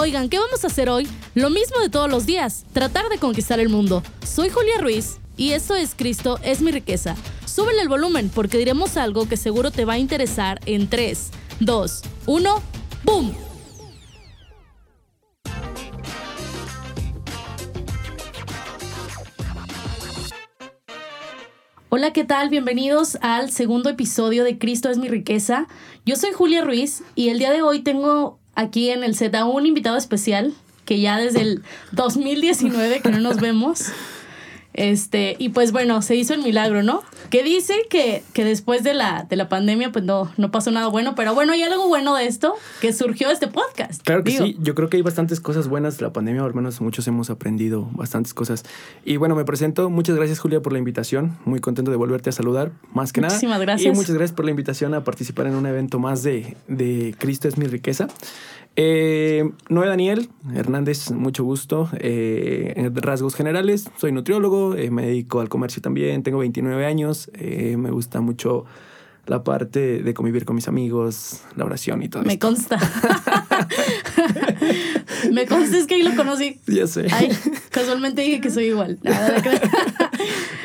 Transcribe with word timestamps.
Oigan, 0.00 0.28
¿qué 0.28 0.38
vamos 0.38 0.62
a 0.62 0.68
hacer 0.68 0.88
hoy? 0.88 1.08
Lo 1.34 1.50
mismo 1.50 1.80
de 1.80 1.88
todos 1.88 2.08
los 2.08 2.24
días, 2.24 2.64
tratar 2.72 3.08
de 3.08 3.18
conquistar 3.18 3.58
el 3.58 3.68
mundo. 3.68 4.04
Soy 4.24 4.48
Julia 4.48 4.78
Ruiz 4.80 5.18
y 5.36 5.50
esto 5.54 5.74
es 5.74 5.96
Cristo 5.96 6.38
es 6.44 6.60
mi 6.60 6.70
riqueza. 6.70 7.16
Súbele 7.46 7.82
el 7.82 7.88
volumen 7.88 8.30
porque 8.32 8.58
diremos 8.58 8.96
algo 8.96 9.28
que 9.28 9.36
seguro 9.36 9.72
te 9.72 9.84
va 9.84 9.94
a 9.94 9.98
interesar 9.98 10.60
en 10.66 10.88
3, 10.88 11.30
2, 11.58 12.02
1, 12.26 12.62
¡boom! 13.02 13.34
Hola, 21.88 22.12
¿qué 22.12 22.22
tal? 22.22 22.50
Bienvenidos 22.50 23.18
al 23.20 23.50
segundo 23.50 23.90
episodio 23.90 24.44
de 24.44 24.58
Cristo 24.58 24.90
es 24.90 24.98
mi 24.98 25.08
riqueza. 25.08 25.66
Yo 26.06 26.14
soy 26.14 26.30
Julia 26.30 26.62
Ruiz 26.62 27.02
y 27.16 27.30
el 27.30 27.40
día 27.40 27.50
de 27.50 27.62
hoy 27.62 27.80
tengo 27.80 28.38
aquí 28.58 28.90
en 28.90 29.04
el 29.04 29.14
a 29.52 29.56
un 29.56 29.66
invitado 29.66 29.96
especial 29.96 30.52
que 30.84 31.00
ya 31.00 31.16
desde 31.16 31.42
el 31.42 31.62
2019 31.92 33.00
que 33.00 33.10
no 33.10 33.20
nos 33.20 33.36
vemos. 33.36 33.92
Este, 34.78 35.34
y 35.40 35.48
pues 35.48 35.72
bueno, 35.72 36.02
se 36.02 36.14
hizo 36.14 36.34
el 36.34 36.42
milagro, 36.42 36.84
¿no? 36.84 37.02
Que 37.30 37.42
dice 37.42 37.74
que, 37.90 38.22
que 38.32 38.44
después 38.44 38.84
de 38.84 38.94
la, 38.94 39.26
de 39.28 39.34
la 39.34 39.48
pandemia, 39.48 39.90
pues 39.90 40.04
no, 40.04 40.30
no 40.36 40.52
pasó 40.52 40.70
nada 40.70 40.86
bueno, 40.86 41.16
pero 41.16 41.34
bueno, 41.34 41.52
hay 41.52 41.64
algo 41.64 41.88
bueno 41.88 42.14
de 42.14 42.28
esto, 42.28 42.54
que 42.80 42.92
surgió 42.92 43.28
este 43.28 43.48
podcast. 43.48 44.00
Claro 44.04 44.22
que 44.22 44.30
sí, 44.30 44.56
yo 44.60 44.76
creo 44.76 44.88
que 44.88 44.96
hay 44.96 45.02
bastantes 45.02 45.40
cosas 45.40 45.66
buenas 45.66 45.98
de 45.98 46.04
la 46.04 46.12
pandemia, 46.12 46.44
al 46.44 46.54
menos 46.54 46.80
muchos 46.80 47.08
hemos 47.08 47.28
aprendido 47.28 47.88
bastantes 47.90 48.34
cosas. 48.34 48.64
Y 49.04 49.16
bueno, 49.16 49.34
me 49.34 49.44
presento, 49.44 49.90
muchas 49.90 50.14
gracias 50.14 50.38
Julia 50.38 50.62
por 50.62 50.72
la 50.72 50.78
invitación, 50.78 51.36
muy 51.44 51.58
contento 51.58 51.90
de 51.90 51.96
volverte 51.96 52.30
a 52.30 52.32
saludar, 52.32 52.70
más 52.94 53.12
que 53.12 53.20
nada. 53.20 53.34
Muchísimas 53.34 53.60
gracias. 53.60 53.92
Y 53.92 53.96
muchas 53.96 54.14
gracias 54.14 54.36
por 54.36 54.44
la 54.44 54.52
invitación 54.52 54.94
a 54.94 55.02
participar 55.02 55.48
en 55.48 55.56
un 55.56 55.66
evento 55.66 55.98
más 55.98 56.22
de, 56.22 56.56
de 56.68 57.16
Cristo 57.18 57.48
es 57.48 57.58
mi 57.58 57.66
riqueza. 57.66 58.06
Eh, 58.80 59.50
Noé 59.68 59.88
Daniel 59.88 60.28
Hernández, 60.54 61.10
mucho 61.10 61.42
gusto. 61.42 61.88
Eh, 61.98 62.74
en 62.76 62.94
rasgos 62.94 63.34
generales, 63.34 63.90
soy 63.96 64.12
nutriólogo, 64.12 64.76
eh, 64.76 64.92
me 64.92 65.04
dedico 65.04 65.40
al 65.40 65.48
comercio 65.48 65.82
también, 65.82 66.22
tengo 66.22 66.38
29 66.38 66.86
años, 66.86 67.28
eh, 67.34 67.76
me 67.76 67.90
gusta 67.90 68.20
mucho 68.20 68.66
la 69.26 69.42
parte 69.42 70.00
de 70.00 70.14
convivir 70.14 70.44
con 70.44 70.54
mis 70.54 70.68
amigos, 70.68 71.42
la 71.56 71.64
oración 71.64 72.04
y 72.04 72.08
todo 72.08 72.22
Me 72.22 72.34
esto. 72.34 72.46
consta. 72.46 72.78
Me 75.38 75.46
consta, 75.46 75.78
es 75.78 75.86
que 75.86 75.94
ahí 75.94 76.02
lo 76.02 76.14
conocí. 76.16 76.60
Ya 76.66 76.86
sé. 76.86 77.06
Ay, 77.12 77.30
casualmente 77.70 78.22
dije 78.22 78.40
que 78.40 78.50
soy 78.50 78.66
igual. 78.66 78.98
Nada 79.02 79.32
de 79.32 79.42
creer. 79.42 79.62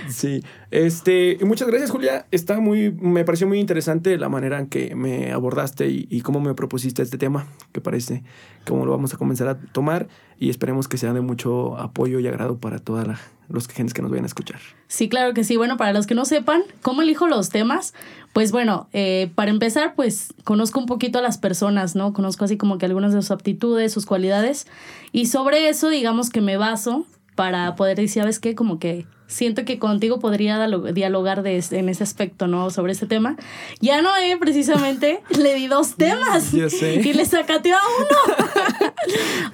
Sí, 0.09 0.43
este, 0.69 1.39
muchas 1.41 1.67
gracias 1.67 1.89
Julia. 1.89 2.27
Está 2.29 2.59
muy, 2.59 2.91
me 2.91 3.25
pareció 3.25 3.47
muy 3.47 3.59
interesante 3.59 4.15
la 4.17 4.29
manera 4.29 4.59
en 4.59 4.67
que 4.67 4.95
me 4.95 5.31
abordaste 5.31 5.87
y, 5.87 6.07
y 6.09 6.21
cómo 6.21 6.39
me 6.39 6.53
propusiste 6.53 7.01
este 7.01 7.17
tema, 7.17 7.47
que 7.71 7.81
parece 7.81 8.23
cómo 8.67 8.85
lo 8.85 8.91
vamos 8.91 9.13
a 9.13 9.17
comenzar 9.17 9.47
a 9.47 9.57
tomar 9.59 10.07
y 10.43 10.49
esperemos 10.49 10.87
que 10.87 10.97
sea 10.97 11.13
de 11.13 11.21
mucho 11.21 11.77
apoyo 11.77 12.19
y 12.19 12.27
agrado 12.27 12.57
para 12.57 12.79
todas 12.79 13.07
la- 13.07 13.19
los 13.49 13.67
gentes 13.67 13.93
que 13.93 14.01
nos 14.01 14.09
vayan 14.11 14.25
a 14.25 14.27
escuchar. 14.27 14.59
Sí, 14.87 15.07
claro 15.09 15.33
que 15.33 15.43
sí. 15.43 15.55
Bueno, 15.57 15.77
para 15.77 15.93
los 15.93 16.07
que 16.07 16.15
no 16.15 16.25
sepan 16.25 16.63
cómo 16.81 17.01
elijo 17.01 17.27
los 17.27 17.49
temas, 17.49 17.93
pues 18.33 18.51
bueno, 18.51 18.87
eh, 18.93 19.31
para 19.35 19.51
empezar, 19.51 19.95
pues 19.95 20.33
conozco 20.43 20.79
un 20.79 20.85
poquito 20.85 21.19
a 21.19 21.21
las 21.21 21.37
personas, 21.37 21.95
¿no? 21.95 22.13
Conozco 22.13 22.45
así 22.45 22.57
como 22.57 22.77
que 22.77 22.85
algunas 22.85 23.13
de 23.13 23.21
sus 23.21 23.31
aptitudes, 23.31 23.93
sus 23.93 24.05
cualidades, 24.05 24.67
y 25.11 25.27
sobre 25.27 25.69
eso, 25.69 25.89
digamos 25.89 26.29
que 26.29 26.41
me 26.41 26.57
baso 26.57 27.05
para 27.35 27.75
poder 27.75 27.97
decir, 27.97 28.21
¿sabes 28.23 28.39
qué? 28.39 28.55
Como 28.55 28.79
que 28.79 29.05
siento 29.27 29.65
que 29.65 29.79
contigo 29.79 30.19
podría 30.19 30.57
dialo- 30.57 30.91
dialogar 30.93 31.43
de 31.43 31.57
este- 31.57 31.79
en 31.79 31.89
ese 31.89 32.03
aspecto, 32.03 32.47
¿no? 32.47 32.69
Sobre 32.69 32.91
ese 32.91 33.05
tema. 33.05 33.35
Ya 33.81 34.01
no, 34.01 34.09
eh, 34.17 34.37
precisamente, 34.39 35.21
le 35.37 35.55
di 35.55 35.67
dos 35.67 35.95
temas. 35.95 36.51
Ya 36.51 36.69
sé. 36.69 37.01
Y 37.03 37.13
le 37.13 37.25
sacateó 37.25 37.75
a 37.75 37.79
uno. 37.99 38.93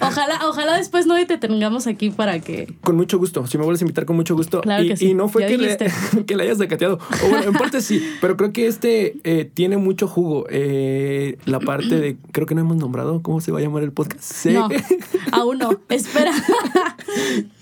ojalá, 0.00 0.40
ojalá 0.48 0.76
después 0.76 1.06
no 1.06 1.14
te 1.26 1.36
tengamos 1.38 1.86
aquí 1.86 2.10
para 2.10 2.40
que 2.40 2.74
Con 2.82 2.96
mucho 2.96 3.18
gusto, 3.18 3.46
si 3.46 3.58
me 3.58 3.64
vuelves 3.64 3.82
a 3.82 3.84
invitar 3.84 4.04
con 4.06 4.16
mucho 4.16 4.34
gusto. 4.34 4.60
Claro 4.60 4.82
y, 4.84 4.88
que 4.88 4.96
sí, 4.96 5.08
y 5.10 5.14
no 5.14 5.28
fue 5.28 5.46
que 5.46 5.58
le, 5.58 5.76
que 6.26 6.36
le 6.36 6.44
hayas 6.44 6.58
decateado. 6.58 6.98
O 7.24 7.28
bueno, 7.28 7.44
en 7.48 7.52
parte 7.54 7.80
sí, 7.80 8.02
pero 8.20 8.36
creo 8.36 8.52
que 8.52 8.66
este 8.66 9.16
eh, 9.24 9.50
tiene 9.52 9.76
mucho 9.76 10.06
jugo. 10.08 10.46
Eh, 10.50 11.38
la 11.44 11.60
parte 11.60 11.96
de, 11.98 12.16
creo 12.32 12.46
que 12.46 12.54
no 12.54 12.60
hemos 12.62 12.76
nombrado, 12.76 13.22
¿cómo 13.22 13.40
se 13.40 13.52
va 13.52 13.58
a 13.58 13.62
llamar 13.62 13.82
el 13.82 13.92
podcast? 13.92 14.22
Sí. 14.22 14.50
No, 14.50 14.68
aún 15.32 15.58
no. 15.58 15.70
Espera. 15.88 16.32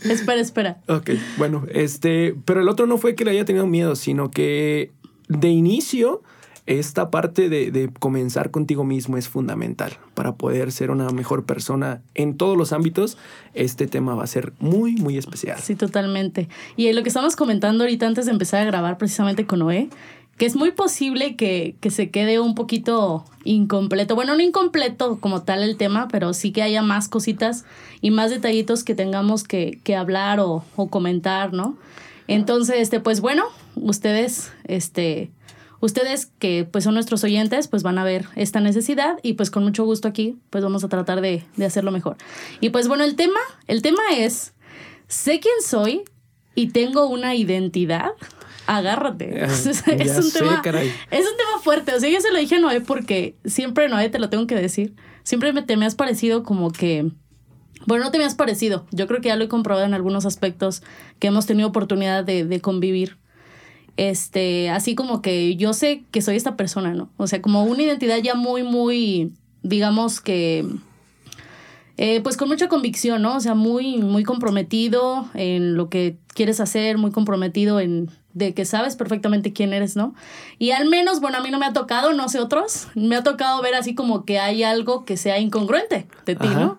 espera, 0.05 0.41
espera. 0.41 0.79
Ok, 0.89 1.11
bueno, 1.37 1.65
este, 1.99 2.37
pero 2.45 2.61
el 2.61 2.69
otro 2.69 2.87
no 2.87 2.97
fue 2.97 3.17
que 3.17 3.25
le 3.25 3.33
haya 3.33 3.45
tenido 3.45 3.67
miedo, 3.67 3.97
sino 3.97 4.31
que 4.31 4.93
de 5.27 5.49
inicio 5.49 6.23
esta 6.67 7.11
parte 7.11 7.49
de, 7.49 7.73
de 7.73 7.91
comenzar 7.99 8.53
contigo 8.53 8.85
mismo 8.85 9.17
es 9.17 9.27
fundamental 9.27 9.95
para 10.15 10.37
poder 10.37 10.71
ser 10.71 10.93
una 10.93 11.09
mejor 11.11 11.45
persona 11.45 12.01
en 12.15 12.37
todos 12.37 12.57
los 12.57 12.73
ámbitos. 12.73 13.19
Este 13.53 13.89
tema 13.89 14.15
va 14.15 14.23
a 14.23 14.27
ser 14.29 14.53
muy, 14.61 14.95
muy 14.95 15.19
especial. 15.19 15.59
Sí, 15.59 15.75
totalmente. 15.75 16.49
Y 16.77 16.93
lo 16.93 17.03
que 17.03 17.09
estamos 17.09 17.35
comentando 17.35 17.83
ahorita 17.83 18.07
antes 18.07 18.27
de 18.27 18.33
empezar 18.33 18.63
a 18.63 18.67
grabar 18.67 18.97
precisamente 18.97 19.45
con 19.45 19.59
Noé, 19.59 19.89
que 20.39 20.47
es 20.47 20.57
muy 20.57 20.71
posible 20.71 21.37
que, 21.37 21.75
que 21.81 21.91
se 21.91 22.11
quede 22.11 22.39
un 22.39 22.55
poquito 22.55 23.25
incompleto. 23.45 24.15
Bueno, 24.15 24.35
no 24.35 24.41
incompleto 24.41 25.19
como 25.21 25.43
tal 25.43 25.63
el 25.63 25.77
tema, 25.77 26.09
pero 26.09 26.33
sí 26.33 26.53
que 26.53 26.63
haya 26.63 26.81
más 26.81 27.09
cositas 27.09 27.65
y 28.01 28.11
más 28.13 28.31
detallitos 28.31 28.85
que 28.85 28.95
tengamos 28.95 29.43
que, 29.43 29.81
que 29.83 29.97
hablar 29.97 30.39
o, 30.39 30.65
o 30.77 30.89
comentar, 30.89 31.53
¿no? 31.53 31.77
Entonces, 32.29 32.77
este, 32.79 33.01
pues 33.01 33.21
bueno, 33.21 33.45
ustedes, 33.75 34.53
este, 34.65 35.31
ustedes 35.81 36.27
que 36.39 36.69
pues 36.71 36.85
son 36.85 36.95
nuestros 36.95 37.25
oyentes, 37.25 37.67
pues 37.67 37.83
van 37.83 37.99
a 37.99 38.05
ver 38.05 38.27
esta 38.37 38.61
necesidad 38.61 39.19
y 39.23 39.33
pues 39.33 39.51
con 39.51 39.65
mucho 39.65 39.85
gusto 39.85 40.07
aquí, 40.07 40.37
pues 40.51 40.63
vamos 40.63 40.85
a 40.85 40.89
tratar 40.89 41.21
de, 41.21 41.45
de 41.57 41.67
hacerlo 41.67 41.91
mejor. 41.91 42.17
Y 42.61 42.71
pues 42.71 42.87
bueno, 42.87 43.03
el 43.03 43.17
tema, 43.17 43.41
el 43.67 43.83
tema 43.83 44.03
es, 44.17 44.53
sé 45.09 45.41
quién 45.41 45.55
soy 45.65 46.05
y 46.55 46.69
tengo 46.69 47.07
una 47.07 47.35
identidad. 47.35 48.13
Agárrate. 48.69 49.45
Es 49.45 49.67
un 49.67 50.23
sé, 50.23 50.41
tema, 50.41 50.61
caray. 50.61 50.89
es 51.11 51.21
un 51.21 51.37
tema 51.37 51.59
fuerte. 51.63 51.95
O 51.95 52.01
sea, 52.01 52.11
yo 52.11 52.21
se 52.21 52.31
lo 52.31 52.39
dije 52.39 52.57
a 52.57 52.59
Noé 52.61 52.83
porque 52.83 53.35
siempre, 53.47 53.89
Noé, 53.89 54.11
te 54.11 54.19
lo 54.19 54.29
tengo 54.29 54.47
que 54.47 54.55
decir. 54.55 54.95
Siempre 55.23 55.55
me, 55.55 55.63
te 55.63 55.79
me 55.79 55.87
has 55.87 55.95
parecido 55.95 56.43
como 56.43 56.71
que. 56.71 57.11
Bueno, 57.87 58.05
no 58.05 58.11
te 58.11 58.19
me 58.19 58.25
has 58.25 58.35
parecido. 58.35 58.87
Yo 58.91 59.07
creo 59.07 59.23
que 59.23 59.29
ya 59.29 59.37
lo 59.37 59.45
he 59.45 59.49
comprobado 59.49 59.87
en 59.87 59.95
algunos 59.95 60.27
aspectos 60.27 60.83
que 61.19 61.29
hemos 61.29 61.47
tenido 61.47 61.69
oportunidad 61.69 62.25
de, 62.25 62.45
de 62.45 62.61
convivir. 62.61 63.17
Este, 63.97 64.69
así 64.69 64.95
como 64.95 65.23
que 65.23 65.57
yo 65.57 65.73
sé 65.73 66.05
que 66.11 66.21
soy 66.21 66.37
esta 66.37 66.57
persona, 66.57 66.93
¿no? 66.93 67.11
O 67.17 67.27
sea, 67.27 67.41
como 67.41 67.65
una 67.65 67.83
identidad 67.83 68.19
ya 68.19 68.35
muy, 68.35 68.65
muy, 68.65 69.33
digamos 69.63 70.21
que 70.21 70.67
eh, 71.97 72.21
pues 72.21 72.37
con 72.37 72.49
mucha 72.49 72.69
convicción, 72.69 73.23
¿no? 73.23 73.35
O 73.37 73.41
sea, 73.41 73.55
muy, 73.55 73.97
muy 73.97 74.23
comprometido 74.23 75.29
en 75.35 75.75
lo 75.75 75.89
que 75.89 76.17
quieres 76.35 76.61
hacer, 76.61 76.97
muy 76.97 77.11
comprometido 77.11 77.81
en 77.81 78.09
de 78.35 78.55
que 78.55 78.65
sabes 78.65 78.97
perfectamente 78.97 79.53
quién 79.53 79.73
eres, 79.73 79.97
¿no? 79.97 80.15
Y 80.59 80.71
al 80.71 80.89
menos, 80.89 81.21
bueno, 81.21 81.39
a 81.39 81.43
mí 81.43 81.51
no 81.51 81.59
me 81.59 81.67
ha 81.67 81.73
tocado, 81.73 82.13
no 82.13 82.29
sé 82.29 82.39
otros, 82.39 82.89
me 82.95 83.17
ha 83.17 83.23
tocado 83.23 83.61
ver 83.63 83.75
así 83.75 83.95
como 83.95 84.25
que 84.25 84.39
hay 84.39 84.63
algo 84.63 85.05
que 85.05 85.17
sea 85.17 85.39
incongruente 85.39 86.07
de 86.27 86.37
ti, 86.37 86.47
Ajá. 86.47 86.61
¿no? 86.61 86.79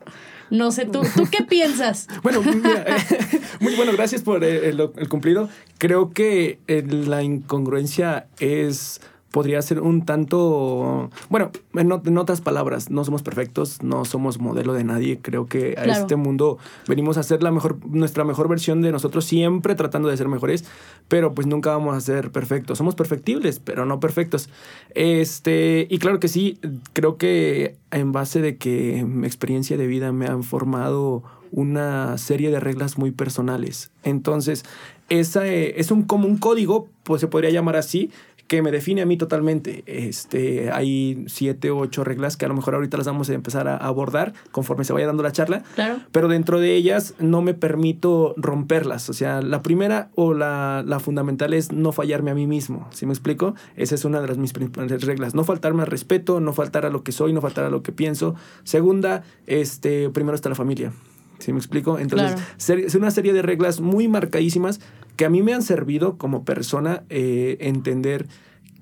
No 0.49 0.71
sé, 0.71 0.85
¿tú, 0.85 1.01
¿tú 1.15 1.27
qué 1.31 1.43
piensas? 1.43 2.07
Bueno, 2.23 2.41
mira, 2.41 2.85
muy 3.59 3.75
bueno, 3.75 3.91
gracias 3.93 4.23
por 4.23 4.43
eh, 4.43 4.69
el, 4.69 4.79
el 4.95 5.09
cumplido. 5.09 5.49
Creo 5.77 6.11
que 6.11 6.59
eh, 6.67 6.83
la 6.87 7.23
incongruencia 7.23 8.27
es 8.39 9.01
podría 9.31 9.61
ser 9.61 9.79
un 9.81 10.05
tanto, 10.05 11.09
bueno, 11.29 11.51
en, 11.75 11.91
en 11.91 12.17
otras 12.17 12.41
palabras, 12.41 12.89
no 12.89 13.03
somos 13.05 13.21
perfectos, 13.21 13.83
no 13.83 14.05
somos 14.05 14.39
modelo 14.39 14.73
de 14.73 14.83
nadie. 14.83 15.19
Creo 15.21 15.45
que 15.45 15.75
a 15.77 15.83
Claro. 15.83 16.01
este 16.01 16.15
mundo 16.15 16.57
venimos 16.87 17.17
a 17.17 17.23
ser 17.23 17.43
la 17.43 17.51
mejor, 17.51 17.77
nuestra 17.87 18.23
mejor 18.23 18.47
versión 18.47 18.81
de 18.81 18.91
nosotros, 18.91 19.25
siempre 19.25 19.75
tratando 19.75 20.09
de 20.09 20.17
ser 20.17 20.27
mejores, 20.27 20.65
pero 21.07 21.33
pues 21.33 21.47
nunca 21.47 21.69
vamos 21.71 21.95
a 21.95 22.01
ser 22.01 22.31
perfectos. 22.31 22.77
Somos 22.77 22.95
perfectibles, 22.95 23.59
pero 23.59 23.85
no 23.85 23.99
perfectos. 23.99 24.49
Este, 24.95 25.87
y 25.89 25.99
claro 25.99 26.19
que 26.19 26.27
sí, 26.27 26.59
creo 26.93 27.17
que 27.17 27.75
en 27.91 28.11
base 28.11 28.41
de 28.41 28.57
que 28.57 29.05
mi 29.07 29.25
experiencia 29.27 29.77
de 29.77 29.87
vida 29.87 30.11
me 30.11 30.25
han 30.27 30.43
formado 30.43 31.23
una 31.51 32.17
serie 32.17 32.51
de 32.51 32.59
reglas 32.59 32.97
muy 32.97 33.11
personales. 33.11 33.91
Entonces, 34.03 34.65
esa 35.09 35.47
eh, 35.47 35.79
es 35.79 35.89
un, 35.89 36.03
como 36.03 36.27
un 36.27 36.37
código, 36.37 36.87
pues 37.03 37.21
se 37.21 37.27
podría 37.27 37.49
llamar 37.49 37.75
así, 37.75 38.11
que 38.49 38.61
me 38.63 38.71
define 38.71 39.01
a 39.03 39.05
mí 39.05 39.15
totalmente. 39.15 39.83
Este, 39.85 40.71
hay 40.71 41.23
siete 41.27 41.69
o 41.69 41.77
ocho 41.77 42.03
reglas 42.03 42.35
que 42.35 42.45
a 42.45 42.47
lo 42.47 42.55
mejor 42.55 42.73
ahorita 42.75 42.97
las 42.97 43.05
vamos 43.05 43.29
a 43.29 43.33
empezar 43.33 43.67
a 43.67 43.77
abordar 43.77 44.33
conforme 44.51 44.83
se 44.83 44.91
vaya 44.91 45.05
dando 45.05 45.23
la 45.23 45.31
charla. 45.31 45.63
Claro. 45.75 45.99
Pero 46.11 46.27
dentro 46.27 46.59
de 46.59 46.75
ellas 46.75 47.13
no 47.19 47.41
me 47.43 47.53
permito 47.53 48.33
romperlas. 48.37 49.07
O 49.09 49.13
sea, 49.13 49.41
la 49.43 49.61
primera 49.61 50.09
o 50.15 50.33
la, 50.33 50.83
la 50.85 50.99
fundamental 50.99 51.53
es 51.53 51.71
no 51.71 51.91
fallarme 51.91 52.31
a 52.31 52.35
mí 52.35 52.47
mismo. 52.47 52.87
¿Sí 52.91 53.05
me 53.05 53.13
explico? 53.13 53.53
Esa 53.77 53.93
es 53.95 54.03
una 54.03 54.19
de 54.19 54.27
las 54.27 54.37
mis 54.39 54.51
principales 54.51 55.05
reglas. 55.05 55.35
No 55.35 55.43
faltarme 55.43 55.83
al 55.83 55.87
respeto, 55.87 56.39
no 56.39 56.51
faltar 56.51 56.85
a 56.87 56.89
lo 56.89 57.03
que 57.03 57.11
soy, 57.11 57.31
no 57.33 57.41
faltar 57.41 57.65
a 57.65 57.69
lo 57.69 57.83
que 57.83 57.91
pienso. 57.91 58.33
Segunda, 58.63 59.21
este, 59.45 60.09
primero 60.09 60.33
está 60.35 60.49
la 60.49 60.55
familia. 60.55 60.91
¿Sí 61.37 61.53
me 61.53 61.59
explico? 61.59 61.99
Entonces, 61.99 62.33
Claro. 62.65 62.81
es 62.85 62.95
una 62.95 63.11
serie 63.11 63.31
de 63.31 63.41
reglas 63.41 63.79
muy 63.79 64.07
marcadísimas 64.09 64.81
que 65.19 65.25
a 65.25 65.29
mí 65.29 65.43
me 65.43 65.53
han 65.53 65.63
servido 65.63 66.17
como 66.17 66.45
persona 66.45 67.03
eh, 67.09 67.57
entender 67.59 68.29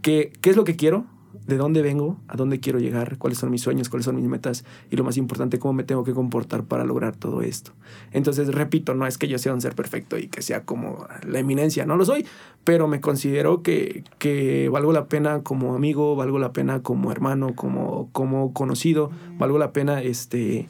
qué 0.03 0.31
es 0.43 0.55
lo 0.55 0.65
que 0.65 0.75
quiero, 0.75 1.07
de 1.47 1.57
dónde 1.57 1.81
vengo, 1.81 2.19
a 2.27 2.35
dónde 2.35 2.59
quiero 2.59 2.77
llegar, 2.77 3.17
cuáles 3.17 3.39
son 3.39 3.49
mis 3.49 3.63
sueños, 3.63 3.89
cuáles 3.89 4.05
son 4.05 4.17
mis 4.17 4.25
metas 4.25 4.63
y 4.91 4.97
lo 4.97 5.03
más 5.03 5.17
importante, 5.17 5.57
cómo 5.57 5.73
me 5.73 5.83
tengo 5.83 6.03
que 6.03 6.13
comportar 6.13 6.65
para 6.65 6.83
lograr 6.83 7.15
todo 7.15 7.41
esto. 7.41 7.71
Entonces, 8.11 8.53
repito, 8.53 8.93
no 8.93 9.07
es 9.07 9.17
que 9.17 9.27
yo 9.27 9.39
sea 9.39 9.51
un 9.51 9.61
ser 9.61 9.73
perfecto 9.73 10.19
y 10.19 10.27
que 10.27 10.43
sea 10.43 10.63
como 10.63 11.07
la 11.27 11.39
eminencia, 11.39 11.87
no 11.87 11.97
lo 11.97 12.05
soy, 12.05 12.23
pero 12.63 12.87
me 12.87 13.01
considero 13.01 13.63
que, 13.63 14.03
que 14.19 14.69
valgo 14.69 14.93
la 14.93 15.07
pena 15.07 15.41
como 15.41 15.73
amigo, 15.73 16.15
valgo 16.15 16.37
la 16.37 16.53
pena 16.53 16.83
como 16.83 17.11
hermano, 17.11 17.55
como, 17.55 18.11
como 18.11 18.53
conocido, 18.53 19.09
valgo 19.39 19.57
la 19.57 19.73
pena 19.73 20.03
este 20.03 20.67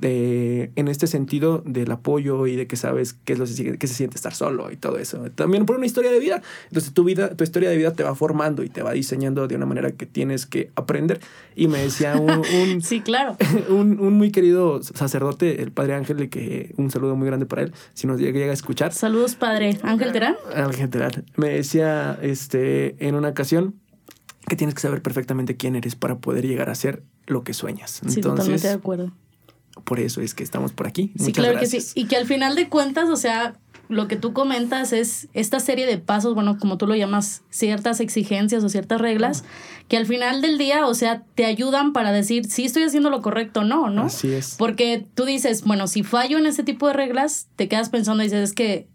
de, 0.00 0.70
en 0.76 0.88
este 0.88 1.06
sentido 1.06 1.62
del 1.64 1.90
apoyo 1.90 2.46
y 2.46 2.56
de 2.56 2.66
que 2.66 2.76
sabes 2.76 3.14
qué 3.24 3.34
es 3.34 3.38
lo 3.38 3.46
que 3.78 3.86
se 3.86 3.94
siente 3.94 4.16
estar 4.16 4.34
solo 4.34 4.70
y 4.70 4.76
todo 4.76 4.98
eso. 4.98 5.18
También 5.34 5.66
por 5.66 5.76
una 5.76 5.86
historia 5.86 6.10
de 6.10 6.18
vida. 6.18 6.42
Entonces 6.66 6.92
tu 6.92 7.04
vida, 7.04 7.34
tu 7.34 7.44
historia 7.44 7.70
de 7.70 7.76
vida 7.76 7.92
te 7.92 8.02
va 8.02 8.14
formando 8.14 8.62
y 8.62 8.68
te 8.68 8.82
va 8.82 8.92
diseñando 8.92 9.48
de 9.48 9.56
una 9.56 9.66
manera 9.66 9.90
que 9.90 10.06
tienes 10.06 10.46
que 10.46 10.70
aprender. 10.76 11.20
Y 11.54 11.68
me 11.68 11.78
decía 11.78 12.16
un, 12.16 12.42
sí, 12.82 13.00
claro. 13.00 13.36
un, 13.68 14.00
un, 14.00 14.14
muy 14.14 14.30
querido 14.30 14.82
sacerdote, 14.82 15.62
el 15.62 15.72
padre 15.72 15.94
Ángel, 15.94 16.28
que 16.28 16.74
un 16.76 16.90
saludo 16.90 17.16
muy 17.16 17.26
grande 17.26 17.46
para 17.46 17.62
él, 17.62 17.72
si 17.94 18.06
nos 18.06 18.20
llega, 18.20 18.38
a 18.38 18.52
escuchar. 18.52 18.92
Saludos, 18.92 19.34
padre. 19.34 19.78
Ángel 19.82 20.12
Terán. 20.12 20.36
Ángel 20.54 20.90
Terán. 20.90 21.24
Me 21.36 21.48
decía 21.48 22.18
este, 22.22 22.94
en 23.06 23.14
una 23.14 23.28
ocasión 23.28 23.74
que 24.46 24.56
tienes 24.56 24.74
que 24.74 24.80
saber 24.80 25.02
perfectamente 25.02 25.56
quién 25.56 25.76
eres 25.76 25.96
para 25.96 26.18
poder 26.18 26.46
llegar 26.46 26.70
a 26.70 26.74
ser 26.74 27.02
lo 27.26 27.42
que 27.42 27.52
sueñas. 27.52 28.00
Sí, 28.06 28.20
totalmente 28.20 28.68
de 28.68 28.74
acuerdo 28.74 29.12
por 29.84 30.00
eso 30.00 30.20
es 30.20 30.34
que 30.34 30.42
estamos 30.42 30.72
por 30.72 30.86
aquí. 30.86 31.12
Sí, 31.18 31.32
claro 31.32 31.58
que 31.58 31.66
sí. 31.66 31.78
Y 31.94 32.06
que 32.06 32.16
al 32.16 32.26
final 32.26 32.54
de 32.54 32.68
cuentas, 32.68 33.08
o 33.08 33.16
sea, 33.16 33.54
lo 33.88 34.06
que 34.06 34.16
tú 34.16 34.32
comentas 34.32 34.92
es 34.92 35.28
esta 35.32 35.60
serie 35.60 35.86
de 35.86 35.98
pasos, 35.98 36.34
bueno, 36.34 36.58
como 36.58 36.76
tú 36.76 36.86
lo 36.86 36.94
llamas, 36.94 37.42
ciertas 37.48 38.00
exigencias 38.00 38.62
o 38.62 38.68
ciertas 38.68 39.00
reglas, 39.00 39.44
que 39.88 39.96
al 39.96 40.06
final 40.06 40.42
del 40.42 40.58
día, 40.58 40.86
o 40.86 40.94
sea, 40.94 41.22
te 41.34 41.46
ayudan 41.46 41.92
para 41.92 42.12
decir 42.12 42.44
si 42.46 42.64
estoy 42.64 42.82
haciendo 42.82 43.08
lo 43.08 43.22
correcto 43.22 43.60
o 43.60 43.64
no, 43.64 43.88
¿no? 43.88 44.04
Así 44.04 44.32
es. 44.32 44.56
Porque 44.58 45.06
tú 45.14 45.24
dices, 45.24 45.64
bueno, 45.64 45.86
si 45.86 46.02
fallo 46.02 46.38
en 46.38 46.46
ese 46.46 46.62
tipo 46.62 46.86
de 46.86 46.92
reglas, 46.92 47.48
te 47.56 47.68
quedas 47.68 47.88
pensando 47.88 48.22
y 48.22 48.26
dices, 48.26 48.50
es 48.50 48.54
que 48.54 48.88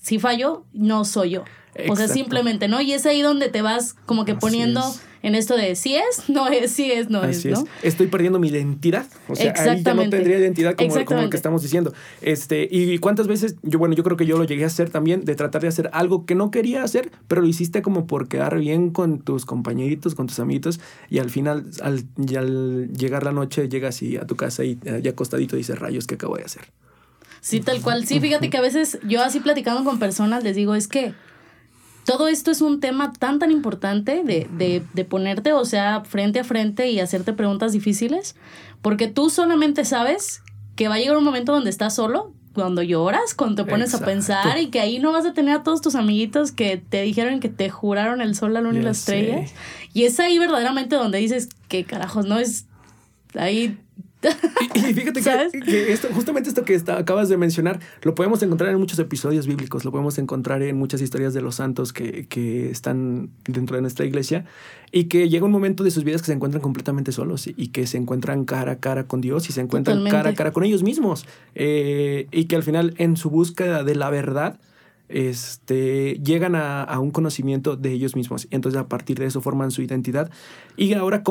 si 0.00 0.20
fallo, 0.20 0.64
no 0.72 1.04
soy 1.04 1.30
yo. 1.30 1.44
O 1.88 1.96
sea, 1.96 2.08
simplemente, 2.08 2.68
¿no? 2.68 2.80
Y 2.80 2.92
es 2.92 3.06
ahí 3.06 3.22
donde 3.22 3.48
te 3.48 3.62
vas 3.62 3.94
como 4.06 4.24
que 4.24 4.34
poniendo 4.34 4.82
en 5.22 5.34
esto 5.34 5.56
de 5.56 5.74
si 5.74 5.96
es, 5.96 6.28
no 6.28 6.46
es, 6.48 6.70
si 6.70 6.92
es, 6.92 7.10
no 7.10 7.24
es, 7.24 7.44
¿no? 7.44 7.64
Estoy 7.82 8.06
perdiendo 8.06 8.38
mi 8.38 8.48
identidad. 8.48 9.06
O 9.28 9.34
sea, 9.34 9.52
ahí 9.56 9.82
ya 9.82 9.94
no 9.94 10.08
tendría 10.08 10.38
identidad 10.38 10.76
como, 10.76 11.04
como 11.04 11.22
lo 11.22 11.30
que 11.30 11.36
estamos 11.36 11.62
diciendo. 11.62 11.92
Este, 12.22 12.68
y 12.70 12.98
cuántas 12.98 13.26
veces, 13.26 13.56
yo, 13.62 13.78
bueno, 13.78 13.96
yo 13.96 14.04
creo 14.04 14.16
que 14.16 14.24
yo 14.24 14.38
lo 14.38 14.44
llegué 14.44 14.64
a 14.64 14.68
hacer 14.68 14.90
también, 14.90 15.24
de 15.24 15.34
tratar 15.34 15.62
de 15.62 15.68
hacer 15.68 15.90
algo 15.92 16.26
que 16.26 16.34
no 16.34 16.50
quería 16.50 16.84
hacer, 16.84 17.10
pero 17.26 17.40
lo 17.40 17.48
hiciste 17.48 17.82
como 17.82 18.06
por 18.06 18.28
quedar 18.28 18.58
bien 18.58 18.90
con 18.90 19.18
tus 19.20 19.44
compañeritos, 19.46 20.14
con 20.14 20.28
tus 20.28 20.38
amiguitos, 20.38 20.78
y 21.10 21.18
al 21.18 21.30
final, 21.30 21.66
al, 21.82 22.04
al 22.36 22.92
llegar 22.92 23.24
la 23.24 23.32
noche, 23.32 23.68
llegas 23.68 24.02
y 24.02 24.16
a 24.16 24.26
tu 24.26 24.36
casa 24.36 24.64
y 24.64 24.78
eh, 24.84 25.00
ya 25.02 25.10
acostadito 25.10 25.56
dices, 25.56 25.78
rayos, 25.78 26.06
¿qué 26.06 26.14
acabo 26.14 26.36
de 26.36 26.44
hacer? 26.44 26.62
Sí, 27.40 27.60
tal 27.60 27.80
cual. 27.80 28.06
Sí, 28.06 28.20
fíjate 28.20 28.50
que 28.50 28.56
a 28.56 28.60
veces 28.60 28.98
yo 29.06 29.22
así 29.22 29.40
platicando 29.40 29.84
con 29.84 29.98
personas 29.98 30.42
les 30.42 30.56
digo, 30.56 30.74
es 30.74 30.88
que 30.88 31.14
todo 32.06 32.28
esto 32.28 32.50
es 32.50 32.62
un 32.62 32.80
tema 32.80 33.12
tan, 33.12 33.38
tan 33.38 33.50
importante 33.50 34.22
de, 34.22 34.48
de, 34.50 34.82
de, 34.94 35.04
ponerte, 35.04 35.52
o 35.52 35.64
sea, 35.64 36.02
frente 36.04 36.38
a 36.38 36.44
frente 36.44 36.88
y 36.88 37.00
hacerte 37.00 37.32
preguntas 37.32 37.72
difíciles, 37.72 38.36
porque 38.80 39.08
tú 39.08 39.28
solamente 39.28 39.84
sabes 39.84 40.42
que 40.76 40.88
va 40.88 40.94
a 40.94 40.98
llegar 40.98 41.16
un 41.16 41.24
momento 41.24 41.52
donde 41.52 41.68
estás 41.68 41.96
solo, 41.96 42.32
cuando 42.54 42.82
lloras, 42.82 43.34
cuando 43.34 43.64
te 43.64 43.70
pones 43.70 43.94
a 43.94 44.02
pensar 44.02 44.56
y 44.58 44.68
que 44.68 44.80
ahí 44.80 44.98
no 44.98 45.12
vas 45.12 45.26
a 45.26 45.34
tener 45.34 45.56
a 45.56 45.62
todos 45.62 45.82
tus 45.82 45.94
amiguitos 45.94 46.52
que 46.52 46.78
te 46.78 47.02
dijeron 47.02 47.38
que 47.40 47.50
te 47.50 47.68
juraron 47.68 48.22
el 48.22 48.34
sol, 48.34 48.54
la 48.54 48.62
luna 48.62 48.78
y 48.78 48.82
las 48.82 49.00
estrellas. 49.00 49.52
Y 49.92 50.04
es 50.04 50.18
ahí 50.20 50.38
verdaderamente 50.38 50.96
donde 50.96 51.18
dices 51.18 51.50
que 51.68 51.84
carajos, 51.84 52.24
no 52.24 52.38
es 52.38 52.64
ahí 53.34 53.78
y, 54.74 54.94
fíjate 54.94 55.22
que, 55.22 55.92
esto, 55.92 56.08
justamente 56.12 56.48
esto 56.48 56.64
que 56.64 56.80
acabas 56.88 57.28
de 57.28 57.36
mencionar, 57.36 57.80
lo 58.02 58.14
podemos 58.14 58.42
encontrar 58.42 58.70
en 58.70 58.78
muchos 58.78 58.98
episodios 58.98 59.46
bíblicos, 59.46 59.84
lo 59.84 59.90
podemos 59.90 60.18
encontrar 60.18 60.62
en 60.62 60.76
muchas 60.76 61.00
historias 61.00 61.34
de 61.34 61.42
los 61.42 61.56
santos 61.56 61.92
que, 61.92 62.26
que 62.26 62.70
están 62.70 63.30
dentro 63.46 63.76
de 63.76 63.82
nuestra 63.82 64.04
iglesia 64.06 64.44
y 64.92 65.04
que 65.04 65.28
llega 65.28 65.44
un 65.44 65.50
momento 65.50 65.84
de 65.84 65.90
sus 65.90 66.04
vidas 66.04 66.22
que 66.22 66.26
se 66.26 66.32
encuentran 66.32 66.62
completamente 66.62 67.12
solos 67.12 67.46
y, 67.46 67.68
que 67.68 67.86
se 67.86 67.98
encuentran 67.98 68.44
cara 68.44 68.72
a 68.72 68.78
cara 68.78 69.06
con 69.06 69.20
Dios 69.20 69.48
y 69.48 69.52
se 69.52 69.60
encuentran 69.60 70.04
cara 70.04 70.30
a 70.30 70.34
cara 70.34 70.52
con 70.52 70.64
ellos 70.64 70.82
mismos 70.82 71.26
eh, 71.54 72.28
y 72.30 72.44
que 72.44 72.56
al 72.56 72.62
final 72.62 72.94
en 72.98 73.16
su 73.16 73.30
búsqueda 73.30 73.84
de 73.84 73.94
la 73.94 74.10
verdad, 74.10 74.58
este, 75.08 76.20
llegan 76.24 76.54
a, 76.54 76.98
un 77.00 77.10
conocimiento 77.10 77.76
de 77.76 77.92
ellos 77.92 78.16
mismos. 78.16 78.46
Y 78.50 78.54
entonces 78.54 78.80
a 78.80 78.88
partir 78.88 79.18
de 79.18 79.26
eso 79.26 79.40
forman 79.40 79.70
su 79.70 79.82
identidad 79.82 80.30
y 80.76 80.94
ahora 80.94 81.22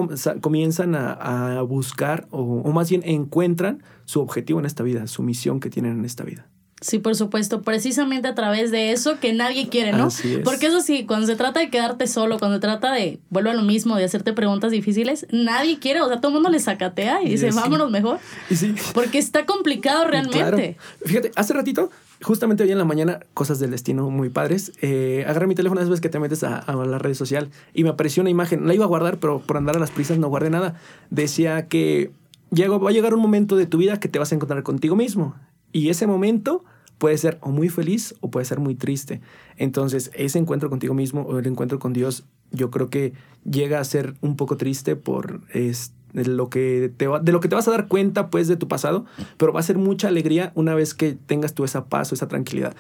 comienzan 0.42 0.96
a, 0.96 1.62
buscar 1.62 2.28
o, 2.32 2.42
o, 2.42 2.72
más 2.72 2.90
bien 2.90 3.02
encuentran 3.06 3.84
su 4.06 4.22
objetivo 4.22 4.60
en 4.60 4.66
esta 4.66 4.84
vida, 4.84 5.08
su 5.08 5.24
misión 5.24 5.60
que 5.60 5.70
tienen 5.70 6.00
en 6.00 6.06
esta 6.06 6.24
vida. 6.24 6.48
Sí, 6.82 7.00
por 7.00 7.16
supuesto, 7.16 7.62
precisamente 7.62 8.28
a 8.28 8.36
través 8.36 8.70
de 8.70 8.92
eso 8.92 9.20
que 9.20 9.32
nadie 9.32 9.70
quiere, 9.70 9.94
¿no? 9.94 10.10
Porque 10.44 10.68
eso 10.68 10.82
sí, 10.82 11.06
cuando 11.06 11.26
se 11.26 11.36
trata 11.36 11.62
de 11.62 11.70
quedarte 11.70 12.06
solo, 12.06 12.38
cuando 12.38 12.58
se 12.58 12.62
trata 12.62 12.92
de, 12.92 13.22
vuelvo 13.30 13.50
a 13.50 13.54
lo 13.54 13.64
mismo, 13.64 13.96
de 13.96 14.04
hacerte 14.04 14.34
preguntas 14.34 14.72
difíciles, 14.72 15.26
nadie 15.32 15.80
quiere, 15.80 16.02
o 16.02 16.08
sea, 16.08 16.18
todo 16.18 16.30
el 16.30 16.34
mundo 16.34 16.50
le 16.50 16.60
sacatea 16.60 17.24
y 17.24 17.30
dice, 17.30 17.50
vámonos 17.52 17.90
mejor. 17.90 18.20
sí. 18.54 18.76
Porque 18.94 19.18
está 19.18 19.46
complicado 19.46 20.06
realmente. 20.06 20.78
Fíjate, 21.06 21.32
hace 21.36 21.54
ratito 21.54 21.90
justamente 22.22 22.64
hoy 22.64 22.72
en 22.72 22.78
la 22.78 22.86
mañana, 22.86 23.20
cosas 23.34 23.60
del 23.60 23.72
destino 23.72 24.10
muy 24.10 24.30
padres. 24.30 24.74
Eh, 24.82 25.26
agarré 25.28 25.48
mi 25.48 25.56
teléfono, 25.56 25.88
vez 25.88 26.02
que 26.02 26.10
te 26.10 26.20
metes 26.20 26.44
a, 26.44 26.58
a, 26.58 26.76
la 26.76 27.00
red 27.00 27.14
social 27.14 27.50
y 27.74 27.84
me 27.84 27.90
apareció 27.90 28.22
una 28.22 28.30
imagen. 28.30 28.68
La 28.68 28.74
iba 28.74 28.86
a 28.86 28.88
guardar, 28.88 29.20
pero 29.20 29.40
por 29.40 29.58
andar 29.58 29.76
a 29.76 29.80
las 29.80 29.92
prisas 29.92 30.18
no 30.18 30.28
guardé 30.28 30.50
nada. 30.50 30.76
Decía 31.10 31.68
que 31.68 32.12
llega, 32.52 32.78
va 32.78 32.90
a 32.90 32.94
llegar 32.94 33.14
un 33.14 33.22
momento 33.22 33.56
de 33.56 33.66
tu 33.66 33.78
vida 33.78 34.00
que 34.00 34.08
te 34.08 34.20
vas 34.20 34.32
a 34.32 34.36
encontrar 34.36 34.64
contigo 34.64 34.96
mismo. 34.96 35.36
Y 35.72 35.90
ese 35.90 36.08
momento 36.08 36.64
puede 36.98 37.18
ser 37.18 37.38
o 37.42 37.50
muy 37.50 37.70
feliz 37.70 38.16
o 38.22 38.30
puede 38.30 38.46
ser 38.46 38.60
muy 38.60 38.76
triste. 38.76 39.22
Entonces, 39.58 40.12
ese 40.14 40.40
encuentro 40.40 40.70
contigo 40.70 40.94
mismo 40.94 41.22
o 41.22 41.40
el 41.40 41.48
encuentro 41.48 41.80
con 41.80 41.94
Dios, 41.94 42.26
yo 42.52 42.72
creo 42.72 42.90
que 42.90 43.14
llega 43.44 43.80
a 43.80 43.84
ser 43.84 44.16
un 44.22 44.36
poco 44.36 44.58
triste 44.58 44.96
por 44.96 45.42
este 45.54 45.95
de 46.16 46.26
lo 46.26 46.50
que 46.50 46.92
te 46.96 47.08
de 47.08 47.32
lo 47.32 47.40
que 47.40 47.48
te 47.48 47.56
vas 47.56 47.68
a 47.68 47.72
dar 47.72 47.88
cuenta 47.88 48.30
pues 48.30 48.48
de 48.48 48.56
tu 48.56 48.68
pasado, 48.68 49.06
pero 49.38 49.54
va 49.54 49.60
a 49.60 49.64
ser 49.64 49.78
mucha 49.78 50.08
alegría 50.08 50.52
una 50.56 50.74
vez 50.74 50.94
que 50.94 51.14
tengas 51.14 51.54
tú 51.54 51.64
esa 51.64 51.86
paz 51.86 52.12
o 52.12 52.16
esa 52.16 52.28
tranquilidad. 52.28 52.76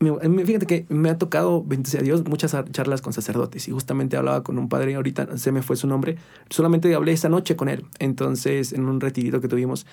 Fíjate 0.00 0.66
que 0.66 0.86
me 0.88 1.10
ha 1.10 1.18
tocado, 1.18 1.64
bendito 1.64 1.98
a 1.98 2.02
Dios, 2.02 2.24
muchas 2.24 2.56
charlas 2.70 3.02
con 3.02 3.12
sacerdotes 3.12 3.66
y 3.66 3.72
justamente 3.72 4.16
hablaba 4.16 4.44
con 4.44 4.56
un 4.56 4.68
padre, 4.68 4.94
ahorita 4.94 5.36
se 5.38 5.50
me 5.50 5.60
fue 5.60 5.74
su 5.74 5.88
nombre, 5.88 6.16
solamente 6.50 6.94
hablé 6.94 7.12
esa 7.12 7.28
noche 7.28 7.56
con 7.56 7.68
él, 7.68 7.84
entonces 7.98 8.72
en 8.72 8.84
un 8.84 9.00
retirito 9.00 9.40
que 9.40 9.48
tuvimos. 9.48 9.86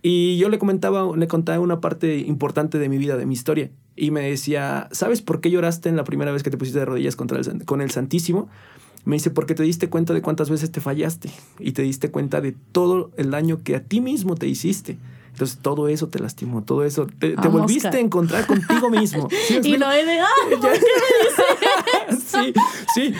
Y 0.00 0.38
yo 0.38 0.48
le 0.48 0.58
comentaba, 0.58 1.14
le 1.16 1.28
contaba 1.28 1.60
una 1.60 1.80
parte 1.80 2.18
importante 2.18 2.78
de 2.78 2.88
mi 2.88 2.98
vida, 2.98 3.16
de 3.16 3.26
mi 3.26 3.34
historia. 3.34 3.70
Y 3.94 4.10
me 4.10 4.22
decía, 4.22 4.88
¿sabes 4.90 5.22
por 5.22 5.40
qué 5.40 5.50
lloraste 5.50 5.88
en 5.90 5.96
la 5.96 6.04
primera 6.04 6.32
vez 6.32 6.42
que 6.42 6.50
te 6.50 6.56
pusiste 6.56 6.80
de 6.80 6.86
rodillas 6.86 7.14
contra 7.14 7.38
el, 7.38 7.64
con 7.66 7.80
el 7.80 7.90
Santísimo? 7.90 8.48
Me 9.04 9.16
dice, 9.16 9.30
porque 9.30 9.54
te 9.54 9.62
diste 9.62 9.88
cuenta 9.88 10.14
de 10.14 10.22
cuántas 10.22 10.48
veces 10.48 10.70
te 10.70 10.80
fallaste 10.80 11.30
y 11.58 11.72
te 11.72 11.82
diste 11.82 12.10
cuenta 12.10 12.40
de 12.40 12.52
todo 12.52 13.10
el 13.16 13.30
daño 13.30 13.62
que 13.62 13.76
a 13.76 13.82
ti 13.82 14.00
mismo 14.00 14.36
te 14.36 14.46
hiciste. 14.46 14.98
Entonces 15.32 15.58
todo 15.60 15.88
eso 15.88 16.08
te 16.08 16.18
lastimó, 16.18 16.62
todo 16.62 16.84
eso. 16.84 17.06
Te, 17.18 17.34
volviste 17.34 17.88
a 17.88 18.00
encontrar 18.00 18.46
contigo 18.46 18.90
mismo. 18.90 19.28
y 19.62 19.76
no 19.78 19.90
he 19.90 20.04
de, 20.04 20.20
ah, 20.20 20.26
sí, 22.26 22.52
sí, 22.94 23.14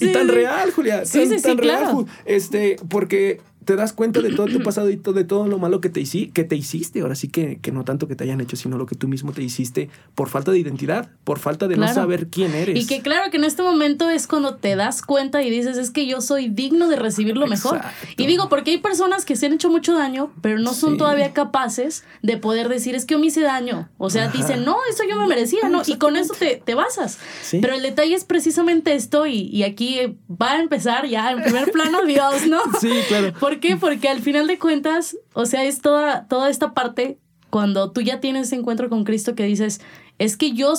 y, 0.00 0.12
tan 0.12 0.28
real, 0.28 0.72
Julia, 0.72 1.06
sí, 1.06 1.28
tan, 1.28 1.40
tan 1.40 1.58
real, 1.58 2.06
este, 2.24 2.76
porque 2.88 3.40
te 3.64 3.76
das 3.76 3.92
cuenta 3.92 4.20
de 4.20 4.34
todo 4.34 4.46
tu 4.46 4.62
pasado 4.62 4.90
y 4.90 4.96
de 4.96 5.24
todo 5.24 5.46
lo 5.46 5.58
malo 5.58 5.80
que 5.80 5.88
te, 5.88 6.02
que 6.32 6.44
te 6.44 6.56
hiciste. 6.56 7.00
Ahora 7.00 7.14
sí 7.14 7.28
que, 7.28 7.58
que, 7.60 7.72
no 7.72 7.84
tanto 7.84 8.08
que 8.08 8.16
te 8.16 8.24
hayan 8.24 8.40
hecho, 8.40 8.56
sino 8.56 8.78
lo 8.78 8.86
que 8.86 8.94
tú 8.94 9.08
mismo 9.08 9.32
te 9.32 9.42
hiciste 9.42 9.88
por 10.14 10.28
falta 10.28 10.50
de 10.52 10.58
identidad, 10.58 11.10
por 11.24 11.38
falta 11.38 11.68
de 11.68 11.76
no 11.76 11.92
saber 11.92 12.28
quién 12.28 12.54
eres. 12.54 12.78
Y 12.78 12.86
que 12.86 13.02
claro 13.02 13.30
que 13.30 13.36
en 13.36 13.44
este 13.44 13.62
momento 13.62 14.10
es 14.10 14.26
cuando 14.26 14.56
te 14.56 14.76
das 14.76 15.02
cuenta 15.02 15.42
y 15.42 15.50
dices, 15.50 15.76
es 15.76 15.90
que 15.90 16.06
yo 16.06 16.20
soy 16.20 16.48
digno 16.48 16.88
de 16.88 16.96
recibir 16.96 17.36
lo 17.36 17.46
mejor. 17.46 17.80
Y 18.16 18.26
digo, 18.26 18.48
porque 18.48 18.72
hay 18.72 18.78
personas 18.78 19.24
que 19.24 19.36
se 19.36 19.46
han 19.46 19.52
hecho 19.54 19.70
mucho 19.70 19.94
daño, 19.94 20.32
pero 20.40 20.58
no 20.58 20.74
son 20.74 20.96
todavía 20.96 21.32
capaces 21.32 22.04
de 22.22 22.36
poder 22.36 22.68
decir, 22.68 22.94
es 22.94 23.04
que 23.04 23.14
yo 23.14 23.18
me 23.18 23.26
hice 23.26 23.40
daño. 23.40 23.88
O 23.98 24.10
sea, 24.10 24.28
dicen, 24.28 24.64
no, 24.64 24.76
eso 24.90 25.04
yo 25.08 25.16
me 25.16 25.26
merecía, 25.26 25.68
¿no? 25.68 25.82
Y 25.86 25.96
con 25.96 26.16
eso 26.16 26.34
te, 26.38 26.62
te 26.64 26.74
basas. 26.74 27.18
Pero 27.50 27.74
el 27.74 27.82
detalle 27.82 28.14
es 28.14 28.24
precisamente 28.24 28.94
esto 28.94 29.26
y, 29.26 29.48
y 29.48 29.62
aquí 29.62 30.16
va 30.30 30.52
a 30.52 30.60
empezar 30.60 31.06
ya 31.06 31.30
en 31.30 31.42
primer 31.42 31.70
plano 31.70 32.02
Dios, 32.06 32.46
¿no? 32.46 32.60
Sí, 32.80 32.90
claro. 33.08 33.32
¿Por 33.52 33.60
qué? 33.60 33.76
Porque 33.76 34.08
al 34.08 34.22
final 34.22 34.46
de 34.46 34.58
cuentas, 34.58 35.14
o 35.34 35.44
sea, 35.44 35.64
es 35.64 35.82
toda, 35.82 36.26
toda 36.26 36.48
esta 36.48 36.72
parte 36.72 37.18
cuando 37.50 37.90
tú 37.90 38.00
ya 38.00 38.18
tienes 38.18 38.46
ese 38.46 38.56
encuentro 38.56 38.88
con 38.88 39.04
Cristo 39.04 39.34
que 39.34 39.44
dices, 39.44 39.82
es 40.18 40.38
que 40.38 40.52
yo, 40.52 40.72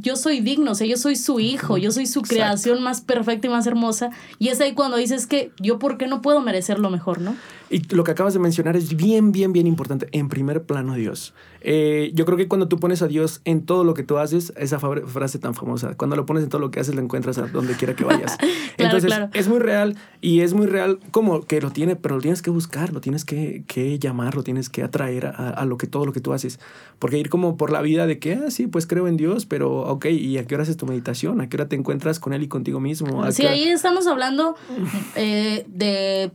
yo 0.00 0.16
soy 0.16 0.40
digno, 0.40 0.72
o 0.72 0.74
sea, 0.74 0.88
yo 0.88 0.96
soy 0.96 1.14
su 1.14 1.38
hijo, 1.38 1.78
yo 1.78 1.92
soy 1.92 2.06
su 2.06 2.22
creación 2.22 2.82
más 2.82 3.00
perfecta 3.00 3.46
y 3.46 3.50
más 3.50 3.64
hermosa. 3.68 4.10
Y 4.40 4.48
es 4.48 4.60
ahí 4.60 4.72
cuando 4.72 4.96
dices 4.96 5.28
que 5.28 5.52
yo, 5.60 5.78
¿por 5.78 5.98
qué 5.98 6.08
no 6.08 6.22
puedo 6.22 6.40
merecer 6.40 6.80
lo 6.80 6.90
mejor, 6.90 7.20
no? 7.20 7.36
Y 7.70 7.82
lo 7.94 8.02
que 8.02 8.10
acabas 8.10 8.34
de 8.34 8.40
mencionar 8.40 8.76
es 8.76 8.96
bien, 8.96 9.30
bien, 9.30 9.52
bien 9.52 9.68
importante. 9.68 10.08
En 10.10 10.28
primer 10.28 10.64
plano, 10.64 10.94
Dios. 10.94 11.32
Eh, 11.68 12.12
yo 12.14 12.24
creo 12.26 12.38
que 12.38 12.46
cuando 12.46 12.68
tú 12.68 12.78
pones 12.78 13.02
a 13.02 13.08
Dios 13.08 13.40
en 13.44 13.66
todo 13.66 13.82
lo 13.82 13.92
que 13.92 14.04
tú 14.04 14.18
haces, 14.18 14.52
esa 14.56 14.78
frase 14.78 15.40
tan 15.40 15.52
famosa, 15.52 15.96
cuando 15.96 16.14
lo 16.14 16.24
pones 16.24 16.44
en 16.44 16.48
todo 16.48 16.60
lo 16.60 16.70
que 16.70 16.78
haces, 16.78 16.94
lo 16.94 17.02
encuentras 17.02 17.38
a 17.38 17.48
donde 17.48 17.74
quiera 17.74 17.96
que 17.96 18.04
vayas. 18.04 18.38
Entonces, 18.78 19.12
es 19.32 19.48
muy 19.48 19.58
real 19.58 19.96
y 20.20 20.42
es 20.42 20.54
muy 20.54 20.68
real 20.68 21.00
como 21.10 21.40
que 21.40 21.60
lo 21.60 21.72
tiene, 21.72 21.96
pero 21.96 22.14
lo 22.14 22.20
tienes 22.20 22.40
que 22.40 22.50
buscar, 22.50 22.92
lo 22.92 23.00
tienes 23.00 23.24
que, 23.24 23.64
que 23.66 23.98
llamar, 23.98 24.36
lo 24.36 24.44
tienes 24.44 24.68
que 24.68 24.84
atraer 24.84 25.26
a, 25.26 25.50
a, 25.50 25.64
lo 25.64 25.76
que 25.76 25.88
todo 25.88 26.06
lo 26.06 26.12
que 26.12 26.20
tú 26.20 26.32
haces. 26.32 26.60
Porque 27.00 27.18
ir 27.18 27.30
como 27.30 27.56
por 27.56 27.72
la 27.72 27.82
vida 27.82 28.06
de 28.06 28.20
que, 28.20 28.34
ah, 28.34 28.50
sí, 28.52 28.68
pues 28.68 28.86
creo 28.86 29.08
en 29.08 29.16
Dios, 29.16 29.44
pero 29.44 29.78
ok, 29.88 30.06
¿y 30.06 30.38
a 30.38 30.46
qué 30.46 30.54
hora 30.54 30.62
haces 30.62 30.76
tu 30.76 30.86
meditación? 30.86 31.40
¿A 31.40 31.48
qué 31.48 31.56
hora 31.56 31.66
te 31.66 31.74
encuentras 31.74 32.20
con 32.20 32.32
Él 32.32 32.44
y 32.44 32.48
contigo 32.48 32.78
mismo? 32.78 33.28
Sí, 33.32 33.44
ahí 33.44 33.64
estamos 33.64 34.06
hablando 34.06 34.54
eh, 35.16 35.66
de 35.66 36.30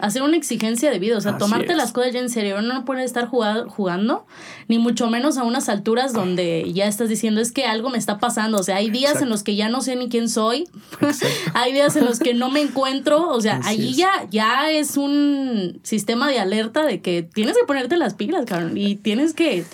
hacer 0.00 0.22
una 0.22 0.36
exigencia 0.36 0.90
de 0.90 0.98
vida, 0.98 1.16
o 1.16 1.20
sea, 1.20 1.38
tomarte 1.38 1.74
las 1.74 1.92
cosas 1.92 2.12
ya 2.12 2.20
en 2.20 2.30
serio, 2.30 2.60
no 2.62 2.84
puede 2.84 3.04
estar 3.04 3.26
jugando, 3.28 4.26
ni 4.68 4.78
mucho 4.78 5.08
menos 5.08 5.38
a 5.38 5.44
unas 5.44 5.68
alturas 5.68 6.12
donde 6.12 6.72
ya 6.72 6.86
estás 6.86 7.08
diciendo 7.08 7.40
es 7.40 7.52
que 7.52 7.64
algo 7.64 7.90
me 7.90 7.98
está 7.98 8.18
pasando, 8.18 8.58
o 8.58 8.62
sea, 8.62 8.76
hay 8.76 8.90
días 8.90 9.22
en 9.22 9.28
los 9.28 9.42
que 9.42 9.56
ya 9.56 9.68
no 9.68 9.80
sé 9.80 9.96
ni 9.96 10.08
quién 10.08 10.28
soy, 10.28 10.68
hay 11.54 11.72
días 11.72 11.96
en 11.96 12.04
los 12.04 12.18
que 12.18 12.34
no 12.34 12.50
me 12.50 12.60
encuentro, 12.60 13.28
o 13.28 13.40
sea, 13.40 13.60
allí 13.64 13.94
ya, 13.94 14.26
ya 14.30 14.70
es 14.70 14.96
un 14.96 15.80
sistema 15.82 16.28
de 16.28 16.38
alerta 16.38 16.84
de 16.84 17.00
que 17.00 17.22
tienes 17.22 17.56
que 17.56 17.64
ponerte 17.64 17.96
las 17.96 18.14
pilas, 18.14 18.44
cabrón, 18.46 18.76
y 18.76 18.96
tienes 18.96 19.34
que 19.34 19.64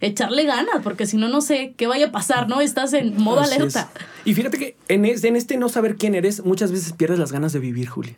echarle 0.00 0.44
ganas, 0.44 0.82
porque 0.82 1.06
si 1.06 1.16
no, 1.16 1.28
no 1.28 1.40
sé 1.40 1.74
qué 1.76 1.86
vaya 1.86 2.06
a 2.06 2.12
pasar, 2.12 2.48
¿no? 2.48 2.60
Estás 2.60 2.92
en 2.94 3.16
modo 3.18 3.40
alerta. 3.40 3.90
Y 4.24 4.34
fíjate 4.34 4.58
que 4.58 4.76
en, 4.88 5.04
en 5.04 5.36
este 5.36 5.56
no 5.58 5.68
saber 5.68 5.96
quién 5.96 6.14
eres, 6.14 6.44
muchas 6.44 6.72
veces 6.72 6.94
pierdes 6.94 7.18
las 7.18 7.32
ganas 7.32 7.52
de 7.52 7.58
vivir, 7.58 7.88
Julia 7.88 8.16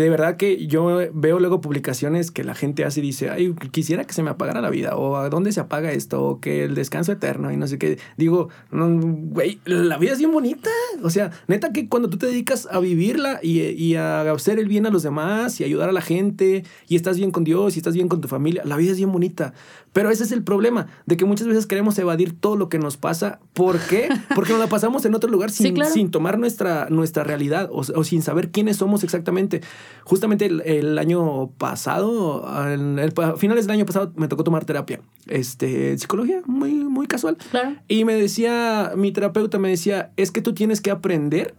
de 0.00 0.10
verdad 0.10 0.36
que 0.36 0.66
yo 0.66 0.98
veo 1.12 1.38
luego 1.38 1.60
publicaciones 1.60 2.32
que 2.32 2.42
la 2.42 2.56
gente 2.56 2.84
hace 2.84 2.98
y 2.98 3.04
dice, 3.04 3.30
ay, 3.30 3.54
quisiera 3.70 4.04
que 4.04 4.12
se 4.12 4.24
me 4.24 4.30
apagara 4.30 4.60
la 4.60 4.70
vida, 4.70 4.96
o 4.96 5.16
a 5.16 5.28
dónde 5.28 5.52
se 5.52 5.60
apaga 5.60 5.92
esto, 5.92 6.22
o 6.22 6.40
que 6.40 6.64
el 6.64 6.74
descanso 6.74 7.12
eterno, 7.12 7.52
y 7.52 7.56
no 7.56 7.68
sé 7.68 7.78
qué. 7.78 7.98
Digo, 8.16 8.48
güey, 8.72 9.60
la 9.64 9.96
vida 9.98 10.12
es 10.12 10.18
bien 10.18 10.32
bonita. 10.32 10.70
O 11.02 11.10
sea, 11.10 11.30
neta 11.46 11.72
que 11.72 11.88
cuando 11.88 12.10
tú 12.10 12.18
te 12.18 12.26
dedicas 12.26 12.66
a 12.70 12.80
vivirla 12.80 13.38
y, 13.40 13.60
y, 13.60 13.94
a 13.94 14.22
hacer 14.32 14.58
el 14.58 14.66
bien 14.66 14.84
a 14.86 14.90
los 14.90 15.04
demás 15.04 15.60
y 15.60 15.64
ayudar 15.64 15.88
a 15.88 15.92
la 15.92 16.02
gente, 16.02 16.64
y 16.88 16.96
estás 16.96 17.16
bien 17.16 17.30
con 17.30 17.44
Dios 17.44 17.76
y 17.76 17.78
estás 17.78 17.94
bien 17.94 18.08
con 18.08 18.20
tu 18.20 18.26
familia, 18.26 18.62
la 18.64 18.76
vida 18.76 18.90
es 18.90 18.98
bien 18.98 19.12
bonita. 19.12 19.54
Pero 19.94 20.10
ese 20.10 20.24
es 20.24 20.32
el 20.32 20.42
problema, 20.42 20.88
de 21.06 21.16
que 21.16 21.24
muchas 21.24 21.46
veces 21.46 21.66
queremos 21.66 21.96
evadir 21.98 22.38
todo 22.38 22.56
lo 22.56 22.68
que 22.68 22.80
nos 22.80 22.96
pasa. 22.96 23.38
¿Por 23.54 23.78
qué? 23.78 24.08
Porque 24.34 24.50
nos 24.50 24.60
la 24.60 24.66
pasamos 24.66 25.04
en 25.06 25.14
otro 25.14 25.30
lugar 25.30 25.50
sin, 25.52 25.82
sin 25.86 26.10
tomar 26.10 26.38
nuestra, 26.38 26.88
nuestra 26.90 27.22
realidad 27.22 27.70
o, 27.70 27.78
o 27.78 28.04
sin 28.04 28.20
saber 28.20 28.50
quiénes 28.50 28.76
somos 28.76 29.04
exactamente. 29.04 29.60
Justamente 30.02 30.46
el, 30.46 30.98
año 30.98 31.50
pasado, 31.58 32.44
a 32.44 33.36
finales 33.36 33.66
del 33.66 33.76
año 33.76 33.86
pasado, 33.86 34.12
me 34.16 34.26
tocó 34.26 34.42
tomar 34.42 34.64
terapia. 34.64 35.00
Este, 35.28 35.96
psicología, 35.96 36.42
muy, 36.44 36.72
muy 36.72 37.06
casual. 37.06 37.38
Y 37.86 38.04
me 38.04 38.14
decía, 38.14 38.92
mi 38.96 39.12
terapeuta 39.12 39.60
me 39.60 39.68
decía, 39.68 40.10
es 40.16 40.32
que 40.32 40.42
tú 40.42 40.54
tienes 40.54 40.80
que 40.80 40.90
aprender 40.90 41.54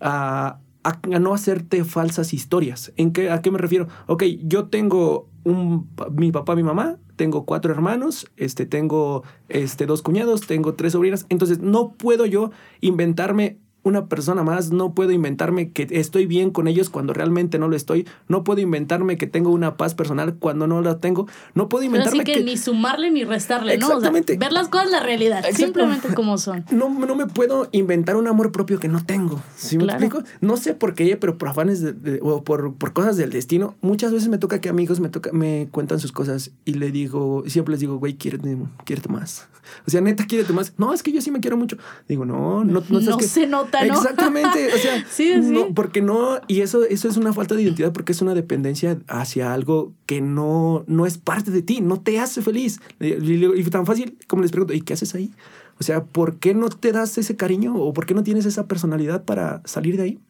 a, 0.00 0.58
a, 0.86 1.18
no 1.18 1.34
hacerte 1.34 1.84
falsas 1.84 2.32
historias. 2.32 2.92
¿En 2.96 3.12
qué, 3.12 3.30
¿A 3.30 3.42
qué 3.42 3.50
me 3.50 3.58
refiero? 3.58 3.88
Ok, 4.06 4.22
yo 4.44 4.68
tengo 4.68 5.28
un, 5.44 5.90
mi 6.12 6.30
papá, 6.30 6.54
mi 6.54 6.62
mamá, 6.62 6.98
tengo 7.16 7.44
cuatro 7.44 7.72
hermanos, 7.72 8.30
este, 8.36 8.66
tengo 8.66 9.24
este, 9.48 9.86
dos 9.86 10.02
cuñados, 10.02 10.46
tengo 10.46 10.74
tres 10.74 10.92
sobrinas. 10.92 11.26
Entonces, 11.28 11.58
no 11.58 11.92
puedo 11.94 12.24
yo 12.24 12.50
inventarme 12.80 13.58
una 13.86 14.06
persona 14.06 14.42
más, 14.42 14.72
no 14.72 14.94
puedo 14.94 15.12
inventarme 15.12 15.70
que 15.70 15.86
estoy 15.92 16.26
bien 16.26 16.50
con 16.50 16.66
ellos 16.66 16.90
cuando 16.90 17.12
realmente 17.12 17.56
no 17.58 17.68
lo 17.68 17.76
estoy, 17.76 18.06
no 18.26 18.42
puedo 18.42 18.60
inventarme 18.60 19.16
que 19.16 19.28
tengo 19.28 19.50
una 19.50 19.76
paz 19.76 19.94
personal 19.94 20.34
cuando 20.34 20.66
no 20.66 20.82
la 20.82 20.98
tengo, 20.98 21.28
no 21.54 21.68
puedo 21.68 21.84
inventarme 21.84 22.24
que, 22.24 22.42
ni 22.42 22.56
sumarle 22.56 23.12
ni 23.12 23.22
restarle, 23.22 23.78
¿no? 23.78 23.88
O 23.88 24.00
sea, 24.00 24.10
ver 24.10 24.52
las 24.52 24.68
cosas 24.68 24.90
la 24.90 25.00
realidad, 25.00 25.44
simplemente 25.52 26.12
como 26.14 26.36
son. 26.36 26.64
No, 26.72 26.88
no 26.88 27.14
me 27.14 27.26
puedo 27.26 27.68
inventar 27.70 28.16
un 28.16 28.26
amor 28.26 28.50
propio 28.50 28.80
que 28.80 28.88
no 28.88 29.04
tengo, 29.04 29.40
¿sí 29.54 29.78
me 29.78 29.84
explico? 29.84 30.24
No 30.40 30.56
sé 30.56 30.74
por 30.74 30.94
qué, 30.94 31.16
pero 31.16 31.38
por 31.38 31.48
afanes 31.48 31.80
de, 31.80 32.18
o 32.22 32.42
por, 32.42 32.74
por 32.74 32.92
cosas 32.92 33.16
del 33.16 33.30
destino, 33.30 33.76
muchas 33.82 34.12
veces 34.12 34.28
me 34.28 34.38
toca 34.38 34.60
que 34.60 34.68
amigos 34.68 34.98
me 34.98 35.10
toca 35.10 35.30
me 35.32 35.68
cuentan 35.70 36.00
sus 36.00 36.10
cosas 36.10 36.50
y 36.64 36.74
le 36.74 36.90
digo, 36.90 37.44
siempre 37.46 37.72
les 37.72 37.80
digo, 37.80 37.98
güey, 37.98 38.16
quiérete, 38.16 38.56
quiérete 38.84 39.08
más. 39.08 39.46
O 39.86 39.90
sea, 39.90 40.00
neta, 40.00 40.26
quiérete 40.26 40.52
más. 40.52 40.72
No, 40.76 40.92
es 40.92 41.02
que 41.02 41.12
yo 41.12 41.20
sí 41.20 41.30
me 41.30 41.40
quiero 41.40 41.56
mucho. 41.56 41.76
Digo, 42.08 42.24
no, 42.24 42.64
no, 42.64 42.82
no, 42.88 43.00
no 43.00 43.20
se 43.20 43.46
nota, 43.46 43.75
¿no? 43.84 43.94
Exactamente. 43.94 44.72
O 44.74 44.78
sea, 44.78 45.04
sí, 45.10 45.32
porque 45.74 46.02
no, 46.02 46.40
y 46.46 46.60
eso, 46.60 46.84
eso 46.84 47.08
es 47.08 47.16
una 47.16 47.32
falta 47.32 47.54
de 47.54 47.62
identidad 47.62 47.92
porque 47.92 48.12
es 48.12 48.22
una 48.22 48.34
dependencia 48.34 48.98
hacia 49.08 49.52
algo 49.52 49.92
que 50.06 50.20
no, 50.20 50.84
no 50.86 51.06
es 51.06 51.18
parte 51.18 51.50
de 51.50 51.62
ti, 51.62 51.80
no 51.80 52.00
te 52.00 52.18
hace 52.18 52.42
feliz. 52.42 52.80
Y, 53.00 53.64
tan 53.64 53.86
fácil 53.86 54.16
como 54.26 54.42
les 54.42 54.52
pregunto, 54.52 54.74
¿y 54.74 54.80
qué 54.80 54.94
haces 54.94 55.14
ahí? 55.14 55.32
O 55.78 55.84
sea, 55.84 56.04
¿por 56.04 56.36
qué 56.36 56.54
no 56.54 56.68
te 56.68 56.92
das 56.92 57.18
ese 57.18 57.36
cariño 57.36 57.76
o 57.76 57.92
por 57.92 58.06
qué 58.06 58.14
no 58.14 58.22
tienes 58.22 58.46
esa 58.46 58.66
personalidad 58.66 59.24
para 59.24 59.60
salir 59.64 59.96
de 59.96 60.02
ahí? 60.02 60.20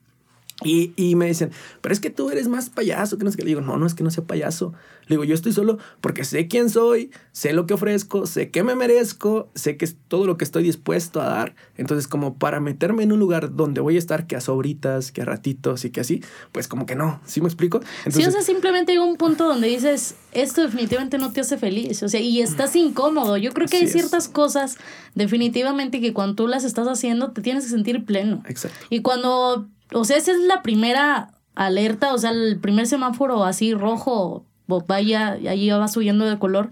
Y, 0.65 0.95
y, 0.97 1.17
me 1.17 1.27
dicen, 1.27 1.51
pero 1.83 1.93
es 1.93 2.01
que 2.01 2.09
tú 2.09 2.31
eres 2.31 2.49
más 2.49 2.71
payaso 2.71 3.19
que 3.19 3.25
no 3.25 3.31
sé 3.31 3.37
qué. 3.37 3.43
Le 3.43 3.49
digo, 3.49 3.61
no, 3.61 3.77
no 3.77 3.87
es 3.87 3.95
que 3.95 4.03
no 4.03 4.11
sea 4.11 4.25
payaso. 4.25 4.73
Le 5.07 5.15
digo, 5.15 5.25
yo 5.25 5.35
estoy 5.35 5.53
solo 5.53 5.79
porque 6.01 6.25
sé 6.25 6.49
quién 6.49 6.71
soy, 6.71 7.11
sé 7.33 7.53
lo 7.53 7.67
que 7.67 7.75
ofrezco, 7.75 8.27
sé 8.27 8.51
qué 8.51 8.63
me 8.63 8.75
merezco, 8.75 9.51
sé 9.55 9.77
que 9.77 9.85
es 9.85 9.97
todo 10.09 10.27
lo 10.27 10.39
que 10.39 10.45
estoy 10.45 10.63
dispuesto 10.63 11.21
a 11.21 11.27
dar. 11.27 11.55
Entonces, 11.77 12.09
como 12.09 12.39
para 12.39 12.59
meterme 12.61 13.03
en 13.03 13.13
un 13.13 13.21
lugar 13.21 13.55
donde 13.55 13.83
voy 13.83 13.97
a 13.97 13.99
estar 13.99 14.27
que 14.27 14.35
a 14.35 14.41
sobritas, 14.41 15.13
que 15.13 15.23
a 15.23 15.25
ratitos 15.27 15.85
y 15.85 15.91
que 15.91 16.01
así, 16.01 16.25
pues 16.53 16.69
como 16.69 16.87
que 16.87 16.95
no. 16.97 17.21
¿Sí 17.27 17.43
me 17.43 17.49
explico? 17.49 17.81
sí, 18.09 18.25
o 18.25 18.31
sea, 18.31 18.41
simplemente 18.41 18.93
hay 18.93 18.99
un 18.99 19.17
punto 19.17 19.47
donde 19.47 19.69
dices, 19.69 20.15
esto 20.33 20.63
definitivamente 20.63 21.19
no 21.19 21.33
te 21.33 21.43
hace 21.43 21.59
feliz. 21.59 22.03
O 22.03 22.09
sea, 22.09 22.21
y 22.21 22.41
estás 22.41 22.75
incómodo. 22.77 23.37
Yo 23.37 23.53
creo 23.53 23.69
que 23.69 23.77
hay 23.77 23.89
ciertas 23.89 24.29
cosas 24.29 24.79
definitivamente 25.15 26.01
que 26.01 26.15
cuando 26.15 26.35
tú 26.35 26.49
las 26.49 26.65
estás 26.65 26.89
haciendo 26.89 27.33
te 27.33 27.43
tienes 27.43 27.65
que 27.65 27.71
sentir 27.71 28.07
pleno. 28.07 28.43
Exacto. 28.49 28.79
Y 28.89 29.03
cuando 29.03 29.69
o 29.93 30.05
sea, 30.05 30.17
esa 30.17 30.33
es 30.33 30.39
la 30.41 30.63
primera 30.63 31.33
alerta, 31.55 32.13
o 32.13 32.19
sea, 32.19 32.31
el 32.31 32.59
primer 32.59 32.87
semáforo 32.87 33.45
así 33.45 33.75
rojo, 33.75 34.45
vaya, 34.67 35.33
ahí 35.33 35.69
va 35.71 35.89
subiendo 35.89 36.25
de 36.25 36.39
color. 36.39 36.71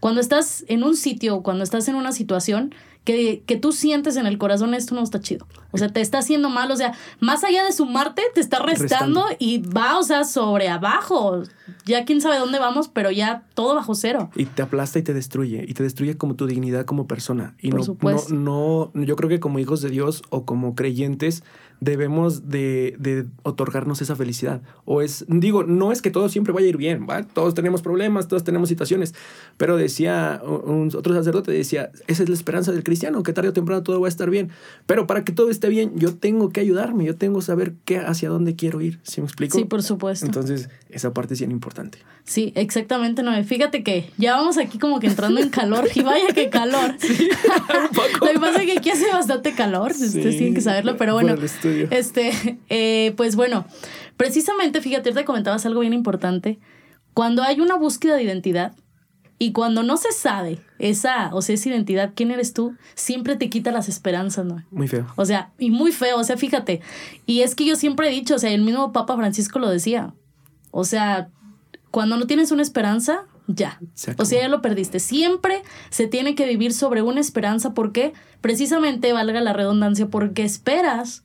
Cuando 0.00 0.20
estás 0.20 0.64
en 0.68 0.84
un 0.84 0.96
sitio, 0.96 1.42
cuando 1.42 1.64
estás 1.64 1.88
en 1.88 1.94
una 1.94 2.12
situación 2.12 2.74
que, 3.06 3.44
que 3.46 3.56
tú 3.56 3.72
sientes 3.72 4.16
en 4.16 4.26
el 4.26 4.36
corazón 4.36 4.74
esto 4.74 4.94
no 4.94 5.02
está 5.02 5.20
chido. 5.20 5.46
O 5.70 5.78
sea, 5.78 5.88
te 5.88 6.00
está 6.00 6.18
haciendo 6.18 6.50
mal. 6.50 6.70
O 6.72 6.76
sea, 6.76 6.92
más 7.20 7.44
allá 7.44 7.64
de 7.64 7.72
sumarte, 7.72 8.22
te 8.34 8.40
está 8.40 8.58
restando, 8.58 9.24
y 9.38 9.58
va, 9.58 9.98
o 9.98 10.02
sea, 10.02 10.24
sobre 10.24 10.68
abajo. 10.68 11.42
Ya 11.84 12.04
quién 12.04 12.20
sabe 12.20 12.38
dónde 12.38 12.58
vamos, 12.58 12.88
pero 12.88 13.12
ya 13.12 13.44
todo 13.54 13.76
bajo 13.76 13.94
cero. 13.94 14.30
Y 14.34 14.46
te 14.46 14.62
aplasta 14.62 14.98
y 14.98 15.02
te 15.02 15.14
destruye. 15.14 15.64
Y 15.66 15.74
te 15.74 15.84
destruye 15.84 16.16
como 16.16 16.34
tu 16.34 16.46
dignidad 16.46 16.84
como 16.84 17.06
persona. 17.06 17.54
Y 17.60 17.70
no, 17.70 17.80
no, 18.30 18.90
no, 18.92 19.04
yo 19.04 19.14
creo 19.14 19.28
que 19.28 19.38
como 19.38 19.60
hijos 19.60 19.82
de 19.82 19.90
Dios 19.90 20.22
o 20.30 20.44
como 20.44 20.74
creyentes, 20.74 21.44
debemos 21.80 22.48
de, 22.48 22.96
de, 22.98 23.26
otorgarnos 23.42 24.00
esa 24.00 24.16
felicidad. 24.16 24.62
O 24.84 25.02
es, 25.02 25.24
digo, 25.28 25.64
no 25.64 25.92
es 25.92 26.02
que 26.02 26.10
todo 26.10 26.28
siempre 26.28 26.52
vaya 26.52 26.66
a 26.66 26.70
ir 26.70 26.76
bien, 26.76 27.06
¿va? 27.08 27.22
Todos 27.22 27.54
tenemos 27.54 27.82
problemas, 27.82 28.28
todos 28.28 28.44
tenemos 28.44 28.68
situaciones, 28.68 29.14
pero 29.56 29.76
decía, 29.76 30.40
un, 30.44 30.90
otro 30.96 31.14
sacerdote 31.14 31.52
decía, 31.52 31.90
esa 32.06 32.22
es 32.22 32.28
la 32.28 32.34
esperanza 32.34 32.72
del 32.72 32.82
cristiano, 32.82 33.22
que 33.22 33.32
tarde 33.32 33.50
o 33.50 33.52
temprano 33.52 33.82
todo 33.82 34.00
va 34.00 34.06
a 34.06 34.08
estar 34.08 34.30
bien. 34.30 34.50
Pero 34.86 35.06
para 35.06 35.24
que 35.24 35.32
todo 35.32 35.50
esté 35.50 35.68
bien, 35.68 35.92
yo 35.96 36.14
tengo 36.14 36.50
que 36.50 36.60
ayudarme, 36.60 37.04
yo 37.04 37.16
tengo 37.16 37.40
que 37.40 37.44
saber 37.44 37.74
qué, 37.84 37.98
hacia 37.98 38.28
dónde 38.28 38.56
quiero 38.56 38.80
ir, 38.80 38.98
¿sí 39.02 39.20
me 39.20 39.26
explico? 39.26 39.58
Sí, 39.58 39.64
por 39.64 39.82
supuesto. 39.82 40.26
Entonces, 40.26 40.70
esa 40.90 41.12
parte 41.12 41.34
es 41.34 41.40
bien 41.40 41.50
importante. 41.50 41.98
Sí, 42.24 42.52
exactamente, 42.56 43.22
no. 43.22 43.32
Fíjate 43.44 43.84
que 43.84 44.10
ya 44.16 44.34
vamos 44.36 44.58
aquí 44.58 44.78
como 44.78 44.98
que 44.98 45.06
entrando 45.06 45.40
en 45.40 45.48
calor, 45.48 45.88
y 45.94 46.00
vaya 46.02 46.28
que 46.34 46.50
calor. 46.50 46.96
Sí, 47.06 47.28
Lo 48.20 48.32
que 48.32 48.38
pasa 48.40 48.62
es 48.62 48.66
que 48.66 48.78
aquí 48.78 48.90
hace 48.90 49.06
bastante 49.12 49.52
calor, 49.52 49.92
ustedes 49.92 50.36
tienen 50.36 50.54
que 50.54 50.60
saberlo, 50.60 50.96
pero 50.96 51.14
bueno. 51.14 51.36
Este, 51.90 52.58
eh, 52.68 53.14
pues 53.16 53.36
bueno, 53.36 53.66
precisamente, 54.16 54.80
fíjate, 54.80 55.12
te 55.12 55.24
comentabas 55.24 55.66
algo 55.66 55.80
bien 55.80 55.92
importante. 55.92 56.58
Cuando 57.14 57.42
hay 57.42 57.60
una 57.60 57.76
búsqueda 57.76 58.16
de 58.16 58.24
identidad 58.24 58.72
y 59.38 59.52
cuando 59.52 59.82
no 59.82 59.96
se 59.96 60.12
sabe 60.12 60.58
esa, 60.78 61.34
o 61.34 61.42
sea, 61.42 61.54
esa 61.54 61.68
identidad, 61.68 62.12
quién 62.14 62.30
eres 62.30 62.52
tú, 62.52 62.74
siempre 62.94 63.36
te 63.36 63.50
quita 63.50 63.70
las 63.70 63.88
esperanzas, 63.88 64.46
¿no? 64.46 64.64
Muy 64.70 64.88
feo. 64.88 65.06
O 65.16 65.24
sea, 65.24 65.52
y 65.58 65.70
muy 65.70 65.92
feo, 65.92 66.18
o 66.18 66.24
sea, 66.24 66.36
fíjate. 66.36 66.80
Y 67.26 67.42
es 67.42 67.54
que 67.54 67.66
yo 67.66 67.76
siempre 67.76 68.08
he 68.08 68.12
dicho, 68.12 68.34
o 68.36 68.38
sea, 68.38 68.50
el 68.50 68.62
mismo 68.62 68.92
Papa 68.92 69.16
Francisco 69.16 69.58
lo 69.58 69.68
decía. 69.68 70.14
O 70.70 70.84
sea, 70.84 71.28
cuando 71.90 72.16
no 72.16 72.26
tienes 72.26 72.50
una 72.50 72.62
esperanza, 72.62 73.24
ya. 73.46 73.78
O 74.18 74.24
sea, 74.24 74.40
ya 74.40 74.48
lo 74.48 74.60
perdiste. 74.60 75.00
Siempre 75.00 75.62
se 75.90 76.06
tiene 76.06 76.34
que 76.34 76.46
vivir 76.46 76.72
sobre 76.72 77.02
una 77.02 77.20
esperanza 77.20 77.74
porque 77.74 78.12
precisamente 78.40 79.12
valga 79.12 79.40
la 79.40 79.52
redundancia 79.52 80.08
porque 80.08 80.44
esperas 80.44 81.24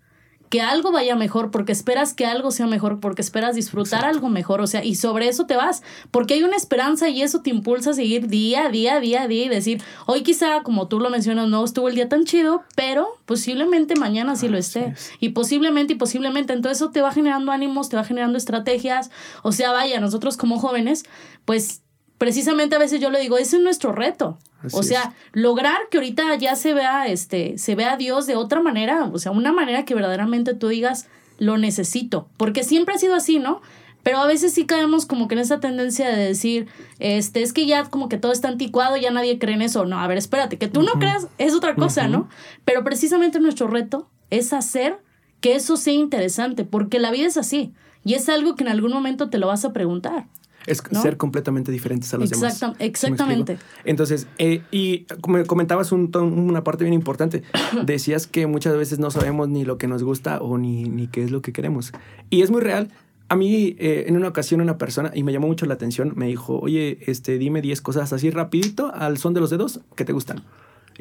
que 0.51 0.59
algo 0.59 0.91
vaya 0.91 1.15
mejor, 1.15 1.49
porque 1.49 1.71
esperas 1.71 2.13
que 2.13 2.25
algo 2.25 2.51
sea 2.51 2.67
mejor, 2.67 2.99
porque 2.99 3.21
esperas 3.21 3.55
disfrutar 3.55 4.03
algo 4.03 4.27
mejor, 4.27 4.59
o 4.59 4.67
sea, 4.67 4.83
y 4.83 4.95
sobre 4.95 5.29
eso 5.29 5.45
te 5.45 5.55
vas, 5.55 5.81
porque 6.11 6.33
hay 6.33 6.43
una 6.43 6.57
esperanza 6.57 7.07
y 7.07 7.21
eso 7.21 7.41
te 7.41 7.49
impulsa 7.49 7.91
a 7.91 7.93
seguir 7.93 8.27
día, 8.27 8.67
día, 8.67 8.99
día, 8.99 9.29
día 9.29 9.45
y 9.45 9.47
decir, 9.47 9.81
hoy 10.07 10.23
quizá, 10.23 10.61
como 10.61 10.89
tú 10.89 10.99
lo 10.99 11.09
mencionas, 11.09 11.47
no 11.47 11.63
estuvo 11.63 11.87
el 11.87 11.95
día 11.95 12.09
tan 12.09 12.25
chido, 12.25 12.63
pero 12.75 13.07
posiblemente 13.25 13.95
mañana 13.95 14.35
sí 14.35 14.49
lo 14.49 14.57
esté, 14.57 14.93
y 15.21 15.29
posiblemente, 15.29 15.93
y 15.93 15.95
posiblemente, 15.95 16.51
entonces 16.51 16.79
eso 16.79 16.91
te 16.91 17.01
va 17.01 17.13
generando 17.13 17.53
ánimos, 17.53 17.87
te 17.87 17.95
va 17.95 18.03
generando 18.03 18.37
estrategias, 18.37 19.09
o 19.43 19.53
sea, 19.53 19.71
vaya, 19.71 20.01
nosotros 20.01 20.35
como 20.35 20.59
jóvenes, 20.59 21.05
pues 21.45 21.81
precisamente 22.21 22.75
a 22.75 22.77
veces 22.77 23.01
yo 23.01 23.09
le 23.09 23.19
digo, 23.19 23.39
ese 23.39 23.57
es 23.57 23.63
nuestro 23.63 23.93
reto. 23.93 24.37
o 24.73 24.83
sea, 24.83 25.15
lograr 25.31 25.79
que 25.89 25.97
ahorita 25.97 26.35
ya 26.35 26.55
se 26.55 26.75
vea, 26.75 27.07
este, 27.07 27.57
se 27.57 27.73
vea 27.73 27.93
a 27.93 27.97
Dios 27.97 28.27
de 28.27 28.35
otra 28.35 28.61
manera, 28.61 29.09
o 29.11 29.17
sea, 29.17 29.31
una 29.31 29.51
manera 29.51 29.85
que 29.85 29.95
verdaderamente 29.95 30.53
tú 30.53 30.67
digas, 30.67 31.07
lo 31.39 31.57
necesito, 31.57 32.29
porque 32.37 32.63
siempre 32.63 32.93
ha 32.93 32.99
sido 32.99 33.15
así, 33.15 33.39
¿no? 33.39 33.63
Pero 34.03 34.19
a 34.19 34.27
veces 34.27 34.53
sí 34.53 34.67
caemos 34.67 35.07
como 35.07 35.27
que 35.27 35.33
en 35.33 35.39
esa 35.39 35.59
tendencia 35.59 36.09
de 36.09 36.23
decir, 36.23 36.67
este, 36.99 37.41
es 37.41 37.53
que 37.53 37.65
ya 37.65 37.85
como 37.85 38.07
que 38.07 38.17
todo 38.17 38.33
está 38.33 38.49
anticuado, 38.49 38.97
ya 38.97 39.09
nadie 39.09 39.39
cree 39.39 39.55
en 39.55 39.63
eso. 39.63 39.85
No, 39.85 39.99
a 39.99 40.07
ver, 40.07 40.19
espérate, 40.19 40.59
que 40.59 40.67
tú 40.67 40.83
no 40.83 40.91
creas 40.99 41.27
es 41.39 41.55
otra 41.55 41.73
cosa, 41.73 42.07
¿no? 42.07 42.29
Pero 42.65 42.83
precisamente 42.83 43.39
nuestro 43.39 43.65
reto 43.65 44.11
es 44.29 44.53
hacer 44.53 44.99
que 45.39 45.55
eso 45.55 45.75
sea 45.75 45.95
interesante, 45.95 46.65
porque 46.65 46.99
la 46.99 47.09
vida 47.09 47.25
es 47.25 47.37
así 47.37 47.73
y 48.03 48.13
es 48.13 48.29
algo 48.29 48.55
que 48.55 48.63
en 48.63 48.69
algún 48.69 48.91
momento 48.91 49.31
te 49.31 49.39
lo 49.39 49.47
vas 49.47 49.65
a 49.65 49.73
preguntar. 49.73 50.27
Es 50.67 50.83
ser 51.01 51.17
completamente 51.17 51.71
diferentes 51.71 52.13
a 52.13 52.17
los 52.17 52.29
demás. 52.29 52.61
Exactamente. 52.79 53.57
Entonces, 53.83 54.27
eh, 54.37 54.61
y 54.71 55.05
comentabas 55.47 55.91
un, 55.91 56.11
una 56.15 56.63
parte 56.63 56.83
bien 56.83 56.93
importante, 56.93 57.43
decías 57.85 58.27
que 58.27 58.47
muchas 58.47 58.75
veces 58.77 58.99
no 58.99 59.11
sabemos 59.11 59.49
ni 59.49 59.65
lo 59.65 59.77
que 59.77 59.87
nos 59.87 60.03
gusta 60.03 60.39
o 60.39 60.57
ni, 60.57 60.83
ni 60.83 61.07
qué 61.07 61.23
es 61.23 61.31
lo 61.31 61.41
que 61.41 61.53
queremos. 61.53 61.91
Y 62.29 62.41
es 62.41 62.51
muy 62.51 62.61
real. 62.61 62.89
A 63.29 63.35
mí, 63.37 63.77
eh, 63.79 64.05
en 64.07 64.17
una 64.17 64.27
ocasión, 64.27 64.59
una 64.59 64.77
persona, 64.77 65.11
y 65.13 65.23
me 65.23 65.31
llamó 65.31 65.47
mucho 65.47 65.65
la 65.65 65.75
atención, 65.75 66.11
me 66.17 66.27
dijo, 66.27 66.59
oye, 66.59 66.99
este, 67.07 67.37
dime 67.37 67.61
10 67.61 67.79
cosas 67.79 68.11
así 68.11 68.29
rapidito, 68.29 68.93
al 68.93 69.17
son 69.17 69.33
de 69.33 69.39
los 69.39 69.49
dedos, 69.49 69.79
que 69.95 70.03
te 70.03 70.11
gustan. 70.11 70.43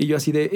Y 0.00 0.06
yo 0.06 0.16
así 0.16 0.32
de... 0.32 0.48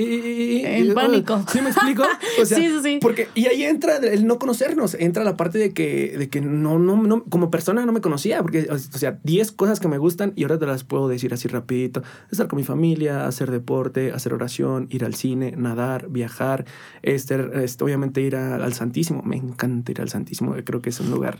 En 0.79 0.95
pánico. 0.95 1.45
¿Sí 1.53 1.61
me 1.61 1.69
explico? 1.69 2.03
O 2.41 2.47
sea, 2.47 2.59
sí, 2.59 2.67
sí, 2.67 2.81
sí. 2.83 2.99
Porque, 3.01 3.29
y 3.35 3.47
ahí 3.47 3.63
entra 3.63 3.99
el 3.99 4.27
no 4.27 4.39
conocernos, 4.39 4.95
entra 4.95 5.23
la 5.23 5.37
parte 5.37 5.59
de 5.59 5.73
que, 5.73 6.17
de 6.19 6.29
que 6.29 6.41
no, 6.41 6.79
no, 6.79 7.01
no, 7.01 7.25
como 7.25 7.51
persona 7.51 7.85
no 7.85 7.93
me 7.93 8.01
conocía, 8.01 8.43
porque, 8.43 8.67
o 8.71 8.79
sea, 8.79 9.21
10 9.23 9.53
cosas 9.53 9.79
que 9.79 9.87
me 9.87 9.99
gustan 9.99 10.33
y 10.35 10.43
ahora 10.43 10.59
te 10.59 10.67
las 10.67 10.83
puedo 10.83 11.07
decir 11.07 11.33
así 11.35 11.47
rapidito. 11.47 12.03
Estar 12.31 12.49
con 12.49 12.57
mi 12.57 12.65
familia, 12.65 13.27
hacer 13.27 13.51
deporte, 13.51 14.13
hacer 14.13 14.33
oración, 14.33 14.89
ir 14.91 15.05
al 15.05 15.15
cine, 15.15 15.55
nadar, 15.57 16.09
viajar, 16.09 16.65
este, 17.03 17.37
este 17.63 17.85
obviamente 17.85 18.23
ir 18.23 18.37
al 18.37 18.73
Santísimo. 18.73 19.23
Me 19.23 19.37
encanta 19.37 19.93
ir 19.93 20.01
al 20.01 20.09
Santísimo, 20.09 20.55
creo 20.65 20.81
que 20.81 20.91
es 20.91 21.01
un 21.01 21.11
lugar 21.11 21.39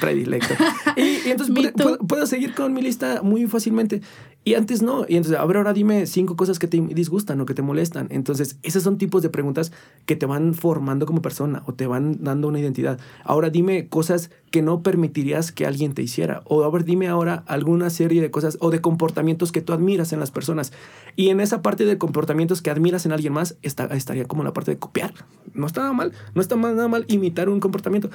predilecto. 0.00 0.54
y, 0.96 1.30
entonces 1.30 1.54
puedo, 1.76 1.98
puedo, 1.98 2.26
seguir 2.26 2.54
con 2.54 2.72
mi 2.72 2.82
lista 2.82 3.22
muy 3.22 3.46
fácilmente. 3.46 4.02
Y 4.44 4.54
antes 4.54 4.82
no. 4.82 5.06
Y 5.08 5.16
entonces, 5.16 5.40
a 5.40 5.44
ver, 5.46 5.56
ahora 5.56 5.72
dime 5.72 6.06
cinco 6.06 6.36
cosas 6.36 6.58
que 6.58 6.68
te 6.68 6.78
disgustan 6.78 7.40
o 7.40 7.46
que 7.46 7.54
te 7.54 7.62
molestan. 7.62 8.08
Entonces, 8.10 8.58
esos 8.62 8.82
son 8.82 8.98
tipos 8.98 9.22
de 9.22 9.30
preguntas 9.30 9.72
que 10.04 10.16
te 10.16 10.26
van 10.26 10.52
formando 10.54 11.06
como 11.06 11.22
persona 11.22 11.62
o 11.66 11.72
te 11.72 11.86
van 11.86 12.22
dando 12.22 12.48
una 12.48 12.60
identidad. 12.60 13.00
Ahora 13.24 13.48
dime 13.48 13.88
cosas 13.88 14.30
que 14.54 14.62
no 14.62 14.84
permitirías 14.84 15.50
que 15.50 15.66
alguien 15.66 15.94
te 15.94 16.02
hiciera. 16.02 16.42
O 16.44 16.62
a 16.62 16.70
ver, 16.70 16.84
dime 16.84 17.08
ahora 17.08 17.42
alguna 17.48 17.90
serie 17.90 18.22
de 18.22 18.30
cosas 18.30 18.56
o 18.60 18.70
de 18.70 18.80
comportamientos 18.80 19.50
que 19.50 19.60
tú 19.60 19.72
admiras 19.72 20.12
en 20.12 20.20
las 20.20 20.30
personas. 20.30 20.72
Y 21.16 21.30
en 21.30 21.40
esa 21.40 21.60
parte 21.60 21.84
de 21.84 21.98
comportamientos 21.98 22.62
que 22.62 22.70
admiras 22.70 23.04
en 23.04 23.10
alguien 23.10 23.32
más, 23.32 23.56
está, 23.62 23.86
estaría 23.86 24.26
como 24.26 24.44
la 24.44 24.52
parte 24.52 24.70
de 24.70 24.78
copiar. 24.78 25.12
No 25.54 25.66
está 25.66 25.80
nada 25.80 25.92
mal, 25.92 26.12
no 26.36 26.40
está 26.40 26.54
nada 26.54 26.86
mal 26.86 27.04
imitar 27.08 27.48
un 27.48 27.58
comportamiento. 27.58 28.10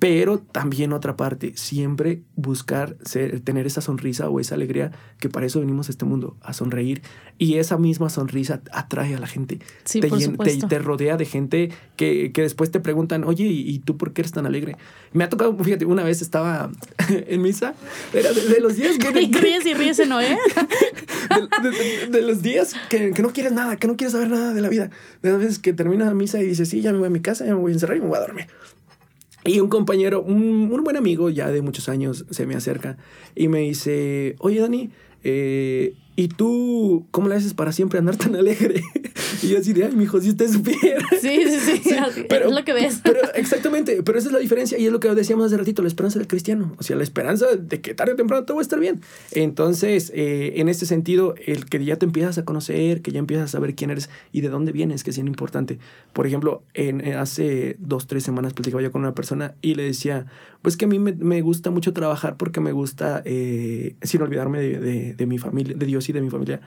Pero 0.00 0.38
también 0.38 0.92
otra 0.92 1.16
parte, 1.16 1.52
siempre 1.54 2.22
buscar 2.34 2.96
ser, 3.04 3.38
tener 3.38 3.64
esa 3.64 3.80
sonrisa 3.80 4.28
o 4.28 4.40
esa 4.40 4.56
alegría 4.56 4.90
que 5.20 5.28
para 5.28 5.46
eso 5.46 5.60
venimos 5.60 5.88
a 5.88 5.92
este 5.92 6.04
mundo, 6.04 6.36
a 6.40 6.54
sonreír. 6.54 7.02
Y 7.38 7.54
esa 7.54 7.78
misma 7.78 8.10
sonrisa 8.10 8.62
atrae 8.72 9.14
a 9.14 9.20
la 9.20 9.26
gente. 9.28 9.60
Sí, 9.84 10.00
te, 10.00 10.08
por 10.08 10.18
te, 10.18 10.56
te, 10.56 10.78
rodea 10.80 11.16
de 11.16 11.24
gente 11.24 11.70
que, 11.96 12.32
que 12.32 12.42
después 12.42 12.70
te 12.70 12.80
preguntan, 12.80 13.24
oye, 13.24 13.44
¿y, 13.44 13.78
tú 13.80 13.96
por 13.96 14.12
qué 14.12 14.22
eres 14.22 14.32
tan 14.32 14.46
alegre? 14.46 14.76
Me 15.12 15.24
ha 15.24 15.28
tocado, 15.28 15.56
fíjate, 15.56 15.83
una 15.84 16.02
vez 16.02 16.22
estaba 16.22 16.70
en 17.08 17.42
misa, 17.42 17.74
era 18.12 18.32
de, 18.32 18.60
los 18.60 18.76
días 18.76 18.98
que... 18.98 19.10
ríes 19.40 19.66
y 19.66 19.74
ríes, 19.74 20.06
¿no, 20.06 20.20
eh? 20.22 20.38
De, 22.10 22.22
los 22.22 22.42
días 22.42 22.74
que, 22.88 23.12
que, 23.12 23.22
no 23.22 23.32
quieres 23.32 23.52
nada, 23.52 23.76
que 23.76 23.86
no 23.86 23.96
quieres 23.96 24.12
saber 24.12 24.28
nada 24.28 24.52
de 24.52 24.60
la 24.60 24.68
vida. 24.68 24.90
De 25.22 25.30
las 25.30 25.38
veces 25.38 25.58
que 25.58 25.72
termina 25.72 26.04
la 26.04 26.14
misa 26.14 26.40
y 26.40 26.46
dices, 26.46 26.68
sí, 26.68 26.80
ya 26.80 26.92
me 26.92 26.98
voy 26.98 27.06
a 27.06 27.10
mi 27.10 27.20
casa, 27.20 27.44
ya 27.44 27.54
me 27.54 27.60
voy 27.60 27.72
a 27.72 27.74
encerrar 27.74 27.96
y 27.96 28.00
me 28.00 28.06
voy 28.06 28.18
a 28.18 28.20
dormir. 28.20 28.46
Y 29.44 29.60
un 29.60 29.68
compañero, 29.68 30.22
un, 30.22 30.70
un 30.72 30.84
buen 30.84 30.96
amigo 30.96 31.28
ya 31.28 31.48
de 31.48 31.60
muchos 31.60 31.88
años, 31.88 32.24
se 32.30 32.46
me 32.46 32.54
acerca 32.54 32.96
y 33.34 33.48
me 33.48 33.60
dice, 33.60 34.36
oye, 34.38 34.60
Dani, 34.60 34.90
eh, 35.22 35.94
¿y 36.16 36.28
tú 36.28 37.06
cómo 37.10 37.28
le 37.28 37.34
haces 37.34 37.54
para 37.54 37.72
siempre 37.72 37.98
andar 37.98 38.16
tan 38.16 38.34
alegre? 38.36 38.82
y 39.42 39.48
yo 39.48 39.58
así 39.58 39.72
de, 39.72 39.84
ay, 39.84 39.92
mi 39.92 40.04
hijo, 40.04 40.20
si 40.20 40.30
usted 40.30 40.48
supiera. 40.50 41.04
Sí, 41.20 41.44
sí, 41.46 41.80
sí, 41.82 41.90
pero, 42.28 42.48
es 42.48 42.54
lo 42.54 42.64
que 42.64 42.72
ves. 42.72 43.00
Pero, 43.02 43.20
exactamente, 43.34 44.02
pero 44.02 44.18
esa 44.18 44.28
es 44.28 44.32
la 44.32 44.38
diferencia 44.38 44.78
y 44.78 44.86
es 44.86 44.92
lo 44.92 45.00
que 45.00 45.12
decíamos 45.14 45.46
hace 45.46 45.56
ratito, 45.56 45.82
la 45.82 45.88
esperanza 45.88 46.18
del 46.18 46.28
cristiano. 46.28 46.74
O 46.78 46.82
sea, 46.82 46.96
la 46.96 47.02
esperanza 47.02 47.46
de 47.56 47.80
que 47.80 47.94
tarde 47.94 48.12
o 48.12 48.16
temprano 48.16 48.44
todo 48.44 48.56
va 48.56 48.60
a 48.60 48.62
estar 48.62 48.78
bien. 48.78 49.00
Entonces, 49.32 50.12
eh, 50.14 50.54
en 50.56 50.68
este 50.68 50.86
sentido, 50.86 51.34
el 51.46 51.66
que 51.66 51.84
ya 51.84 51.96
te 51.96 52.06
empiezas 52.06 52.38
a 52.38 52.44
conocer, 52.44 53.02
que 53.02 53.10
ya 53.10 53.18
empiezas 53.18 53.46
a 53.46 53.48
saber 53.48 53.74
quién 53.74 53.90
eres 53.90 54.08
y 54.32 54.40
de 54.40 54.48
dónde 54.48 54.72
vienes, 54.72 55.04
que 55.04 55.10
es 55.10 55.16
bien 55.16 55.28
importante. 55.28 55.78
Por 56.12 56.26
ejemplo, 56.26 56.62
en, 56.74 57.00
eh, 57.00 57.14
hace 57.14 57.76
dos, 57.78 58.06
tres 58.06 58.22
semanas 58.24 58.54
platicaba 58.54 58.82
yo 58.82 58.92
con 58.92 59.02
una 59.02 59.14
persona 59.14 59.54
y 59.62 59.74
le 59.74 59.84
decía, 59.84 60.26
pues 60.62 60.76
que 60.76 60.84
a 60.84 60.88
mí 60.88 60.98
me, 60.98 61.12
me 61.12 61.42
gusta 61.42 61.70
mucho 61.70 61.92
trabajar 61.92 62.36
porque 62.36 62.60
me 62.60 62.72
gusta, 62.72 63.22
eh, 63.24 63.96
sin 64.02 64.22
olvidarme 64.22 64.60
de, 64.60 64.78
de, 64.78 65.14
de 65.14 65.26
mi 65.26 65.38
familia, 65.38 65.76
de 65.76 65.86
Dios 65.86 66.03
y 66.08 66.12
de 66.12 66.20
mi 66.20 66.30
familia. 66.30 66.60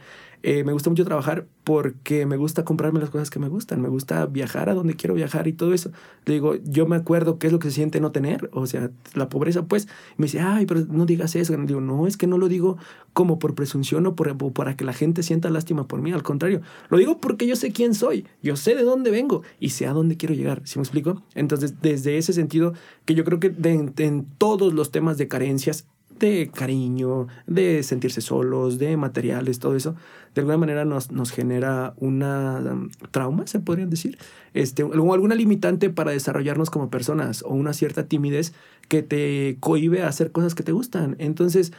Eh, 0.43 0.63
me 0.63 0.71
gusta 0.71 0.89
mucho 0.89 1.03
trabajar 1.03 1.47
porque 1.63 2.25
me 2.27 2.37
gusta 2.37 2.63
comprarme 2.63 2.99
las 2.99 3.09
cosas 3.09 3.31
que 3.31 3.39
me 3.39 3.47
gustan, 3.47 3.81
me 3.81 3.89
gusta 3.89 4.25
viajar 4.27 4.69
a 4.69 4.75
donde 4.75 4.95
quiero 4.95 5.15
viajar 5.15 5.47
y 5.47 5.53
todo 5.53 5.73
eso. 5.73 5.91
Le 6.25 6.35
digo, 6.35 6.55
yo 6.63 6.85
me 6.85 6.95
acuerdo 6.95 7.39
qué 7.39 7.47
es 7.47 7.53
lo 7.53 7.59
que 7.59 7.69
se 7.69 7.75
siente 7.75 7.99
no 7.99 8.11
tener, 8.11 8.49
o 8.53 8.67
sea, 8.67 8.91
la 9.15 9.29
pobreza, 9.29 9.65
pues. 9.65 9.87
me 10.17 10.27
dice, 10.27 10.39
ay, 10.39 10.65
pero 10.65 10.81
no 10.89 11.05
digas 11.05 11.35
eso. 11.35 11.53
Y 11.53 11.65
digo, 11.65 11.81
no, 11.81 12.05
es 12.05 12.17
que 12.17 12.27
no 12.27 12.37
lo 12.37 12.47
digo 12.47 12.77
como 13.13 13.39
por 13.39 13.55
presunción 13.55 14.05
o, 14.05 14.15
para 14.15 14.77
que 14.77 14.85
la 14.85 14.93
gente 14.93 15.23
sienta 15.23 15.49
lástima 15.49 15.87
por 15.87 16.01
mí, 16.01 16.11
al 16.11 16.23
contrario, 16.23 16.61
lo 16.89 16.97
digo 16.97 17.19
porque 17.19 17.47
yo 17.47 17.55
sé 17.55 17.71
quién 17.71 17.95
soy, 17.95 18.27
yo 18.43 18.55
sé 18.55 18.75
de 18.75 18.83
dónde 18.83 19.09
vengo 19.09 19.41
y 19.59 19.69
sé 19.69 19.87
a 19.87 19.93
dónde 19.93 20.17
quiero 20.17 20.35
llegar, 20.35 20.61
¿sí 20.65 20.77
me 20.77 20.83
explico? 20.83 21.23
Entonces, 21.33 21.81
desde 21.81 22.17
ese 22.17 22.31
sentido, 22.33 22.73
que 23.05 23.15
yo 23.15 23.23
creo 23.23 23.39
que 23.39 23.53
en 23.97 24.25
todos 24.37 24.73
los 24.73 24.91
temas 24.91 25.17
de 25.17 25.27
carencias, 25.27 25.87
de 26.19 26.49
cariño, 26.53 27.27
de 27.45 27.83
sentirse 27.83 28.21
solos, 28.21 28.77
de 28.77 28.97
materiales, 28.97 29.59
todo 29.59 29.75
eso, 29.75 29.95
de 30.35 30.41
alguna 30.41 30.57
manera 30.57 30.85
nos, 30.85 31.11
nos 31.11 31.31
genera 31.31 31.93
una 31.97 32.59
um, 32.59 32.89
trauma, 33.11 33.47
se 33.47 33.59
podrían 33.59 33.89
decir, 33.89 34.17
este, 34.53 34.83
o 34.83 35.13
alguna 35.13 35.35
limitante 35.35 35.89
para 35.89 36.11
desarrollarnos 36.11 36.69
como 36.69 36.89
personas 36.89 37.43
o 37.43 37.49
una 37.49 37.73
cierta 37.73 38.07
timidez 38.07 38.53
que 38.87 39.03
te 39.03 39.57
cohibe 39.59 40.01
a 40.01 40.07
hacer 40.07 40.31
cosas 40.31 40.55
que 40.55 40.63
te 40.63 40.71
gustan. 40.71 41.15
Entonces, 41.19 41.73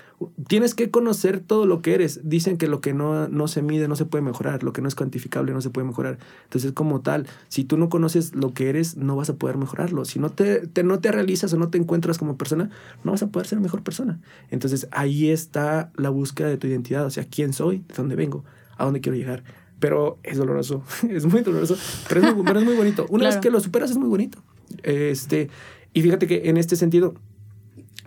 tienes 0.47 0.75
que 0.75 0.91
conocer 0.91 1.41
todo 1.41 1.65
lo 1.67 1.81
que 1.81 1.95
eres. 1.95 2.21
Dicen 2.29 2.59
que 2.59 2.69
lo 2.69 2.81
que 2.81 2.93
no, 2.93 3.29
no 3.29 3.49
se 3.49 3.63
mide 3.63 3.89
no 3.89 3.97
se 3.97 4.05
puede 4.05 4.23
mejorar, 4.23 4.63
lo 4.63 4.73
que 4.73 4.83
no 4.83 4.89
es 4.89 4.95
cuantificable 4.95 5.53
no 5.53 5.61
se 5.61 5.71
puede 5.71 5.87
mejorar. 5.87 6.19
Entonces, 6.45 6.73
como 6.73 7.01
tal, 7.01 7.27
si 7.49 7.65
tú 7.65 7.79
no 7.79 7.89
conoces 7.89 8.35
lo 8.35 8.53
que 8.53 8.69
eres, 8.69 8.97
no 8.97 9.17
vas 9.17 9.31
a 9.31 9.37
poder 9.37 9.57
mejorarlo. 9.57 10.05
Si 10.05 10.19
no 10.19 10.31
te, 10.31 10.67
te 10.67 10.83
no 10.83 11.01
te 11.01 11.11
realizas 11.11 11.53
o 11.53 11.57
no 11.57 11.71
te 11.71 11.79
encuentras 11.79 12.19
como 12.19 12.37
persona, 12.37 12.71
no 13.05 13.13
vas 13.13 13.23
a 13.23 13.29
poder 13.29 13.47
ser 13.47 13.61
mejor 13.61 13.83
persona. 13.83 14.21
Entonces, 14.51 14.87
ahí 14.91 15.31
está 15.31 15.91
la 15.97 16.11
búsqueda 16.11 16.49
de 16.49 16.59
tu 16.59 16.67
identidad, 16.67 17.07
o 17.07 17.11
sea, 17.11 17.25
quién 17.25 17.53
soy, 17.55 17.79
de 17.89 17.95
dónde 17.97 18.17
vengo, 18.17 18.45
a 18.79 18.85
dónde 18.85 19.01
quiero 19.01 19.17
llegar. 19.17 19.45
Pero 19.79 20.19
es 20.23 20.39
doloroso, 20.39 20.83
es 21.11 21.27
muy 21.27 21.43
doloroso, 21.43 21.77
pero 22.09 22.27
es 22.27 22.35
muy, 22.35 22.47
es 22.47 22.65
muy 22.65 22.75
bonito. 22.75 23.07
Una 23.11 23.27
vez 23.27 23.37
que 23.37 23.51
lo 23.51 23.61
superas 23.61 23.91
es 23.91 23.99
muy 23.99 24.09
bonito. 24.09 24.39
Este, 24.83 25.51
y 25.93 26.03
fíjate 26.03 26.27
que 26.27 26.49
en 26.49 26.57
este 26.57 26.77
sentido, 26.77 27.15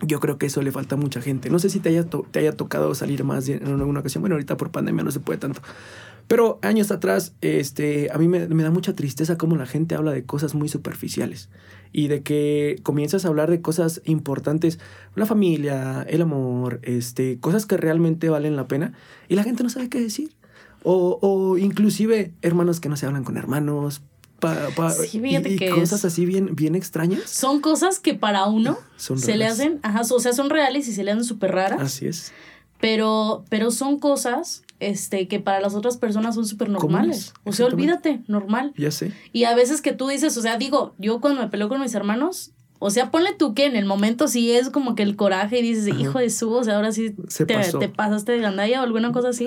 yo 0.02 0.20
creo 0.20 0.36
que 0.36 0.46
eso 0.46 0.60
le 0.62 0.72
falta 0.72 0.96
a 0.96 0.98
mucha 0.98 1.22
gente. 1.22 1.48
No 1.48 1.58
sé 1.58 1.70
si 1.70 1.78
te 1.78 1.88
haya, 1.90 2.04
te 2.04 2.38
haya 2.38 2.52
tocado 2.56 2.94
salir 2.94 3.24
más 3.24 3.48
en 3.48 3.66
alguna 3.66 4.00
ocasión. 4.00 4.22
Bueno, 4.22 4.34
ahorita 4.34 4.56
por 4.56 4.70
pandemia 4.70 5.04
no 5.04 5.12
se 5.12 5.20
puede 5.20 5.38
tanto. 5.38 5.62
Pero 6.28 6.58
años 6.62 6.90
atrás, 6.90 7.34
este, 7.40 8.10
a 8.12 8.18
mí 8.18 8.28
me, 8.28 8.46
me, 8.48 8.62
da 8.62 8.70
mucha 8.70 8.94
tristeza 8.94 9.36
cómo 9.36 9.56
la 9.56 9.66
gente 9.66 9.94
habla 9.94 10.12
de 10.12 10.24
cosas 10.24 10.54
muy 10.54 10.68
superficiales 10.68 11.48
y 11.92 12.08
de 12.08 12.22
que 12.22 12.80
comienzas 12.82 13.24
a 13.24 13.28
hablar 13.28 13.50
de 13.50 13.60
cosas 13.60 14.00
importantes, 14.04 14.78
la 15.14 15.26
familia, 15.26 16.06
el 16.08 16.22
amor, 16.22 16.80
este, 16.82 17.38
cosas 17.38 17.66
que 17.66 17.76
realmente 17.76 18.30
valen 18.30 18.56
la 18.56 18.66
pena 18.66 18.94
y 19.28 19.34
la 19.34 19.42
gente 19.42 19.62
no 19.62 19.68
sabe 19.68 19.88
qué 19.88 20.00
decir. 20.00 20.32
O, 20.84 21.18
o 21.22 21.58
inclusive 21.58 22.34
hermanos 22.42 22.80
que 22.80 22.88
no 22.88 22.96
se 22.96 23.06
hablan 23.06 23.24
con 23.24 23.36
hermanos, 23.36 24.02
y, 25.12 25.70
cosas 25.70 26.04
así 26.04 26.26
bien, 26.26 26.54
bien 26.54 26.74
extrañas. 26.74 27.30
Son 27.30 27.60
cosas 27.60 28.00
que 28.00 28.14
para 28.14 28.46
uno 28.46 28.78
se 28.96 29.36
le 29.36 29.46
hacen, 29.46 29.78
ajá, 29.82 30.02
o 30.10 30.20
sea, 30.20 30.32
son 30.32 30.50
reales 30.50 30.88
y 30.88 30.92
se 30.92 31.04
le 31.04 31.12
hacen 31.12 31.24
súper 31.24 31.52
raras. 31.52 31.80
Así 31.80 32.06
es. 32.06 32.32
Pero, 32.80 33.44
pero 33.48 33.70
son 33.70 34.00
cosas 34.00 34.64
este, 34.80 35.28
que 35.28 35.38
para 35.38 35.60
las 35.60 35.74
otras 35.74 35.96
personas 35.96 36.34
son 36.34 36.46
súper 36.46 36.68
normales. 36.68 37.32
O 37.44 37.52
sea, 37.52 37.66
olvídate, 37.66 38.22
normal. 38.26 38.72
Ya 38.76 38.90
sé. 38.90 39.12
Y 39.32 39.44
a 39.44 39.54
veces 39.54 39.80
que 39.80 39.92
tú 39.92 40.08
dices, 40.08 40.36
o 40.36 40.42
sea, 40.42 40.56
digo, 40.56 40.94
yo 40.98 41.20
cuando 41.20 41.40
me 41.40 41.48
peleo 41.48 41.68
con 41.68 41.80
mis 41.80 41.94
hermanos, 41.94 42.50
o 42.84 42.90
sea, 42.90 43.12
ponle 43.12 43.32
tú 43.32 43.54
que 43.54 43.66
en 43.66 43.76
el 43.76 43.84
momento 43.84 44.26
sí 44.26 44.50
es 44.50 44.68
como 44.68 44.96
que 44.96 45.04
el 45.04 45.14
coraje 45.14 45.60
y 45.60 45.62
dices, 45.62 45.86
hijo 45.86 46.18
de 46.18 46.30
su, 46.30 46.52
o 46.52 46.64
sea, 46.64 46.74
ahora 46.74 46.90
sí 46.90 47.14
te, 47.46 47.46
te, 47.46 47.88
pasaste 47.88 48.32
de 48.32 48.40
gandalla 48.40 48.80
o 48.80 48.82
alguna 48.82 49.12
cosa 49.12 49.28
así. 49.28 49.46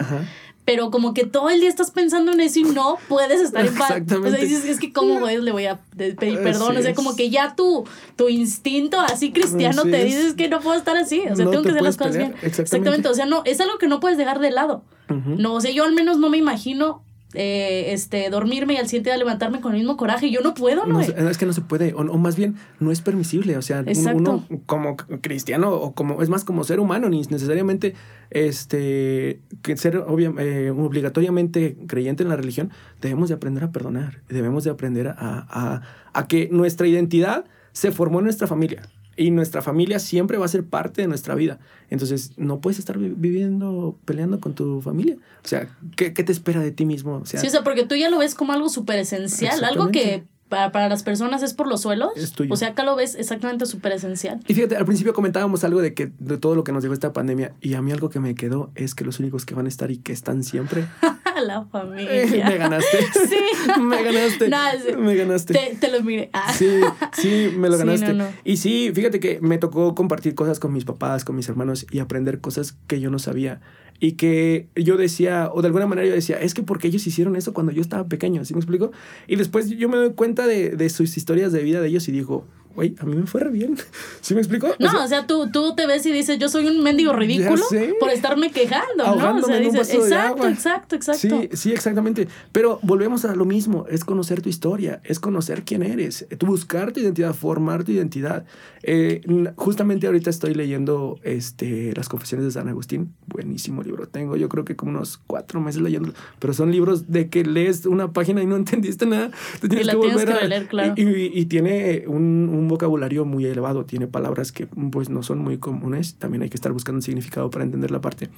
Pero 0.64 0.90
como 0.90 1.14
que 1.14 1.26
todo 1.26 1.50
el 1.50 1.60
día 1.60 1.68
estás 1.68 1.92
pensando 1.92 2.32
en 2.32 2.40
eso 2.40 2.60
y 2.60 2.64
no 2.64 2.98
puedes 3.10 3.42
estar 3.42 3.66
en 3.66 3.76
paz. 3.76 3.92
Exactamente. 3.92 4.30
O 4.30 4.32
sea, 4.32 4.40
dices, 4.40 4.64
es 4.64 4.80
que 4.80 4.94
cómo 4.94 5.28
le 5.28 5.52
voy 5.52 5.66
a 5.66 5.82
pedir 5.98 6.16
perdón. 6.16 6.78
o 6.78 6.82
sea, 6.82 6.96
como 6.96 7.18
que 7.18 7.30
ya 7.30 7.58
tu, 7.58 7.84
tu 8.16 8.30
instinto 8.30 9.02
así 9.02 9.34
cristiano 9.34 9.84
te 9.84 10.06
dices 10.06 10.34
que 10.36 10.48
no 10.48 10.62
puedo 10.62 10.78
estar 10.78 10.96
así. 10.96 11.24
O 11.30 11.36
sea, 11.36 11.50
tengo 11.50 11.62
que 11.62 11.72
hacer 11.72 11.84
las 11.84 11.98
cosas 11.98 12.16
bien. 12.16 12.36
Exactamente. 12.42 13.10
O 13.10 13.14
sea, 13.14 13.26
no, 13.26 13.44
es 13.44 13.60
algo 13.60 13.78
que 13.78 13.88
no 13.88 14.00
puedes 14.00 14.18
dejar 14.18 14.40
de 14.40 14.52
lado. 14.52 14.86
No, 15.10 15.56
o 15.56 15.62
sea, 15.62 15.72
yo 15.72 15.84
al 15.84 15.94
menos 15.94 16.20
no 16.20 16.30
me 16.30 16.38
imagino 16.38 17.04
eh, 17.38 17.94
este, 17.94 18.30
dormirme 18.30 18.74
y 18.74 18.78
al 18.78 18.88
siguiente 18.88 19.10
día 19.10 19.18
levantarme 19.18 19.62
con 19.62 19.74
el 19.74 19.80
mismo 19.80 19.98
coraje. 19.98 20.30
Yo 20.32 20.42
no 20.42 20.54
puedo, 20.54 20.86
¿no? 20.86 21.02
es 21.02 21.38
que 21.38 21.46
no 21.46 21.54
se 21.54 21.62
puede, 21.62 21.94
o, 21.94 22.04
más 22.18 22.36
bien 22.36 22.56
no 22.80 22.92
es 22.92 23.02
permisible. 23.02 23.58
O 23.58 23.62
sea, 23.62 23.84
uno 24.14 24.46
como 24.66 24.98
cristiano 24.98 25.72
o 25.72 25.94
como, 25.94 26.22
es 26.22 26.30
más 26.30 26.44
como 26.44 26.64
ser 26.64 26.80
humano, 26.80 27.10
ni 27.10 27.22
necesariamente 27.22 27.96
este, 28.30 29.40
que 29.62 29.78
ser 29.78 30.04
eh, 30.40 30.72
obligatoriamente 30.72 31.78
creyente 31.88 32.24
en 32.24 32.30
la 32.30 32.36
religión, 32.36 32.72
debemos 33.02 33.30
de 33.30 33.36
aprender 33.36 33.64
a 33.64 33.72
perdonar, 33.72 34.22
debemos 34.30 34.64
de 34.64 34.72
aprender 34.72 35.08
a, 35.08 35.16
a, 35.18 35.82
a 36.14 36.28
que 36.28 36.50
nuestra 36.52 36.88
identidad 36.88 37.46
se 37.72 37.92
formó 37.92 38.20
en 38.20 38.26
nuestra 38.26 38.48
familia. 38.48 38.84
Y 39.18 39.32
nuestra 39.32 39.62
familia 39.62 40.00
siempre 40.00 40.38
va 40.38 40.46
a 40.46 40.50
ser 40.50 40.66
parte 40.66 41.02
de 41.02 41.08
nuestra 41.08 41.36
vida. 41.36 41.60
Entonces, 41.90 42.32
no 42.38 42.60
puedes 42.60 42.80
estar 42.80 42.98
viviendo, 42.98 43.98
peleando 44.06 44.40
con 44.40 44.56
tu 44.56 44.82
familia. 44.82 45.18
O 45.44 45.48
sea, 45.48 45.70
¿qué, 45.96 46.12
te 46.12 46.32
espera 46.32 46.60
de 46.60 46.72
ti 46.72 46.86
mismo? 46.86 47.18
O 47.18 47.26
sea, 47.26 47.40
sí, 47.40 47.48
o 47.48 47.50
sea, 47.50 47.64
porque 47.64 47.86
tú 47.86 47.96
ya 47.96 48.10
lo 48.10 48.18
ves 48.18 48.36
como 48.36 48.54
algo 48.54 48.70
súper 48.70 49.00
esencial, 49.00 49.64
algo 49.64 49.90
que 49.90 50.24
para, 50.50 50.72
para, 50.72 50.90
las 50.90 51.04
personas 51.04 51.42
es 51.44 51.54
por 51.54 51.68
los 51.68 51.82
suelos. 51.82 52.12
O 52.50 52.56
sea, 52.56 52.70
acá 52.70 52.84
lo 52.84 52.96
ves 52.96 53.16
exactamente 53.16 53.66
súper 53.66 53.94
esencial. 53.94 54.40
Y 54.48 54.54
fíjate, 54.54 54.76
al 54.76 54.86
principio 54.86 55.14
comentábamos 55.14 55.64
algo 55.64 55.82
de 55.82 55.94
que 55.94 56.12
de 56.20 56.38
todo 56.38 56.56
lo 56.56 56.64
que 56.64 56.72
nos 56.72 56.84
dejó 56.84 56.94
esta 56.94 57.14
pandemia. 57.14 57.54
Y 57.62 57.74
a 57.74 57.82
mí 57.82 57.92
algo 57.92 58.10
que 58.10 58.20
me 58.20 58.36
quedó 58.36 58.72
es 58.76 58.96
que 58.96 59.04
los 59.04 59.20
únicos 59.20 59.46
que 59.46 59.56
van 59.56 59.66
a 59.66 59.70
estar 59.70 59.92
y 59.92 59.98
que 59.98 60.14
están 60.14 60.44
siempre. 60.44 60.86
la 61.42 61.66
familia. 61.66 62.50
me 62.50 62.58
ganaste. 62.58 62.98
Sí. 63.30 63.80
me 63.82 64.04
ganaste. 64.04 64.98
Me 64.98 65.16
ganaste. 65.16 65.54
Te, 65.54 65.78
te 65.80 65.92
lo 65.92 66.02
miré. 66.04 66.30
Ah. 66.34 66.54
Sí, 66.54 66.82
sí, 67.14 67.54
me 67.58 67.70
lo 67.70 67.78
ganaste. 67.78 68.16
Y 68.44 68.58
sí, 68.58 68.92
fíjate 68.94 69.20
que 69.20 69.40
me 69.42 69.58
tocó 69.58 69.96
compartir 69.96 70.36
cosas 70.36 70.60
con 70.60 70.74
mis 70.74 70.86
papás, 70.86 71.26
con 71.26 71.36
mis 71.36 71.48
hermanos 71.50 71.86
y 71.92 72.00
aprender 72.00 72.42
cosas 72.42 72.78
que 72.88 73.00
yo 73.00 73.10
no 73.10 73.20
sabía 73.20 73.62
y 74.00 74.14
que 74.14 74.68
yo 74.76 74.98
decía, 74.98 75.50
o 75.54 75.62
de 75.62 75.68
alguna 75.68 75.88
manera 75.88 76.08
yo 76.08 76.14
decía, 76.14 76.38
es 76.38 76.54
que 76.54 76.64
porque 76.64 76.88
ellos 76.88 77.06
hicieron 77.08 77.36
eso 77.36 77.54
cuando 77.54 77.72
yo 77.72 77.82
estaba 77.82 78.08
pequeño, 78.08 78.44
¿sí 78.44 78.54
me 78.54 78.60
explico? 78.60 78.92
Y 79.28 79.38
después 79.38 79.70
yo 79.70 79.88
me 79.90 79.98
doy 79.98 80.14
cuenta 80.14 80.48
de, 80.48 80.72
de 80.72 80.90
sus 80.90 81.16
historias 81.16 81.52
de 81.52 81.64
vida 81.64 81.80
de 81.80 81.88
ellos 81.88 82.08
y 82.10 82.12
digo, 82.12 82.46
güey, 82.76 82.96
a 83.00 83.06
mí 83.06 83.16
me 83.16 83.26
fue 83.26 83.42
re 83.42 83.50
bien. 83.50 83.78
¿Sí 84.22 84.34
me 84.36 84.42
explico? 84.42 84.68
No, 84.80 85.04
o 85.04 85.08
sea, 85.08 85.26
tú, 85.26 85.50
tú 85.52 85.74
te 85.76 85.88
ves 85.88 86.06
y 86.06 86.12
dices, 86.12 86.38
yo 86.38 86.50
soy 86.50 86.68
un 86.68 86.84
mendigo 86.84 87.14
ridículo 87.14 87.64
por 88.00 88.10
estarme 88.10 88.52
quejando, 88.52 89.16
¿no? 89.16 89.38
O 89.38 89.42
sea, 89.42 89.58
dices, 89.58 89.94
exacto, 89.94 90.48
exacto, 90.48 90.96
exacto. 90.96 91.42
Sí, 91.42 91.50
sí, 91.54 91.72
exactamente. 91.72 92.28
Pero 92.52 92.80
volvemos 92.84 93.26
a 93.26 93.36
lo 93.36 93.46
mismo, 93.46 93.86
es 93.90 94.04
conocer 94.04 94.42
tu 94.42 94.50
historia, 94.50 95.02
es 95.04 95.20
conocer 95.20 95.64
quién 95.64 95.84
eres, 95.84 96.28
buscar 96.46 96.92
tu 96.92 97.00
identidad, 97.00 97.34
formar 97.34 97.84
tu 97.84 97.92
identidad. 97.92 98.46
Eh, 98.84 99.22
justamente 99.56 100.06
ahorita 100.06 100.30
estoy 100.30 100.54
leyendo 100.54 101.20
este, 101.24 101.94
Las 101.96 102.10
Confesiones 102.10 102.46
de 102.46 102.52
San 102.52 102.68
Agustín, 102.68 103.14
buenísimo 103.26 103.82
libro. 103.82 104.08
Tengo 104.08 104.36
yo 104.36 104.50
creo 104.50 104.66
que 104.66 104.76
como 104.76 104.92
unos 104.92 105.18
cuatro 105.26 105.62
meses 105.62 105.82
leyendo, 105.82 106.14
pero 106.40 106.54
son 106.54 106.72
libros 106.72 107.12
de 107.12 107.30
que 107.30 107.44
lees 107.46 107.86
una 107.86 108.12
página 108.12 108.44
y 108.44 108.46
no 108.46 108.56
entendiste 108.58 109.06
nada. 109.06 109.32
Te 109.62 109.70
tienes 109.70 109.88
y 109.88 109.90
que 109.92 109.96
volver 109.96 110.32
a 110.32 110.46
leer, 110.46 110.68
claro. 110.68 110.94
Y, 110.98 111.46
tiene 111.46 112.06
un 112.08 112.50
un 112.50 112.65
vocabulario 112.68 113.26
muy 113.26 113.46
elevado, 113.46 113.86
tiene 113.86 114.08
palabras 114.08 114.52
que 114.52 114.68
pues 114.68 115.10
no 115.10 115.24
son 115.24 115.40
muy 115.40 115.58
comunes, 115.58 116.16
también 116.16 116.44
hay 116.44 116.50
que 116.50 116.58
estar 116.58 116.72
buscando 116.72 116.98
un 116.98 117.02
significado 117.02 117.50
para 117.50 117.66
entender 117.66 117.92
la 117.92 118.02
parte. 118.02 118.30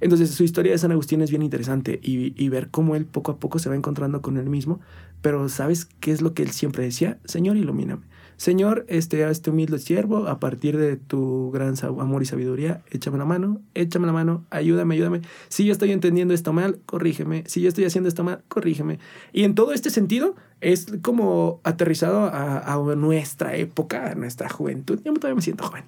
Entonces 0.00 0.30
su 0.30 0.44
historia 0.44 0.72
de 0.72 0.78
San 0.78 0.92
Agustín 0.92 1.22
es 1.22 1.30
bien 1.30 1.42
interesante 1.42 1.98
y, 2.02 2.48
ver 2.48 2.68
cómo 2.70 2.96
él 2.96 3.06
poco 3.06 3.32
a 3.32 3.38
poco 3.38 3.58
se 3.58 3.68
va 3.68 3.76
encontrando 3.76 4.22
con 4.22 4.36
él 4.36 4.48
mismo, 4.48 4.80
pero 5.22 5.48
¿sabes 5.48 5.86
qué 6.00 6.12
es 6.12 6.20
lo 6.20 6.34
que 6.34 6.42
él 6.42 6.50
siempre 6.50 6.84
decía? 6.84 7.18
Señor, 7.24 7.56
ilumíname. 7.56 8.02
Señor, 8.36 8.84
este, 8.88 9.24
a 9.24 9.30
este 9.30 9.50
humilde 9.50 9.78
siervo, 9.78 10.28
a 10.28 10.38
partir 10.38 10.76
de 10.76 10.96
tu 10.96 11.50
gran 11.52 11.74
amor 11.82 12.22
y 12.22 12.26
sabiduría, 12.26 12.82
échame 12.90 13.18
la 13.18 13.24
mano, 13.24 13.60
échame 13.74 14.06
la 14.06 14.12
mano, 14.12 14.44
ayúdame, 14.50 14.94
ayúdame. 14.94 15.22
Si 15.48 15.64
yo 15.64 15.72
estoy 15.72 15.92
entendiendo 15.92 16.34
esto 16.34 16.52
mal, 16.52 16.78
corrígeme. 16.86 17.44
Si 17.46 17.62
yo 17.62 17.68
estoy 17.68 17.84
haciendo 17.84 18.08
esto 18.08 18.24
mal, 18.24 18.42
corrígeme. 18.48 18.98
Y 19.32 19.44
en 19.44 19.54
todo 19.54 19.72
este 19.72 19.90
sentido, 19.90 20.34
es 20.60 20.86
como 21.02 21.60
aterrizado 21.64 22.24
a, 22.24 22.72
a, 22.72 22.76
nuestra 22.94 23.56
época, 23.56 24.12
a 24.12 24.14
nuestra 24.14 24.48
juventud. 24.48 24.98
Yo 25.04 25.12
todavía 25.14 25.34
me 25.34 25.42
siento 25.42 25.64
joven. 25.64 25.84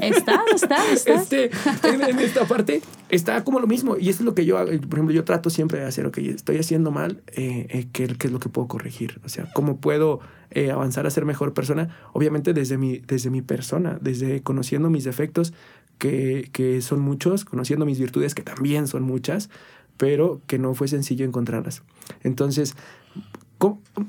Está, 0.00 0.42
está, 0.54 0.92
está. 0.92 1.14
Este, 1.14 1.50
en, 1.84 2.18
esta 2.18 2.44
parte 2.46 2.82
está 3.08 3.42
como 3.42 3.58
lo 3.58 3.66
mismo. 3.66 3.96
Y 3.96 4.10
eso 4.10 4.20
es 4.20 4.26
lo 4.26 4.34
que 4.34 4.44
yo, 4.44 4.56
por 4.56 4.66
ejemplo, 4.66 5.10
yo 5.12 5.24
trato 5.24 5.48
siempre 5.48 5.80
de 5.80 5.86
hacer, 5.86 6.06
ok, 6.06 6.18
estoy 6.18 6.58
haciendo 6.58 6.90
mal, 6.90 7.22
eh, 7.28 7.66
eh, 7.70 7.86
¿qué, 7.92 8.06
¿qué, 8.06 8.26
es 8.26 8.32
lo 8.32 8.38
que 8.38 8.50
puedo 8.50 8.68
corregir? 8.68 9.20
O 9.24 9.28
sea, 9.28 9.48
¿cómo 9.54 9.78
puedo 9.78 10.20
eh, 10.54 10.70
avanzar 10.70 11.06
a 11.06 11.10
ser 11.10 11.24
mejor 11.24 11.54
persona? 11.54 11.96
Obviamente 12.12 12.52
desde 12.52 12.78
mi, 12.78 12.98
desde 12.98 13.30
mi 13.30 13.42
persona, 13.42 13.98
desde 14.00 14.42
conociendo 14.42 14.90
mis 14.90 15.04
defectos, 15.04 15.52
que, 15.98 16.48
que 16.52 16.80
son 16.82 17.00
muchos, 17.00 17.44
conociendo 17.44 17.86
mis 17.86 17.98
virtudes, 17.98 18.34
que 18.34 18.42
también 18.42 18.88
son 18.88 19.02
muchas, 19.02 19.50
pero 19.96 20.40
que 20.46 20.58
no 20.58 20.74
fue 20.74 20.88
sencillo 20.88 21.24
encontrarlas. 21.24 21.82
Entonces, 22.22 22.74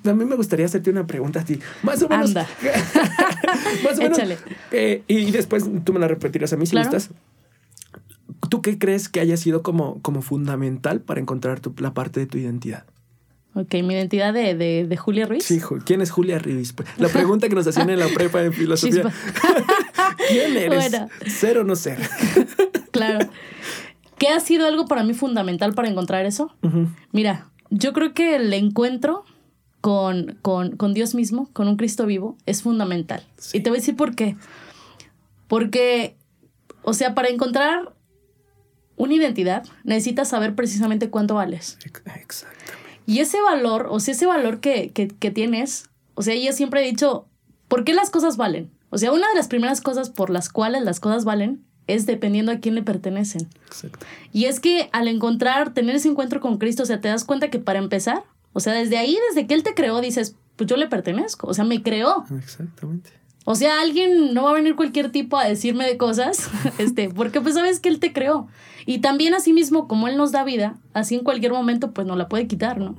a 0.06 0.14
mí 0.14 0.26
me 0.26 0.36
gustaría 0.36 0.66
hacerte 0.66 0.90
una 0.90 1.06
pregunta 1.06 1.42
a 1.42 1.46
ti. 1.46 1.60
Más 1.84 2.02
o 2.02 2.10
menos. 2.10 2.30
Anda. 2.30 2.48
más 3.84 3.98
o 3.98 4.02
menos. 4.02 4.18
Échale. 4.18 4.38
Eh, 4.72 5.04
y 5.08 5.32
después 5.32 5.66
tú 5.84 5.94
me 5.94 6.00
la 6.00 6.08
repetirás 6.08 6.54
a 6.54 6.58
mí 6.58 6.66
si 6.66 6.76
gustas. 6.76 7.12
¿Tú 8.50 8.62
qué 8.62 8.78
crees 8.78 9.10
que 9.10 9.20
haya 9.20 9.38
sido 9.38 9.64
como, 9.64 10.02
como 10.02 10.22
fundamental 10.22 11.02
para 11.02 11.20
encontrar 11.20 11.60
tu, 11.60 11.74
la 11.78 11.94
parte 11.94 12.20
de 12.20 12.26
tu 12.26 12.38
identidad? 12.38 12.86
Ok, 13.56 13.74
mi 13.84 13.94
identidad 13.94 14.34
de, 14.34 14.56
de, 14.56 14.86
de, 14.88 14.98
Julia 14.98 15.28
Ruiz. 15.28 15.46
Sí, 15.46 15.62
¿quién 15.86 16.02
es 16.02 16.10
Julia 16.10 16.40
Ruiz? 16.40 16.74
La 16.98 17.08
pregunta 17.08 17.48
que 17.50 17.56
nos 17.56 17.68
hacían 17.68 17.90
en 17.92 18.00
la 18.00 18.08
prepa 18.08 18.42
de 18.42 18.52
filosofía. 18.52 19.04
¿Quién 20.28 20.58
eres? 20.58 20.92
¿Ser 21.28 21.60
o 21.60 21.64
no 21.64 21.76
ser? 21.76 22.00
claro. 22.92 23.30
¿Qué 24.18 24.30
ha 24.30 24.40
sido 24.40 24.66
algo 24.66 24.88
para 24.88 25.04
mí 25.04 25.14
fundamental 25.14 25.74
para 25.74 25.88
encontrar 25.88 26.26
eso? 26.26 26.56
Mira, 27.12 27.50
yo 27.70 27.94
creo 27.94 28.14
que 28.14 28.38
el 28.38 28.52
encuentro 28.54 29.24
con, 29.82 30.38
con, 30.42 30.78
con, 30.78 30.94
Dios 30.94 31.14
mismo, 31.14 31.50
con 31.54 31.68
un 31.68 31.76
Cristo 31.76 32.06
vivo, 32.06 32.38
es 32.46 32.64
fundamental. 32.64 33.24
Y 33.52 33.60
te 33.60 33.70
voy 33.70 33.78
a 33.78 33.82
decir 33.82 33.96
por 33.96 34.16
qué. 34.16 34.36
Porque, 35.48 36.16
o 36.84 36.94
sea, 36.94 37.14
para 37.14 37.28
encontrar 37.28 37.94
una 38.96 39.14
identidad, 39.14 39.66
necesitas 39.84 40.30
saber 40.30 40.56
precisamente 40.56 41.10
cuánto 41.10 41.36
vales. 41.36 41.78
Exactamente. 41.84 42.63
Y 43.06 43.20
ese 43.20 43.42
valor, 43.42 43.88
o 43.90 44.00
sea, 44.00 44.14
ese 44.14 44.26
valor 44.26 44.60
que, 44.60 44.92
que, 44.92 45.08
que 45.08 45.32
tienes, 45.32 45.90
o 46.16 46.22
sea, 46.22 46.36
yo 46.36 46.52
siempre 46.54 46.82
he 46.82 46.88
dicho, 46.88 47.26
¿por 47.68 47.84
qué 47.84 47.94
las 47.94 48.10
cosas 48.10 48.38
valen? 48.38 48.72
O 48.90 48.98
sea, 48.98 49.12
una 49.12 49.28
de 49.30 49.36
las 49.36 49.48
primeras 49.48 49.82
cosas 49.82 50.10
por 50.10 50.30
las 50.30 50.50
cuales 50.50 50.84
las 50.84 51.00
cosas 51.00 51.26
valen 51.26 51.64
es 51.88 52.06
dependiendo 52.06 52.52
a 52.52 52.58
quién 52.58 52.76
le 52.76 52.84
pertenecen. 52.84 53.50
Exacto. 53.66 54.06
Y 54.32 54.46
es 54.46 54.60
que 54.60 54.90
al 54.92 55.08
encontrar, 55.08 55.74
tener 55.74 55.96
ese 55.96 56.10
encuentro 56.10 56.40
con 56.40 56.58
Cristo, 56.58 56.84
o 56.84 56.86
sea, 56.86 57.02
te 57.02 57.08
das 57.08 57.26
cuenta 57.26 57.50
que 57.50 57.60
para 57.60 57.80
empezar, 57.80 58.24
o 58.54 58.60
sea, 58.60 58.74
desde 58.74 58.98
ahí, 58.98 59.18
desde 59.30 59.48
que 59.48 59.54
Él 59.54 59.64
te 59.64 59.74
creó, 59.74 60.00
dices, 60.00 60.36
pues 60.56 60.70
yo 60.70 60.78
le 60.78 60.88
pertenezco, 60.88 61.48
o 61.48 61.54
sea, 61.54 61.66
me 61.66 61.82
creó. 61.82 62.26
Exactamente. 62.38 63.10
O 63.46 63.56
sea, 63.56 63.82
alguien 63.82 64.34
no 64.34 64.44
va 64.44 64.52
a 64.52 64.54
venir 64.54 64.76
cualquier 64.76 65.12
tipo 65.12 65.38
a 65.38 65.46
decirme 65.46 65.86
de 65.86 65.98
cosas, 65.98 66.50
este, 66.78 67.10
porque 67.10 67.42
pues 67.42 67.56
sabes 67.56 67.80
que 67.80 67.90
Él 67.90 68.00
te 68.00 68.14
creó. 68.14 68.48
Y 68.86 69.00
también 69.00 69.34
así 69.34 69.54
mismo, 69.54 69.88
como 69.88 70.08
Él 70.08 70.18
nos 70.18 70.32
da 70.32 70.44
vida, 70.44 70.78
así 70.94 71.16
en 71.16 71.24
cualquier 71.24 71.52
momento 71.52 71.92
pues 71.92 72.08
no 72.08 72.16
la 72.16 72.30
puede 72.30 72.48
quitar, 72.48 72.80
¿no? 72.80 72.96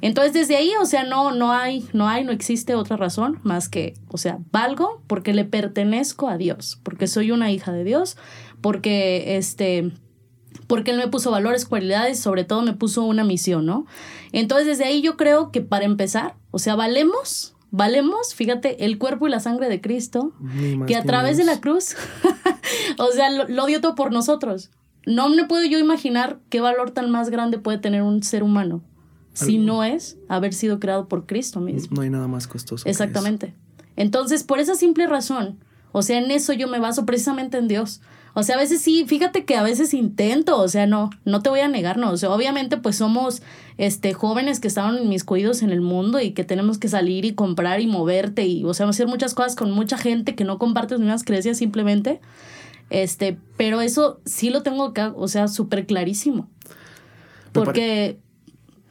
Entonces 0.00 0.32
desde 0.34 0.56
ahí, 0.56 0.70
o 0.80 0.84
sea, 0.84 1.04
no, 1.04 1.32
no 1.32 1.52
hay, 1.52 1.88
no 1.92 2.08
hay, 2.08 2.24
no 2.24 2.32
existe 2.32 2.74
otra 2.74 2.96
razón 2.96 3.40
más 3.42 3.68
que, 3.68 3.94
o 4.08 4.18
sea, 4.18 4.38
valgo 4.52 5.02
porque 5.06 5.32
le 5.32 5.44
pertenezco 5.44 6.28
a 6.28 6.36
Dios, 6.36 6.78
porque 6.82 7.06
soy 7.06 7.30
una 7.30 7.50
hija 7.50 7.72
de 7.72 7.84
Dios, 7.84 8.16
porque 8.60 9.38
este, 9.38 9.92
porque 10.66 10.90
Él 10.90 10.98
me 10.98 11.08
puso 11.08 11.30
valores, 11.30 11.64
cualidades, 11.64 12.20
sobre 12.20 12.44
todo 12.44 12.62
me 12.62 12.74
puso 12.74 13.02
una 13.04 13.24
misión, 13.24 13.66
¿no? 13.66 13.86
Entonces 14.32 14.66
desde 14.66 14.84
ahí 14.84 15.00
yo 15.00 15.16
creo 15.16 15.50
que 15.50 15.60
para 15.60 15.84
empezar, 15.84 16.34
o 16.50 16.58
sea, 16.58 16.74
valemos, 16.74 17.53
valemos, 17.76 18.36
fíjate, 18.36 18.84
el 18.84 18.98
cuerpo 18.98 19.26
y 19.26 19.30
la 19.30 19.40
sangre 19.40 19.68
de 19.68 19.80
Cristo, 19.80 20.32
que 20.86 20.94
a 20.94 21.02
través 21.02 21.36
de 21.36 21.44
la 21.44 21.60
cruz, 21.60 21.96
o 22.98 23.08
sea, 23.10 23.30
lo, 23.30 23.66
dio 23.66 23.80
todo 23.80 23.96
por 23.96 24.12
nosotros. 24.12 24.70
No 25.06 25.28
me 25.28 25.44
puedo 25.46 25.64
yo 25.64 25.80
imaginar 25.80 26.38
qué 26.50 26.60
valor 26.60 26.92
tan 26.92 27.10
más 27.10 27.30
grande 27.30 27.58
puede 27.58 27.78
tener 27.78 28.02
un 28.02 28.22
ser 28.22 28.44
humano 28.44 28.82
si 29.32 29.58
no 29.58 29.82
es 29.82 30.16
haber 30.28 30.54
sido 30.54 30.78
creado 30.78 31.08
por 31.08 31.26
Cristo 31.26 31.60
mismo. 31.60 31.96
No 31.96 32.02
hay 32.02 32.10
nada 32.10 32.28
más 32.28 32.46
costoso. 32.46 32.88
Exactamente. 32.88 33.56
Entonces, 33.96 34.44
por 34.44 34.60
esa 34.60 34.76
simple 34.76 35.08
razón, 35.08 35.58
o 35.90 36.02
sea, 36.02 36.18
en 36.18 36.30
eso 36.30 36.52
yo 36.52 36.68
me 36.68 36.78
baso 36.78 37.04
precisamente 37.04 37.58
en 37.58 37.66
Dios. 37.66 38.00
O 38.34 38.42
sea, 38.42 38.56
a 38.56 38.58
veces 38.58 38.80
sí, 38.80 39.04
fíjate 39.06 39.44
que 39.44 39.56
a 39.56 39.62
veces 39.62 39.94
intento, 39.94 40.60
o 40.60 40.68
sea, 40.68 40.86
no, 40.86 41.10
no 41.24 41.40
te 41.40 41.50
voy 41.50 41.60
a 41.60 41.68
negar, 41.68 41.98
no. 41.98 42.10
O 42.10 42.16
sea, 42.16 42.30
obviamente, 42.30 42.76
pues 42.76 42.96
somos 42.96 43.42
este, 43.78 44.12
jóvenes 44.12 44.58
que 44.58 44.68
estaban 44.68 44.98
en 44.98 45.08
mis 45.08 45.24
cuidos 45.24 45.62
en 45.62 45.70
el 45.70 45.80
mundo 45.80 46.20
y 46.20 46.32
que 46.32 46.42
tenemos 46.42 46.78
que 46.78 46.88
salir 46.88 47.24
y 47.24 47.34
comprar 47.34 47.80
y 47.80 47.86
moverte 47.86 48.44
y, 48.44 48.64
o 48.64 48.74
sea, 48.74 48.88
hacer 48.88 49.06
muchas 49.06 49.34
cosas 49.34 49.54
con 49.54 49.70
mucha 49.70 49.96
gente 49.96 50.34
que 50.34 50.44
no 50.44 50.58
comparte 50.58 50.94
las 50.94 51.00
mismas 51.00 51.24
creencias 51.24 51.58
simplemente. 51.58 52.20
Este, 52.90 53.38
pero 53.56 53.80
eso 53.80 54.20
sí 54.24 54.50
lo 54.50 54.62
tengo 54.62 54.84
acá, 54.84 55.12
o 55.16 55.28
sea, 55.28 55.48
súper 55.48 55.86
clarísimo. 55.86 56.48
Porque... 57.52 58.18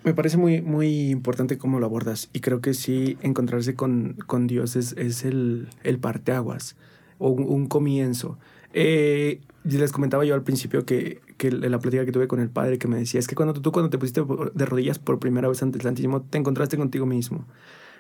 Me 0.03 0.13
parece 0.13 0.35
muy, 0.35 0.61
muy 0.61 1.11
importante 1.11 1.57
cómo 1.57 1.79
lo 1.79 1.85
abordas 1.85 2.29
y 2.33 2.41
creo 2.41 2.59
que 2.59 2.73
sí 2.73 3.17
encontrarse 3.21 3.75
con, 3.75 4.17
con 4.27 4.47
Dios 4.47 4.75
es, 4.75 4.93
es 4.97 5.23
el, 5.23 5.69
el 5.83 5.97
parteaguas 5.97 6.75
o 7.19 7.29
un, 7.29 7.67
comienzo. 7.67 8.37
Eh, 8.73 9.41
les 9.63 9.91
comentaba 9.91 10.25
yo 10.25 10.35
al 10.35 10.43
principio 10.43 10.85
que, 10.85 11.21
que 11.37 11.51
la 11.51 11.79
plática 11.79 12.05
que 12.05 12.11
tuve 12.11 12.27
con 12.27 12.39
el 12.39 12.49
padre 12.49 12.77
que 12.77 12.87
me 12.87 12.97
decía 12.97 13.19
es 13.19 13.27
que 13.27 13.35
cuando 13.35 13.53
tú 13.53 13.71
cuando 13.71 13.89
te 13.89 13.97
pusiste 13.97 14.21
de 14.53 14.65
rodillas 14.65 14.99
por 14.99 15.19
primera 15.19 15.47
vez 15.47 15.63
ante 15.63 15.77
el 15.77 15.83
Santísimo 15.83 16.21
te 16.21 16.37
encontraste 16.37 16.77
contigo 16.77 17.05
mismo. 17.05 17.45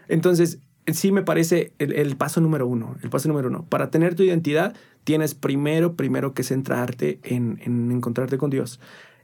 Entonces, 0.09 0.59
sí 0.87 1.11
me 1.11 1.21
parece 1.21 1.71
el, 1.79 1.93
el, 1.93 2.17
paso 2.17 2.41
número 2.41 2.67
uno, 2.67 2.95
el 3.01 3.09
paso 3.09 3.29
número 3.29 3.47
uno. 3.47 3.65
Para 3.69 3.89
tener 3.89 4.15
tu 4.15 4.23
identidad 4.23 4.75
tienes 5.03 5.35
primero, 5.35 5.95
primero 5.95 6.33
que 6.33 6.43
centrarte 6.43 7.19
en, 7.23 7.59
en 7.63 7.91
encontrarte 7.91 8.37
con 8.37 8.49
Dios. 8.49 8.79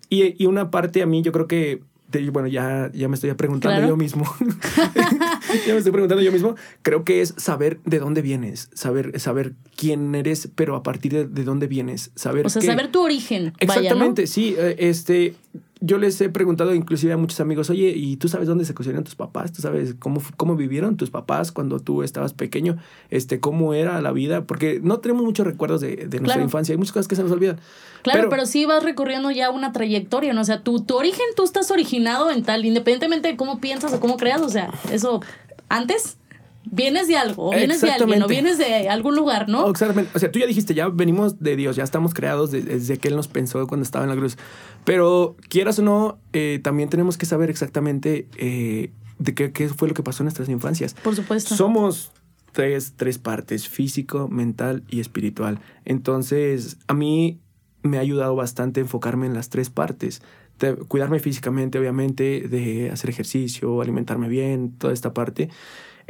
Y, 0.09 0.41
y, 0.41 0.47
una 0.47 0.71
parte 0.71 1.01
a 1.01 1.05
mí 1.05 1.21
yo 1.21 1.31
creo 1.31 1.47
que 1.47 1.81
bueno, 2.31 2.47
ya, 2.47 2.91
ya 2.93 3.07
me 3.07 3.15
estoy 3.15 3.33
preguntando 3.33 3.87
yo 3.87 3.95
mismo. 3.95 4.25
ya 5.67 5.73
me 5.73 5.77
estoy 5.77 5.91
preguntando 5.91 6.21
yo 6.21 6.31
mismo. 6.31 6.55
Creo 6.81 7.03
que 7.03 7.21
es 7.21 7.33
saber 7.37 7.79
de 7.85 7.99
dónde 7.99 8.21
vienes, 8.21 8.69
saber, 8.73 9.19
saber 9.19 9.53
quién 9.75 10.13
eres, 10.15 10.49
pero 10.55 10.75
a 10.75 10.83
partir 10.83 11.13
de, 11.13 11.27
de 11.27 11.43
dónde 11.43 11.67
vienes. 11.67 12.11
Saber 12.15 12.45
o 12.45 12.49
sea, 12.49 12.61
saber 12.61 12.91
tu 12.91 13.01
origen. 13.01 13.53
Exactamente, 13.59 14.27
sí. 14.27 14.55
Eh, 14.57 14.75
este, 14.79 15.35
yo 15.81 15.97
les 15.97 16.19
he 16.19 16.29
preguntado 16.29 16.75
inclusive 16.75 17.13
a 17.13 17.17
muchos 17.17 17.39
amigos, 17.39 17.69
oye, 17.69 17.93
¿y 17.95 18.17
tú 18.17 18.27
sabes 18.27 18.47
dónde 18.47 18.65
se 18.65 18.73
cocinaron 18.73 19.05
tus 19.05 19.15
papás? 19.15 19.53
¿Tú 19.53 19.61
sabes 19.61 19.95
cómo, 19.97 20.21
cómo 20.35 20.55
vivieron 20.57 20.97
tus 20.97 21.09
papás 21.09 21.53
cuando 21.53 21.79
tú 21.79 22.03
estabas 22.03 22.33
pequeño? 22.33 22.77
Este, 23.09 23.39
¿Cómo 23.39 23.73
era 23.73 24.01
la 24.01 24.11
vida? 24.11 24.43
Porque 24.45 24.81
no 24.83 24.99
tenemos 24.99 25.23
muchos 25.23 25.47
recuerdos 25.47 25.79
de, 25.79 25.95
de 25.95 26.19
nuestra 26.19 26.43
infancia, 26.43 26.73
hay 26.73 26.77
muchas 26.77 26.93
cosas 26.93 27.07
que 27.07 27.15
se 27.15 27.23
nos 27.23 27.31
olvidan. 27.31 27.59
Claro, 28.01 28.29
pero, 28.29 28.45
sí 28.45 28.65
vas 28.65 28.83
recorriendo 28.83 29.31
ya 29.31 29.49
una 29.49 29.71
trayectoria, 29.71 30.33
¿no? 30.33 30.41
O 30.41 30.45
sea, 30.45 30.63
tu, 30.63 30.81
tu 30.81 30.95
origen, 30.95 31.25
tú 31.35 31.43
estás 31.43 31.71
originado 31.71 32.29
en 32.29 32.43
tal, 32.43 32.65
independientemente 32.65 33.29
de 33.29 33.37
cómo 33.37 33.59
piensas 33.59 33.93
o 33.93 33.99
cómo 33.99 34.17
creas, 34.17 34.41
o 34.41 34.49
sea, 34.49 34.71
eso 34.91 35.21
antes 35.69 36.18
vienes 36.71 37.07
de 37.07 37.17
algo, 37.17 37.49
o 37.49 37.51
vienes 37.51 37.81
de 37.81 37.91
alguien, 37.91 38.23
o 38.23 38.27
vienes 38.27 38.57
de 38.57 38.89
algún 38.89 39.15
lugar, 39.15 39.49
¿no? 39.49 39.69
Exactamente. 39.69 40.11
O 40.15 40.19
sea, 40.19 40.31
tú 40.31 40.39
ya 40.39 40.45
dijiste, 40.45 40.73
ya 40.73 40.89
venimos 40.89 41.39
de 41.39 41.55
Dios, 41.55 41.75
ya 41.75 41.83
estamos 41.83 42.13
creados 42.13 42.51
desde 42.51 42.97
que 42.97 43.07
Él 43.07 43.15
nos 43.15 43.27
pensó 43.27 43.65
cuando 43.67 43.83
estaba 43.83 44.05
en 44.05 44.09
la 44.09 44.15
cruz. 44.15 44.37
Pero 44.85 45.35
quieras 45.49 45.79
o 45.79 45.83
no, 45.83 46.19
eh, 46.33 46.59
también 46.63 46.89
tenemos 46.89 47.17
que 47.17 47.25
saber 47.25 47.49
exactamente 47.49 48.27
eh, 48.37 48.91
de 49.17 49.33
qué, 49.35 49.51
qué, 49.51 49.69
fue 49.69 49.87
lo 49.87 49.93
que 49.93 50.03
pasó 50.03 50.23
en 50.23 50.25
nuestras 50.25 50.49
infancias. 50.49 50.93
Por 50.93 51.15
supuesto. 51.15 51.55
Somos 51.55 52.11
tres, 52.51 52.93
tres 52.95 53.17
partes, 53.17 53.67
físico, 53.67 54.27
mental 54.27 54.83
y 54.89 54.99
espiritual. 54.99 55.59
Entonces, 55.85 56.77
a 56.87 56.93
mí 56.93 57.39
me 57.83 57.97
ha 57.97 58.01
ayudado 58.01 58.35
bastante 58.35 58.81
enfocarme 58.81 59.25
en 59.25 59.33
las 59.33 59.49
tres 59.49 59.69
partes. 59.69 60.21
De 60.59 60.75
cuidarme 60.75 61.19
físicamente, 61.19 61.79
obviamente, 61.79 62.47
de 62.49 62.89
hacer 62.91 63.09
ejercicio, 63.09 63.81
alimentarme 63.81 64.27
bien, 64.27 64.73
toda 64.77 64.93
esta 64.93 65.13
parte. 65.13 65.49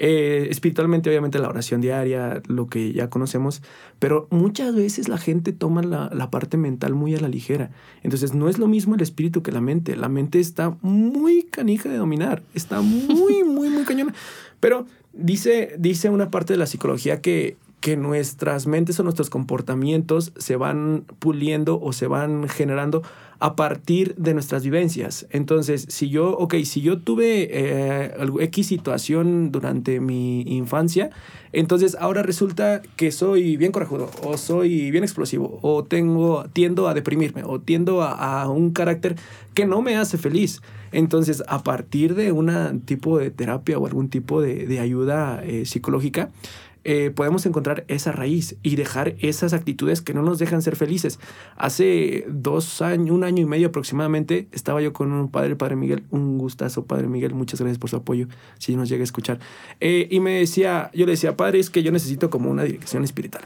Eh, 0.01 0.47
espiritualmente, 0.49 1.09
obviamente, 1.09 1.39
la 1.39 1.49
oración 1.49 1.81
diaria, 1.81 2.41
lo 2.47 2.69
que 2.69 2.93
ya 2.93 3.09
conocemos, 3.09 3.61
pero 3.99 4.29
muchas 4.31 4.73
veces 4.73 5.09
la 5.09 5.17
gente 5.17 5.51
toma 5.51 5.81
la, 5.83 6.09
la, 6.13 6.31
parte 6.31 6.55
mental 6.55 6.95
muy 6.95 7.15
a 7.15 7.19
la 7.19 7.27
ligera. 7.27 7.71
Entonces, 8.01 8.33
no 8.33 8.47
es 8.47 8.57
lo 8.59 8.67
mismo 8.67 8.95
el 8.95 9.01
espíritu 9.01 9.43
que 9.43 9.51
la 9.51 9.59
mente. 9.59 9.97
La 9.97 10.07
mente 10.07 10.39
está 10.39 10.77
muy 10.81 11.43
canija 11.43 11.89
de 11.89 11.97
dominar, 11.97 12.43
está 12.53 12.79
muy, 12.79 13.43
muy, 13.45 13.69
muy 13.69 13.83
cañona. 13.83 14.13
Pero 14.61 14.85
dice, 15.11 15.75
dice 15.77 16.09
una 16.09 16.31
parte 16.31 16.53
de 16.53 16.59
la 16.59 16.65
psicología 16.65 17.19
que 17.19 17.57
que 17.79 17.95
nuestras 17.95 18.67
mentes 18.67 18.99
o 18.99 19.03
nuestros 19.03 19.29
comportamientos 19.29 20.33
se 20.37 20.55
van 20.57 21.05
puliendo 21.19 21.79
o 21.79 21.93
se 21.93 22.07
van 22.07 22.49
generando 22.49 23.03
a 23.39 23.55
partir 23.55 24.15
de 24.15 24.33
nuestras 24.33 24.63
vivencias. 24.63 25.25
Entonces, 25.29 25.85
si 25.87 26.09
yo, 26.09 26.31
ok, 26.37 26.55
si 26.65 26.81
yo 26.81 26.99
tuve 26.99 27.47
eh, 27.51 28.13
X 28.41 28.67
situación 28.67 29.51
durante 29.51 30.01
mi 30.01 30.41
infancia, 30.41 31.09
entonces 31.53 31.95
ahora 31.99 32.21
resulta 32.21 32.81
que 32.97 33.11
soy 33.11 33.55
bien 33.55 33.71
corajudo, 33.71 34.11
o 34.23 34.37
soy 34.37 34.91
bien 34.91 35.03
explosivo, 35.03 35.57
o 35.61 35.83
tengo, 35.83 36.45
tiendo 36.51 36.87
a 36.87 36.93
deprimirme, 36.93 37.43
o 37.43 37.59
tiendo 37.59 38.03
a, 38.03 38.47
un 38.49 38.71
carácter 38.71 39.15
que 39.53 39.65
no 39.65 39.81
me 39.81 39.95
hace 39.95 40.17
feliz. 40.17 40.61
Entonces, 40.91 41.43
a 41.47 41.63
partir 41.63 42.15
de 42.15 42.31
un 42.31 42.81
tipo 42.81 43.19
de 43.19 43.31
terapia 43.31 43.77
o 43.77 43.85
algún 43.85 44.09
tipo 44.09 44.41
de, 44.41 44.79
ayuda 44.79 45.43
eh, 45.45 45.65
psicológica, 45.65 46.29
eh, 46.83 47.11
podemos 47.13 47.45
encontrar 47.45 47.83
esa 47.87 48.11
raíz 48.11 48.55
y 48.63 48.75
dejar 48.75 49.15
esas 49.19 49.53
actitudes 49.53 50.01
que 50.01 50.13
no 50.13 50.21
nos 50.21 50.39
dejan 50.39 50.61
ser 50.61 50.75
felices. 50.75 51.19
Hace 51.57 52.25
dos 52.29 52.81
años, 52.81 53.11
un 53.11 53.23
año 53.23 53.43
y 53.43 53.45
medio 53.45 53.67
aproximadamente, 53.67 54.47
estaba 54.51 54.81
yo 54.81 54.93
con 54.93 55.11
un 55.11 55.29
padre, 55.29 55.55
Padre 55.55 55.75
Miguel, 55.75 56.03
un 56.09 56.37
gustazo, 56.37 56.85
Padre 56.85 57.07
Miguel, 57.07 57.33
muchas 57.33 57.59
gracias 57.59 57.77
por 57.77 57.89
su 57.89 57.97
apoyo, 57.97 58.27
si 58.57 58.75
nos 58.75 58.89
llega 58.89 59.01
a 59.01 59.03
escuchar. 59.03 59.39
Eh, 59.79 60.07
y 60.09 60.19
me 60.19 60.39
decía, 60.39 60.89
yo 60.93 61.05
le 61.05 61.11
decía, 61.11 61.35
Padre, 61.35 61.59
es 61.59 61.69
que 61.69 61.83
yo 61.83 61.91
necesito 61.91 62.29
como 62.29 62.49
una 62.49 62.63
dirección 62.63 63.03
espiritual. 63.03 63.43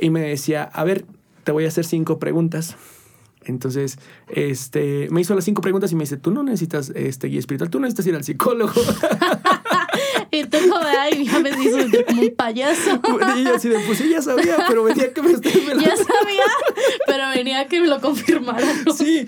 Y 0.00 0.10
me 0.10 0.20
decía, 0.20 0.64
a 0.64 0.84
ver, 0.84 1.04
te 1.44 1.52
voy 1.52 1.64
a 1.64 1.68
hacer 1.68 1.84
cinco 1.84 2.18
preguntas. 2.18 2.76
Entonces, 3.44 3.98
este, 4.28 5.08
me 5.10 5.20
hizo 5.20 5.34
las 5.34 5.44
cinco 5.44 5.62
preguntas 5.62 5.90
y 5.92 5.96
me 5.96 6.02
dice, 6.02 6.16
tú 6.16 6.30
no 6.30 6.42
necesitas 6.42 6.90
este 6.90 7.28
guía 7.28 7.38
espiritual, 7.38 7.70
tú 7.70 7.80
necesitas 7.80 8.06
ir 8.06 8.14
al 8.14 8.24
psicólogo. 8.24 8.72
Y 10.38 10.44
tú 10.44 10.58
como, 10.68 10.76
ay, 11.00 11.24
ya 11.24 11.40
me 11.40 11.50
hizo 11.50 11.78
como 12.06 12.22
un 12.22 12.34
payaso. 12.36 13.00
Y 13.38 13.44
yo 13.44 13.54
así 13.54 13.68
de, 13.68 13.78
pues 13.80 13.98
sí, 13.98 14.08
ya 14.08 14.22
sabía, 14.22 14.56
pero 14.68 14.84
venía 14.84 15.12
que 15.12 15.22
me 15.22 15.32
estés 15.32 15.54
Ya 15.66 15.96
sabía, 15.96 16.44
pero 17.06 17.28
venía 17.34 17.66
que 17.66 17.80
me 17.80 17.88
lo 17.88 18.00
confirmara. 18.00 18.66
Sí, 18.96 19.26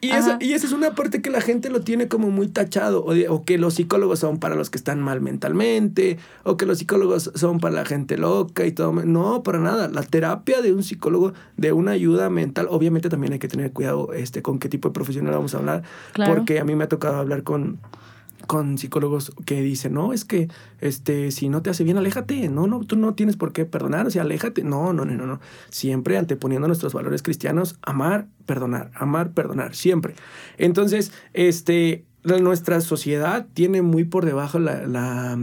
y, 0.00 0.06
y, 0.06 0.10
esa, 0.10 0.38
y, 0.40 0.52
esa, 0.52 0.66
es 0.66 0.72
una 0.72 0.94
parte 0.94 1.20
que 1.22 1.30
la 1.30 1.40
gente 1.40 1.70
lo 1.70 1.80
tiene 1.80 2.08
como 2.08 2.30
muy 2.30 2.48
tachado, 2.48 3.04
o, 3.04 3.12
o, 3.32 3.44
que 3.44 3.58
los 3.58 3.74
psicólogos 3.74 4.18
son 4.18 4.38
para 4.38 4.54
los 4.54 4.70
que 4.70 4.78
están 4.78 5.00
mal 5.00 5.20
mentalmente, 5.20 6.18
o 6.44 6.56
que 6.56 6.66
los 6.66 6.78
psicólogos 6.78 7.30
son 7.34 7.60
para 7.60 7.74
la 7.74 7.84
gente 7.84 8.16
loca 8.16 8.64
y 8.66 8.72
todo. 8.72 8.92
No, 8.92 9.42
para 9.42 9.58
nada. 9.58 9.88
La 9.88 10.02
terapia 10.02 10.62
de 10.62 10.72
un 10.72 10.82
psicólogo, 10.82 11.32
de 11.56 11.72
una 11.72 11.92
ayuda 11.92 12.30
mental, 12.30 12.66
obviamente 12.70 13.08
también 13.08 13.32
hay 13.32 13.38
que 13.38 13.48
tener 13.48 13.72
cuidado 13.72 14.12
este, 14.12 14.42
con 14.42 14.58
qué 14.58 14.68
tipo 14.68 14.88
de 14.88 14.94
profesional 14.94 15.34
vamos 15.34 15.54
a 15.54 15.58
hablar, 15.58 15.82
claro. 16.12 16.34
porque 16.34 16.60
a 16.60 16.64
mí 16.64 16.74
me 16.74 16.84
ha 16.84 16.88
tocado 16.88 17.16
hablar 17.16 17.42
con 17.42 17.78
con 18.46 18.78
psicólogos 18.78 19.32
que 19.44 19.60
dicen, 19.62 19.94
no, 19.94 20.12
es 20.12 20.24
que 20.24 20.48
este, 20.80 21.30
si 21.30 21.48
no 21.48 21.62
te 21.62 21.70
hace 21.70 21.84
bien, 21.84 21.96
aléjate. 21.96 22.48
No, 22.48 22.66
no, 22.66 22.80
tú 22.80 22.96
no 22.96 23.14
tienes 23.14 23.36
por 23.36 23.52
qué 23.52 23.64
perdonar, 23.64 24.06
o 24.06 24.10
sea, 24.10 24.22
aléjate. 24.22 24.64
No, 24.64 24.92
no, 24.92 25.04
no, 25.04 25.14
no, 25.14 25.26
no. 25.26 25.40
Siempre 25.70 26.18
anteponiendo 26.18 26.66
nuestros 26.66 26.92
valores 26.92 27.22
cristianos, 27.22 27.76
amar, 27.82 28.26
perdonar, 28.46 28.90
amar, 28.94 29.32
perdonar, 29.32 29.74
siempre. 29.74 30.14
Entonces, 30.58 31.12
este, 31.32 32.04
nuestra 32.24 32.80
sociedad 32.80 33.46
tiene 33.54 33.82
muy 33.82 34.04
por 34.04 34.24
debajo 34.24 34.58
la, 34.58 34.86
la 34.86 35.38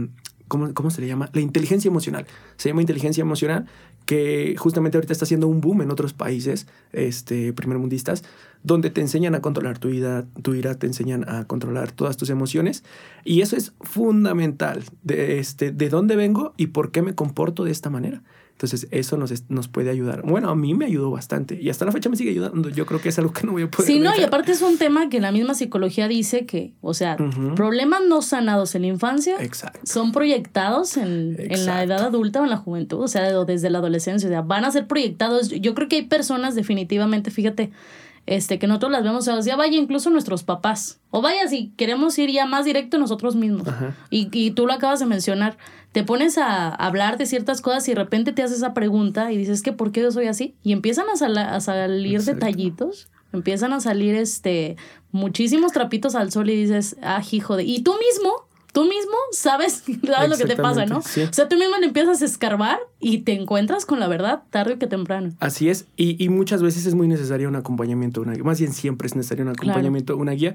¿cómo, 0.48 0.74
¿cómo 0.74 0.90
se 0.90 1.00
le 1.00 1.06
llama? 1.06 1.30
La 1.32 1.40
inteligencia 1.40 1.88
emocional. 1.88 2.26
Se 2.56 2.68
llama 2.68 2.80
inteligencia 2.80 3.22
emocional 3.22 3.66
que 4.10 4.56
justamente 4.58 4.98
ahorita 4.98 5.12
está 5.12 5.24
haciendo 5.24 5.46
un 5.46 5.60
boom 5.60 5.82
en 5.82 5.92
otros 5.92 6.14
países 6.14 6.66
este, 6.92 7.52
primermundistas, 7.52 8.24
donde 8.64 8.90
te 8.90 9.00
enseñan 9.00 9.36
a 9.36 9.40
controlar 9.40 9.78
tu 9.78 9.90
ira, 9.90 10.26
tu 10.42 10.54
ira, 10.54 10.74
te 10.74 10.88
enseñan 10.88 11.28
a 11.28 11.44
controlar 11.44 11.92
todas 11.92 12.16
tus 12.16 12.28
emociones. 12.28 12.82
Y 13.24 13.42
eso 13.42 13.54
es 13.54 13.72
fundamental, 13.80 14.82
de, 15.04 15.38
este, 15.38 15.70
de 15.70 15.88
dónde 15.90 16.16
vengo 16.16 16.54
y 16.56 16.66
por 16.66 16.90
qué 16.90 17.02
me 17.02 17.14
comporto 17.14 17.62
de 17.62 17.70
esta 17.70 17.88
manera. 17.88 18.24
Entonces, 18.60 18.88
eso 18.90 19.16
nos, 19.16 19.32
nos 19.48 19.68
puede 19.68 19.88
ayudar. 19.88 20.20
Bueno, 20.20 20.50
a 20.50 20.54
mí 20.54 20.74
me 20.74 20.84
ayudó 20.84 21.10
bastante 21.10 21.58
y 21.58 21.70
hasta 21.70 21.86
la 21.86 21.92
fecha 21.92 22.10
me 22.10 22.16
sigue 22.16 22.32
ayudando. 22.32 22.68
Yo 22.68 22.84
creo 22.84 23.00
que 23.00 23.08
es 23.08 23.18
algo 23.18 23.32
que 23.32 23.46
no 23.46 23.52
voy 23.52 23.62
a 23.62 23.70
poder. 23.70 23.86
Sí, 23.86 24.00
no, 24.00 24.14
y 24.14 24.22
aparte 24.22 24.52
es 24.52 24.60
un 24.60 24.76
tema 24.76 25.08
que 25.08 25.18
la 25.18 25.32
misma 25.32 25.54
psicología 25.54 26.08
dice 26.08 26.44
que, 26.44 26.74
o 26.82 26.92
sea, 26.92 27.16
uh 27.18 27.22
-huh. 27.22 27.54
problemas 27.54 28.02
no 28.06 28.20
sanados 28.20 28.74
en 28.74 28.82
la 28.82 28.88
infancia 28.88 29.36
Exacto. 29.40 29.80
son 29.84 30.12
proyectados 30.12 30.98
en, 30.98 31.36
en, 31.38 31.64
la 31.64 31.82
edad 31.82 32.02
adulta 32.02 32.42
o 32.42 32.44
en 32.44 32.50
la 32.50 32.58
juventud, 32.58 33.00
o 33.00 33.08
sea, 33.08 33.32
desde 33.44 33.70
la 33.70 33.78
adolescencia. 33.78 34.28
O 34.28 34.30
sea, 34.30 34.42
van 34.42 34.66
a 34.66 34.70
ser 34.70 34.86
proyectados. 34.86 35.48
Yo 35.48 35.74
creo 35.74 35.88
que 35.88 35.96
hay 35.96 36.02
personas, 36.02 36.54
definitivamente, 36.54 37.30
fíjate, 37.30 37.70
este, 38.26 38.58
que 38.58 38.66
nosotros 38.66 38.92
las 38.92 39.02
vemos, 39.02 39.26
o 39.26 39.42
sea, 39.42 39.56
vaya 39.56 39.76
incluso 39.76 40.10
nuestros 40.10 40.42
papás, 40.42 41.00
o 41.10 41.20
vaya 41.20 41.48
si 41.48 41.72
queremos 41.76 42.18
ir 42.18 42.30
ya 42.30 42.46
más 42.46 42.64
directo 42.64 42.98
nosotros 42.98 43.34
mismos. 43.34 43.66
Y, 44.10 44.28
y 44.32 44.52
tú 44.52 44.66
lo 44.66 44.72
acabas 44.72 45.00
de 45.00 45.06
mencionar, 45.06 45.56
te 45.92 46.04
pones 46.04 46.38
a 46.38 46.68
hablar 46.68 47.18
de 47.18 47.26
ciertas 47.26 47.60
cosas 47.60 47.86
y 47.88 47.92
de 47.92 47.96
repente 47.96 48.32
te 48.32 48.42
haces 48.42 48.58
esa 48.58 48.74
pregunta 48.74 49.32
y 49.32 49.36
dices 49.36 49.62
que 49.62 49.72
¿por 49.72 49.90
qué 49.90 50.02
yo 50.02 50.12
soy 50.12 50.26
así? 50.26 50.54
Y 50.62 50.72
empiezan 50.72 51.08
a, 51.12 51.16
sal 51.16 51.36
a 51.38 51.60
salir 51.60 52.16
Exacto. 52.16 52.46
detallitos, 52.46 53.08
empiezan 53.32 53.72
a 53.72 53.80
salir 53.80 54.14
este 54.14 54.76
muchísimos 55.12 55.72
trapitos 55.72 56.14
al 56.14 56.30
sol 56.30 56.50
y 56.50 56.56
dices, 56.56 56.96
ah, 57.02 57.22
hijo 57.30 57.56
de... 57.56 57.64
Y 57.64 57.82
tú 57.82 57.94
mismo 57.98 58.46
tú 58.72 58.84
mismo 58.84 59.12
sabes, 59.32 59.84
sabes 60.06 60.30
lo 60.30 60.36
que 60.36 60.46
te 60.46 60.56
pasa, 60.56 60.86
¿no? 60.86 60.98
O 60.98 61.02
sea, 61.02 61.48
tú 61.48 61.56
mismo 61.56 61.76
le 61.78 61.86
empiezas 61.86 62.22
a 62.22 62.24
escarbar 62.24 62.78
y 62.98 63.18
te 63.18 63.32
encuentras 63.32 63.86
con 63.86 64.00
la 64.00 64.08
verdad 64.08 64.42
tarde 64.50 64.78
que 64.78 64.86
temprano. 64.86 65.32
Así 65.40 65.68
es, 65.68 65.86
y, 65.96 66.28
muchas 66.28 66.62
veces 66.62 66.86
es 66.86 66.94
muy 66.94 67.08
necesario 67.08 67.48
un 67.48 67.56
acompañamiento, 67.56 68.20
una, 68.20 68.34
más 68.44 68.58
bien 68.60 68.72
siempre 68.72 69.06
es 69.06 69.14
necesario 69.14 69.44
un 69.44 69.50
acompañamiento, 69.50 70.16
una 70.16 70.32
guía, 70.32 70.54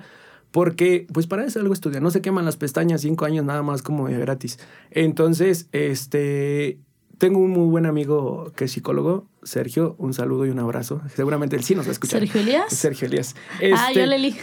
porque 0.52 1.06
pues 1.12 1.28
para 1.28 1.46
eso 1.46 1.60
algo 1.60 1.74
estudia, 1.74 2.00
no 2.00 2.12
se 2.12 2.22
queman 2.22 2.46
las 2.46 2.56
pestañas 2.56 3.02
cinco 3.02 3.26
años 3.26 3.44
nada 3.44 3.62
más 3.62 3.82
como 3.82 4.08
de 4.08 4.18
gratis. 4.18 4.58
Entonces, 4.92 5.68
este, 5.74 6.80
tengo 7.18 7.40
un 7.40 7.52
muy 7.52 7.68
buen 7.68 7.86
amigo 7.86 8.52
que 8.56 8.66
es 8.66 8.72
psicólogo, 8.72 9.28
Sergio, 9.44 9.96
un 10.00 10.14
saludo 10.14 10.46
y 10.46 10.50
un 10.50 10.60
abrazo. 10.60 11.02
Seguramente 11.16 11.56
él 11.56 11.64
sí 11.64 11.76
nos 11.76 11.86
va 11.86 11.90
a 11.90 11.92
escuchar. 11.92 12.20
¿Sergio 12.20 12.42
Elías? 12.42 12.74
Sergio 12.74 13.08
Elías. 13.08 13.36
ah, 13.76 13.92
yo 13.94 14.06
Leli. 14.06 14.36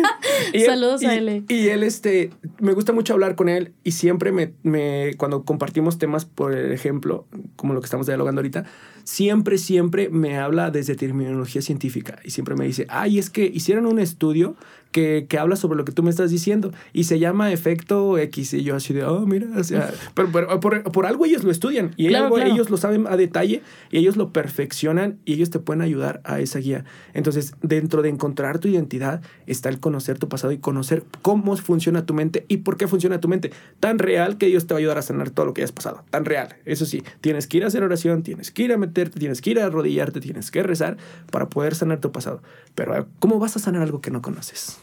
Saludos 0.66 1.04
a 1.04 1.14
él. 1.14 1.44
Y, 1.48 1.68
él, 1.68 1.82
este, 1.82 2.30
me 2.58 2.72
gusta 2.72 2.92
mucho 2.92 3.12
hablar 3.12 3.36
con 3.36 3.48
él 3.48 3.72
y 3.84 3.92
siempre 3.92 4.32
me, 4.32 4.54
me, 4.62 5.14
cuando 5.16 5.44
compartimos 5.44 5.98
temas, 5.98 6.24
por 6.24 6.56
ejemplo, 6.56 7.26
como 7.56 7.74
lo 7.74 7.80
que 7.80 7.86
estamos 7.86 8.06
dialogando 8.06 8.40
ahorita, 8.40 8.64
siempre, 9.04 9.56
siempre 9.58 10.08
me 10.08 10.36
habla 10.38 10.70
desde 10.70 10.96
terminología 10.96 11.62
científica 11.62 12.18
y 12.24 12.30
siempre 12.30 12.56
me 12.56 12.64
dice, 12.64 12.86
ay, 12.88 13.18
es 13.18 13.30
que 13.30 13.44
hicieron 13.44 13.86
un 13.86 13.98
estudio 13.98 14.56
que, 14.92 15.26
que, 15.28 15.38
habla 15.38 15.56
sobre 15.56 15.76
lo 15.76 15.84
que 15.84 15.92
tú 15.92 16.02
me 16.02 16.10
estás 16.10 16.30
diciendo 16.30 16.72
y 16.92 17.04
se 17.04 17.18
llama 17.18 17.52
efecto 17.52 18.18
X. 18.18 18.54
Y 18.54 18.62
yo 18.62 18.76
así 18.76 18.92
de, 18.92 19.04
oh, 19.04 19.26
mira, 19.26 19.46
o 19.56 19.64
sea, 19.64 19.92
pero, 20.14 20.30
por, 20.60 20.82
por, 20.92 21.06
algo 21.06 21.26
ellos 21.26 21.44
lo 21.44 21.50
estudian 21.50 21.92
y 21.96 22.08
ellos 22.08 22.70
lo 22.70 22.76
saben 22.76 23.06
a 23.06 23.16
detalle 23.16 23.62
y 23.90 23.98
ellos 23.98 24.16
lo 24.16 24.32
perfeccionan 24.32 25.18
y 25.24 25.34
ellos 25.34 25.50
te 25.50 25.58
pueden 25.58 25.82
ayudar 25.82 26.20
a 26.24 26.40
esa 26.40 26.58
guía. 26.58 26.84
Entonces, 27.14 27.54
dentro 27.62 28.02
de 28.02 28.08
encontrar 28.08 28.58
tu 28.58 28.68
identidad 28.68 29.22
está 29.46 29.68
el 29.68 29.80
conocer 29.80 30.18
tu 30.18 30.28
pasado 30.28 30.52
y 30.52 30.58
conocer 30.58 31.04
cómo 31.22 31.56
funciona 31.56 32.06
tu 32.06 32.14
mente 32.14 32.44
y 32.48 32.58
por 32.58 32.76
qué 32.76 32.88
funciona 32.88 33.20
tu 33.20 33.28
mente. 33.28 33.52
Tan 33.78 33.98
real 33.98 34.38
que 34.38 34.46
Dios 34.46 34.66
te 34.66 34.74
va 34.74 34.78
a 34.78 34.80
ayudar 34.80 34.98
a 34.98 35.02
sanar 35.02 35.30
todo 35.30 35.46
lo 35.46 35.54
que 35.54 35.62
hayas 35.62 35.72
pasado. 35.72 36.04
Tan 36.10 36.24
real. 36.24 36.56
Eso 36.64 36.86
sí, 36.86 37.02
tienes 37.20 37.46
que 37.46 37.58
ir 37.58 37.64
a 37.64 37.68
hacer 37.68 37.82
oración, 37.82 38.22
tienes 38.22 38.50
que 38.50 38.62
ir 38.62 38.72
a 38.72 38.76
meterte, 38.76 39.18
tienes 39.18 39.40
que 39.40 39.50
ir 39.50 39.60
a 39.60 39.66
arrodillarte, 39.66 40.20
tienes 40.20 40.50
que 40.50 40.62
rezar 40.62 40.96
para 41.30 41.48
poder 41.48 41.74
sanar 41.74 42.00
tu 42.00 42.12
pasado. 42.12 42.42
Pero, 42.74 43.06
¿cómo 43.18 43.38
vas 43.38 43.56
a 43.56 43.58
sanar 43.58 43.82
algo 43.82 44.00
que 44.00 44.10
no 44.10 44.22
conoces? 44.22 44.79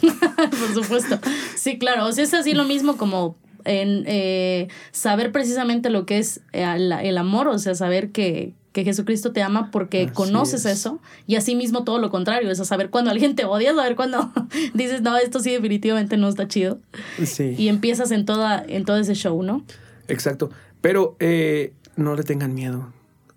por 0.00 0.74
supuesto. 0.74 1.18
Sí, 1.56 1.78
claro. 1.78 2.06
O 2.06 2.12
sea, 2.12 2.24
es 2.24 2.34
así 2.34 2.54
lo 2.54 2.64
mismo 2.64 2.96
como 2.96 3.36
en 3.64 4.04
eh, 4.06 4.68
saber 4.92 5.32
precisamente 5.32 5.90
lo 5.90 6.06
que 6.06 6.18
es 6.18 6.40
eh, 6.52 6.64
el 7.02 7.18
amor, 7.18 7.48
o 7.48 7.58
sea, 7.58 7.74
saber 7.74 8.10
que, 8.10 8.52
que 8.72 8.84
Jesucristo 8.84 9.32
te 9.32 9.42
ama 9.42 9.70
porque 9.70 10.10
conoces 10.12 10.66
eso 10.66 11.00
y 11.26 11.36
asimismo 11.36 11.84
todo 11.84 11.98
lo 11.98 12.10
contrario, 12.10 12.50
es 12.50 12.60
a 12.60 12.64
saber 12.64 12.90
cuando 12.90 13.10
alguien 13.10 13.36
te 13.36 13.44
odia, 13.44 13.74
saber 13.74 13.96
cuando 13.96 14.32
dices, 14.74 15.02
no, 15.02 15.16
esto 15.16 15.40
sí 15.40 15.50
definitivamente 15.52 16.16
no 16.16 16.28
está 16.28 16.48
chido. 16.48 16.78
Sí. 17.24 17.54
Y 17.56 17.68
empiezas 17.68 18.10
en, 18.10 18.24
toda, 18.24 18.64
en 18.66 18.84
todo 18.84 18.98
ese 18.98 19.14
show, 19.14 19.42
¿no? 19.42 19.64
Exacto, 20.08 20.50
pero 20.80 21.16
eh, 21.20 21.72
no 21.96 22.14
le 22.14 22.24
tengan 22.24 22.52
miedo. 22.54 22.92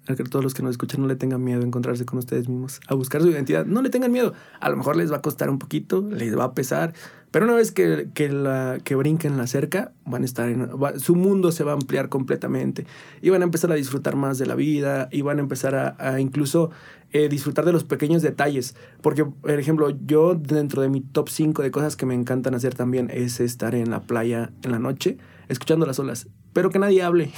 A 0.07 0.15
que 0.15 0.23
todos 0.23 0.43
los 0.43 0.53
que 0.53 0.63
nos 0.63 0.71
escuchan 0.71 1.01
no 1.01 1.07
le 1.07 1.15
tengan 1.15 1.43
miedo 1.43 1.61
a 1.61 1.65
encontrarse 1.65 2.05
con 2.05 2.19
ustedes 2.19 2.47
mismos, 2.47 2.79
a 2.87 2.95
buscar 2.95 3.21
su 3.21 3.29
identidad. 3.29 3.65
No 3.65 3.81
le 3.81 3.89
tengan 3.89 4.11
miedo. 4.11 4.33
A 4.59 4.69
lo 4.69 4.77
mejor 4.77 4.95
les 4.95 5.11
va 5.11 5.17
a 5.17 5.21
costar 5.21 5.49
un 5.49 5.59
poquito, 5.59 6.01
les 6.01 6.37
va 6.37 6.45
a 6.45 6.53
pesar, 6.53 6.93
pero 7.31 7.45
una 7.45 7.55
vez 7.55 7.71
que, 7.71 8.09
que, 8.13 8.29
la, 8.29 8.77
que 8.83 8.95
brinquen 8.95 9.37
la 9.37 9.47
cerca, 9.47 9.91
van 10.05 10.21
a 10.21 10.25
estar 10.25 10.49
en, 10.49 10.69
su 10.99 11.15
mundo 11.15 11.51
se 11.51 11.63
va 11.63 11.71
a 11.71 11.75
ampliar 11.75 12.07
completamente 12.09 12.85
y 13.21 13.29
van 13.29 13.41
a 13.41 13.45
empezar 13.45 13.71
a 13.71 13.75
disfrutar 13.75 14.15
más 14.15 14.37
de 14.37 14.45
la 14.45 14.55
vida 14.55 15.09
y 15.11 15.21
van 15.21 15.39
a 15.39 15.41
empezar 15.41 15.95
a, 15.99 16.19
incluso 16.21 16.71
eh, 17.11 17.27
disfrutar 17.27 17.65
de 17.65 17.73
los 17.73 17.83
pequeños 17.83 18.21
detalles. 18.21 18.75
Porque, 19.01 19.25
por 19.25 19.51
ejemplo, 19.51 19.89
yo 20.05 20.35
dentro 20.35 20.81
de 20.81 20.89
mi 20.89 21.01
top 21.01 21.29
5 21.29 21.61
de 21.63 21.71
cosas 21.71 21.97
que 21.97 22.05
me 22.05 22.13
encantan 22.13 22.55
hacer 22.55 22.75
también 22.75 23.09
es 23.13 23.39
estar 23.39 23.75
en 23.75 23.89
la 23.89 24.03
playa 24.03 24.51
en 24.63 24.71
la 24.71 24.79
noche 24.79 25.17
escuchando 25.49 25.85
las 25.85 25.99
olas, 25.99 26.27
pero 26.57 26.71
que 26.71 26.79
nadie 26.79 27.03
hable. 27.03 27.29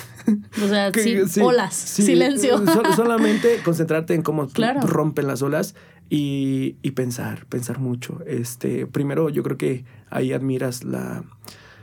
O 0.63 0.67
sea, 0.69 0.93
sí, 1.27 1.41
olas, 1.41 1.75
silencio. 1.75 2.63
solamente 2.95 3.59
concentrarte 3.65 4.13
en 4.13 4.21
cómo 4.21 4.47
rompen 4.81 5.27
las 5.27 5.41
olas 5.41 5.75
y, 6.09 6.77
y, 6.81 6.91
pensar, 6.91 7.45
pensar 7.47 7.79
mucho. 7.79 8.21
Este, 8.25 8.87
primero, 8.87 9.27
yo 9.27 9.43
creo 9.43 9.57
que 9.57 9.83
ahí 10.09 10.31
admiras 10.31 10.85
la, 10.85 11.25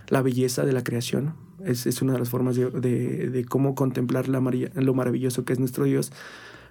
la 0.08 0.22
belleza 0.22 0.64
de 0.64 0.72
la 0.72 0.82
creación. 0.82 1.34
Es, 1.62 1.84
es, 1.84 2.00
una 2.00 2.14
de 2.14 2.20
las 2.20 2.30
formas 2.30 2.56
de, 2.56 2.70
de, 2.70 3.28
de 3.28 3.44
cómo 3.44 3.74
contemplar 3.74 4.28
la 4.28 4.40
lo 4.40 4.94
maravilloso 4.94 5.44
que 5.44 5.52
es 5.52 5.58
nuestro 5.58 5.84
Dios. 5.84 6.12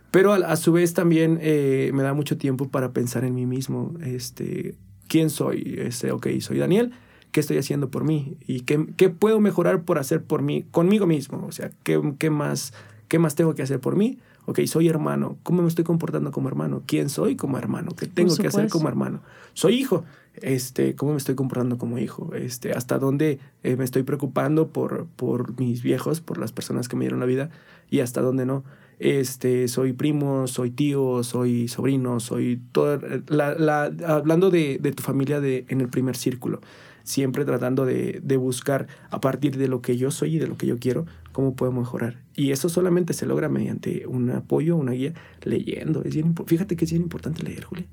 Pero 0.09 0.33
a, 0.33 0.55
su 0.55 0.71
vez 0.71 0.95
también 0.95 1.37
eh, 1.43 1.91
me 1.93 2.01
da 2.01 2.15
mucho 2.15 2.39
tiempo 2.39 2.69
para 2.69 2.91
pensar 2.91 3.23
en 3.23 3.35
mí 3.35 3.45
mismo. 3.45 3.93
Este, 4.03 4.73
¿Quién 5.07 5.29
soy? 5.29 5.75
Este, 5.77 6.11
ok, 6.11 6.25
soy 6.39 6.57
Daniel. 6.57 6.91
¿Qué 7.35 7.41
estoy 7.41 7.57
haciendo 7.57 7.91
por 7.91 8.05
mí? 8.05 8.37
¿Y 8.47 8.61
qué, 8.61 8.87
qué 8.95 9.09
puedo 9.09 9.41
mejorar 9.41 9.81
por 9.81 9.99
hacer 9.99 10.23
por 10.23 10.41
mí, 10.41 10.63
conmigo 10.71 11.05
mismo? 11.05 11.45
O 11.45 11.51
sea, 11.51 11.69
¿qué, 11.83 12.01
qué, 12.17 12.29
más, 12.29 12.71
¿qué 13.09 13.19
más 13.19 13.35
tengo 13.35 13.55
que 13.55 13.61
hacer 13.61 13.81
por 13.81 13.97
mí? 13.97 14.19
ok, 14.45 14.61
soy 14.67 14.87
hermano, 14.87 15.37
¿cómo 15.43 15.61
me 15.61 15.67
estoy 15.67 15.83
comportando 15.83 16.31
como 16.31 16.47
hermano? 16.47 16.83
¿Quién 16.85 17.09
soy 17.09 17.35
como 17.35 17.57
hermano? 17.57 17.91
¿Qué 17.91 18.05
tengo 18.05 18.37
que 18.37 18.47
hacer 18.47 18.69
como 18.69 18.87
hermano? 18.87 19.19
Soy 19.53 19.75
hijo, 19.75 20.05
este, 20.35 20.95
¿cómo 20.95 21.11
me 21.11 21.17
estoy 21.17 21.35
comportando 21.35 21.77
como 21.77 21.97
hijo? 21.97 22.33
Este, 22.33 22.71
¿Hasta 22.71 22.99
dónde 22.99 23.39
eh, 23.63 23.75
me 23.75 23.83
estoy 23.83 24.03
preocupando 24.03 24.69
por, 24.69 25.07
por 25.17 25.59
mis 25.59 25.81
viejos, 25.81 26.21
por 26.21 26.37
las 26.37 26.53
personas 26.53 26.87
que 26.87 26.95
me 26.95 27.03
dieron 27.03 27.19
la 27.19 27.25
vida 27.25 27.49
y 27.89 27.99
hasta 27.99 28.21
dónde 28.21 28.45
no? 28.45 28.63
Este, 28.99 29.67
soy 29.67 29.91
primo, 29.91 30.47
soy 30.47 30.71
tío, 30.71 31.21
soy 31.23 31.67
sobrino, 31.67 32.21
soy 32.21 32.61
todo, 32.71 32.97
la, 33.27 33.55
la, 33.55 33.91
hablando 34.07 34.51
de, 34.51 34.77
de, 34.79 34.93
tu 34.93 35.03
familia 35.03 35.41
de, 35.41 35.65
en 35.67 35.81
el 35.81 35.89
primer 35.89 36.15
círculo, 36.15 36.61
siempre 37.05 37.45
tratando 37.45 37.85
de, 37.85 38.19
de 38.21 38.37
buscar 38.37 38.87
a 39.09 39.21
partir 39.21 39.57
de 39.57 39.69
lo 39.69 39.81
que 39.81 39.95
yo 39.95 40.11
soy 40.11 40.35
y 40.35 40.39
de 40.39 40.47
lo 40.47 40.57
que 40.57 40.67
yo 40.67 40.77
quiero, 40.77 41.05
cómo 41.31 41.55
puedo 41.55 41.71
mejorar. 41.71 42.17
Y 42.35 42.51
eso 42.51 42.67
solamente 42.67 43.13
se 43.13 43.25
logra 43.25 43.47
mediante 43.47 44.05
un 44.07 44.29
apoyo, 44.31 44.75
una 44.75 44.91
guía, 44.91 45.13
leyendo. 45.43 46.03
Es 46.03 46.13
bien, 46.15 46.35
fíjate 46.45 46.75
que 46.75 46.85
es 46.85 46.91
bien 46.91 47.03
importante 47.03 47.43
leer, 47.43 47.63
Julia. 47.63 47.87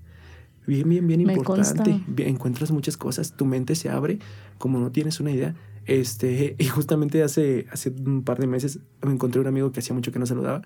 Bien, 0.67 0.89
bien, 0.89 1.07
bien 1.07 1.21
importante. 1.21 2.01
encuentras 2.19 2.71
muchas 2.71 2.97
cosas, 2.97 3.33
tu 3.33 3.45
mente 3.45 3.75
se 3.75 3.89
abre 3.89 4.19
como 4.59 4.79
no 4.79 4.91
tienes 4.91 5.21
una 5.21 5.31
idea. 5.33 5.55
Este, 5.87 6.55
y 6.59 6.65
justamente 6.67 7.23
hace, 7.23 7.67
hace 7.71 7.91
un 7.91 8.23
par 8.23 8.39
de 8.39 8.47
meses 8.47 8.79
me 9.05 9.13
encontré 9.13 9.41
un 9.41 9.49
amigo 9.49 9.73
que 9.73 9.81
hacía 9.81 9.95
mucho 9.95 10.13
que 10.13 10.19
no 10.19 10.27
saludaba 10.27 10.63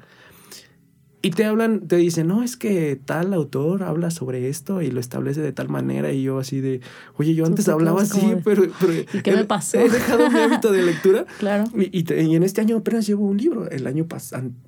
y 1.27 1.31
te 1.33 1.45
hablan, 1.45 1.89
te 1.89 1.97
dicen, 1.97 2.29
no, 2.29 2.45
es 2.45 2.57
que 2.57 2.95
tal 3.05 3.35
autor 3.35 3.83
habla 3.83 4.13
sobre 4.13 4.49
esto 4.49 4.81
y 4.81 4.93
lo 4.93 5.01
establece 5.01 5.41
de 5.41 5.53
tal 5.53 5.69
manera. 5.69 6.13
Y 6.13 6.23
yo 6.23 6.39
así 6.39 6.61
de, 6.61 6.83
oye, 7.17 7.35
yo 7.35 7.45
antes 7.47 7.69
hablaba 7.69 8.03
así, 8.03 8.37
pero, 8.45 8.65
¿Y 8.65 9.23
qué 9.23 9.33
me 9.33 9.45
pasó? 9.45 9.77
He 9.77 9.89
dejado 9.89 10.31
mi 10.31 10.39
hábito 10.39 10.71
de 10.71 10.83
lectura. 10.83 11.27
claro. 11.41 11.65
Y, 11.75 12.05
y, 12.09 12.35
en 12.37 12.45
este 12.45 12.61
año 12.61 12.77
apenas 12.77 13.09
llevo 13.09 13.25
un 13.25 13.39
libro. 13.39 13.69
El 13.69 13.89
año 13.89 14.07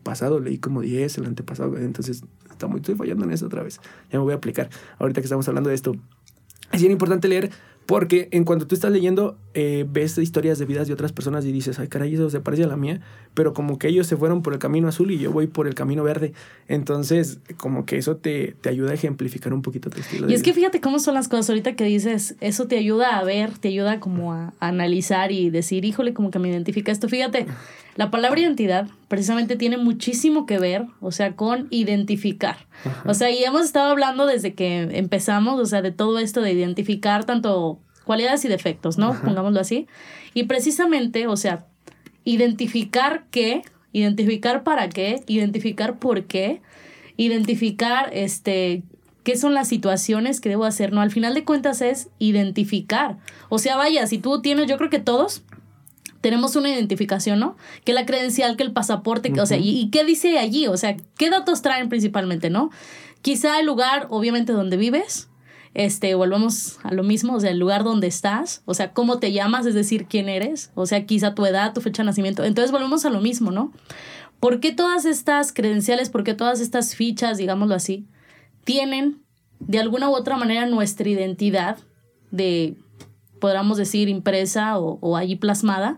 pasado 0.03 0.40
leí 0.40 0.59
como 0.59 0.81
10, 0.81 1.18
el 1.18 1.27
antepasado. 1.27 1.79
Entonces, 1.79 2.25
estoy 2.77 2.97
fallando 2.97 3.25
en 3.25 3.31
eso 3.31 3.47
otra 3.47 3.62
vez. 3.62 3.81
Ya 4.11 4.18
me 4.18 4.25
voy 4.25 4.33
a 4.33 4.37
aplicar. 4.37 4.68
Ahorita 4.99 5.21
que 5.21 5.27
estamos 5.27 5.47
hablando 5.47 5.68
de 5.68 5.77
esto. 5.77 5.94
Es 6.73 6.81
bien 6.81 6.90
importante 6.90 7.29
leer 7.29 7.51
porque 7.88 8.29
en 8.33 8.44
cuanto 8.44 8.66
tú 8.66 8.74
estás 8.74 8.92
leyendo, 8.92 9.38
eh, 9.55 9.87
ves 9.88 10.18
historias 10.18 10.59
de 10.59 10.66
vidas 10.66 10.88
de 10.88 10.92
otras 10.92 11.11
personas 11.12 11.46
y 11.46 11.53
dices, 11.53 11.79
ay, 11.79 11.88
caray, 11.88 12.12
eso 12.12 12.29
se 12.29 12.38
parece 12.38 12.64
a 12.64 12.66
la 12.66 12.77
mía, 12.77 13.01
pero 13.33 13.55
como 13.55 13.79
que 13.79 13.88
ellos 13.88 14.07
se 14.07 14.14
fueron 14.14 14.42
por 14.42 14.53
el 14.53 14.59
camino 14.59 14.88
azul 14.88 15.11
y 15.11 15.18
yo 15.18 15.33
voy 15.33 15.46
por 15.46 15.66
el 15.66 15.74
camino 15.74 16.05
verde. 16.05 16.35
Entonces, 16.68 17.38
como 17.57 17.87
que 17.87 17.96
eso 17.96 18.18
te, 18.18 18.55
te 18.61 18.68
ayuda 18.68 18.90
a 18.90 18.94
ejemplificar 18.94 19.55
un 19.55 19.62
poquito 19.62 19.88
tu 19.88 20.01
estilo. 20.01 20.29
Y 20.29 20.35
es 20.35 20.42
que 20.42 20.53
fíjate 20.53 20.83
cómo 20.83 20.98
son 20.98 21.14
las 21.14 21.29
cosas 21.29 21.48
ahorita 21.48 21.77
que 21.77 21.85
dices, 21.85 22.35
eso 22.42 22.66
te 22.66 22.77
ayuda 22.77 23.18
a 23.18 23.24
ver, 23.24 23.57
te 23.57 23.68
ayuda 23.68 24.01
como 24.01 24.35
a, 24.35 24.53
analizar 24.61 25.33
y 25.33 25.48
decir, 25.48 25.87
híjole, 25.87 26.12
como 26.12 26.31
que 26.31 26.38
me 26.38 26.51
identifica 26.51 26.92
esto. 26.92 27.09
Fíjate, 27.09 27.46
la 27.99 28.13
palabra 28.13 28.41
identidad 28.41 28.87
precisamente 29.09 29.57
tiene 29.57 29.77
muchísimo 29.77 30.47
que 30.47 30.61
ver, 30.61 30.87
o 31.01 31.11
sea, 31.11 31.35
con 31.35 31.67
identificar. 31.71 32.57
O 33.05 33.13
sea, 33.13 33.29
y 33.33 33.43
hemos 33.43 33.65
estado 33.65 33.91
hablando 33.91 34.25
desde 34.25 34.55
que 34.55 34.83
empezamos, 34.97 35.59
o 35.59 35.67
sea, 35.67 35.83
de 35.83 35.91
todo 35.91 36.21
esto 36.21 36.41
de 36.41 36.53
identificar 36.53 37.25
tanto 37.25 37.81
cualidades 38.05 38.45
y 38.45 38.49
defectos, 38.49 38.99
¿no? 38.99 39.21
Pongámoslo 39.25 39.59
así. 39.59 39.89
Y 40.33 40.45
precisamente, 40.45 41.27
o 41.27 41.37
sea, 41.37 41.67
identificar 42.23 43.25
qué, 43.33 43.63
identificar 43.91 44.63
para 44.63 44.89
qué, 44.89 45.25
identificar 45.27 45.99
por 45.99 46.27
qué, 46.27 46.63
identificar 47.17 48.11
este 48.13 48.85
qué 49.25 49.37
son 49.37 49.55
las 49.55 49.67
situaciones 49.67 50.41
que 50.41 50.51
debo 50.51 50.67
hacer, 50.67 50.93
¿no? 50.93 51.01
Al 51.01 51.11
final 51.11 51.35
de 51.35 51.45
cuentas 51.45 51.81
es 51.81 52.11
identificar. 52.21 53.19
O 53.49 53.59
sea, 53.59 53.77
vaya, 53.77 54.07
si 54.07 54.19
tú 54.19 54.41
tienes, 54.41 54.69
yo 54.69 54.79
creo 54.79 54.89
que 54.89 55.01
todos 55.01 55.43
tenemos 56.20 56.57
una 56.57 56.70
identificación, 56.70 57.38
¿no? 57.38 57.57
Que 57.85 57.92
la 57.92 58.07
credencial, 58.07 58.57
que 58.57 58.64
el 58.64 58.72
pasaporte, 58.72 59.33
o 59.40 59.46
sea, 59.46 59.57
y, 59.59 59.81
y, 59.81 59.90
qué 59.90 60.04
dice 60.04 60.38
allí? 60.38 60.66
O 60.66 60.76
sea, 60.76 60.96
¿qué 61.16 61.31
datos 61.31 61.62
traen 61.62 61.88
principalmente, 61.88 62.50
¿no? 62.50 62.70
Quizá 63.22 63.61
el 63.61 63.66
lugar, 63.66 64.07
obviamente, 64.11 64.52
donde 64.52 64.76
vives, 64.76 65.28
este, 65.74 66.14
volvemos 66.14 66.78
a 66.83 66.92
lo 66.92 67.02
mismo, 67.02 67.35
o 67.35 67.40
sea, 67.40 67.50
el 67.50 67.59
lugar 67.59 67.85
donde 67.85 68.07
estás, 68.07 68.62
o 68.64 68.74
sea, 68.74 68.92
cómo 68.92 69.18
te 69.18 69.33
llamas, 69.33 69.66
es 69.66 69.74
decir, 69.74 70.07
quién 70.09 70.28
eres, 70.28 70.70
o 70.74 70.87
sea, 70.87 71.07
quizá 71.07 71.35
tu 71.35 71.46
edad, 71.46 71.72
tu 71.72 71.81
fecha 71.81 72.02
de 72.02 72.07
nacimiento. 72.07 72.44
Entonces 72.44 72.72
volvemos 72.72 73.04
a 73.04 73.11
lo 73.11 73.20
mismo, 73.20 73.50
¿no? 73.50 73.72
¿Por 74.40 74.61
qué 74.61 74.72
todas 74.72 75.04
estas 75.04 75.52
credenciales, 75.52 76.11
por 76.11 76.24
qué 76.24 76.35
todas 76.35 76.61
estas 76.61 76.94
fichas, 76.94 77.38
digámoslo 77.38 77.74
así, 77.74 78.07
tienen 78.64 79.22
de 79.61 79.78
alguna 79.78 80.09
u 80.09 80.14
otra 80.14 80.37
manera 80.37 80.66
nuestra 80.66 81.09
identidad 81.09 81.78
de 82.31 82.76
podríamos 83.40 83.79
decir, 83.79 84.09
impresa 84.09 84.79
o, 84.79 84.98
o 85.01 85.16
allí 85.16 85.37
plasmada. 85.37 85.96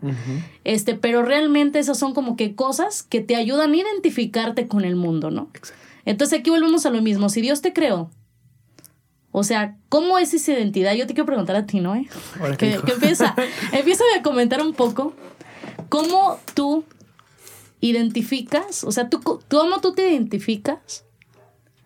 este, 0.64 0.94
pero 0.94 1.22
realmente 1.22 1.78
esas 1.78 1.98
son 1.98 2.14
como 2.14 2.36
que 2.36 2.54
cosas 2.54 3.02
que 3.02 3.20
te 3.20 3.36
ayudan 3.36 3.72
a 3.72 3.76
identificarte 3.76 4.68
con 4.68 4.84
el 4.84 4.96
mundo, 4.96 5.30
¿no? 5.30 5.48
Entonces 6.04 6.40
aquí 6.40 6.50
volvemos 6.50 6.86
a 6.86 6.90
lo 6.90 7.02
mismo. 7.02 7.28
Si 7.28 7.40
Dios 7.40 7.62
te 7.62 7.72
creó, 7.72 8.10
o 9.32 9.44
sea, 9.44 9.76
¿cómo 9.88 10.18
es 10.18 10.34
esa 10.34 10.52
identidad? 10.52 10.94
Yo 10.94 11.06
te 11.06 11.14
quiero 11.14 11.26
preguntar 11.26 11.56
a 11.56 11.66
ti, 11.66 11.80
¿no? 11.80 11.94
Eh? 11.94 12.08
Que, 12.58 12.80
que, 12.84 12.92
empieza, 12.92 13.34
empieza 13.72 14.04
a 14.16 14.22
comentar 14.22 14.60
un 14.60 14.74
poco 14.74 15.14
cómo 15.88 16.38
tú 16.54 16.84
identificas, 17.80 18.84
o 18.84 18.92
sea, 18.92 19.08
tú, 19.08 19.20
cómo 19.48 19.80
tú 19.80 19.92
te 19.92 20.10
identificas 20.10 21.04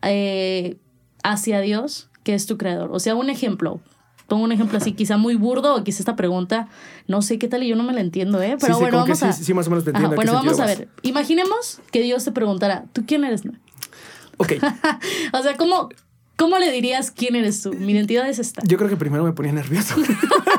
eh, 0.03 0.79
hacia 1.23 1.61
Dios, 1.61 2.09
que 2.23 2.35
es 2.35 2.47
tu 2.47 2.57
creador. 2.57 2.91
O 2.93 2.99
sea, 2.99 3.15
un 3.15 3.31
ejemplo, 3.31 3.81
pongo 4.27 4.45
un 4.45 4.53
ejemplo 4.53 4.79
así, 4.79 4.93
quizá 4.93 5.17
muy 5.17 5.35
burdo, 5.35 5.75
o 5.77 5.85
quizá 5.85 6.01
esta 6.01 6.17
pregunta, 6.17 6.69
no 7.09 7.23
sé 7.23 7.39
qué 7.39 7.49
tal 7.49 7.63
y 7.63 7.69
yo 7.69 7.77
no 7.77 7.83
me 7.83 7.93
la 7.93 8.01
entiendo, 8.01 8.43
¿eh? 8.43 8.57
Pero 8.61 8.79
bueno, 8.79 8.99
vamos 8.99 9.23
a... 9.23 9.33
Sí, 9.33 9.55
más 9.55 9.67
o 9.67 9.71
menos 9.71 9.87
entiendo. 9.87 10.15
bueno, 10.17 10.33
vamos 10.33 10.59
a 10.61 10.67
ver. 10.67 10.89
Imaginemos 11.03 11.81
que 11.91 12.03
Dios 12.03 12.25
te 12.25 12.33
preguntara, 12.33 12.85
¿tú 12.93 13.05
quién 13.07 13.25
eres? 13.25 13.43
Ok. 14.39 14.53
o 15.33 15.43
sea, 15.43 15.57
¿cómo, 15.57 15.89
¿cómo 16.37 16.59
le 16.59 16.71
dirías 16.71 17.11
quién 17.11 17.37
eres 17.37 17.63
tú? 17.63 17.73
Mi 17.75 17.93
identidad 17.93 18.29
es 18.29 18.39
esta. 18.39 18.63
Yo 18.65 18.77
creo 18.77 18.89
que 18.89 18.97
primero 18.97 19.25
me 19.25 19.33
ponía 19.33 19.53
nervioso. 19.53 19.95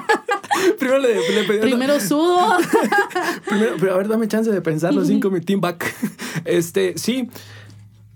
primero 0.79 0.99
le, 0.99 1.43
pedía... 1.47 1.61
Primero 1.61 1.99
sudo. 1.99 2.57
primero, 3.47 3.75
pero 3.79 3.93
a 3.93 3.97
ver, 3.97 4.07
dame 4.07 4.27
chance 4.27 4.51
de 4.51 4.61
pensarlo, 4.61 5.03
cinco 5.05 5.29
mi 5.29 5.41
team 5.41 5.61
back. 5.61 5.93
Este, 6.45 6.97
sí, 6.97 7.29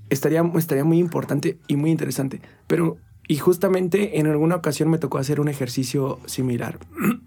estaría, 0.10 0.43
estaría 0.56 0.84
muy 0.84 1.00
importante 1.00 1.58
y 1.68 1.76
muy 1.76 1.91
interesante, 1.91 2.41
pero 2.68 2.97
y 3.30 3.38
justamente 3.38 4.20
en 4.20 4.26
alguna 4.26 4.56
ocasión 4.56 4.90
me 4.90 4.98
tocó 4.98 5.20
hacer 5.20 5.40
un 5.40 5.50
ejercicio 5.50 6.20
similar. 6.26 6.80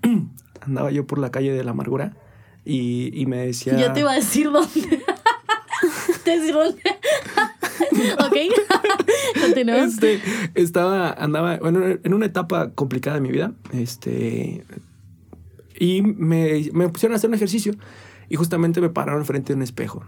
Andaba 0.60 0.90
yo 0.90 1.06
por 1.06 1.18
la 1.18 1.30
calle 1.30 1.52
de 1.52 1.62
la 1.62 1.70
amargura 1.70 2.16
y, 2.64 3.24
me 3.28 3.46
decía... 3.46 3.78
Yo 3.78 3.92
te 3.92 4.00
iba 4.00 4.10
a 4.10 4.16
decir 4.16 4.50
dónde. 4.50 4.68
te 6.24 6.38
decir 6.40 6.54
dónde. 6.54 6.82
ok. 8.18 8.36
Continuamos. 9.42 9.94
Este, 9.94 10.20
estaba, 10.56 11.12
andaba, 11.12 11.58
bueno, 11.58 11.86
en 11.86 12.14
una 12.14 12.26
etapa 12.26 12.72
complicada 12.72 13.14
de 13.14 13.20
mi 13.20 13.30
vida. 13.30 13.52
Este. 13.72 14.64
Y 15.78 16.02
me, 16.02 16.68
me 16.72 16.88
pusieron 16.88 17.14
a 17.14 17.16
hacer 17.16 17.30
un 17.30 17.34
ejercicio. 17.34 17.74
Y 18.28 18.34
justamente 18.34 18.80
me 18.80 18.88
pararon 18.88 19.24
frente 19.24 19.52
a 19.52 19.56
un 19.56 19.62
espejo. 19.62 20.04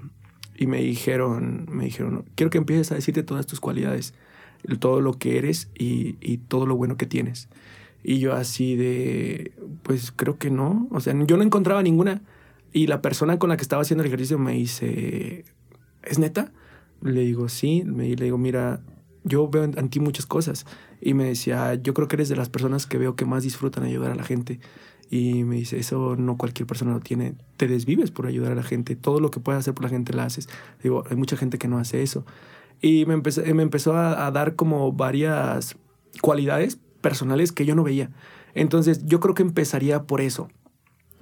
Y 0.57 0.67
me 0.67 0.81
dijeron, 0.81 1.67
me 1.71 1.85
dijeron, 1.85 2.25
quiero 2.35 2.51
que 2.51 2.59
empieces 2.59 2.91
a 2.91 2.97
decirte 2.97 3.23
todas 3.23 3.47
tus 3.47 3.61
cualidades 3.61 4.13
todo 4.79 5.01
lo 5.01 5.15
que 5.15 5.39
eres 5.39 5.71
y, 5.79 6.17
y, 6.21 6.39
todo 6.39 6.67
lo 6.67 6.77
bueno 6.77 6.97
que 6.97 7.07
tienes. 7.07 7.49
Y 8.03 8.19
yo 8.19 8.35
así 8.35 8.77
de, 8.77 9.53
pues 9.83 10.13
creo 10.13 10.39
que 10.39 10.51
no, 10.51 10.89
o 10.91 11.01
sea, 11.01 11.15
yo 11.27 11.37
no 11.37 11.43
encontraba 11.43 11.83
ninguna. 11.83 12.23
Y 12.73 12.89
la 12.89 13.01
persona 13.01 13.39
con 13.39 13.51
la 13.51 13.57
que 13.57 13.63
estaba 13.63 13.83
haciendo 13.83 14.03
el 14.03 14.09
ejercicio 14.09 14.39
me 14.39 14.53
dice, 14.53 15.45
¿es 16.03 16.19
neta? 16.19 16.53
Le 17.03 17.21
digo, 17.21 17.49
sí, 17.49 17.85
me, 17.85 18.09
le 18.17 18.25
digo, 18.25 18.37
mira, 18.39 18.81
yo 19.25 19.49
veo 19.49 19.65
en, 19.65 19.89
ti 19.89 20.01
muchas 20.01 20.27
cosas. 20.27 20.67
Y 21.01 21.15
me 21.15 21.25
decía, 21.25 21.75
yo 21.75 21.95
creo 21.95 22.09
que 22.09 22.17
eres 22.17 22.29
de 22.29 22.37
las 22.37 22.49
personas 22.49 22.87
que 22.87 22.99
veo 22.99 23.17
que 23.17 23.25
más 23.25 23.43
disfrutan 23.43 23.85
ayudar 23.85 24.11
a 24.11 24.15
la 24.15 24.25
gente. 24.25 24.61
Y 25.11 25.45
me 25.45 25.57
dice, 25.57 25.79
eso 25.79 26.17
no 26.17 26.37
cualquier 26.37 26.67
persona 26.67 26.93
lo 26.93 27.01
tiene. 27.01 27.35
Te 27.57 27.69
desvives 27.69 28.11
por 28.11 28.27
ayudar 28.27 28.53
a 28.53 28.57
la 28.57 28.63
gente. 28.63 28.97
Todo 28.97 29.21
lo 29.21 29.31
que 29.31 29.41
puedes 29.41 29.61
hacer 29.61 29.75
por 29.75 29.85
la 29.85 29.91
gente 29.91 30.13
lo 30.13 30.23
haces. 30.23 30.49
Digo, 30.83 31.05
hay 31.09 31.17
mucha 31.17 31.37
gente 31.37 31.59
que 31.59 31.69
no 31.69 31.79
hace 31.79 32.03
eso. 32.03 32.25
Y 32.81 33.07
me, 33.07 33.15
empezó, 33.15 33.43
me 33.43 33.63
empezó 33.63 33.97
a, 33.97 34.31
dar 34.31 34.57
como 34.57 34.93
varias 34.93 35.77
cualidades 36.21 36.79
personales 37.01 37.53
que 37.53 37.67
yo 37.67 37.75
no 37.75 37.85
veía. 37.85 38.11
Entonces 38.55 39.05
yo 39.07 39.21
creo 39.21 39.35
que 39.35 39.43
empezaría 39.43 40.05
por 40.05 40.21
eso. 40.21 40.49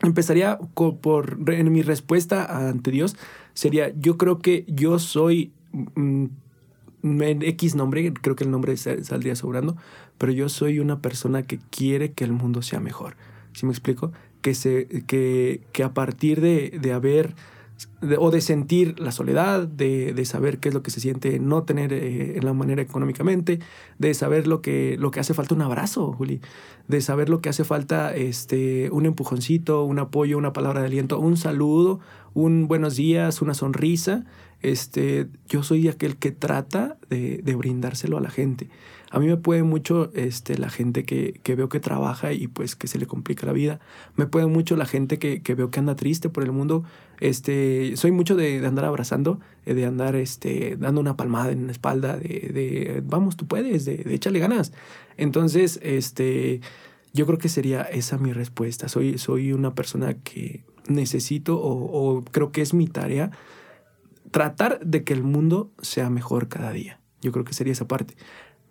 Empezaría 0.03 0.59
por, 0.75 1.39
en 1.49 1.73
mi 1.73 1.83
respuesta 1.83 2.69
ante 2.69 2.91
Dios, 2.91 3.17
sería, 3.55 3.93
yo 3.97 4.19
creo 4.19 4.41
que 4.41 4.65
yo 4.67 4.99
soy 4.99 5.53
mm, 5.73 6.27
en 7.03 7.43
X 7.43 7.75
nombre, 7.75 8.13
creo 8.13 8.35
que 8.35 8.45
el 8.45 8.51
nombre 8.51 8.77
saldría 8.77 9.37
sobrando, 9.37 9.77
pero 10.19 10.33
yo 10.33 10.49
soy 10.49 10.79
una 10.81 11.01
persona 11.01 11.45
que 11.45 11.59
quiere 11.71 12.13
que 12.13 12.25
el 12.25 12.33
mundo 12.33 12.63
sea 12.63 12.81
mejor. 12.81 13.17
¿Sí 13.53 13.67
me 13.67 13.73
explico? 13.73 14.13
Que, 14.41 14.55
se, 14.55 15.05
que, 15.07 15.63
que 15.73 15.85
a 15.85 15.95
partir 15.95 16.41
de, 16.41 16.79
de 16.81 16.93
haber 16.93 17.35
o 18.19 18.31
de 18.31 18.41
sentir 18.41 18.99
la 18.99 19.13
soledad, 19.13 19.67
de, 19.67 20.13
de, 20.13 20.25
saber 20.25 20.59
qué 20.59 20.69
es 20.69 20.75
lo 20.75 20.83
que 20.83 20.91
se 20.91 21.01
siente 21.01 21.39
no 21.39 21.63
tener 21.63 21.93
eh, 21.93 22.37
en 22.37 22.45
la 22.45 22.53
manera 22.53 22.83
económicamente, 22.83 23.61
de 23.99 24.15
saber 24.15 24.47
lo 24.47 24.61
que, 24.61 24.97
lo 24.99 25.11
que 25.11 25.21
hace 25.21 25.35
falta 25.35 25.55
un 25.55 25.63
abrazo, 25.63 26.13
Juli, 26.13 26.41
de 26.89 27.01
saber 27.01 27.29
lo 27.29 27.41
que 27.41 27.49
hace 27.49 27.65
falta 27.65 28.15
este, 28.15 28.91
un 28.91 29.07
empujoncito, 29.07 29.85
un 29.85 29.99
apoyo, 29.99 30.37
una 30.37 30.53
palabra 30.53 30.81
de 30.81 30.87
aliento, 30.87 31.19
un 31.19 31.37
saludo, 31.37 32.01
un 32.35 32.67
buenos 32.67 32.97
días, 32.97 33.41
una 33.41 33.55
sonrisa. 33.55 34.25
Este, 34.61 35.29
yo 35.49 35.63
soy 35.63 35.89
aquel 35.89 36.17
que 36.17 36.31
trata 36.31 36.97
de, 37.09 37.39
de 37.39 37.55
brindárselo 37.55 38.19
a 38.19 38.21
la 38.21 38.31
gente. 38.31 38.69
A 39.13 39.19
mí 39.19 39.27
me 39.27 39.37
puede 39.37 39.63
mucho 39.63 40.11
este, 40.15 40.57
la 40.57 40.71
gente 40.71 41.05
que, 41.05 41.39
que, 41.43 41.55
veo 41.55 41.69
que 41.69 41.81
trabaja 41.81 42.33
y 42.33 42.49
pues 42.49 42.75
que 42.77 42.87
se 42.89 42.99
le 42.99 43.05
complica 43.05 43.45
la 43.45 43.53
vida. 43.53 43.79
Me 44.17 44.25
puede 44.25 44.47
mucho 44.47 44.75
la 44.75 44.87
gente 44.87 45.19
que, 45.19 45.43
que 45.43 45.55
veo 45.55 45.71
que 45.71 45.81
anda 45.81 45.97
triste 45.97 46.31
por 46.31 46.43
el 46.45 46.51
mundo. 46.51 46.83
Este, 47.21 47.95
soy 47.97 48.11
mucho 48.11 48.37
de, 48.37 48.59
de 48.59 48.67
andar 48.67 48.87
abrazando, 48.87 49.39
eh, 49.67 49.75
de 49.75 49.85
andar 49.85 50.17
este, 50.17 50.79
dando 50.79 51.03
una 51.03 51.15
palmada 51.15 51.53
en 51.53 51.67
la 51.67 51.73
espalda, 51.73 52.17
de, 52.17 52.51
de 52.55 53.03
vamos, 53.05 53.37
tú 53.37 53.47
puedes, 53.47 53.85
de, 53.85 53.99
de 53.99 54.15
échale 54.15 54.39
ganas. 54.39 54.73
Entonces, 55.19 55.79
este, 55.83 56.63
yo 57.13 57.27
creo 57.27 57.37
que 57.37 57.51
sería 57.51 57.83
esa 57.83 58.17
mi 58.17 58.33
respuesta. 58.33 58.89
Soy, 58.89 59.19
soy 59.19 59.53
una 59.53 59.75
persona 59.75 60.15
que 60.15 60.65
necesito 60.89 61.61
o, 61.61 62.17
o 62.17 62.25
creo 62.25 62.51
que 62.51 62.63
es 62.63 62.73
mi 62.73 62.87
tarea 62.87 63.31
tratar 64.31 64.81
de 64.81 65.05
que 65.05 65.13
el 65.13 65.23
mundo 65.23 65.71
sea 65.83 66.09
mejor 66.09 66.49
cada 66.49 66.73
día. 66.73 66.99
Yo 67.21 67.31
creo 67.31 67.45
que 67.45 67.53
sería 67.53 67.75
esa 67.75 67.87
parte. 67.87 68.15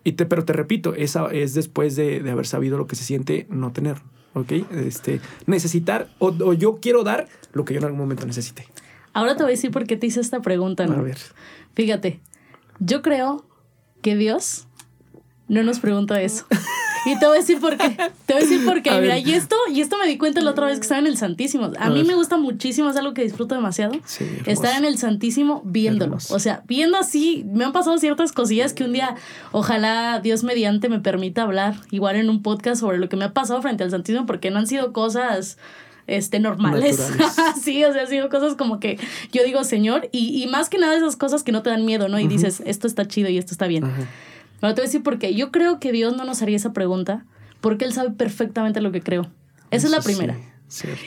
Y 0.03 0.13
te, 0.13 0.25
pero 0.25 0.45
te 0.45 0.53
repito, 0.53 0.95
esa 0.95 1.27
es 1.31 1.53
después 1.53 1.95
de, 1.95 2.21
de 2.21 2.31
haber 2.31 2.47
sabido 2.47 2.77
lo 2.77 2.87
que 2.87 2.95
se 2.95 3.03
siente 3.03 3.45
no 3.49 3.71
tener, 3.71 3.97
¿ok? 4.33 4.51
Este, 4.71 5.21
necesitar 5.45 6.09
o, 6.19 6.53
yo 6.53 6.79
quiero 6.81 7.03
dar 7.03 7.27
lo 7.53 7.65
que 7.65 7.73
yo 7.73 7.79
en 7.79 7.85
algún 7.85 7.99
momento 7.99 8.25
necesite. 8.25 8.67
Ahora 9.13 9.35
te 9.35 9.43
voy 9.43 9.51
a 9.51 9.55
decir 9.55 9.71
por 9.71 9.85
qué 9.85 9.97
te 9.97 10.07
hice 10.07 10.21
esta 10.21 10.41
pregunta, 10.41 10.87
¿no? 10.87 10.93
A 10.93 11.01
ver. 11.01 11.17
Fíjate, 11.75 12.19
yo 12.79 13.01
creo 13.01 13.45
que 14.01 14.15
Dios 14.15 14.67
no 15.47 15.63
nos 15.63 15.79
pregunta 15.79 16.21
eso. 16.21 16.45
Y 17.05 17.17
te 17.17 17.25
voy 17.25 17.37
a 17.37 17.39
decir 17.39 17.59
por 17.59 17.77
qué. 17.77 17.89
Te 18.25 18.33
voy 18.33 18.43
a 18.43 18.45
decir 18.45 18.65
por 18.65 18.81
qué. 18.81 18.91
Mira, 18.99 19.17
y 19.17 19.31
esto, 19.31 19.55
y 19.73 19.81
esto 19.81 19.97
me 19.97 20.07
di 20.07 20.17
cuenta 20.17 20.41
la 20.41 20.51
otra 20.51 20.67
vez 20.67 20.77
que 20.77 20.83
estaba 20.83 20.99
en 20.99 21.07
el 21.07 21.17
Santísimo. 21.17 21.71
A, 21.79 21.89
mí 21.89 22.03
me 22.03 22.15
gusta 22.15 22.37
muchísimo, 22.37 22.89
es 22.89 22.97
algo 22.97 23.13
que 23.13 23.23
disfruto 23.23 23.55
demasiado. 23.55 23.93
estar 24.45 24.77
en 24.77 24.85
el 24.85 24.97
Santísimo 24.97 25.61
viéndolo. 25.65 26.17
O 26.29 26.39
sea, 26.39 26.63
viendo 26.67 26.97
así, 26.97 27.45
me 27.51 27.65
han 27.65 27.71
pasado 27.71 27.97
ciertas 27.97 28.31
cosillas 28.31 28.73
que 28.73 28.83
un 28.83 28.93
día, 28.93 29.15
ojalá 29.51 30.19
Dios 30.21 30.43
mediante 30.43 30.89
me 30.89 30.99
permita 30.99 31.43
hablar 31.43 31.75
igual 31.91 32.15
en 32.15 32.29
un 32.29 32.41
podcast 32.41 32.81
sobre 32.81 32.97
lo 32.97 33.09
que 33.09 33.17
me 33.17 33.25
ha 33.25 33.33
pasado 33.33 33.61
frente 33.61 33.83
al 33.83 33.91
Santísimo, 33.91 34.25
porque 34.25 34.51
no 34.51 34.59
han 34.59 34.67
sido 34.67 34.93
cosas 34.93 35.57
este, 36.07 36.39
normales. 36.39 37.11
sí, 37.61 37.83
o 37.83 37.93
sea, 37.93 38.03
han 38.03 38.07
sido 38.07 38.29
cosas 38.29 38.55
como 38.55 38.79
que 38.79 38.99
yo 39.31 39.43
digo, 39.43 39.63
Señor, 39.63 40.09
y, 40.11 40.41
y, 40.41 40.47
más 40.47 40.69
que 40.69 40.77
nada 40.77 40.95
esas 40.95 41.15
cosas 41.15 41.43
que 41.43 41.51
no 41.51 41.61
te 41.63 41.69
dan 41.69 41.85
miedo, 41.85 42.09
¿no? 42.09 42.19
Y 42.19 42.27
dices, 42.27 42.61
esto 42.65 42.87
está 42.87 43.07
chido 43.07 43.29
y 43.29 43.37
esto 43.37 43.53
está 43.53 43.67
bien. 43.67 43.85
Bueno, 44.61 44.75
te 44.75 44.81
voy 44.81 44.85
a 44.85 44.89
decir 44.89 45.03
por 45.03 45.19
qué. 45.19 45.33
Yo 45.33 45.51
creo 45.51 45.79
que 45.79 45.91
Dios 45.91 46.15
no 46.15 46.23
nos 46.23 46.41
haría 46.41 46.55
esa 46.55 46.71
pregunta 46.71 47.25
porque 47.59 47.85
Él 47.85 47.93
sabe 47.93 48.11
perfectamente 48.11 48.81
lo 48.81 48.91
que 48.91 49.01
creo. 49.01 49.29
Esa 49.71 49.87
es 49.87 49.91
la 49.91 50.01
primera. 50.01 50.37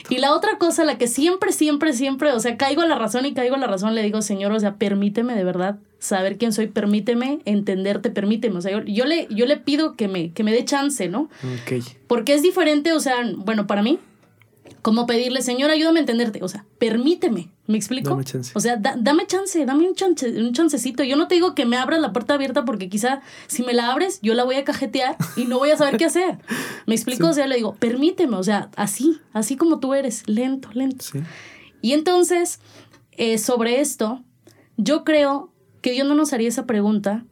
y 0.09 0.17
la 0.17 0.33
otra 0.33 0.57
cosa, 0.57 0.83
la 0.83 0.97
que 0.97 1.07
siempre, 1.07 1.51
siempre, 1.51 1.93
siempre, 1.93 2.31
o 2.31 2.39
sea, 2.39 2.57
caigo 2.57 2.81
a 2.81 2.85
la 2.85 2.97
razón 2.97 3.25
y 3.25 3.33
caigo 3.33 3.55
a 3.55 3.57
la 3.57 3.67
razón, 3.67 3.95
le 3.95 4.03
digo, 4.03 4.21
Señor, 4.21 4.51
o 4.51 4.59
sea, 4.59 4.75
permíteme 4.75 5.35
de 5.35 5.43
verdad 5.43 5.79
saber 5.99 6.37
quién 6.37 6.53
soy, 6.53 6.67
permíteme 6.67 7.39
entenderte, 7.45 8.09
permíteme. 8.09 8.57
O 8.57 8.61
sea, 8.61 8.83
yo, 8.85 9.05
le, 9.05 9.27
yo 9.29 9.45
le 9.45 9.57
pido 9.57 9.95
que 9.95 10.07
me, 10.07 10.31
que 10.33 10.43
me 10.43 10.51
dé 10.51 10.65
chance, 10.65 11.07
¿no? 11.07 11.29
Ok. 11.43 11.83
Porque 12.07 12.33
es 12.33 12.41
diferente, 12.41 12.93
o 12.93 12.99
sea, 12.99 13.15
bueno, 13.37 13.67
para 13.67 13.81
mí, 13.81 13.99
como 14.81 15.07
pedirle, 15.07 15.41
Señor, 15.41 15.71
ayúdame 15.71 15.99
a 15.99 16.01
entenderte. 16.01 16.43
O 16.43 16.47
sea, 16.47 16.65
permíteme. 16.77 17.49
¿Me 17.67 17.77
explico? 17.77 18.11
Dame 18.11 18.23
chance. 18.23 18.51
O 18.53 18.59
sea, 18.59 18.77
dame 18.77 19.25
chance, 19.25 19.65
dame 19.65 19.87
un, 19.87 19.95
chance, 19.95 20.29
un 20.29 20.53
chancecito. 20.53 21.03
Yo 21.03 21.15
no 21.15 21.27
te 21.27 21.35
digo 21.35 21.55
que 21.55 21.65
me 21.65 21.77
abras 21.77 21.99
la 21.99 22.13
puerta 22.13 22.35
abierta 22.35 22.63
porque 22.63 22.89
quizá 22.89 23.21
si 23.47 23.63
me 23.63 23.73
la 23.73 23.91
abres, 23.91 24.19
yo 24.21 24.35
la 24.35 24.43
voy 24.43 24.55
a 24.55 24.63
cajetear 24.63 25.17
y 25.35 25.45
no 25.45 25.57
voy 25.57 25.71
a 25.71 25.77
saber 25.77 25.97
qué 25.97 26.05
hacer. 26.05 26.37
¿Me 26.85 26.93
explico? 26.93 27.27
O 27.29 27.33
sea, 27.33 27.47
le 27.47 27.55
digo, 27.55 27.75
permíteme, 27.75 28.37
o 28.37 28.43
sea, 28.43 28.69
así, 28.75 29.19
así 29.33 29.57
como 29.57 29.79
tú 29.79 29.93
eres, 29.95 30.27
lento, 30.27 30.69
lento. 30.73 31.03
Sí. 31.03 31.19
Y 31.81 31.93
entonces, 31.93 32.59
eh, 33.13 33.37
sobre 33.39 33.81
esto, 33.81 34.23
yo 34.77 35.03
creo 35.03 35.51
que 35.81 35.91
Dios 35.91 36.07
no 36.07 36.13
nos 36.13 36.33
haría 36.33 36.47
esa 36.47 36.65
pregunta 36.65 37.25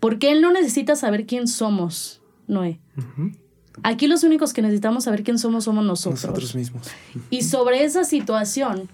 porque 0.00 0.32
Él 0.32 0.40
no 0.40 0.50
necesita 0.52 0.96
saber 0.96 1.26
quién 1.26 1.46
somos, 1.46 2.20
Noé. 2.46 2.80
Aquí 3.82 4.06
los 4.06 4.22
únicos 4.22 4.52
que 4.52 4.62
necesitamos 4.62 5.04
saber 5.04 5.24
quién 5.24 5.38
somos 5.38 5.64
somos 5.64 5.84
nosotros. 5.84 6.24
Nosotros 6.24 6.54
mismos. 6.54 6.88
Y 7.30 7.42
sobre 7.42 7.84
esa 7.84 8.04
situación, 8.04 8.88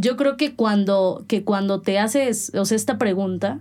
yo 0.00 0.16
creo 0.16 0.36
que 0.36 0.54
cuando, 0.54 1.24
que 1.28 1.44
cuando 1.44 1.80
te 1.80 1.98
haces, 1.98 2.52
o 2.54 2.64
sea, 2.64 2.76
esta 2.76 2.98
pregunta, 2.98 3.60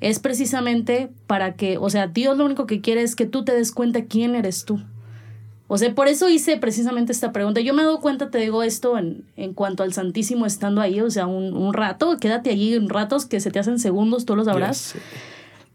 es 0.00 0.18
precisamente 0.18 1.10
para 1.26 1.54
que, 1.54 1.78
o 1.78 1.88
sea, 1.90 2.08
Dios 2.08 2.36
lo 2.36 2.44
único 2.44 2.66
que 2.66 2.80
quiere 2.80 3.02
es 3.02 3.14
que 3.14 3.26
tú 3.26 3.44
te 3.44 3.54
des 3.54 3.72
cuenta 3.72 4.04
quién 4.04 4.34
eres 4.34 4.64
tú. 4.64 4.80
O 5.68 5.78
sea, 5.78 5.94
por 5.94 6.08
eso 6.08 6.28
hice 6.28 6.58
precisamente 6.58 7.12
esta 7.12 7.32
pregunta. 7.32 7.60
Yo 7.60 7.72
me 7.72 7.82
dado 7.82 8.00
cuenta, 8.00 8.30
te 8.30 8.38
digo 8.38 8.62
esto 8.62 8.98
en, 8.98 9.24
en 9.36 9.54
cuanto 9.54 9.82
al 9.82 9.94
Santísimo 9.94 10.44
estando 10.44 10.80
ahí, 10.80 11.00
o 11.00 11.10
sea, 11.10 11.26
un, 11.26 11.54
un 11.54 11.72
rato, 11.72 12.18
quédate 12.18 12.50
allí 12.50 12.74
en 12.74 12.88
ratos 12.88 13.26
que 13.26 13.40
se 13.40 13.50
te 13.50 13.58
hacen 13.58 13.78
segundos, 13.78 14.26
tú 14.26 14.36
lo 14.36 14.44
sabrás. 14.44 14.94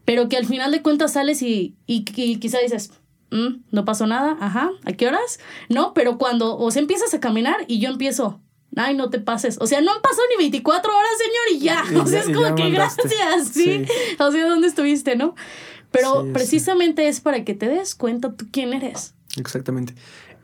Pero 0.04 0.28
que 0.28 0.36
al 0.36 0.46
final 0.46 0.70
de 0.70 0.82
cuentas 0.82 1.14
sales 1.14 1.42
y, 1.42 1.74
y, 1.86 2.04
y 2.14 2.36
quizá 2.36 2.60
dices, 2.60 2.92
mm, 3.30 3.62
no 3.72 3.84
pasó 3.84 4.06
nada, 4.06 4.36
ajá, 4.40 4.70
¿a 4.84 4.92
qué 4.92 5.08
horas? 5.08 5.40
No, 5.68 5.94
pero 5.94 6.16
cuando, 6.16 6.56
o 6.56 6.70
sea, 6.70 6.80
empiezas 6.80 7.12
a 7.12 7.20
caminar 7.20 7.56
y 7.66 7.80
yo 7.80 7.90
empiezo, 7.90 8.40
ay, 8.78 8.94
no 8.96 9.10
te 9.10 9.18
pases. 9.18 9.58
O 9.60 9.66
sea, 9.66 9.80
no 9.80 9.92
han 9.92 10.00
pasado 10.00 10.22
ni 10.30 10.36
24 10.36 10.90
horas, 10.96 11.10
señor, 11.18 11.60
y 11.60 11.64
ya. 11.64 11.84
o 12.02 12.06
sea, 12.06 12.20
es 12.20 12.26
como 12.26 12.54
que 12.54 12.70
gracias, 12.70 13.48
¿sí? 13.52 13.84
O 14.18 14.30
sea, 14.30 14.48
¿dónde 14.48 14.68
estuviste, 14.68 15.16
no? 15.16 15.34
Pero 15.90 16.26
precisamente 16.32 17.08
es 17.08 17.20
para 17.20 17.44
que 17.44 17.54
te 17.54 17.68
des 17.68 17.94
cuenta 17.94 18.34
tú 18.34 18.46
quién 18.50 18.74
eres. 18.74 19.14
Exactamente. 19.36 19.94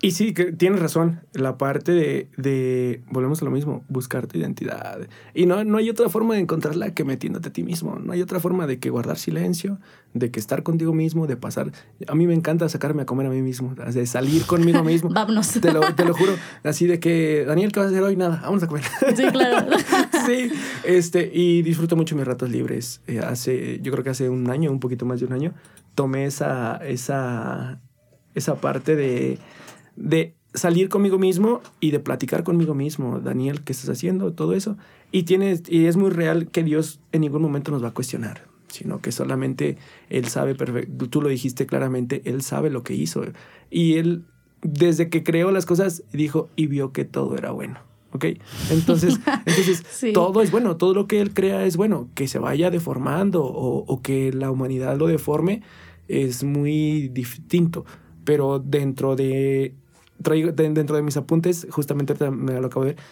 Y 0.05 0.11
sí, 0.11 0.35
que 0.35 0.53
tienes 0.53 0.81
razón, 0.81 1.23
la 1.33 1.57
parte 1.57 1.93
de, 1.93 2.29
de, 2.37 3.01
volvemos 3.11 3.41
a 3.41 3.47
lo 3.47 3.51
mismo, 3.51 3.85
buscar 3.89 4.27
tu 4.27 4.37
identidad. 4.37 5.09
Y 5.33 5.47
no, 5.47 5.65
no 5.65 5.79
hay 5.79 5.89
otra 5.89 6.11
forma 6.11 6.35
de 6.35 6.41
encontrarla 6.41 6.93
que 6.93 7.05
metiéndote 7.05 7.49
a 7.49 7.53
ti 7.55 7.63
mismo. 7.63 7.99
No 7.99 8.13
hay 8.13 8.21
otra 8.21 8.39
forma 8.39 8.67
de 8.67 8.79
que 8.79 8.91
guardar 8.91 9.17
silencio, 9.17 9.79
de 10.13 10.31
que 10.31 10.41
estar 10.41 10.63
contigo 10.63 10.93
mismo, 10.93 11.27
de 11.27 11.39
pasar. 11.39 11.73
A 12.07 12.15
mí 12.15 12.27
me 12.27 12.35
encanta 12.35 12.69
sacarme 12.69 13.01
a 13.01 13.07
comer 13.07 13.29
a 13.29 13.31
mí 13.31 13.41
mismo, 13.41 13.75
de 13.75 14.05
salir 14.05 14.45
conmigo 14.45 14.85
mismo. 14.85 15.09
Vámonos. 15.15 15.49
Te 15.53 15.73
lo, 15.73 15.81
te 15.95 16.05
lo 16.05 16.13
juro. 16.13 16.35
Así 16.65 16.87
de 16.87 17.01
que, 17.01 17.47
Daniel, 17.47 17.73
¿qué 17.73 17.81
vas 17.81 17.87
a 17.87 17.91
hacer 17.91 18.03
hoy? 18.03 18.15
Nada, 18.15 18.43
vamos 18.43 18.63
a 18.63 18.67
comer. 18.67 18.85
Sí, 19.17 19.25
claro. 19.33 19.75
sí, 20.27 20.51
este, 20.85 21.31
y 21.33 21.63
disfruto 21.63 21.97
mucho 21.97 22.15
mis 22.15 22.27
ratos 22.27 22.51
libres. 22.51 23.01
Eh, 23.07 23.21
hace, 23.21 23.81
yo 23.81 23.91
creo 23.91 24.05
que 24.05 24.11
hace 24.11 24.29
un 24.29 24.51
año, 24.51 24.71
un 24.71 24.81
poquito 24.81 25.07
más 25.07 25.21
de 25.21 25.25
un 25.25 25.33
año, 25.33 25.55
tomé 25.95 26.27
esa, 26.27 26.77
esa, 26.85 27.81
esa 28.35 28.57
parte 28.57 28.97
de 28.97 29.39
de 29.97 30.35
salir 30.55 30.89
conmigo 30.89 31.19
mismo 31.19 31.61
y 31.81 31.91
de 31.91 32.01
platicar 32.01 32.45
conmigo 32.45 32.75
mismo, 32.75 33.21
Daniel, 33.21 33.63
¿qué 33.63 33.73
estás 33.73 33.91
haciendo? 33.91 34.33
Todo 34.33 34.55
eso. 34.55 34.77
Y, 35.11 35.25
tienes, 35.25 35.63
y 35.69 35.87
es 35.87 35.97
muy 35.97 36.11
real 36.11 36.49
que 36.51 36.63
Dios 36.63 37.01
en 37.13 37.23
ningún 37.23 37.43
momento 37.43 37.71
nos 37.73 37.83
va 37.83 37.89
a 37.89 37.95
cuestionar, 37.95 38.47
sino 38.69 39.01
que 39.01 39.13
solamente 39.13 39.77
Él 40.09 40.27
sabe 40.29 40.55
perfecto, 40.55 41.09
tú 41.09 41.21
lo 41.21 41.29
dijiste 41.29 41.67
claramente, 41.67 42.23
Él 42.25 42.43
sabe 42.43 42.71
lo 42.71 42.83
que 42.83 42.95
hizo. 42.95 43.25
Y 43.71 43.95
Él, 43.95 44.25
desde 44.63 45.09
que 45.09 45.25
creó 45.25 45.51
las 45.51 45.67
cosas, 45.67 46.05
dijo 46.13 46.49
y 46.57 46.69
vio 46.69 46.93
que 46.93 47.05
todo 47.05 47.37
era 47.37 47.51
bueno. 47.51 47.81
¿ok? 48.13 48.27
Entonces, 48.71 49.19
entonces 49.45 50.13
todo 50.13 50.41
es 50.41 50.53
bueno, 50.53 50.77
todo 50.77 50.95
lo 50.95 51.09
que 51.09 51.21
él 51.21 51.35
crea 51.35 51.67
es 51.67 51.77
bueno, 51.77 52.09
que 52.15 52.29
se 52.29 52.39
vaya 52.39 52.71
deformando 52.71 53.45
o, 53.45 53.85
o, 53.85 54.03
que 54.03 54.33
la 54.33 54.53
humanidad 54.53 54.97
lo 54.97 55.09
deforme 55.09 55.63
es 56.07 56.45
muy 56.45 57.09
distinto, 57.09 57.85
pero 58.25 58.61
dentro 58.61 59.17
de 59.17 59.75
traigo 60.23 60.53
dentro 60.53 60.97
de 60.97 61.03
mis 61.03 61.17
apuntes, 61.17 61.67
justamente 61.71 62.15
me 62.31 62.61
lo 62.61 62.67
acabo 62.67 62.85
de 62.85 62.95
ver, 62.95 63.03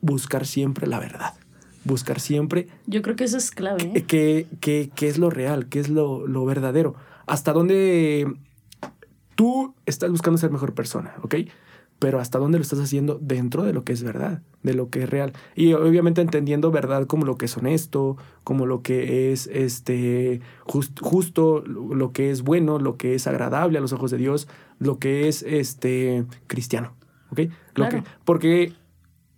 buscar 0.00 0.46
siempre 0.46 0.86
la 0.86 0.98
verdad. 0.98 1.34
Buscar 1.84 2.20
siempre. 2.20 2.68
Yo 2.86 3.00
creo 3.00 3.16
que 3.16 3.24
eso 3.24 3.38
es 3.38 3.50
clave. 3.50 3.92
¿eh? 3.94 4.04
¿Qué, 4.06 4.46
qué, 4.60 4.90
qué 4.94 5.08
es 5.08 5.16
lo 5.16 5.30
real? 5.30 5.68
¿Qué 5.68 5.80
es 5.80 5.88
lo, 5.88 6.26
lo 6.26 6.44
verdadero? 6.44 6.94
¿Hasta 7.26 7.54
dónde 7.54 8.30
tú 9.34 9.74
estás 9.86 10.10
buscando 10.10 10.36
ser 10.36 10.50
mejor 10.50 10.74
persona? 10.74 11.14
¿Ok? 11.22 11.36
pero 12.00 12.18
hasta 12.18 12.38
dónde 12.38 12.58
lo 12.58 12.62
estás 12.62 12.80
haciendo 12.80 13.18
dentro 13.20 13.62
de 13.62 13.74
lo 13.74 13.84
que 13.84 13.92
es 13.92 14.02
verdad, 14.02 14.40
de 14.62 14.72
lo 14.72 14.88
que 14.88 15.02
es 15.02 15.10
real. 15.10 15.34
Y 15.54 15.74
obviamente 15.74 16.22
entendiendo 16.22 16.70
verdad 16.70 17.06
como 17.06 17.26
lo 17.26 17.36
que 17.36 17.44
es 17.44 17.56
honesto, 17.56 18.16
como 18.42 18.64
lo 18.64 18.82
que 18.82 19.30
es 19.30 19.46
este 19.48 20.40
justo, 20.64 21.62
lo 21.62 22.12
que 22.12 22.30
es 22.30 22.40
bueno, 22.42 22.78
lo 22.78 22.96
que 22.96 23.14
es 23.14 23.26
agradable 23.26 23.76
a 23.76 23.82
los 23.82 23.92
ojos 23.92 24.10
de 24.10 24.16
Dios, 24.16 24.48
lo 24.80 24.98
que 24.98 25.28
es 25.28 25.44
este 25.44 26.24
cristiano. 26.48 26.96
¿Ok? 27.30 27.42
Lo 27.76 27.88
que, 27.88 28.02
porque 28.24 28.72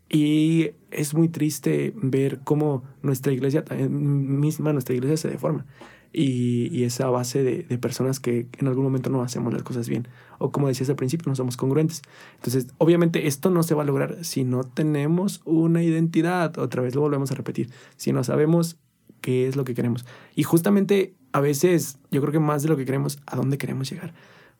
y 0.09 0.71
es 0.91 1.13
muy 1.13 1.29
triste 1.29 1.93
ver 1.97 2.41
cómo 2.43 2.85
nuestra 3.03 3.33
iglesia, 3.33 3.65
misma 3.91 4.73
nuestra 4.73 4.95
iglesia 4.95 5.19
se 5.19 5.29
deforma 5.29 5.67
y, 6.13 6.69
y 6.77 6.85
esa 6.85 7.09
base 7.09 7.43
de, 7.43 7.63
de, 7.63 7.79
personas 7.79 8.21
que 8.21 8.47
en 8.59 8.69
algún 8.69 8.85
momento 8.85 9.11
no 9.11 9.23
hacemos 9.23 9.53
las 9.53 9.63
cosas 9.63 9.89
bien. 9.89 10.09
O 10.39 10.51
como 10.53 10.69
decías 10.69 10.91
al 10.91 10.97
principio, 10.97 11.29
no 11.29 11.35
somos 11.35 11.57
congruentes. 11.57 12.03
Entonces, 12.37 12.69
obviamente 12.79 13.27
esto 13.27 13.51
no 13.51 13.63
se 13.63 13.75
va 13.75 13.83
a 13.83 13.87
lograr 13.87 14.25
si 14.25 14.45
no 14.45 14.65
tenemos 14.65 15.41
una 15.45 15.83
identidad. 15.83 16.59
Otra 16.59 16.83
vez 16.83 16.95
lo 16.95 17.01
volvemos 17.01 17.31
a 17.33 17.35
repetir. 17.35 17.71
Si 17.97 18.13
no 18.13 18.23
sabemos 18.25 18.77
qué 19.21 19.49
es 19.49 19.57
lo 19.57 19.65
que 19.65 19.75
queremos. 19.75 20.05
Y 20.35 20.43
justamente 20.43 21.15
a 21.33 21.41
veces, 21.41 21.99
yo 22.11 22.21
creo 22.21 22.33
que 22.33 22.41
más 22.41 22.63
de 22.63 22.69
lo 22.69 22.77
que 22.77 22.85
queremos, 22.85 23.19
a 23.25 23.37
dónde 23.37 23.57
queremos 23.57 23.91
llegar. 23.91 24.13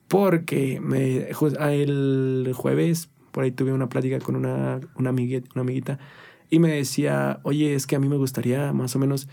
Porque 0.07 0.79
me, 0.81 1.29
el 1.29 2.51
jueves 2.55 3.09
por 3.31 3.43
ahí 3.43 3.51
tuve 3.51 3.73
una 3.73 3.89
plática 3.89 4.19
con 4.19 4.35
una, 4.35 4.79
una, 4.95 5.09
amiguita, 5.09 5.49
una 5.55 5.61
amiguita 5.61 5.99
y 6.49 6.59
me 6.59 6.69
decía, 6.69 7.39
oye, 7.43 7.73
es 7.73 7.87
que 7.87 7.95
a 7.95 7.99
mí 7.99 8.07
me 8.07 8.15
gustaría 8.15 8.71
más 8.73 8.95
o 8.95 8.99
menos 8.99 9.27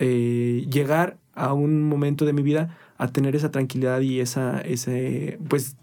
eh, 0.00 0.66
llegar 0.68 1.16
a 1.32 1.52
un 1.52 1.84
momento 1.84 2.24
de 2.24 2.32
mi 2.32 2.42
vida 2.42 2.76
a 2.98 3.08
tener 3.08 3.36
esa 3.36 3.52
tranquilidad 3.52 4.00
y 4.00 4.20
esa, 4.20 4.60
ese, 4.60 5.38
pues, 5.48 5.76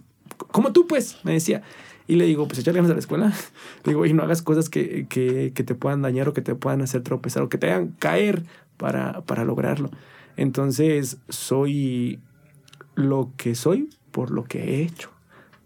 como 0.51 0.73
tú, 0.73 0.85
pues, 0.85 1.19
me 1.23 1.31
decía. 1.31 1.61
Y 2.05 2.17
le 2.17 2.25
digo, 2.25 2.47
pues 2.49 2.59
echarle 2.59 2.79
ganas 2.79 2.91
a 2.91 2.95
la 2.95 2.99
escuela. 2.99 3.33
Le 3.85 3.91
digo, 3.91 4.05
y 4.05 4.11
no 4.11 4.23
hagas 4.23 4.41
cosas 4.41 4.69
que, 4.69 5.07
que, 5.07 5.53
que, 5.55 5.63
te 5.63 5.73
puedan 5.73 6.01
dañar 6.01 6.27
o 6.27 6.33
que 6.33 6.41
te 6.41 6.53
puedan 6.53 6.81
hacer 6.81 7.01
tropezar 7.01 7.43
o 7.43 7.49
que 7.49 7.57
te 7.57 7.71
hagan 7.71 7.95
caer 7.99 8.43
para, 8.75 9.21
para 9.21 9.45
lograrlo. 9.45 9.89
Entonces, 10.35 11.17
soy 11.29 12.19
lo 12.95 13.31
que 13.37 13.55
soy 13.55 13.89
por 14.13 14.31
lo 14.31 14.45
que 14.45 14.63
he 14.63 14.83
hecho. 14.83 15.09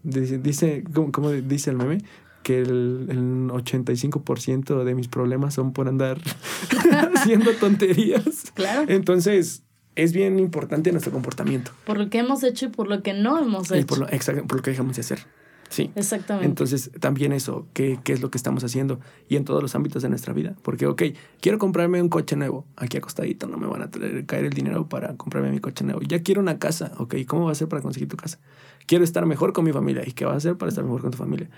Dice, 0.02 0.38
dice 0.38 0.82
como, 1.12 1.30
dice 1.30 1.70
el 1.70 1.76
meme, 1.76 1.98
que 2.42 2.60
el, 2.60 3.06
el 3.10 3.48
85% 3.50 4.82
de 4.82 4.94
mis 4.94 5.06
problemas 5.06 5.54
son 5.54 5.72
por 5.72 5.86
andar 5.86 6.18
haciendo 7.14 7.52
tonterías. 7.52 8.50
Claro. 8.54 8.86
Entonces, 8.88 9.62
es 9.94 10.12
bien 10.12 10.38
importante 10.38 10.90
nuestro 10.90 11.12
comportamiento. 11.12 11.72
Por 11.84 11.98
lo 11.98 12.08
que 12.08 12.18
hemos 12.18 12.42
hecho 12.42 12.66
y 12.66 12.68
por 12.68 12.88
lo 12.88 13.02
que 13.02 13.12
no 13.12 13.38
hemos 13.38 13.70
hecho. 13.70 13.86
por 13.86 13.98
lo, 13.98 14.08
exacto, 14.08 14.46
por 14.46 14.56
lo 14.58 14.62
que 14.62 14.70
dejamos 14.70 14.96
de 14.96 15.02
hacer. 15.02 15.20
Sí. 15.68 15.90
Exactamente. 15.94 16.46
Entonces, 16.46 16.90
también 17.00 17.32
eso, 17.32 17.66
¿qué, 17.72 17.98
¿qué, 18.02 18.12
es 18.12 18.20
lo 18.20 18.30
que 18.30 18.38
estamos 18.38 18.64
haciendo? 18.64 19.00
Y 19.28 19.36
en 19.36 19.44
todos 19.44 19.62
los 19.62 19.74
ámbitos 19.74 20.02
de 20.02 20.08
nuestra 20.08 20.32
vida. 20.32 20.54
Porque, 20.62 20.86
ok, 20.86 21.02
quiero 21.40 21.58
comprarme 21.58 22.00
un 22.00 22.08
coche 22.08 22.36
nuevo. 22.36 22.64
Aquí 22.76 22.96
acostadito 22.96 23.46
no 23.46 23.58
me 23.58 23.66
van 23.66 23.82
a 23.82 23.90
traer, 23.90 24.24
caer 24.26 24.46
el 24.46 24.52
dinero 24.52 24.88
para 24.88 25.16
comprarme 25.16 25.50
mi 25.50 25.60
coche 25.60 25.84
nuevo. 25.84 26.00
Ya 26.02 26.22
quiero 26.22 26.40
una 26.40 26.58
casa. 26.58 26.92
Ok, 26.98 27.16
¿cómo 27.26 27.46
va 27.46 27.52
a 27.52 27.54
ser 27.54 27.68
para 27.68 27.82
conseguir 27.82 28.08
tu 28.08 28.16
casa? 28.16 28.38
Quiero 28.86 29.04
estar 29.04 29.26
mejor 29.26 29.52
con 29.52 29.64
mi 29.64 29.72
familia. 29.72 30.02
¿Y 30.06 30.12
qué 30.12 30.24
va 30.24 30.32
a 30.32 30.36
hacer 30.36 30.56
para 30.56 30.70
estar 30.70 30.84
mejor 30.84 31.02
con 31.02 31.10
tu 31.10 31.18
familia? 31.18 31.50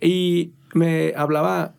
Y 0.00 0.52
me 0.74 1.12
hablaba 1.16 1.74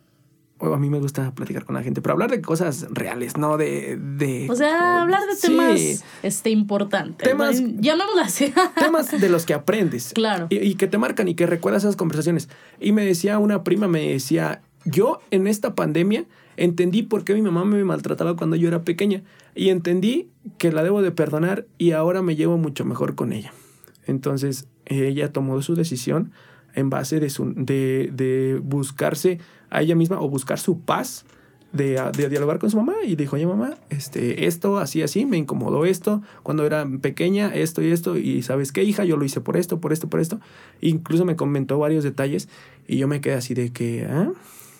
a 0.60 0.78
mí 0.78 0.90
me 0.90 0.98
gusta 1.00 1.32
platicar 1.32 1.64
con 1.64 1.74
la 1.74 1.82
gente, 1.82 2.02
pero 2.02 2.12
hablar 2.12 2.30
de 2.30 2.40
cosas 2.40 2.86
reales, 2.90 3.36
no 3.36 3.56
de... 3.56 3.96
de 3.96 4.46
o 4.50 4.54
sea, 4.54 5.02
hablar 5.02 5.22
de 5.26 5.36
temas 5.36 6.04
este, 6.22 6.50
importantes. 6.50 7.28
Temas... 7.28 7.60
Llamémoslo 7.60 8.20
así. 8.20 8.52
temas 8.78 9.10
de 9.18 9.28
los 9.28 9.46
que 9.46 9.54
aprendes. 9.54 10.12
Claro. 10.14 10.46
Y, 10.50 10.58
y, 10.58 10.74
que 10.74 10.86
te 10.86 10.98
marcan 10.98 11.28
y 11.28 11.34
que 11.34 11.46
recuerdas 11.46 11.84
esas 11.84 11.96
conversaciones. 11.96 12.48
Y 12.78 12.92
me 12.92 13.04
decía 13.04 13.38
una 13.38 13.64
prima, 13.64 13.88
me 13.88 14.12
decía, 14.12 14.60
yo 14.84 15.20
en 15.30 15.46
esta 15.46 15.74
pandemia 15.74 16.26
entendí 16.56 17.02
por 17.02 17.24
qué 17.24 17.34
mi 17.34 17.42
mamá 17.42 17.64
me 17.64 17.82
maltrataba 17.84 18.36
cuando 18.36 18.56
yo 18.56 18.68
era 18.68 18.82
pequeña. 18.82 19.22
Y 19.54 19.70
entendí 19.70 20.28
que 20.58 20.72
la 20.72 20.82
debo 20.82 21.02
de 21.02 21.10
perdonar 21.10 21.66
y 21.78 21.92
ahora 21.92 22.22
me 22.22 22.36
llevo 22.36 22.58
mucho 22.58 22.84
mejor 22.84 23.14
con 23.14 23.32
ella. 23.32 23.52
Entonces, 24.06 24.68
ella 24.84 25.32
tomó 25.32 25.60
su 25.62 25.74
decisión 25.74 26.32
en 26.74 26.90
base 26.90 27.20
de, 27.20 27.30
su, 27.30 27.52
de, 27.56 28.10
de 28.12 28.60
buscarse 28.62 29.38
a 29.70 29.82
ella 29.82 29.94
misma 29.94 30.20
o 30.20 30.28
buscar 30.28 30.58
su 30.58 30.80
paz 30.80 31.24
de, 31.72 32.02
de, 32.16 32.28
dialogar 32.28 32.58
con 32.58 32.70
su 32.70 32.76
mamá 32.76 32.94
y 33.04 33.16
dijo, 33.16 33.36
oye 33.36 33.46
mamá, 33.46 33.76
este, 33.90 34.46
esto, 34.46 34.78
así, 34.78 35.02
así, 35.02 35.24
me 35.24 35.36
incomodó 35.36 35.84
esto, 35.84 36.22
cuando 36.42 36.66
era 36.66 36.86
pequeña, 37.00 37.54
esto 37.54 37.80
y 37.82 37.92
esto, 37.92 38.16
y 38.16 38.42
sabes 38.42 38.72
qué, 38.72 38.82
hija, 38.82 39.04
yo 39.04 39.16
lo 39.16 39.24
hice 39.24 39.40
por 39.40 39.56
esto, 39.56 39.80
por 39.80 39.92
esto, 39.92 40.08
por 40.08 40.20
esto. 40.20 40.40
Incluso 40.80 41.24
me 41.24 41.36
comentó 41.36 41.78
varios 41.78 42.02
detalles 42.02 42.48
y 42.88 42.96
yo 42.96 43.08
me 43.08 43.20
quedé 43.20 43.34
así 43.34 43.54
de 43.54 43.72
que, 43.72 44.04
ah, 44.04 44.32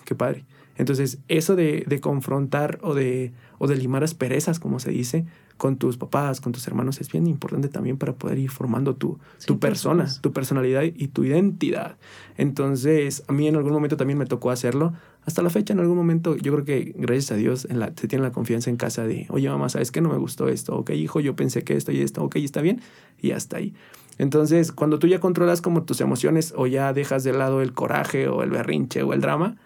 qué 0.05 0.15
padre. 0.15 0.43
Entonces, 0.77 1.19
eso 1.27 1.55
de, 1.55 1.85
de 1.87 1.99
confrontar 2.01 2.79
o 2.81 2.93
de, 2.93 3.31
o 3.57 3.67
de 3.67 3.75
limar 3.75 4.03
asperezas, 4.03 4.59
como 4.59 4.79
se 4.79 4.91
dice, 4.91 5.25
con 5.61 5.77
tus 5.77 5.95
papás, 5.95 6.41
con 6.41 6.53
tus 6.53 6.65
hermanos, 6.67 6.99
es 7.01 7.11
bien 7.11 7.27
importante 7.27 7.67
también 7.67 7.95
para 7.95 8.13
poder 8.13 8.39
ir 8.39 8.49
formando 8.49 8.95
tu, 8.95 9.19
tu 9.45 9.59
persona, 9.59 10.07
tu 10.19 10.33
personalidad 10.33 10.81
y 10.81 11.09
tu 11.09 11.23
identidad. 11.23 11.97
Entonces, 12.35 13.23
a 13.27 13.31
mí 13.31 13.47
en 13.47 13.55
algún 13.55 13.71
momento 13.71 13.95
también 13.95 14.17
me 14.17 14.25
tocó 14.25 14.49
hacerlo. 14.49 14.93
Hasta 15.23 15.43
la 15.43 15.51
fecha, 15.51 15.71
en 15.73 15.79
algún 15.79 15.97
momento, 15.97 16.35
yo 16.35 16.51
creo 16.51 16.65
que 16.65 16.95
gracias 16.97 17.33
a 17.33 17.35
Dios 17.35 17.67
en 17.69 17.77
la, 17.77 17.93
se 17.95 18.07
tiene 18.07 18.23
la 18.23 18.31
confianza 18.31 18.71
en 18.71 18.77
casa 18.77 19.05
de, 19.05 19.27
oye 19.29 19.49
mamá, 19.49 19.69
¿sabes 19.69 19.91
qué? 19.91 20.01
No 20.01 20.09
me 20.09 20.17
gustó 20.17 20.47
esto. 20.47 20.75
Ok, 20.75 20.89
hijo, 20.95 21.19
yo 21.19 21.35
pensé 21.35 21.63
que 21.63 21.77
esto 21.77 21.91
y 21.91 22.01
esto. 22.01 22.23
Ok, 22.23 22.37
está 22.37 22.61
bien. 22.61 22.81
Y 23.19 23.29
hasta 23.29 23.57
ahí. 23.57 23.75
Entonces, 24.17 24.71
cuando 24.71 24.97
tú 24.97 25.05
ya 25.05 25.19
controlas 25.19 25.61
como 25.61 25.83
tus 25.83 26.01
emociones 26.01 26.55
o 26.57 26.65
ya 26.65 26.91
dejas 26.91 27.23
de 27.23 27.33
lado 27.33 27.61
el 27.61 27.73
coraje 27.73 28.27
o 28.27 28.41
el 28.41 28.49
berrinche 28.49 29.03
o 29.03 29.13
el 29.13 29.21
drama, 29.21 29.57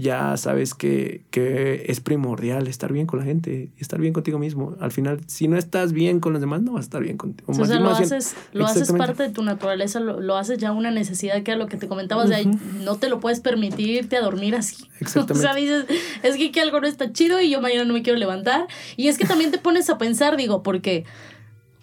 ya 0.00 0.36
sabes 0.36 0.74
que, 0.74 1.22
que, 1.30 1.86
es 1.88 2.00
primordial 2.00 2.66
estar 2.66 2.92
bien 2.92 3.06
con 3.06 3.20
la 3.20 3.24
gente, 3.24 3.70
estar 3.78 4.00
bien 4.00 4.12
contigo 4.12 4.38
mismo. 4.38 4.74
Al 4.80 4.90
final, 4.90 5.20
si 5.26 5.48
no 5.48 5.56
estás 5.56 5.92
bien 5.92 6.20
con 6.20 6.32
los 6.32 6.40
demás, 6.40 6.62
no 6.62 6.72
vas 6.72 6.80
a 6.80 6.84
estar 6.84 7.02
bien 7.02 7.16
contigo. 7.16 7.52
o 7.52 7.64
sea, 7.64 7.78
lo, 7.78 7.90
haces, 7.90 8.34
lo 8.52 8.66
haces 8.66 8.90
parte 8.92 9.24
de 9.24 9.30
tu 9.30 9.42
naturaleza, 9.42 10.00
lo, 10.00 10.20
lo, 10.20 10.36
haces 10.36 10.58
ya 10.58 10.72
una 10.72 10.90
necesidad 10.90 11.42
que 11.42 11.52
a 11.52 11.56
lo 11.56 11.66
que 11.66 11.76
te 11.76 11.88
comentabas, 11.88 12.28
de 12.28 12.34
ahí, 12.34 12.50
no 12.84 12.96
te 12.96 13.08
lo 13.08 13.20
puedes 13.20 13.40
permitir 13.40 13.90
irte 13.90 14.16
a 14.16 14.20
dormir 14.20 14.54
así. 14.56 14.88
Exactamente. 15.00 15.32
o 15.32 15.36
sea, 15.36 15.54
dices, 15.54 15.86
es 16.22 16.36
que, 16.36 16.50
que 16.50 16.60
algo 16.60 16.80
no 16.80 16.86
está 16.86 17.12
chido 17.12 17.40
y 17.40 17.50
yo 17.50 17.60
mañana 17.60 17.84
no 17.84 17.94
me 17.94 18.02
quiero 18.02 18.18
levantar. 18.18 18.66
Y 18.96 19.08
es 19.08 19.18
que 19.18 19.26
también 19.26 19.50
te 19.50 19.58
pones 19.58 19.88
a 19.90 19.98
pensar, 19.98 20.36
digo, 20.36 20.62
porque... 20.62 21.04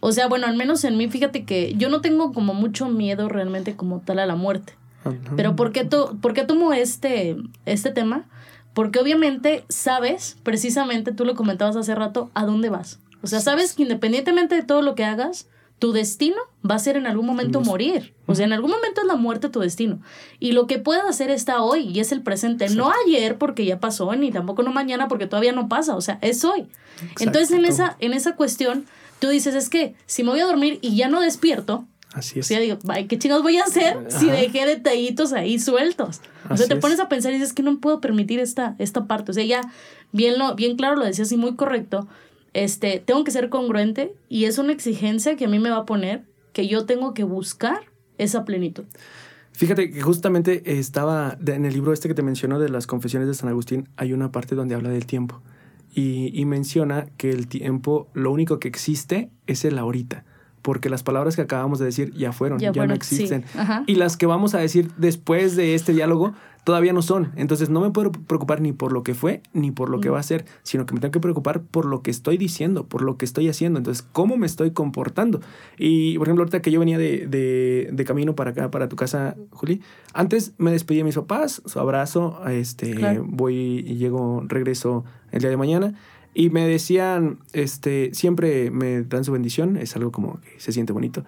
O 0.04 0.12
sea, 0.12 0.28
bueno, 0.28 0.48
al 0.48 0.58
menos 0.58 0.84
en 0.84 0.98
mí, 0.98 1.08
fíjate 1.10 1.46
que 1.46 1.76
yo 1.76 1.88
no 1.88 2.02
tengo 2.02 2.34
como 2.34 2.56
mucho 2.56 2.88
miedo 2.88 3.30
realmente 3.30 3.76
como 3.76 4.00
tal 4.00 4.18
a 4.18 4.26
la 4.26 4.36
muerte. 4.36 4.74
Pero 5.36 5.56
¿por 5.56 5.72
qué, 5.72 5.84
tú, 5.84 6.20
¿por 6.22 6.34
qué 6.34 6.44
tomo 6.44 6.74
este, 6.74 7.36
este 7.66 7.92
tema? 7.92 8.26
Porque 8.74 9.00
obviamente 9.00 9.66
sabes, 9.68 10.38
precisamente 10.44 11.12
tú 11.12 11.26
lo 11.26 11.36
comentabas 11.36 11.76
hace 11.76 11.96
rato, 11.96 12.32
a 12.34 12.46
dónde 12.46 12.70
vas. 12.70 13.00
O 13.24 13.28
sea, 13.28 13.40
sabes 13.40 13.74
que 13.74 13.84
independientemente 13.84 14.56
de 14.56 14.64
todo 14.64 14.82
lo 14.82 14.96
que 14.96 15.04
hagas, 15.04 15.48
tu 15.82 15.94
destino 15.94 16.38
va 16.68 16.76
a 16.76 16.80
ser 16.80 16.96
en 16.96 17.08
algún 17.08 17.26
momento 17.26 17.60
morir. 17.60 18.14
O 18.28 18.36
sea, 18.36 18.46
en 18.46 18.54
algún 18.54 18.70
momento 18.70 19.02
es 19.02 19.08
la 19.08 19.16
muerte 19.16 19.50
tu 19.50 19.60
destino. 19.60 20.00
Y 20.40 20.52
lo 20.52 20.68
que 20.68 20.78
puedes 20.78 21.04
hacer 21.04 21.32
está 21.32 21.64
hoy 21.64 21.88
y 21.88 22.00
es 22.00 22.12
el 22.12 22.22
presente. 22.22 22.70
No 22.70 22.92
ayer 23.06 23.40
porque 23.40 23.66
ya 23.66 23.80
pasó, 23.80 24.14
ni 24.16 24.32
tampoco 24.32 24.62
no 24.62 24.72
mañana 24.72 25.08
porque 25.08 25.26
todavía 25.26 25.54
no 25.54 25.68
pasa. 25.68 25.96
O 25.96 26.02
sea, 26.02 26.20
es 26.22 26.46
hoy. 26.46 26.68
Entonces, 27.20 27.50
en 27.52 27.66
esa, 27.66 27.98
en 28.00 28.14
esa 28.14 28.36
cuestión, 28.36 28.86
tú 29.18 29.30
dices, 29.30 29.56
es 29.56 29.70
que 29.70 29.96
si 30.06 30.24
me 30.24 30.30
voy 30.30 30.42
a 30.42 30.46
dormir 30.46 30.78
y 30.84 30.96
ya 30.96 31.10
no 31.10 31.20
despierto, 31.20 31.88
Así 32.14 32.40
es. 32.40 32.46
O 32.46 32.48
sea, 32.48 32.60
digo, 32.60 32.78
¿qué 33.08 33.18
chingados 33.18 33.44
voy 33.44 33.58
a 33.58 33.64
hacer 33.64 33.98
si 34.10 34.30
dejé 34.30 34.66
detallitos 34.66 35.32
ahí 35.32 35.60
sueltos? 35.60 36.22
O 36.50 36.58
sea, 36.58 36.68
te 36.68 36.76
pones 36.76 37.00
a 37.00 37.08
pensar 37.08 37.32
y 37.32 37.36
dices 37.36 37.54
que 37.54 37.64
no 37.64 37.80
puedo 37.80 38.02
permitir 38.02 38.40
esta, 38.40 38.76
esta 38.80 39.06
parte. 39.06 39.32
O 39.32 39.34
sea, 39.34 39.46
ya 39.46 39.62
bien, 40.12 40.38
lo, 40.38 40.56
bien 40.56 40.76
claro 40.76 40.98
lo 40.98 41.06
decías 41.06 41.32
y 41.32 41.38
muy 41.38 41.56
correcto. 41.56 42.08
Este, 42.54 43.00
tengo 43.00 43.24
que 43.24 43.32
ser 43.32 43.48
congruente 43.50 44.14
y 44.28 44.44
es 44.46 44.58
una 44.58 44.74
exigencia 44.74 45.38
que 45.38 45.46
a 45.46 45.48
mí 45.48 45.60
me 45.60 45.70
va 45.70 45.78
a 45.78 45.86
poner 45.86 46.26
que 46.52 46.68
yo 46.68 46.86
tengo 46.86 47.14
que 47.14 47.24
buscar 47.24 47.80
esa 48.18 48.44
plenitud. 48.44 48.84
Fíjate 49.54 49.92
que 49.92 50.02
justamente 50.02 50.80
estaba 50.80 51.38
en 51.46 51.66
el 51.66 51.74
libro 51.74 51.94
este 51.94 52.10
que 52.10 52.14
te 52.14 52.24
menciono 52.24 52.60
de 52.60 52.68
las 52.68 52.88
confesiones 52.88 53.30
de 53.30 53.36
San 53.36 53.48
Agustín, 53.48 53.88
hay 53.96 54.12
una 54.12 54.32
parte 54.32 54.56
donde 54.56 54.76
habla 54.76 54.90
del 54.90 55.06
tiempo 55.06 55.42
y, 55.94 56.38
y 56.38 56.46
menciona 56.46 57.08
que 57.18 57.32
el 57.32 57.48
tiempo, 57.48 58.10
lo 58.14 58.32
único 58.32 58.60
que 58.60 58.68
existe 58.68 59.30
es 59.48 59.64
el 59.64 59.78
ahorita 59.78 60.26
porque 60.62 60.90
las 60.90 61.04
palabras 61.04 61.36
que 61.36 61.42
acabamos 61.42 61.80
de 61.80 61.86
decir 61.86 62.14
ya 62.14 62.32
fueron, 62.32 62.60
ya, 62.60 62.72
no 62.72 62.94
existen. 62.94 63.44
Y 63.88 63.96
las 63.96 64.18
que 64.18 64.26
vamos 64.26 64.56
a 64.56 64.60
decir 64.60 64.92
después 64.98 65.56
de 65.56 65.76
este 65.76 65.94
diálogo 65.94 66.34
todavía 66.64 66.94
no 66.94 67.02
son. 67.02 67.32
Entonces 67.36 67.70
no 67.70 67.82
me 67.82 67.90
puedo 67.90 68.12
preocupar 68.12 68.62
ni 68.62 68.72
por 68.72 68.94
lo 68.94 69.04
que 69.04 69.14
fue 69.14 69.42
ni 69.54 69.72
por 69.72 69.90
lo 69.90 70.00
que 70.00 70.10
mm. 70.10 70.14
va 70.14 70.20
a 70.20 70.24
ser, 70.24 70.46
sino 70.64 70.86
que 70.86 70.94
me 70.94 71.00
tengo 71.00 71.12
que 71.12 71.20
preocupar 71.20 71.62
por 71.64 71.86
lo 71.86 72.02
que 72.02 72.12
estoy 72.12 72.38
diciendo, 72.38 72.86
por 72.86 73.02
lo 73.02 73.18
que 73.18 73.26
estoy 73.26 73.50
haciendo. 73.50 73.80
Entonces, 73.80 74.06
¿cómo 74.12 74.38
me 74.38 74.46
estoy 74.46 74.72
comportando? 74.72 75.42
Y, 75.78 76.18
por 76.18 76.28
ejemplo, 76.28 76.44
ahorita 76.44 76.62
que 76.62 76.72
yo 76.72 76.80
venía 76.80 76.98
de, 76.98 77.28
de, 77.92 78.06
camino 78.06 78.36
para 78.36 78.52
acá, 78.52 78.72
para 78.72 78.90
tu 78.90 78.96
casa, 78.96 79.36
Juli, 79.52 79.82
antes 80.14 80.54
me 80.58 80.72
despedí 80.72 81.00
de 81.00 81.04
mis 81.04 81.16
papás, 81.16 81.62
su 81.66 81.80
abrazo, 81.80 82.42
este, 82.48 83.20
voy 83.24 83.86
y 83.88 83.96
llego, 83.96 84.44
regreso 84.48 85.06
el 85.32 85.42
día 85.42 85.50
de 85.50 85.58
mañana. 85.58 85.94
Y 86.34 86.50
me 86.50 86.68
decían, 86.68 87.40
este, 87.54 88.14
siempre 88.14 88.72
me 88.72 89.04
dan 89.04 89.26
su 89.26 89.32
bendición, 89.32 89.78
es 89.78 89.96
algo 89.96 90.12
como 90.12 90.40
que 90.42 90.60
se 90.60 90.72
siente 90.72 90.94
bonito. 90.94 91.24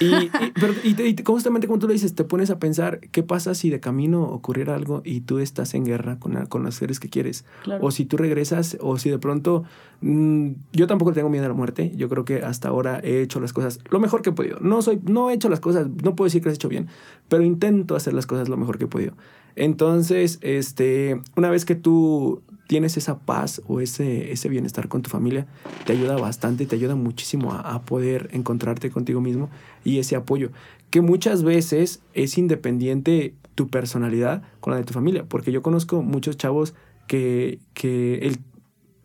Y, 0.00 0.06
y, 0.06 0.30
pero, 0.54 0.72
y, 0.82 1.14
constantemente, 1.16 1.66
como 1.66 1.78
tú 1.78 1.86
lo 1.86 1.92
dices, 1.92 2.14
te 2.14 2.24
pones 2.24 2.50
a 2.50 2.58
pensar 2.58 3.00
qué 3.00 3.22
pasa 3.22 3.54
si 3.54 3.70
de 3.70 3.80
camino 3.80 4.22
ocurriera 4.22 4.74
algo 4.74 5.02
y 5.04 5.20
tú 5.20 5.38
estás 5.38 5.74
en 5.74 5.84
guerra 5.84 6.18
con, 6.18 6.46
con 6.46 6.62
los 6.62 6.76
seres 6.76 7.00
que 7.00 7.08
quieres. 7.08 7.44
O 7.80 7.90
si 7.90 8.04
tú 8.04 8.16
regresas, 8.16 8.76
o 8.80 8.98
si 8.98 9.10
de 9.10 9.18
pronto. 9.18 9.64
Mm, 10.00 10.52
yo 10.72 10.86
tampoco 10.86 11.12
tengo 11.12 11.28
miedo 11.28 11.44
a 11.44 11.48
la 11.48 11.54
muerte. 11.54 11.92
Yo 11.96 12.08
creo 12.08 12.24
que 12.24 12.42
hasta 12.42 12.68
ahora 12.68 13.00
he 13.02 13.22
hecho 13.22 13.40
las 13.40 13.52
cosas 13.52 13.80
lo 13.90 14.00
mejor 14.00 14.22
que 14.22 14.30
he 14.30 14.32
podido. 14.32 14.58
No, 14.60 14.82
soy, 14.82 15.00
no 15.04 15.30
he 15.30 15.34
hecho 15.34 15.48
las 15.48 15.60
cosas, 15.60 15.88
no 16.02 16.14
puedo 16.16 16.26
decir 16.26 16.42
que 16.42 16.48
las 16.48 16.54
he 16.54 16.56
hecho 16.56 16.68
bien, 16.68 16.88
pero 17.28 17.42
intento 17.42 17.96
hacer 17.96 18.14
las 18.14 18.26
cosas 18.26 18.48
lo 18.48 18.56
mejor 18.56 18.78
que 18.78 18.84
he 18.84 18.88
podido. 18.88 19.14
Entonces, 19.56 20.38
este, 20.42 21.20
una 21.36 21.50
vez 21.50 21.64
que 21.64 21.74
tú 21.74 22.42
tienes 22.74 22.96
esa 22.96 23.20
paz 23.20 23.62
o 23.68 23.80
ese, 23.80 24.32
ese 24.32 24.48
bienestar 24.48 24.88
con 24.88 25.00
tu 25.00 25.08
familia, 25.08 25.46
te 25.86 25.92
ayuda 25.92 26.16
bastante, 26.16 26.66
te 26.66 26.74
ayuda 26.74 26.96
muchísimo 26.96 27.52
a, 27.52 27.82
poder 27.82 28.28
encontrarte 28.32 28.90
contigo 28.90 29.20
mismo 29.20 29.48
y 29.84 30.00
ese 30.00 30.16
apoyo, 30.16 30.50
que 30.90 31.00
muchas 31.00 31.44
veces 31.44 32.02
es 32.14 32.36
independiente 32.36 33.32
tu 33.54 33.68
personalidad 33.68 34.42
con 34.58 34.72
la 34.72 34.78
de 34.78 34.84
tu 34.84 34.92
familia, 34.92 35.24
porque 35.24 35.52
yo 35.52 35.62
conozco 35.62 36.02
muchos 36.02 36.36
chavos 36.36 36.74
que, 37.06 37.60
que 37.74 38.18
el, 38.26 38.38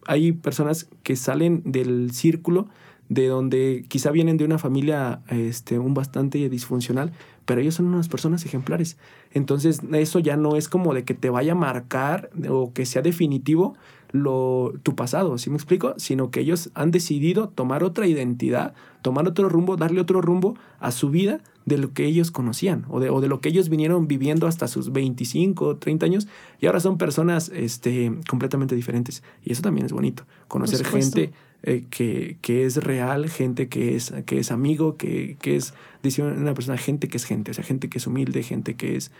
hay 0.07 0.31
personas 0.31 0.89
que 1.03 1.15
salen 1.15 1.61
del 1.63 2.09
círculo 2.09 2.69
de 3.07 3.27
donde 3.27 3.85
quizá 3.87 4.09
vienen 4.09 4.37
de 4.37 4.45
una 4.45 4.57
familia 4.57 5.21
este, 5.29 5.77
un 5.77 5.93
bastante 5.93 6.49
disfuncional, 6.49 7.11
pero 7.49 7.61
ellos 7.61 7.73
son 7.73 7.87
unas 7.87 8.09
personas 8.09 8.45
ejemplares. 8.45 8.95
Entonces, 9.31 9.81
eso 9.91 10.19
ya 10.19 10.37
no 10.37 10.55
es 10.55 10.69
como 10.69 10.93
de 10.93 11.03
que 11.03 11.15
te 11.15 11.31
vaya 11.31 11.53
a 11.53 11.55
marcar 11.55 12.29
o 12.47 12.73
que 12.73 12.85
sea 12.85 13.01
definitivo 13.01 13.73
lo, 14.11 14.73
tu 14.83 14.93
pasado, 14.93 15.35
¿sí 15.39 15.49
me 15.49 15.55
explico? 15.55 15.95
Sino 15.97 16.29
que 16.29 16.41
ellos 16.41 16.69
han 16.75 16.91
decidido 16.91 17.49
tomar 17.49 17.83
otra 17.83 18.05
identidad, 18.05 18.75
tomar 19.01 19.27
otro 19.27 19.49
rumbo, 19.49 19.77
darle 19.77 19.99
otro 19.99 20.21
rumbo 20.21 20.59
a 20.79 20.91
su 20.91 21.09
vida 21.09 21.39
de 21.65 21.79
lo 21.79 21.91
que 21.91 22.05
ellos 22.05 22.29
conocían 22.29 22.85
o 22.87 22.99
de, 22.99 23.09
o 23.09 23.19
de 23.19 23.27
lo 23.27 23.41
que 23.41 23.49
ellos 23.49 23.67
vinieron 23.67 24.07
viviendo 24.07 24.45
hasta 24.45 24.67
sus 24.67 24.91
25, 24.91 25.77
30 25.77 26.05
años 26.05 26.27
y 26.61 26.67
ahora 26.67 26.79
son 26.79 26.99
personas 26.99 27.49
este, 27.49 28.13
completamente 28.29 28.75
diferentes. 28.75 29.23
Y 29.43 29.53
eso 29.53 29.63
también 29.63 29.87
es 29.87 29.91
bonito, 29.91 30.27
conocer 30.47 30.85
gente 30.85 31.33
eh, 31.63 31.85
que, 31.89 32.37
que, 32.41 32.65
es 32.65 32.77
real, 32.77 33.27
gente 33.27 33.69
que 33.69 33.95
es, 33.95 34.13
que 34.27 34.37
es 34.37 34.51
amigo, 34.51 34.97
que, 34.97 35.35
que 35.41 35.55
es, 35.55 35.73
dice 36.03 36.21
una 36.21 36.53
persona, 36.53 36.77
gente 36.77 37.07
que 37.07 37.17
es 37.17 37.25
gente, 37.25 37.51
o 37.51 37.53
sea, 37.53 37.63
gente 37.63 37.89
que 37.89 37.97
es 37.97 38.07
humilde, 38.07 38.43
gente 38.43 38.75
que 38.75 38.95
es, 38.95 39.11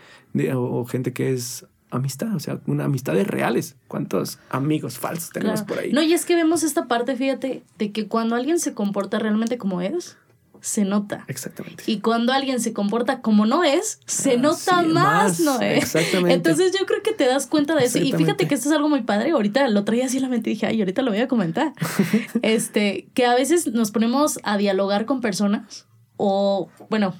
o, 0.54 0.84
gente 0.84 1.12
que 1.12 1.32
es 1.32 1.66
amistad, 1.90 2.34
o 2.34 2.40
sea, 2.40 2.60
una 2.66 2.84
amistades 2.84 3.26
reales. 3.26 3.76
¿Cuántos 3.88 4.38
amigos 4.50 4.98
falsos 4.98 5.30
tenemos 5.30 5.62
por 5.62 5.78
ahí? 5.78 5.92
No, 5.92 6.02
y 6.02 6.12
es 6.12 6.24
que 6.24 6.34
vemos 6.34 6.62
esta 6.62 6.86
parte, 6.86 7.16
fíjate, 7.16 7.62
de 7.78 7.92
que 7.92 8.06
cuando 8.06 8.36
alguien 8.36 8.58
se 8.60 8.74
comporta 8.74 9.18
realmente 9.18 9.58
como 9.58 9.80
es, 9.80 10.16
se 10.60 10.84
nota. 10.84 11.24
Exactamente. 11.26 11.84
Y 11.86 12.00
cuando 12.00 12.32
alguien 12.32 12.60
se 12.60 12.72
comporta 12.72 13.22
como 13.22 13.46
no 13.46 13.64
es, 13.64 13.98
se 14.06 14.36
nota 14.36 14.82
más, 14.82 15.40
¿no 15.40 15.60
es? 15.60 15.82
Exactamente. 15.94 16.34
Entonces 16.34 16.72
yo 16.78 16.84
creo 16.86 17.02
que 17.02 17.12
te 17.12 17.26
das 17.26 17.46
cuenta 17.46 17.74
de 17.74 17.86
eso. 17.86 17.98
Y 17.98 18.12
fíjate 18.12 18.46
que 18.46 18.54
esto 18.54 18.68
es 18.68 18.74
algo 18.74 18.88
muy 18.88 19.02
padre. 19.02 19.30
Ahorita 19.30 19.68
lo 19.68 19.84
traía 19.84 20.06
así 20.06 20.18
en 20.18 20.24
la 20.24 20.28
mente 20.28 20.50
y 20.50 20.54
dije, 20.54 20.66
ay, 20.66 20.80
ahorita 20.80 21.02
lo 21.02 21.10
voy 21.10 21.20
a 21.20 21.28
comentar. 21.28 21.72
este, 22.42 23.08
que 23.14 23.26
a 23.26 23.34
veces 23.34 23.68
nos 23.68 23.90
ponemos 23.90 24.38
a 24.42 24.58
dialogar 24.58 25.06
con 25.06 25.20
personas 25.20 25.86
o, 26.20 26.68
bueno, 26.88 27.14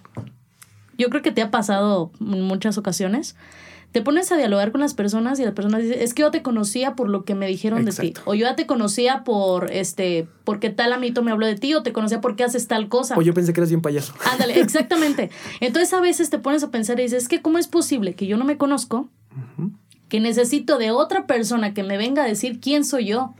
yo 0.98 1.08
creo 1.08 1.22
que 1.22 1.32
te 1.32 1.42
ha 1.42 1.50
pasado 1.50 2.12
en 2.20 2.42
muchas 2.42 2.76
ocasiones 2.78 3.36
te 3.92 4.02
pones 4.02 4.30
a 4.30 4.36
dialogar 4.36 4.70
con 4.70 4.80
las 4.80 4.94
personas 4.94 5.40
y 5.40 5.44
las 5.44 5.54
personas 5.54 5.82
dicen, 5.82 6.00
es 6.00 6.14
que 6.14 6.22
yo 6.22 6.30
te 6.30 6.42
conocía 6.42 6.94
por 6.94 7.08
lo 7.08 7.24
que 7.24 7.34
me 7.34 7.48
dijeron 7.48 7.84
de 7.84 7.92
ti. 7.92 8.14
O 8.24 8.34
yo 8.34 8.46
ya 8.46 8.54
te 8.54 8.66
conocía 8.66 9.24
por, 9.24 9.72
este, 9.72 10.28
porque 10.44 10.70
tal 10.70 10.92
amito 10.92 11.22
me 11.22 11.32
habló 11.32 11.46
de 11.46 11.56
ti, 11.56 11.74
o 11.74 11.82
te 11.82 11.92
conocía 11.92 12.20
porque 12.20 12.44
haces 12.44 12.68
tal 12.68 12.88
cosa. 12.88 13.16
O 13.18 13.22
yo 13.22 13.34
pensé 13.34 13.52
que 13.52 13.60
eras 13.60 13.70
bien 13.70 13.82
payaso. 13.82 14.14
Ándale, 14.30 14.60
exactamente. 14.60 15.30
Entonces 15.60 15.92
a 15.92 16.00
veces 16.00 16.30
te 16.30 16.38
pones 16.38 16.62
a 16.62 16.70
pensar 16.70 17.00
y 17.00 17.04
dices, 17.04 17.24
es 17.24 17.28
que 17.28 17.42
¿cómo 17.42 17.58
es 17.58 17.66
posible 17.66 18.14
que 18.14 18.26
yo 18.26 18.36
no 18.36 18.44
me 18.44 18.56
conozco? 18.56 19.08
Que 20.08 20.20
necesito 20.20 20.78
de 20.78 20.92
otra 20.92 21.26
persona 21.26 21.74
que 21.74 21.82
me 21.82 21.98
venga 21.98 22.22
a 22.22 22.26
decir 22.26 22.60
quién 22.60 22.84
soy 22.84 23.06
yo. 23.06 23.34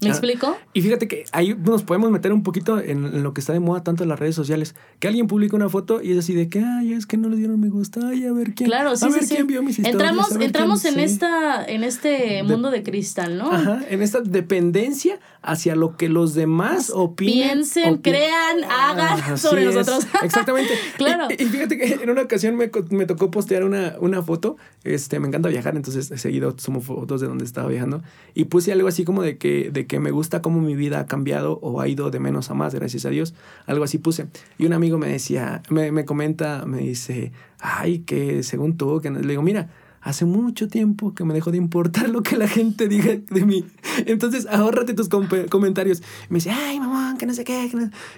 ¿Me 0.00 0.08
ah, 0.08 0.10
explico? 0.10 0.56
Y 0.72 0.82
fíjate 0.82 1.08
que 1.08 1.24
ahí 1.32 1.54
nos 1.54 1.82
podemos 1.82 2.10
meter 2.10 2.32
un 2.32 2.42
poquito 2.42 2.78
en, 2.80 3.22
lo 3.22 3.34
que 3.34 3.40
está 3.40 3.52
de 3.52 3.60
moda 3.60 3.82
tanto 3.82 4.04
en 4.04 4.08
las 4.08 4.18
redes 4.18 4.36
sociales. 4.36 4.76
Que 5.00 5.08
alguien 5.08 5.26
publica 5.26 5.56
una 5.56 5.68
foto 5.68 6.00
y 6.02 6.12
es 6.12 6.18
así 6.18 6.34
de 6.34 6.48
que, 6.48 6.60
ay, 6.60 6.92
es 6.92 7.06
que 7.06 7.16
no 7.16 7.28
le 7.28 7.36
dieron 7.36 7.58
me 7.58 7.68
gusta, 7.68 8.00
ay, 8.08 8.24
a 8.26 8.32
ver 8.32 8.54
quién. 8.54 8.68
Claro, 8.68 8.96
sí, 8.96 9.06
a 9.06 9.08
ver 9.08 9.24
quién 9.26 9.46
vio 9.46 9.62
mis 9.62 9.78
historias. 9.78 9.94
Entramos, 9.94 10.30
entramos 10.36 10.84
en, 10.84 11.00
esta, 11.00 11.64
en 11.64 11.82
este 11.82 12.42
mundo 12.44 12.70
de 12.70 12.82
cristal, 12.82 13.38
¿no? 13.38 13.50
Ajá, 13.50 13.82
en 13.88 14.02
esta 14.02 14.20
dependencia 14.20 15.18
hacia 15.42 15.74
lo 15.74 15.96
que 15.96 16.08
los 16.08 16.34
demás 16.34 16.90
opinen. 16.94 17.48
Piensen, 17.48 17.96
crean, 17.98 18.64
hagan 18.68 19.36
sobre 19.36 19.64
nosotros. 19.64 20.06
Exactamente. 20.22 20.74
claro. 20.96 21.26
Y, 21.36 21.44
fíjate 21.44 21.76
que 21.76 21.94
en 22.02 22.10
una 22.10 22.22
ocasión 22.22 22.56
me, 22.56 22.70
me 22.90 23.06
tocó 23.06 23.30
postear 23.30 23.64
una, 23.64 23.96
una 24.00 24.22
foto. 24.22 24.56
Este, 24.84 25.18
me 25.18 25.26
encanta 25.26 25.48
viajar, 25.48 25.74
entonces 25.74 26.10
he 26.10 26.18
seguido 26.18 26.54
sumo 26.58 26.80
fotos 26.80 27.20
de 27.20 27.26
donde 27.26 27.44
estaba 27.44 27.68
viajando. 27.68 28.02
Y 28.34 28.44
puse 28.44 28.70
algo 28.70 28.86
así 28.86 29.04
como 29.04 29.22
de 29.22 29.38
que, 29.38 29.70
de 29.72 29.87
que 29.88 29.98
me 29.98 30.12
gusta 30.12 30.40
cómo 30.40 30.60
mi 30.60 30.76
vida 30.76 31.00
ha 31.00 31.06
cambiado 31.06 31.58
o 31.60 31.80
ha 31.80 31.88
ido 31.88 32.10
de 32.10 32.20
menos 32.20 32.50
a 32.50 32.54
más, 32.54 32.74
gracias 32.74 33.04
a 33.04 33.10
Dios. 33.10 33.34
Algo 33.66 33.84
así 33.84 33.98
puse. 33.98 34.28
Y 34.56 34.66
un 34.66 34.72
amigo 34.72 34.98
me 34.98 35.08
decía, 35.08 35.62
me, 35.70 35.90
me 35.90 36.04
comenta, 36.04 36.64
me 36.66 36.78
dice, 36.78 37.32
ay, 37.58 38.00
que 38.00 38.44
según 38.44 38.76
tú, 38.76 39.00
que 39.00 39.10
le 39.10 39.26
digo, 39.26 39.42
mira, 39.42 39.70
hace 40.00 40.24
mucho 40.24 40.68
tiempo 40.68 41.14
que 41.14 41.24
me 41.24 41.34
dejó 41.34 41.50
de 41.50 41.58
importar 41.58 42.08
lo 42.08 42.22
que 42.22 42.36
la 42.36 42.48
gente 42.48 42.88
diga 42.88 43.16
de 43.30 43.44
mí. 43.44 43.64
Entonces, 44.06 44.46
ahórrate 44.46 44.94
tus 44.94 45.08
comentarios. 45.08 46.02
Me 46.28 46.36
dice, 46.36 46.50
ay, 46.50 46.80
mamá, 46.80 47.16
que 47.18 47.26
no 47.26 47.34
sé 47.34 47.44
qué. 47.44 47.70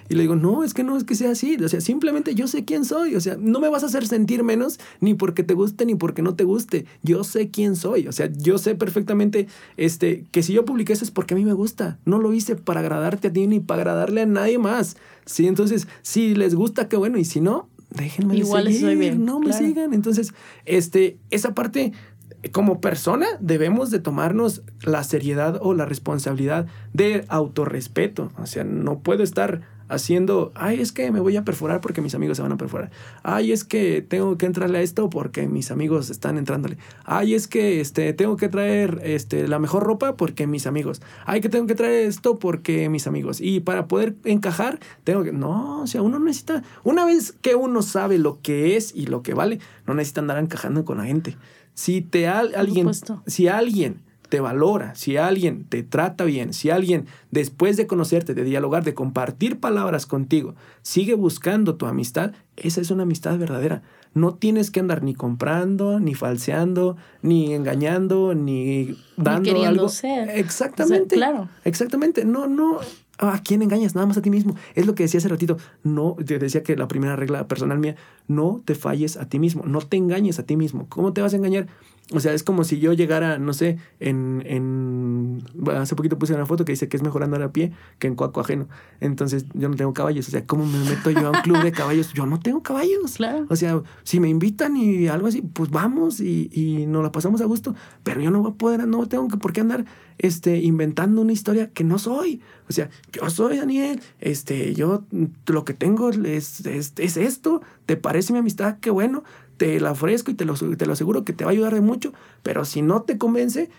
Y 0.09 0.15
le 0.15 0.21
digo, 0.21 0.35
no, 0.35 0.63
es 0.63 0.73
que 0.73 0.83
no 0.83 0.97
es 0.97 1.03
que 1.03 1.15
sea 1.15 1.31
así. 1.31 1.57
O 1.63 1.69
sea, 1.69 1.81
simplemente 1.81 2.35
yo 2.35 2.47
sé 2.47 2.65
quién 2.65 2.85
soy. 2.85 3.15
O 3.15 3.21
sea, 3.21 3.37
no 3.39 3.59
me 3.59 3.69
vas 3.69 3.83
a 3.83 3.87
hacer 3.87 4.07
sentir 4.07 4.43
menos 4.43 4.79
ni 4.99 5.13
porque 5.13 5.43
te 5.43 5.53
guste 5.53 5.85
ni 5.85 5.95
porque 5.95 6.21
no 6.21 6.35
te 6.35 6.43
guste. 6.43 6.85
Yo 7.03 7.23
sé 7.23 7.49
quién 7.49 7.75
soy. 7.75 8.07
O 8.07 8.11
sea, 8.11 8.29
yo 8.31 8.57
sé 8.57 8.75
perfectamente 8.75 9.47
este, 9.77 10.25
que 10.31 10.43
si 10.43 10.53
yo 10.53 10.65
publiqué 10.65 10.93
eso 10.93 11.03
es 11.03 11.11
porque 11.11 11.33
a 11.33 11.37
mí 11.37 11.45
me 11.45 11.53
gusta. 11.53 11.99
No 12.05 12.19
lo 12.19 12.33
hice 12.33 12.55
para 12.55 12.81
agradarte 12.81 13.29
a 13.29 13.33
ti 13.33 13.47
ni 13.47 13.59
para 13.59 13.81
agradarle 13.81 14.21
a 14.21 14.25
nadie 14.25 14.57
más. 14.57 14.97
Sí, 15.25 15.47
entonces, 15.47 15.87
si 16.01 16.35
les 16.35 16.55
gusta, 16.55 16.89
qué 16.89 16.97
bueno. 16.97 17.17
Y 17.17 17.25
si 17.25 17.41
no, 17.41 17.69
déjenme 17.91 18.35
Igual 18.35 18.71
seguir, 18.71 18.97
bien, 18.97 19.25
no 19.25 19.39
me 19.39 19.53
sigan. 19.53 19.93
Entonces, 19.93 20.33
este, 20.65 21.17
esa 21.29 21.53
parte, 21.53 21.93
como 22.51 22.81
persona, 22.81 23.27
debemos 23.39 23.91
de 23.91 23.99
tomarnos 23.99 24.63
la 24.83 25.03
seriedad 25.03 25.59
o 25.61 25.73
la 25.73 25.85
responsabilidad 25.85 26.67
de 26.93 27.25
autorrespeto. 27.27 28.31
O 28.37 28.45
sea, 28.45 28.63
no 28.63 28.99
puedo 28.99 29.23
estar 29.23 29.61
haciendo, 29.91 30.51
ay, 30.55 30.79
es 30.79 30.91
que 30.91 31.11
me 31.11 31.19
voy 31.19 31.35
a 31.35 31.43
perforar 31.43 31.81
porque 31.81 32.01
mis 32.01 32.15
amigos 32.15 32.37
se 32.37 32.43
van 32.43 32.53
a 32.53 32.57
perforar. 32.57 32.89
Ay, 33.23 33.51
es 33.51 33.63
que 33.63 34.01
tengo 34.01 34.37
que 34.37 34.45
entrarle 34.45 34.79
a 34.79 34.81
esto 34.81 35.09
porque 35.09 35.47
mis 35.47 35.69
amigos 35.69 36.09
están 36.09 36.37
entrándole. 36.37 36.77
Ay, 37.03 37.35
es 37.35 37.47
que 37.47 37.81
este, 37.81 38.13
tengo 38.13 38.37
que 38.37 38.47
traer 38.47 39.01
este, 39.03 39.47
la 39.47 39.59
mejor 39.59 39.83
ropa 39.83 40.15
porque 40.15 40.47
mis 40.47 40.65
amigos. 40.65 41.01
Ay, 41.25 41.41
que 41.41 41.49
tengo 41.49 41.67
que 41.67 41.75
traer 41.75 42.07
esto 42.07 42.39
porque 42.39 42.89
mis 42.89 43.05
amigos. 43.05 43.41
Y 43.41 43.59
para 43.59 43.87
poder 43.87 44.15
encajar, 44.23 44.79
tengo 45.03 45.23
que... 45.23 45.33
No, 45.33 45.81
o 45.81 45.87
sea, 45.87 46.01
uno 46.01 46.19
necesita... 46.19 46.63
Una 46.83 47.05
vez 47.05 47.33
que 47.41 47.55
uno 47.55 47.81
sabe 47.81 48.17
lo 48.17 48.41
que 48.41 48.77
es 48.77 48.95
y 48.95 49.07
lo 49.07 49.21
que 49.21 49.33
vale, 49.33 49.59
no 49.85 49.93
necesita 49.93 50.21
andar 50.21 50.37
encajando 50.37 50.85
con 50.85 50.97
la 50.97 51.05
gente. 51.05 51.35
Si 51.73 52.01
te 52.01 52.27
alguien... 52.27 52.89
Si 53.27 53.47
alguien 53.47 54.10
te 54.31 54.39
valora, 54.39 54.95
si 54.95 55.17
alguien 55.17 55.65
te 55.65 55.83
trata 55.83 56.23
bien, 56.23 56.53
si 56.53 56.69
alguien 56.69 57.05
después 57.31 57.75
de 57.75 57.85
conocerte, 57.85 58.33
de 58.33 58.45
dialogar, 58.45 58.85
de 58.85 58.93
compartir 58.93 59.59
palabras 59.59 60.05
contigo, 60.05 60.55
sigue 60.83 61.15
buscando 61.15 61.75
tu 61.75 61.85
amistad, 61.85 62.31
esa 62.55 62.79
es 62.79 62.91
una 62.91 63.03
amistad 63.03 63.37
verdadera. 63.37 63.81
No 64.13 64.33
tienes 64.33 64.71
que 64.71 64.79
andar 64.79 65.03
ni 65.03 65.13
comprando, 65.15 65.99
ni 65.99 66.15
falseando, 66.15 66.95
ni 67.21 67.53
engañando, 67.53 68.33
ni 68.33 68.97
dando 69.17 69.51
ni 69.53 69.65
algo. 69.65 69.89
Ser. 69.89 70.29
Exactamente. 70.29 71.15
claro. 71.15 71.49
Exactamente. 71.65 72.23
No, 72.23 72.47
no. 72.47 72.79
¿A 73.17 73.39
quién 73.43 73.61
engañas? 73.61 73.95
Nada 73.95 74.07
más 74.07 74.17
a 74.17 74.21
ti 74.21 74.29
mismo. 74.29 74.55
Es 74.75 74.85
lo 74.85 74.95
que 74.95 75.03
decía 75.03 75.17
hace 75.17 75.27
ratito. 75.27 75.57
No, 75.83 76.15
te 76.25 76.39
decía 76.39 76.63
que 76.63 76.75
la 76.77 76.87
primera 76.87 77.17
regla 77.17 77.47
personal 77.47 77.79
mía, 77.79 77.95
no 78.27 78.61
te 78.63 78.75
falles 78.75 79.17
a 79.17 79.27
ti 79.27 79.39
mismo, 79.39 79.63
no 79.65 79.79
te 79.81 79.97
engañes 79.97 80.39
a 80.39 80.43
ti 80.43 80.55
mismo. 80.55 80.87
¿Cómo 80.89 81.13
te 81.13 81.21
vas 81.21 81.33
a 81.33 81.37
engañar? 81.37 81.67
O 82.13 82.19
sea, 82.19 82.33
es 82.33 82.43
como 82.43 82.63
si 82.63 82.79
yo 82.79 82.93
llegara, 82.93 83.39
no 83.39 83.53
sé, 83.53 83.77
en, 83.99 84.43
en 84.45 85.43
hace 85.75 85.95
poquito 85.95 86.19
puse 86.19 86.33
una 86.33 86.45
foto 86.45 86.65
que 86.65 86.73
dice 86.73 86.89
que 86.89 86.97
es 86.97 87.03
mejor 87.03 87.23
andar 87.23 87.41
a 87.41 87.51
pie 87.53 87.71
que 87.99 88.07
en 88.07 88.15
cuaco 88.15 88.41
ajeno. 88.41 88.67
Entonces, 88.99 89.45
yo 89.53 89.69
no 89.69 89.75
tengo 89.75 89.93
caballos. 89.93 90.27
O 90.27 90.31
sea, 90.31 90.45
¿cómo 90.45 90.65
me 90.65 90.77
meto 90.79 91.09
yo 91.09 91.27
a 91.27 91.31
un 91.31 91.41
club 91.41 91.63
de 91.63 91.71
caballos? 91.71 92.13
Yo 92.13 92.25
no 92.25 92.39
tengo 92.39 92.61
caballos. 92.61 93.13
Claro. 93.15 93.45
O 93.49 93.55
sea, 93.55 93.81
si 94.03 94.19
me 94.19 94.27
invitan 94.27 94.75
y 94.75 95.07
algo 95.07 95.27
así, 95.27 95.41
pues 95.41 95.69
vamos 95.69 96.19
y, 96.19 96.49
y 96.51 96.85
nos 96.85 97.03
la 97.03 97.11
pasamos 97.11 97.39
a 97.41 97.45
gusto. 97.45 97.75
Pero 98.03 98.21
yo 98.21 98.29
no 98.29 98.41
voy 98.41 98.51
a 98.51 98.55
poder, 98.55 98.87
no 98.87 99.07
tengo 99.07 99.27
que 99.29 99.37
por 99.37 99.53
qué 99.53 99.61
andar 99.61 99.85
este, 100.17 100.57
inventando 100.57 101.21
una 101.21 101.33
historia 101.33 101.71
que 101.71 101.83
no 101.83 101.97
soy. 101.97 102.41
O 102.69 102.73
sea, 102.73 102.89
yo 103.11 103.29
soy 103.29 103.57
Daniel, 103.57 104.01
este, 104.19 104.73
yo 104.75 105.03
lo 105.47 105.65
que 105.65 105.73
tengo 105.73 106.09
es, 106.09 106.65
es, 106.65 106.93
es 106.97 107.17
esto. 107.17 107.61
¿Te 107.85 107.97
parece 107.97 108.31
mi 108.31 108.39
amistad? 108.39 108.77
Qué 108.79 108.89
bueno 108.91 109.23
te 109.61 109.79
la 109.79 109.91
ofrezco 109.91 110.31
y 110.31 110.33
te 110.33 110.43
lo, 110.43 110.55
te 110.55 110.87
lo 110.87 110.93
aseguro 110.93 111.23
que 111.23 111.33
te 111.33 111.45
va 111.45 111.51
a 111.51 111.53
ayudar 111.53 111.75
de 111.75 111.81
mucho, 111.81 112.13
pero 112.41 112.65
si 112.65 112.81
no 112.81 113.03
te 113.03 113.19
convence, 113.19 113.69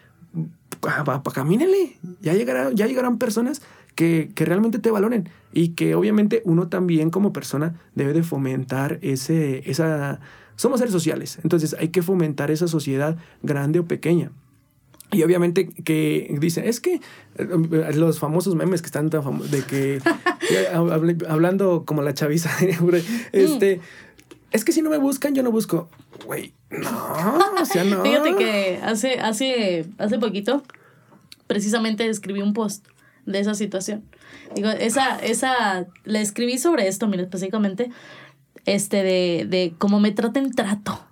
pa, 0.78 1.20
camínele. 1.35 1.97
Ya 2.20 2.35
llegarán, 2.35 2.76
ya 2.76 2.87
llegarán 2.87 3.18
personas 3.18 3.62
que, 3.97 4.30
que, 4.33 4.45
realmente 4.45 4.78
te 4.78 4.93
valoren 4.93 5.28
y 5.53 5.70
que 5.70 5.97
obviamente 5.97 6.41
uno 6.45 6.68
también 6.68 7.11
como 7.11 7.33
persona 7.33 7.80
debe 7.97 8.12
de 8.12 8.22
fomentar 8.22 9.01
ese, 9.03 9.68
esa... 9.68 10.20
Somos 10.55 10.78
seres 10.78 10.93
sociales, 10.93 11.41
entonces 11.43 11.74
hay 11.76 11.89
que 11.89 12.03
fomentar 12.03 12.53
esa 12.53 12.68
sociedad 12.68 13.16
grande 13.43 13.80
o 13.80 13.89
pequeña. 13.89 14.30
Y 15.12 15.22
obviamente 15.24 15.68
que 15.68 16.35
dicen, 16.41 16.64
es 16.64 16.80
que 16.80 17.01
eh, 17.37 17.93
los 17.95 18.18
famosos 18.18 18.55
memes 18.55 18.80
que 18.80 18.87
están 18.87 19.11
tan 19.11 19.22
famosos, 19.22 19.51
de 19.51 19.62
que, 19.62 20.01
hablando 21.28 21.85
como 21.85 22.03
la 22.03 22.14
chaviza, 22.14 22.51
este, 23.33 23.80
es 24.53 24.64
que 24.64 24.72
si 24.72 24.82
no 24.82 24.90
me 24.90 24.98
buscan, 24.98 25.34
yo 25.34 25.42
no 25.42 25.50
busco. 25.50 25.88
Güey, 26.26 26.55
no, 26.70 27.38
o 27.61 27.64
sea, 27.64 27.84
no. 27.84 28.03
Fíjate 28.03 28.36
que 28.36 28.80
hace, 28.82 29.18
hace, 29.20 29.86
hace 29.98 30.18
poquito, 30.18 30.62
precisamente 31.46 32.09
escribí 32.09 32.40
un 32.40 32.53
post 32.53 32.86
de 33.26 33.40
esa 33.40 33.55
situación. 33.55 34.05
Digo, 34.55 34.68
esa, 34.70 35.18
esa, 35.18 35.86
la 36.05 36.20
escribí 36.20 36.59
sobre 36.59 36.88
esto, 36.88 37.09
mira, 37.09 37.22
específicamente, 37.22 37.90
este, 38.66 39.03
de, 39.03 39.46
de 39.48 39.74
cómo 39.78 40.00
me 40.00 40.12
traten 40.12 40.53
trato. 40.53 41.05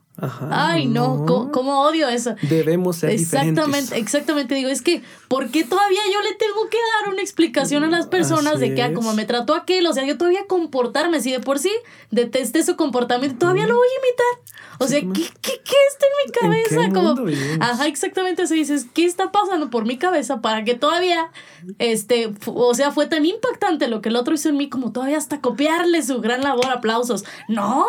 Ay, 0.50 0.86
no, 0.86 1.24
¿Cómo, 1.52 1.82
odio 1.82 2.08
eso? 2.08 2.34
Debemos 2.42 2.96
ser 2.96 3.10
Exactamente, 3.10 3.98
exactamente. 3.98 4.54
Digo, 4.54 4.68
es 4.68 4.82
que, 4.82 5.02
¿por 5.28 5.50
qué 5.50 5.64
todavía 5.64 6.00
yo 6.12 6.20
le 6.22 6.34
tengo 6.34 6.68
que 6.68 6.78
dar 6.98 7.12
una 7.12 7.22
explicación 7.22 7.84
a 7.84 7.88
las 7.88 8.06
personas 8.06 8.60
de 8.60 8.74
que, 8.74 8.82
ah, 8.82 8.92
como 8.92 9.14
me 9.14 9.24
trató 9.24 9.54
aquel, 9.54 9.86
o 9.86 9.92
sea, 9.92 10.04
yo 10.04 10.18
todavía 10.18 10.46
comportarme, 10.46 11.20
si 11.20 11.32
de 11.32 11.40
por 11.40 11.58
sí 11.58 11.72
detesté 12.10 12.62
su 12.62 12.76
comportamiento, 12.76 13.38
todavía 13.38 13.66
lo 13.66 13.76
voy 13.76 13.88
a 13.88 14.06
imitar? 14.06 14.50
O 14.82 14.88
sea, 14.88 15.00
¿qué, 15.00 15.30
qué, 15.42 15.60
qué 15.62 15.76
está 15.90 16.06
en 16.06 16.24
mi 16.24 16.32
cabeza? 16.32 16.94
como, 16.94 17.14
ajá, 17.60 17.86
exactamente 17.86 18.44
eso. 18.44 18.54
Dices, 18.54 18.86
¿qué 18.94 19.04
está 19.04 19.30
pasando 19.30 19.68
por 19.68 19.84
mi 19.84 19.98
cabeza 19.98 20.40
para 20.40 20.64
que 20.64 20.74
todavía, 20.74 21.30
este, 21.78 22.32
o 22.46 22.74
sea, 22.74 22.90
fue 22.90 23.06
tan 23.06 23.26
impactante 23.26 23.88
lo 23.88 24.00
que 24.00 24.08
el 24.08 24.16
otro 24.16 24.34
hizo 24.34 24.48
en 24.48 24.56
mí 24.56 24.70
como 24.70 24.90
todavía 24.90 25.18
hasta 25.18 25.42
copiarle 25.42 26.02
su 26.02 26.22
gran 26.22 26.40
labor, 26.40 26.70
aplausos? 26.70 27.26
No, 27.46 27.86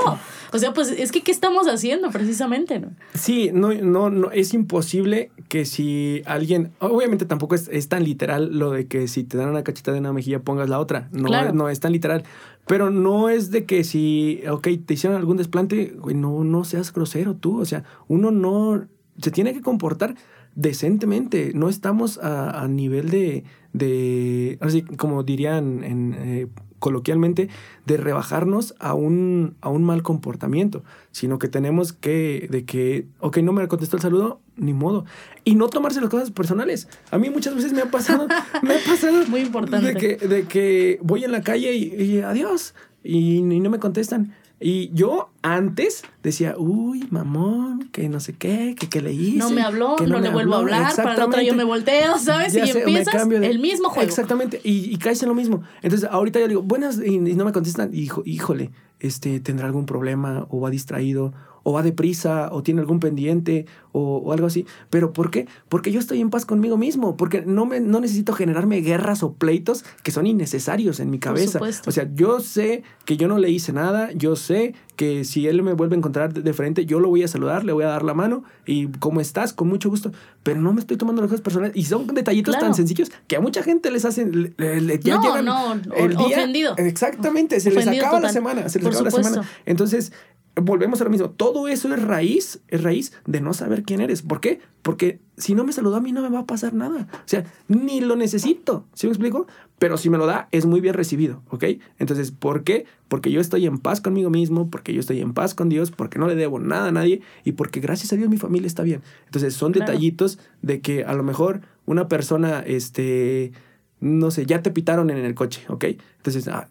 o 0.52 0.60
sea, 0.60 0.74
pues 0.74 0.90
es 0.90 1.14
que, 1.14 1.22
¿qué 1.22 1.32
estamos 1.32 1.68
haciendo 1.68 2.12
precisamente? 2.22 2.80
¿no? 2.80 2.92
Sí, 3.14 3.52
no, 3.54 3.74
no, 3.74 4.10
no, 4.10 4.32
es 4.32 4.54
imposible 4.54 5.32
que 5.50 5.66
si 5.66 6.22
alguien, 6.26 6.72
obviamente 6.80 7.26
tampoco 7.26 7.56
es, 7.56 7.68
es 7.72 7.90
tan 7.90 8.04
literal 8.04 8.58
lo 8.58 8.72
de 8.72 8.88
que 8.88 9.08
si 9.08 9.24
te 9.24 9.38
dan 9.38 9.50
una 9.50 9.64
cachita 9.64 9.92
de 9.92 10.00
una 10.00 10.14
mejilla 10.14 10.40
pongas 10.40 10.70
la 10.70 10.80
otra. 10.80 11.10
No, 11.12 11.52
no 11.52 11.70
es 11.70 11.80
tan 11.80 11.92
literal. 11.92 12.24
Pero 12.68 12.90
no 12.90 13.30
es 13.30 13.52
de 13.52 13.66
que 13.66 13.84
si, 13.84 14.42
ok, 14.50 14.68
te 14.86 14.94
hicieron 14.94 15.18
algún 15.18 15.38
desplante, 15.38 15.94
güey, 15.98 16.16
no, 16.16 16.44
no 16.44 16.64
seas 16.64 16.94
grosero 16.94 17.36
tú. 17.36 17.60
O 17.60 17.66
sea, 17.66 17.84
uno 18.08 18.32
no 18.32 18.86
se 19.18 19.32
tiene 19.32 19.54
que 19.54 19.62
comportar 19.62 20.16
decentemente. 20.56 21.52
No 21.56 21.70
estamos 21.70 22.18
a, 22.20 22.62
a 22.62 22.68
nivel 22.68 23.10
de, 23.10 23.44
de, 23.74 24.58
así 24.62 24.84
como 24.84 25.24
dirían 25.24 25.84
en, 25.84 26.16
eh, 26.18 26.48
coloquialmente, 26.82 27.48
de 27.86 27.96
rebajarnos 27.96 28.74
a 28.80 28.96
un, 28.96 29.56
a 29.62 29.70
un 29.70 29.84
mal 29.84 30.02
comportamiento, 30.02 30.84
sino 31.12 31.38
que 31.38 31.48
tenemos 31.48 31.94
que, 31.94 32.48
de 32.50 32.66
que, 32.66 33.06
ok, 33.20 33.38
no 33.38 33.54
me 33.54 33.68
contestó 33.68 33.98
el 33.98 34.02
saludo, 34.02 34.42
ni 34.58 34.74
modo. 34.74 35.06
Y 35.46 35.54
no 35.54 35.70
tomarse 35.70 36.02
las 36.02 36.10
cosas 36.10 36.32
personales. 36.32 36.90
A 37.12 37.20
mí 37.20 37.30
muchas 37.30 37.56
veces 37.56 37.72
me 37.72 37.82
ha 37.82 37.92
pasado, 37.92 38.28
me 38.64 38.76
ha 38.76 38.80
pasado 38.84 39.26
Muy 39.28 39.42
importante. 39.42 39.94
De 39.94 39.96
que, 39.96 40.28
de 40.28 40.44
que 40.46 41.00
voy 41.04 41.24
en 41.24 41.32
la 41.32 41.44
calle 41.44 41.76
y, 41.76 42.20
adiós, 42.22 42.74
y, 43.04 43.36
y 43.36 43.60
no 43.60 43.70
me 43.70 43.78
contestan. 43.78 44.34
Y 44.64 44.92
yo 44.94 45.32
antes 45.42 46.04
decía, 46.22 46.54
uy, 46.56 47.08
mamón, 47.10 47.90
que 47.92 48.08
no 48.10 48.20
sé 48.20 48.34
qué, 48.34 48.76
que, 48.80 48.90
que 48.90 49.02
le 49.02 49.12
hice. 49.12 49.38
No 49.40 49.50
me 49.50 49.64
habló, 49.64 49.96
no, 49.98 50.20
le 50.20 50.30
vuelvo 50.30 50.54
a 50.54 50.60
hablar, 50.60 50.96
para 50.96 51.16
la 51.16 51.26
otra 51.26 51.42
yo 51.42 51.56
me 51.56 51.64
volteo, 51.64 52.20
¿sabes? 52.20 52.54
y 52.54 52.60
empiezas 52.60 53.28
el 53.28 53.60
mismo 53.60 53.90
juego. 53.90 54.08
Exactamente, 54.08 54.62
y, 54.64 54.94
y 54.94 54.98
caes 54.98 55.24
en 55.24 55.30
lo 55.30 55.36
mismo. 55.36 55.64
Entonces, 55.82 56.08
ahorita 56.12 56.40
yo 56.40 56.48
digo, 56.48 56.62
buenas, 56.62 57.00
y, 57.04 57.18
no 57.18 57.44
me 57.44 57.52
contestan, 57.52 57.90
y 57.92 58.02
hijo, 58.02 58.22
híjole, 58.24 58.70
este, 59.00 59.40
tendrá 59.40 59.66
algún 59.66 59.88
problema, 59.88 60.46
o 60.50 60.60
va 60.62 60.70
distraído, 60.70 61.34
o 61.64 61.74
va 61.74 61.84
deprisa, 61.84 62.50
o 62.52 62.64
tiene 62.64 62.82
algún 62.82 63.00
pendiente, 63.00 63.66
o, 63.92 64.32
algo 64.32 64.48
así. 64.48 64.66
¿Pero 64.90 65.14
por 65.14 65.32
qué? 65.32 65.48
Porque 65.70 65.92
yo 65.92 66.00
estoy 66.00 66.22
en 66.22 66.30
paz 66.30 66.46
conmigo 66.46 66.78
mismo, 66.78 67.18
porque 67.18 67.44
no, 67.46 67.66
me, 67.66 67.80
no 67.80 68.00
necesito 68.00 68.34
generarme 68.34 68.82
guerras 68.82 69.24
o 69.24 69.34
pleitos 69.34 69.84
que 70.04 70.12
son 70.12 70.28
innecesarios 70.28 71.00
en 71.00 71.10
mi 71.10 71.20
cabeza. 71.20 71.60
o 71.62 71.92
sea, 71.92 72.10
yo 72.14 72.40
sé 72.40 72.84
que 73.06 73.18
yo 73.18 73.28
no 73.28 73.38
le 73.38 73.50
hice 73.50 73.74
nada, 73.74 74.12
yo 74.14 74.36
sé 74.36 74.74
que 74.96 75.24
si 75.24 75.48
él 75.48 75.64
me 75.64 75.74
vuelve 75.74 75.96
a 75.96 75.98
encontrar 75.98 76.34
de 76.34 76.54
frente, 76.54 76.86
yo 76.86 77.00
lo 77.00 77.10
voy 77.10 77.24
a 77.24 77.28
saludar, 77.28 77.64
le 77.64 77.74
voy 77.74 77.84
a 77.84 77.88
dar 77.88 78.04
la 78.04 78.14
mano 78.14 78.44
y 78.66 78.88
¿cómo 79.00 79.20
estás? 79.20 79.54
Con 79.54 79.68
mucho 79.68 79.90
gusto. 79.90 80.12
Pero 80.44 80.62
no 80.62 80.74
me 80.74 80.80
estoy 80.80 80.98
tomando 80.98 81.22
las 81.22 81.30
cosas 81.30 81.42
personales. 81.42 81.76
Y 81.76 81.86
son 81.86 82.08
detallitos 82.08 82.58
tan 82.58 82.74
sencillos 82.76 83.12
que 83.28 83.36
a 83.36 83.42
mucha 83.42 83.64
gente 83.64 83.92
les 83.92 84.06
hacen... 84.06 84.56
ya 85.02 85.18
no, 85.18 85.42
no, 85.42 85.74
el 85.96 86.16
día, 86.16 86.28
ofendido. 86.28 86.76
Exactamente, 86.78 87.60
se 87.60 87.72
les 87.72 87.88
acaba 87.88 88.20
la 88.20 88.30
semana, 88.30 88.70
se 88.70 88.80
les 88.80 88.88
acaba 88.90 89.04
la 89.04 89.12
semana. 89.12 89.50
Entonces, 89.66 90.12
volvemos 90.56 91.00
a 91.02 91.04
lo 91.04 91.10
mismo. 91.10 91.30
Todo 91.30 91.68
eso 91.68 91.94
es 91.94 92.02
raíz, 92.02 92.62
es 92.68 92.84
raíz 92.84 93.14
de 93.26 93.42
no 93.42 93.54
saber 93.54 93.84
quién 93.84 94.02
eres. 94.02 94.22
¿Por 94.22 94.42
qué? 94.42 94.60
Porque 94.82 95.20
si 95.38 95.56
no 95.56 95.64
me 95.64 95.74
saludó 95.74 95.96
a 95.96 96.02
mí 96.02 96.12
no 96.12 96.22
me 96.22 96.30
va 96.30 96.40
a 96.40 96.46
pasar 96.46 96.74
nada. 96.74 97.08
O 97.14 97.28
sea, 97.28 97.46
ni 97.68 98.02
lo 98.02 98.16
necesito. 98.16 98.86
¿Sí 98.94 99.08
me 99.08 99.14
explico? 99.14 99.48
Pero 99.80 99.98
si 99.98 100.10
me 100.10 100.18
lo 100.18 100.26
da, 100.26 100.48
es 100.52 100.66
muy 100.66 100.82
bien 100.82 100.94
recibido, 100.94 101.42
¿ok? 101.50 101.66
Entonces, 102.00 102.32
¿por 102.32 102.64
qué? 102.64 102.86
Porque 103.08 103.32
yo 103.32 103.42
estoy 103.42 103.66
en 103.66 103.80
paz 103.80 104.02
conmigo 104.02 104.30
mismo, 104.30 104.70
porque 104.70 104.94
yo 104.94 105.00
estoy 105.00 105.22
en 105.22 105.34
paz 105.34 105.56
con 105.56 105.70
Dios, 105.70 105.92
porque 105.92 106.20
no 106.20 106.28
le 106.28 106.36
debo 106.36 106.60
nada 106.60 106.90
a 106.90 106.92
nadie 106.92 107.22
y 107.44 107.54
porque 107.54 107.80
gracias 107.80 108.14
a 108.14 108.16
Dios 108.16 108.30
mi 108.30 108.38
familia 108.38 108.68
está 108.68 108.84
bien. 108.84 109.02
Entonces, 109.26 109.54
son 109.54 109.72
detallitos 109.72 110.40
de 110.62 110.82
que 110.82 111.04
a 111.04 111.14
lo 111.14 111.24
mejor 111.24 111.62
una 111.86 112.08
persona, 112.08 112.60
este, 112.60 113.54
no 114.00 114.32
sé, 114.32 114.46
ya 114.46 114.62
te 114.62 114.72
pitaron 114.72 115.10
en 115.10 115.18
el 115.18 115.34
coche, 115.34 115.64
¿ok? 115.68 115.86
Entonces, 116.18 116.48
ah, 116.48 116.68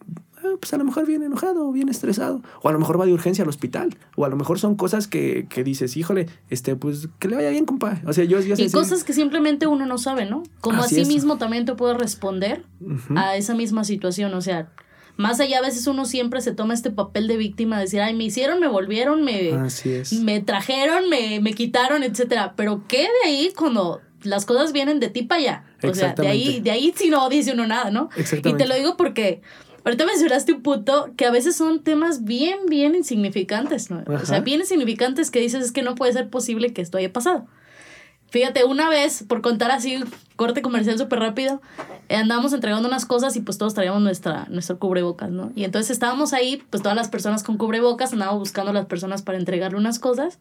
pues 0.59 0.73
a 0.75 0.79
lo 0.79 0.85
mejor 0.85 1.07
viene 1.07 1.27
enojado 1.27 1.69
o 1.69 1.73
viene 1.73 1.91
estresado, 1.91 2.43
o 2.63 2.69
a 2.69 2.73
lo 2.73 2.79
mejor 2.79 3.01
va 3.01 3.07
de 3.07 3.13
urgencia 3.13 3.43
al 3.43 3.49
hospital, 3.49 3.97
o 4.17 4.25
a 4.25 4.29
lo 4.29 4.37
mejor 4.37 4.59
son 4.59 4.75
cosas 4.77 5.07
que, 5.07 5.47
que 5.49 5.65
dices, 5.65 5.97
híjole, 5.97 6.27
este, 6.49 6.77
pues 6.77 7.09
que 7.19 7.29
le 7.29 7.37
vaya 7.37 7.51
bien, 7.51 7.67
compa. 7.67 8.01
O 8.07 8.13
sea, 8.13 8.25
yo, 8.25 8.41
yo 8.41 8.55
Y 8.57 8.71
cosas 8.71 9.05
que 9.05 9.13
simplemente 9.13 9.67
uno 9.67 9.87
no 9.87 9.99
sabe, 9.99 10.27
¿no? 10.27 10.43
Como 10.61 10.83
así, 10.83 11.05
mismo 11.05 11.39
también 11.39 11.65
te 11.65 11.75
puede 11.75 11.95
responder 11.95 12.65
a 13.17 13.37
esa 13.37 13.55
misma 13.55 13.85
situación, 13.85 14.35
o 14.35 14.41
sea, 14.41 14.71
más 15.21 15.39
allá 15.39 15.59
a 15.59 15.63
veces 15.63 15.87
uno 15.87 16.07
siempre 16.07 16.41
se 16.41 16.53
toma 16.53 16.73
este 16.73 16.91
papel 16.91 17.29
de 17.29 17.37
víctima, 17.37 17.77
de 17.77 17.83
decir, 17.83 18.01
ay, 18.01 18.15
me 18.15 18.25
hicieron, 18.25 18.59
me 18.59 18.69
volvieron, 18.69 19.23
me, 19.23 19.53
me 20.23 20.41
trajeron, 20.41 21.11
me, 21.11 21.41
me 21.41 21.53
quitaron, 21.53 22.03
etcétera. 22.03 22.55
Pero 22.57 22.85
¿qué 22.89 23.03
de 23.03 23.29
ahí 23.29 23.53
cuando 23.55 24.01
las 24.23 24.47
cosas 24.47 24.73
vienen 24.73 24.99
de 24.99 25.11
ti 25.11 25.23
para 25.23 25.41
allá? 25.41 25.65
O 25.83 25.95
sea, 25.95 26.15
de 26.15 26.27
ahí, 26.27 26.61
de 26.61 26.71
ahí 26.71 26.95
sí 26.97 27.11
no 27.11 27.29
dice 27.29 27.53
uno 27.53 27.67
nada, 27.67 27.91
¿no? 27.91 28.09
Y 28.17 28.55
te 28.55 28.67
lo 28.67 28.75
digo 28.75 28.97
porque 28.97 29.43
Ahorita 29.85 30.05
mencionaste 30.07 30.53
un 30.53 30.63
punto 30.63 31.11
que 31.17 31.27
a 31.27 31.31
veces 31.31 31.57
son 31.57 31.81
temas 31.81 32.25
bien, 32.25 32.67
bien 32.67 32.95
insignificantes, 32.95 33.91
¿no? 33.91 34.05
O 34.07 34.27
sea, 34.27 34.41
bien 34.41 34.61
insignificantes 34.61 35.31
que 35.31 35.41
dices 35.41 35.65
es 35.65 35.73
que 35.73 35.83
no 35.83 35.95
puede 35.95 36.13
ser 36.13 36.29
posible 36.29 36.73
que 36.73 36.83
esto 36.83 36.99
haya 36.99 37.13
pasado. 37.13 37.47
Fíjate, 38.31 38.65
una 38.65 38.89
vez, 38.89 39.25
por 39.27 39.43
contar 39.43 39.73
así, 39.73 40.05
corte 40.37 40.63
comercial 40.63 40.97
súper 40.97 41.19
rápido, 41.19 41.61
eh, 42.09 42.15
andábamos 42.15 42.53
entregando 42.53 42.89
unas 42.89 43.05
cosas 43.05 43.35
y 43.35 43.41
pues 43.41 43.59
todos 43.59 43.75
traíamos 43.75 44.03
nuestra, 44.03 44.47
nuestro 44.51 44.79
cubrebocas, 44.79 45.31
¿no? 45.31 45.51
Y 45.57 45.65
entonces 45.65 45.91
estábamos 45.91 46.33
ahí, 46.33 46.63
pues 46.71 46.81
todas 46.83 46.97
las 46.97 47.09
personas 47.09 47.43
con 47.43 47.59
cubrebocas, 47.59 48.13
andábamos 48.13 48.41
buscando 48.41 48.71
a 48.71 48.75
las 48.75 48.87
personas 48.87 49.23
para 49.23 49.37
entregarle 49.37 49.79
unas 49.79 49.99
cosas. 49.99 50.39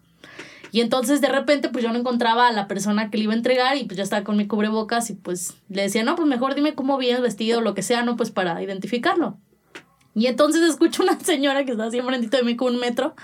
Y 0.71 0.81
entonces 0.81 1.21
de 1.21 1.29
repente 1.29 1.69
pues 1.69 1.83
yo 1.83 1.91
no 1.91 1.99
encontraba 1.99 2.47
a 2.47 2.51
la 2.51 2.67
persona 2.67 3.09
que 3.09 3.17
le 3.17 3.23
iba 3.23 3.33
a 3.33 3.37
entregar 3.37 3.77
y 3.77 3.85
pues 3.85 3.97
ya 3.97 4.03
estaba 4.03 4.23
con 4.23 4.37
mi 4.37 4.47
cubrebocas 4.47 5.09
y 5.09 5.13
pues 5.13 5.55
le 5.69 5.83
decía, 5.83 6.03
no, 6.03 6.15
pues 6.15 6.27
mejor 6.27 6.55
dime 6.55 6.75
cómo 6.75 6.97
vienes 6.97 7.21
vestido 7.21 7.61
lo 7.61 7.73
que 7.73 7.81
sea, 7.81 8.03
¿no? 8.03 8.15
Pues 8.15 8.31
para 8.31 8.61
identificarlo. 8.61 9.37
Y 10.15 10.27
entonces 10.27 10.61
escucho 10.69 11.03
una 11.03 11.19
señora 11.19 11.65
que 11.65 11.71
está 11.71 11.85
así 11.85 11.97
enfrentito 11.97 12.37
de 12.37 12.43
mí 12.43 12.55
con 12.55 12.75
un 12.75 12.79
metro 12.79 13.15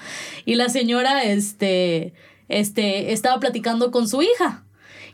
y 0.46 0.56
la 0.56 0.70
señora, 0.70 1.24
este, 1.24 2.14
este, 2.50 3.14
estaba 3.14 3.40
platicando 3.40 3.92
con 3.92 4.08
su 4.08 4.22
hija. 4.22 4.64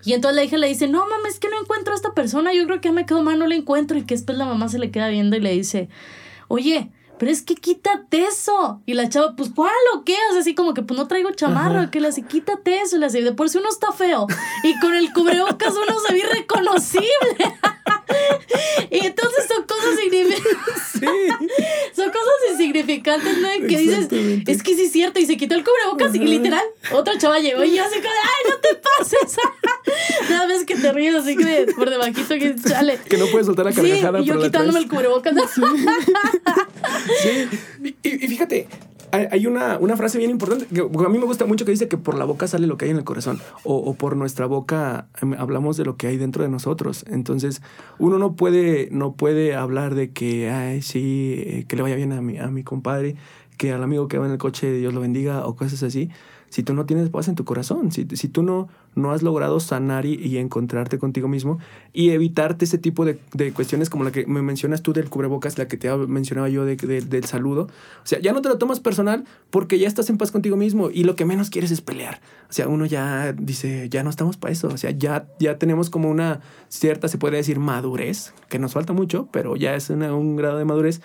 Y 0.04 0.14
entonces 0.14 0.36
la 0.36 0.44
hija 0.44 0.58
le 0.58 0.68
dice, 0.68 0.88
no 0.88 1.08
mames, 1.08 1.36
es 1.36 1.40
que 1.40 1.50
no 1.50 1.62
encuentro 1.62 1.94
a 1.94 1.96
esta 1.96 2.14
persona, 2.14 2.54
yo 2.54 2.66
creo 2.66 2.82
que 2.82 2.92
me 2.92 3.06
quedo 3.06 3.22
mal, 3.22 3.38
no 3.38 3.46
la 3.46 3.56
encuentro. 3.56 3.98
Y 3.98 4.04
que 4.04 4.16
después 4.16 4.38
la 4.38 4.46
mamá 4.46 4.68
se 4.68 4.80
le 4.80 4.90
queda 4.90 5.10
viendo 5.10 5.38
y 5.38 5.42
le 5.42 5.52
dice, 5.52 5.90
oye, 6.48 6.92
pero 7.22 7.32
es 7.32 7.44
que 7.44 7.54
quítate 7.54 8.24
eso. 8.24 8.82
Y 8.88 8.96
la 8.96 9.08
chava, 9.08 9.36
pues, 9.36 9.52
¿cuál 9.56 9.70
o 9.94 10.04
qué? 10.04 10.16
O 10.30 10.32
sea, 10.32 10.42
así 10.42 10.56
como 10.56 10.74
que, 10.74 10.82
pues, 10.82 11.00
no 11.00 11.08
traigo 11.08 11.30
chamarra. 11.30 11.92
Que 11.92 12.02
le 12.02 12.08
hace, 12.08 12.24
quítate 12.24 12.82
eso. 12.82 12.96
Y 12.96 13.00
le 13.00 13.06
hace, 13.06 13.22
de 13.22 13.32
por 13.32 13.48
si 13.48 13.60
uno 13.60 13.70
está 13.70 13.92
feo. 13.92 14.26
Y 14.64 14.80
con 14.80 14.96
el 14.96 15.14
cubrebocas 15.14 15.72
uno 15.72 16.00
se 16.00 16.14
ve 16.14 16.20
irreconocible. 16.22 17.06
y 18.92 19.06
entonces 19.06 19.48
son 19.48 19.64
cosas 19.64 20.00
insignificantes. 20.04 20.84
Sí. 20.94 21.06
son 21.96 22.10
cosas 22.10 22.34
insignificantes, 22.52 23.38
¿no? 23.38 23.68
Que 23.68 23.78
dices, 23.78 24.08
es 24.48 24.64
que 24.64 24.76
sí 24.76 24.84
es 24.84 24.92
cierto. 24.92 25.20
Y 25.20 25.26
se 25.26 25.38
quitó 25.38 25.56
el 25.56 25.64
cubrebocas 25.64 26.16
y 26.16 26.20
literal, 26.20 26.64
otra 26.92 27.18
chava 27.18 27.40
llegó 27.40 27.64
y 27.64 27.76
yo 27.76 27.84
así 27.84 27.96
como, 27.96 28.10
¡ay, 28.10 28.52
no 28.52 28.58
te 28.58 28.76
pases! 28.76 29.38
Nada 30.30 30.48
más 30.48 30.64
que 30.64 30.76
te 30.76 30.92
ríes 30.92 31.16
así 31.16 31.36
que 31.36 31.68
por 31.76 31.90
debajito 31.90 32.36
que 32.36 32.56
chale. 32.68 33.00
Que 33.10 33.18
no 33.18 33.28
puedes 33.28 33.48
soltar 33.48 33.66
la 33.66 33.74
carcajada. 33.74 34.20
Sí, 34.20 34.24
y 34.24 34.28
yo 34.28 34.42
quitándome 34.42 34.80
el 34.80 34.88
cubrebocas. 34.88 35.36
Sí, 37.22 37.48
y, 38.04 38.28
fíjate, 38.28 38.68
hay 39.12 39.48
una, 39.48 39.78
una, 39.78 39.98
frase 39.98 40.18
bien 40.18 40.32
importante 40.32 40.66
que 40.66 40.82
a 40.82 41.10
mí 41.10 41.18
me 41.18 41.26
gusta 41.26 41.46
mucho 41.46 41.66
que 41.66 41.72
dice 41.72 41.88
que 41.88 41.98
por 41.98 42.18
la 42.18 42.26
boca 42.26 42.48
sale 42.48 42.68
lo 42.68 42.78
que 42.78 42.86
hay 42.86 42.92
en 42.92 42.98
el 42.98 43.04
corazón 43.04 43.40
o, 43.64 43.76
o, 43.76 43.94
por 43.94 44.16
nuestra 44.16 44.46
boca 44.46 45.08
em, 45.22 45.34
hablamos 45.34 45.78
de 45.78 45.86
lo 45.86 45.98
que 45.98 46.08
hay 46.08 46.18
dentro 46.18 46.44
de 46.44 46.50
nosotros. 46.50 47.06
Entonces, 47.10 47.62
uno 48.00 48.18
no 48.18 48.36
puede, 48.36 48.90
no 48.92 49.14
puede 49.14 49.56
hablar 49.56 49.96
de 49.96 50.12
que, 50.12 50.50
ay, 50.50 50.82
sí, 50.82 51.36
eh, 51.38 51.66
que 51.68 51.76
le 51.76 51.82
vaya 51.82 51.96
bien 51.96 52.12
a 52.14 52.22
mi, 52.22 52.38
a 52.38 52.48
mi 52.48 52.64
compadre, 52.64 53.16
que 53.58 53.72
al 53.72 53.84
amigo 53.84 54.08
que 54.08 54.18
va 54.18 54.26
en 54.26 54.32
el 54.32 54.38
coche 54.38 54.72
Dios 54.72 54.94
lo 54.94 55.02
bendiga 55.02 55.46
o 55.46 55.56
cosas 55.56 55.84
así, 55.84 56.10
si 56.52 56.64
tú 56.64 56.74
no 56.74 56.86
tienes 56.86 57.10
paz 57.10 57.30
en 57.30 57.36
tu 57.36 57.46
corazón, 57.46 57.94
si, 57.94 58.06
si 58.12 58.28
tú 58.28 58.44
no, 58.44 58.68
no 58.94 59.14
has 59.14 59.24
logrado 59.24 59.62
sanar 59.62 60.06
y, 60.06 60.38
encontrarte 60.38 61.00
contigo 61.00 61.30
mismo 61.30 61.60
y 61.94 62.10
evitarte 62.10 62.66
ese 62.66 62.78
tipo 62.78 63.06
de, 63.06 63.20
de, 63.34 63.54
cuestiones 63.54 63.90
como 63.90 64.04
la 64.04 64.12
que 64.12 64.26
me 64.26 64.42
mencionas 64.42 64.82
tú 64.82 64.92
del 64.92 65.10
cubrebocas, 65.10 65.58
la 65.58 65.70
que 65.70 65.78
te 65.78 65.90
mencionaba 65.96 66.50
yo 66.50 66.66
de, 66.66 66.76
del 66.76 67.24
saludo. 67.24 67.70
O 68.04 68.06
sea, 68.06 68.20
ya 68.20 68.34
no 68.34 68.42
te 68.42 68.50
lo 68.50 68.58
tomas 68.58 68.82
personal 68.82 69.24
porque 69.50 69.80
ya 69.80 69.88
estás 69.88 70.10
en 70.10 70.18
paz 70.18 70.32
contigo 70.32 70.58
mismo 70.58 70.90
y 70.92 71.06
lo 71.06 71.16
que 71.16 71.24
menos 71.24 71.50
quieres 71.50 71.72
es 71.72 71.80
pelear. 71.80 72.20
O 72.50 72.54
sea, 72.54 72.68
uno 72.68 72.86
ya 72.86 73.32
dice, 73.32 73.88
ya 73.88 74.04
no 74.04 74.10
estamos 74.10 74.36
para 74.36 74.52
eso. 74.52 74.68
O 74.68 74.78
sea, 74.78 74.92
ya, 74.92 75.28
ya 75.40 75.58
tenemos 75.58 75.90
como 75.90 76.10
una 76.10 76.42
cierta, 76.68 77.08
se 77.08 77.18
puede 77.18 77.38
decir, 77.38 77.60
madurez, 77.60 78.34
que 78.50 78.60
nos 78.60 78.74
falta 78.74 78.92
mucho, 78.92 79.30
pero 79.32 79.56
ya 79.56 79.74
es 79.76 79.90
un 79.90 80.36
grado 80.36 80.58
de 80.58 80.66
madurez 80.66 81.02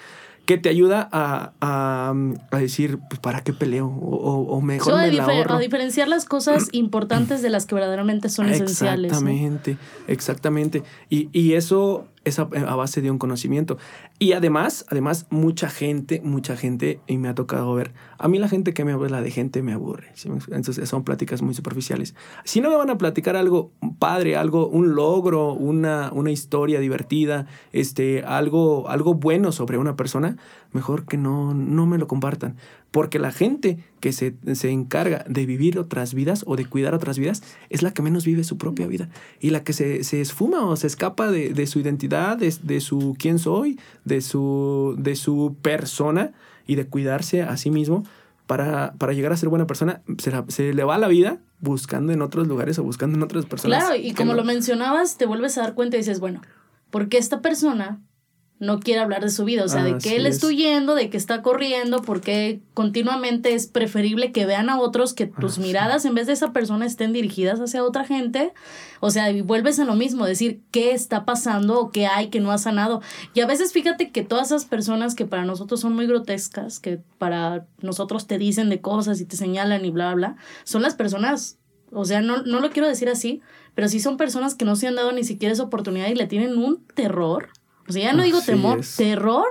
que 0.47 0.59
te 0.59 0.68
ayuda 0.68 1.09
a, 1.12 1.53
a, 1.61 2.14
a 2.51 2.59
decir, 2.59 2.99
pues, 3.11 3.20
¿para 3.20 3.42
qué 3.42 3.53
peleo? 3.53 3.88
O, 3.88 4.42
o 4.42 4.61
mejor 4.62 4.97
me 4.97 5.12
la 5.12 5.26
A 5.26 5.59
diferenciar 5.59 6.09
las 6.09 6.24
cosas 6.24 6.68
importantes 6.72 7.42
de 7.42 7.51
las 7.51 7.66
que 7.66 7.74
verdaderamente 7.74 8.28
son 8.28 8.49
esenciales. 8.49 9.11
Exactamente, 9.11 9.76
exactamente. 10.07 10.82
Y, 11.11 11.28
y 11.32 11.55
eso 11.55 12.07
es 12.27 12.41
a, 12.41 12.45
base 12.45 13.01
de 13.01 13.11
un 13.11 13.18
conocimiento. 13.18 13.79
Y 14.18 14.33
además, 14.33 14.85
además, 14.91 15.27
mucha 15.31 15.70
gente, 15.70 16.20
mucha 16.22 16.57
gente, 16.57 17.01
y 17.07 17.18
me 17.18 17.29
ha 17.29 17.35
tocado 17.35 17.72
ver, 17.72 17.93
a 18.18 18.27
mí 18.27 18.39
la 18.39 18.49
gente 18.49 18.74
que 18.74 18.85
me 18.85 18.93
habla 18.93 19.22
de 19.22 19.31
gente 19.31 19.62
me 19.62 19.72
aburre. 19.72 20.09
Entonces 20.51 20.89
son 20.89 21.05
pláticas 21.05 21.41
muy 21.41 21.55
superficiales. 21.55 22.14
Si 22.45 22.61
no 22.61 22.68
me 22.68 22.77
van 22.77 22.91
a 22.91 22.99
platicar 22.99 23.37
algo 23.37 23.70
padre, 24.01 24.37
algo, 24.37 24.66
un 24.66 24.97
logro, 24.97 25.53
una, 25.53 26.11
una 26.12 26.33
historia 26.33 26.81
divertida, 26.81 27.47
este, 27.72 28.24
algo, 28.24 28.89
algo 28.89 29.14
bueno 29.14 29.53
sobre 29.53 29.79
una 29.79 29.95
persona, 29.95 30.37
mejor 30.77 31.07
que 31.07 31.16
no, 31.16 31.55
no 31.55 31.87
me 31.87 31.99
lo 31.99 32.07
compartan. 32.07 32.57
Porque 32.93 33.18
la 33.18 33.33
gente 33.33 33.79
que 34.01 34.12
se, 34.12 34.37
encarga 34.70 35.24
de 35.29 35.45
vivir 35.45 35.79
otras 35.79 36.14
vidas 36.14 36.45
o 36.47 36.55
de 36.55 36.66
cuidar 36.66 36.95
otras 36.95 37.18
vidas 37.18 37.43
es 37.68 37.83
la 37.83 37.93
que 37.93 38.03
menos 38.03 38.24
vive 38.24 38.45
su 38.45 38.59
propia 38.59 38.87
vida. 38.87 39.09
Y 39.41 39.51
la 39.51 39.64
que 39.64 39.72
se, 39.72 40.20
esfuma 40.20 40.64
o 40.64 40.77
se 40.77 40.87
escapa 40.87 41.31
de, 41.31 41.66
su 41.66 41.81
identidad, 41.81 42.39
de, 42.39 42.81
su 42.81 43.16
quién 43.18 43.39
soy, 43.39 43.81
de 44.05 44.20
su, 44.20 44.95
de 44.99 45.16
su 45.16 45.57
persona 45.61 46.33
y 46.66 46.77
de 46.77 46.87
cuidarse 46.87 47.43
a 47.43 47.57
sí 47.57 47.70
mismo 47.70 48.05
para, 48.47 48.95
para 48.99 49.12
llegar 49.12 49.33
a 49.33 49.37
ser 49.37 49.49
buena 49.49 49.66
persona, 49.66 50.03
se, 50.18 50.33
se, 50.49 50.72
le 50.72 50.85
va 50.85 50.99
la 50.99 51.09
vida 51.09 51.39
buscando 51.61 52.12
en 52.12 52.22
otros 52.22 52.47
lugares 52.47 52.79
o 52.79 52.85
buscando 52.85 53.16
en 53.16 53.24
otras 53.24 53.45
personas. 53.47 53.81
Claro, 53.85 54.01
y 54.01 54.12
como 54.12 54.35
lo 54.35 54.45
mencionabas, 54.45 55.18
te 55.18 55.27
vuelves 55.27 55.59
a 55.59 55.62
dar 55.62 55.74
cuenta 55.74 55.97
y 55.97 56.01
dices, 56.01 56.20
bueno, 56.20 56.43
porque 56.91 57.18
esta 57.18 57.41
persona 57.43 58.01
no 58.59 58.80
quiere 58.80 59.00
hablar 59.00 59.22
de 59.22 59.28
su 59.28 59.44
vida, 59.44 59.64
o 59.64 59.68
sea, 59.68 59.84
de 59.84 59.98
que 59.98 60.16
él 60.16 60.24
está 60.24 60.46
huyendo, 60.46 60.94
de 60.94 61.11
que 61.11 61.18
está 61.18 61.42
corriendo, 61.42 62.00
porque 62.00 62.61
continuamente 62.72 63.52
es 63.52 63.66
preferible 63.66 64.32
que 64.32 64.46
vean 64.46 64.70
a 64.70 64.80
otros 64.80 65.12
que 65.12 65.26
tus 65.26 65.59
miradas 65.59 66.07
en 66.07 66.14
vez 66.14 66.26
de 66.26 66.32
esa 66.32 66.54
persona 66.54 66.86
estén 66.86 67.12
dirigidas 67.12 67.61
hacia 67.61 67.84
otra 67.84 68.04
gente, 68.04 68.54
o 69.00 69.11
sea, 69.11 69.30
y 69.30 69.42
vuelves 69.42 69.78
a 69.78 69.84
lo 69.84 69.94
mismo, 69.94 70.24
decir 70.24 70.62
qué 70.70 70.92
está 70.92 71.26
pasando 71.26 71.78
o 71.78 71.90
qué 71.90 72.07
hay 72.07 72.28
que 72.28 72.40
no 72.40 72.50
ha 72.50 72.57
sanado. 72.57 73.02
Y 73.34 73.40
a 73.40 73.46
veces 73.46 73.74
fíjate 73.74 74.11
que 74.11 74.24
todas 74.24 74.46
esas 74.46 74.64
personas 74.64 75.14
que 75.14 75.26
para 75.26 75.44
nosotros 75.44 75.80
son 75.80 75.94
muy 75.94 76.07
grotescas, 76.07 76.80
que 76.80 77.00
para 77.18 77.66
nosotros 77.82 78.26
te 78.26 78.38
dicen 78.38 78.70
de 78.70 78.80
cosas 78.80 79.20
y 79.20 79.26
te 79.26 79.36
señalan 79.36 79.84
y 79.84 79.90
bla, 79.90 80.14
bla, 80.14 80.36
son 80.64 80.80
las 80.80 80.94
personas, 80.94 81.59
o 81.92 82.07
sea, 82.07 82.22
no, 82.22 82.42
no 82.42 82.61
lo 82.61 82.70
quiero 82.70 82.88
decir 82.88 83.11
así, 83.11 83.42
pero 83.74 83.88
sí 83.88 84.00
son 84.00 84.16
personas 84.16 84.54
que 84.54 84.64
no 84.64 84.76
se 84.76 84.86
han 84.86 84.94
dado 84.94 85.12
ni 85.12 85.24
siquiera 85.24 85.52
esa 85.52 85.64
oportunidad 85.64 86.09
y 86.09 86.14
le 86.14 86.26
tienen 86.26 86.57
un 86.57 86.82
terror 86.94 87.50
o 87.89 87.93
sea, 87.93 88.03
ya 88.03 88.12
no 88.12 88.22
digo 88.22 88.41
temor, 88.41 88.80
terror. 88.97 89.47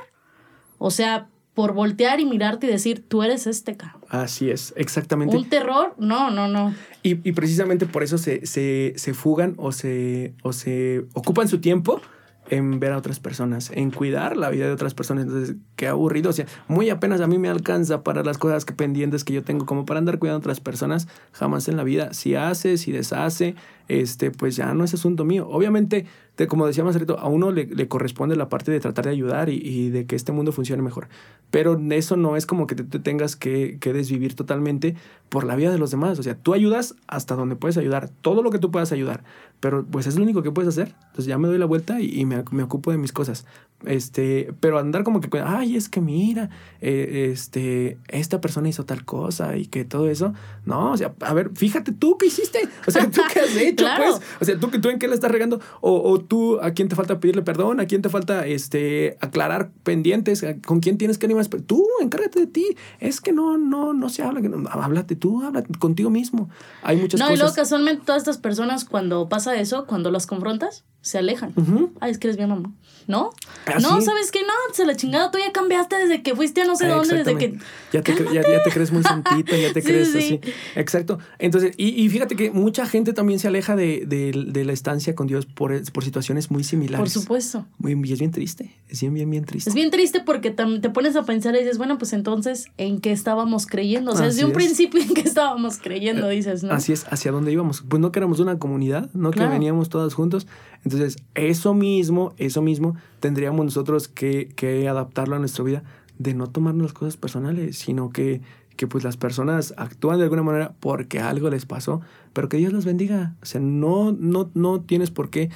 O 0.78 0.92
sea, 0.92 1.30
por 1.54 1.74
voltear 1.74 2.20
y 2.20 2.26
mirarte 2.26 2.68
y 2.68 2.70
decir, 2.70 3.04
tú 3.08 3.24
eres 3.24 3.48
este 3.48 3.78
cabrón. 3.78 4.02
Así 4.10 4.52
es, 4.52 4.74
exactamente. 4.76 5.36
Un 5.36 5.50
terror, 5.50 5.96
no, 5.98 6.30
no, 6.30 6.48
no. 6.48 6.76
Y, 7.02 7.28
y 7.28 7.32
precisamente 7.32 7.86
por 7.86 8.04
eso 8.04 8.18
se, 8.18 8.46
se, 8.46 8.94
se, 8.98 9.14
fugan 9.14 9.56
o 9.58 9.72
se, 9.72 10.34
o 10.44 10.52
se 10.52 11.06
ocupan 11.14 11.48
su 11.48 11.60
tiempo 11.60 12.02
en 12.50 12.80
ver 12.80 12.92
a 12.92 12.98
otras 12.98 13.20
personas, 13.20 13.72
en 13.74 13.90
cuidar 13.92 14.38
la 14.38 14.50
vida 14.50 14.66
de 14.66 14.72
otras 14.72 14.94
personas. 14.94 15.26
Entonces, 15.26 15.56
qué 15.76 15.88
aburrido. 15.88 16.30
O 16.30 16.34
sea, 16.34 16.46
muy 16.68 16.90
apenas 16.90 17.22
a 17.22 17.28
mí 17.28 17.38
me 17.38 17.50
alcanza 17.50 18.04
para 18.04 18.24
las 18.24 18.38
cosas 18.38 18.66
que 18.66 18.74
pendientes 18.74 19.24
que 19.24 19.34
yo 19.34 19.44
tengo, 19.44 19.66
como 19.66 19.86
para 19.86 20.00
andar 20.00 20.20
cuidando 20.20 20.38
a 20.38 20.40
otras 20.40 20.60
personas, 20.60 21.08
jamás 21.32 21.68
en 21.68 21.78
la 21.78 21.84
vida. 21.84 22.14
Si 22.14 22.36
hace, 22.36 22.78
si 22.78 22.92
deshace, 22.92 23.56
este, 23.88 24.32
pues 24.32 24.56
ya 24.56 24.74
no 24.74 24.84
es 24.84 24.94
asunto 24.94 25.26
mío. 25.26 25.48
Obviamente, 25.50 26.06
como 26.48 26.68
decía 26.68 26.84
más 26.84 26.98
a 26.98 27.28
uno 27.28 27.52
le, 27.52 27.88
corresponde 27.88 28.36
la 28.36 28.50
parte 28.50 28.72
de 28.72 28.80
tratar 28.80 29.06
de 29.06 29.12
ayudar 29.12 29.50
y, 29.50 29.90
de 29.90 30.06
que 30.06 30.16
este 30.16 30.32
mundo 30.32 30.52
funcione 30.52 30.82
mejor. 30.82 31.08
Pero 31.50 31.80
eso 31.92 32.18
no 32.18 32.36
es 32.36 32.46
como 32.46 32.68
que 32.68 32.76
te, 32.76 33.00
tengas 33.00 33.36
que, 33.36 33.78
que, 33.80 33.94
desvivir 33.94 34.36
totalmente 34.36 34.96
por 35.30 35.46
la 35.46 35.56
vida 35.56 35.72
de 35.72 35.78
los 35.78 35.92
demás. 35.92 36.20
O 36.20 36.24
sea, 36.24 36.36
tú 36.36 36.54
ayudas 36.54 36.96
hasta 37.08 37.36
donde 37.36 37.56
puedes 37.56 37.78
ayudar, 37.78 38.10
todo 38.22 38.44
lo 38.44 38.52
que 38.52 38.60
tú 38.60 38.72
puedas 38.72 38.92
ayudar. 38.92 39.24
Pero 39.66 39.84
pues 39.84 40.06
es 40.06 40.16
lo 40.16 40.22
único 40.22 40.44
que 40.44 40.52
puedes 40.52 40.70
hacer. 40.70 40.94
Entonces 41.08 41.26
ya 41.26 41.40
me 41.40 41.48
doy 41.48 41.58
la 41.58 41.66
vuelta 41.66 42.00
y, 42.00 42.24
me, 42.26 42.44
me, 42.52 42.62
ocupo 42.62 42.92
de 42.92 43.00
mis 43.00 43.12
cosas. 43.12 43.46
Este, 43.84 44.54
pero 44.60 44.78
andar 44.78 45.04
como 45.04 45.22
que, 45.22 45.40
ay, 45.40 45.76
es 45.76 45.90
que 45.90 46.02
mira, 46.02 46.52
eh, 46.82 47.32
este, 47.32 47.98
esta 48.08 48.42
persona 48.42 48.70
hizo 48.70 48.86
tal 48.86 49.06
cosa 49.06 49.58
y 49.58 49.66
que 49.66 49.84
todo 49.84 50.08
eso. 50.08 50.36
No, 50.66 50.92
o 50.92 50.98
sea, 50.98 51.14
a 51.22 51.34
ver, 51.34 51.50
fíjate 51.56 51.94
tú 51.94 52.16
qué 52.20 52.28
hiciste. 52.28 52.60
O 52.86 52.92
sea, 52.92 53.10
tú 53.10 53.22
qué 53.34 53.40
has 53.40 53.56
hecho, 53.58 53.88
pues. 53.98 54.22
O 54.40 54.46
sea, 54.46 54.60
tú, 54.60 54.70
tú 54.70 54.90
en 54.90 55.00
qué 55.00 55.08
le 55.08 55.16
estás 55.16 55.32
regando. 55.32 55.60
O, 55.82 56.12
o, 56.12 56.20
tú, 56.20 56.60
¿a 56.62 56.72
quién 56.72 56.88
te 56.88 56.96
falta 56.96 57.20
pedirle 57.20 57.42
perdón? 57.42 57.80
¿A 57.80 57.88
quién 57.88 58.04
te 58.04 58.10
falta 58.10 58.46
este, 58.46 59.18
aclarar 59.20 59.72
pendientes? 59.82 60.46
¿Con 60.64 60.80
quién 60.80 61.00
tienes 61.00 61.18
que 61.18 61.26
animar? 61.26 61.48
Tú, 61.48 61.88
encárgate 62.02 62.42
de 62.42 62.48
ti. 62.48 62.78
Es 63.00 63.20
que 63.20 63.32
no, 63.32 63.58
no, 63.58 63.94
no 63.94 64.10
se 64.10 64.22
habla. 64.22 64.42
No, 64.42 64.70
háblate 64.70 65.16
tú, 65.16 65.42
háblate 65.44 65.74
contigo 65.80 66.12
mismo. 66.12 66.50
Hay 66.84 66.98
muchas 66.98 67.20
cosas. 67.20 67.30
No, 67.30 67.36
y 67.36 67.38
luego 67.40 67.56
casualmente 67.56 68.04
todas 68.06 68.22
estas 68.22 68.38
personas, 68.38 68.86
cuando 68.86 69.28
pasa 69.28 69.55
eso, 69.60 69.86
cuando 69.88 70.12
las 70.12 70.28
confrontas, 70.28 70.86
se 71.06 71.20
alejan. 71.20 71.54
Ay, 72.00 72.10
es 72.10 72.18
que 72.18 72.28
eres 72.28 72.40
mi 72.40 72.48
mamá. 72.48 72.74
¿No? 73.08 73.30
¿Ah, 73.68 73.78
no, 73.80 74.02
¿sabes 74.02 74.32
qué? 74.32 74.42
No, 74.42 74.74
se 74.74 74.84
la 74.88 74.96
chingada, 74.96 75.30
tú 75.30 75.38
ya 75.38 75.52
cambiaste 75.52 75.96
desde 75.96 76.24
que 76.24 76.36
fuiste 76.36 76.62
a 76.62 76.66
no 76.66 76.76
sé 76.76 76.88
dónde, 76.88 77.18
desde 77.18 77.38
que... 77.38 77.60
Ya 77.94 78.02
te, 78.02 78.16
ya, 78.34 78.42
te, 78.42 78.72
crees 78.72 78.92
muy 78.92 79.04
santito, 79.04 79.56
ya 79.56 79.72
te 79.72 79.84
crees 79.84 80.16
así. 80.16 80.42
Exacto. 80.76 81.20
Entonces, 81.38 81.76
y, 81.78 81.90
y, 82.04 82.10
fíjate 82.10 82.36
que 82.36 82.50
mucha 82.50 82.88
gente 82.88 83.14
también 83.14 83.38
se 83.38 83.48
aleja 83.48 83.76
de, 83.76 84.06
de, 84.08 84.66
la 84.66 84.74
estancia 84.74 85.14
con 85.14 85.28
Dios 85.28 85.46
por, 85.46 85.80
por, 85.92 86.04
situaciones 86.04 86.50
muy 86.50 86.64
similares. 86.64 87.14
Por 87.14 87.22
supuesto. 87.22 87.68
Muy, 87.78 87.94
y 88.04 88.12
es 88.12 88.18
bien 88.18 88.32
triste, 88.32 88.76
es 88.90 89.02
bien, 89.02 89.14
bien, 89.14 89.30
bien 89.30 89.46
triste. 89.46 89.70
Es 89.70 89.76
bien 89.76 89.92
triste 89.92 90.22
porque 90.22 90.50
te 90.50 90.90
pones 90.90 91.16
a 91.16 91.24
pensar 91.24 91.56
y 91.56 91.60
dices, 91.60 91.78
bueno, 91.78 92.00
pues 92.00 92.14
entonces, 92.14 92.66
¿en 92.78 93.00
qué 93.00 93.12
estábamos 93.12 93.68
creyendo? 93.68 94.14
O 94.14 94.16
sea, 94.16 94.26
desde 94.26 94.46
un 94.46 94.54
principio, 94.54 95.00
¿en 95.00 95.14
qué 95.14 95.22
estábamos 95.22 95.78
creyendo? 95.78 96.28
Eh, 96.32 96.38
dices, 96.38 96.64
¿no? 96.64 96.74
Así 96.74 96.92
es, 96.92 97.06
¿hacia 97.12 97.32
dónde 97.32 97.52
íbamos? 97.52 97.84
Pues 97.88 98.02
no 98.02 98.12
que 98.12 98.18
éramos 98.18 98.40
una 98.40 98.58
comunidad, 98.58 99.12
no 99.14 99.30
que 99.30 99.46
veníamos 99.46 99.90
todos 99.90 100.16
juntos. 100.16 100.48
Entonces, 100.86 101.18
eso 101.34 101.74
mismo, 101.74 102.34
eso 102.38 102.62
mismo, 102.62 102.96
tendríamos 103.20 103.66
nosotros 103.66 104.08
que, 104.08 104.50
que 104.56 104.88
adaptarlo 104.88 105.36
a 105.36 105.40
nuestra 105.40 105.64
vida, 105.64 105.84
de 106.20 106.34
no 106.34 106.48
tomarnos 106.48 106.84
las 106.84 106.94
cosas 106.94 107.18
personales, 107.18 107.78
sino 107.78 108.12
que, 108.12 108.42
que 108.78 108.88
pues 108.88 109.04
las 109.04 109.18
personas 109.18 109.74
actúan 109.78 110.20
de 110.20 110.26
alguna 110.26 110.44
manera 110.44 110.76
porque 110.80 111.20
algo 111.20 111.50
les 111.50 111.66
pasó, 111.66 112.02
pero 112.34 112.50
que 112.50 112.58
Dios 112.58 112.72
los 112.72 112.86
bendiga. 112.86 113.36
O 113.42 113.46
sea, 113.46 113.60
no, 113.60 114.12
no, 114.12 114.52
no 114.54 114.82
tienes 114.82 115.12
por 115.12 115.30
qué 115.32 115.50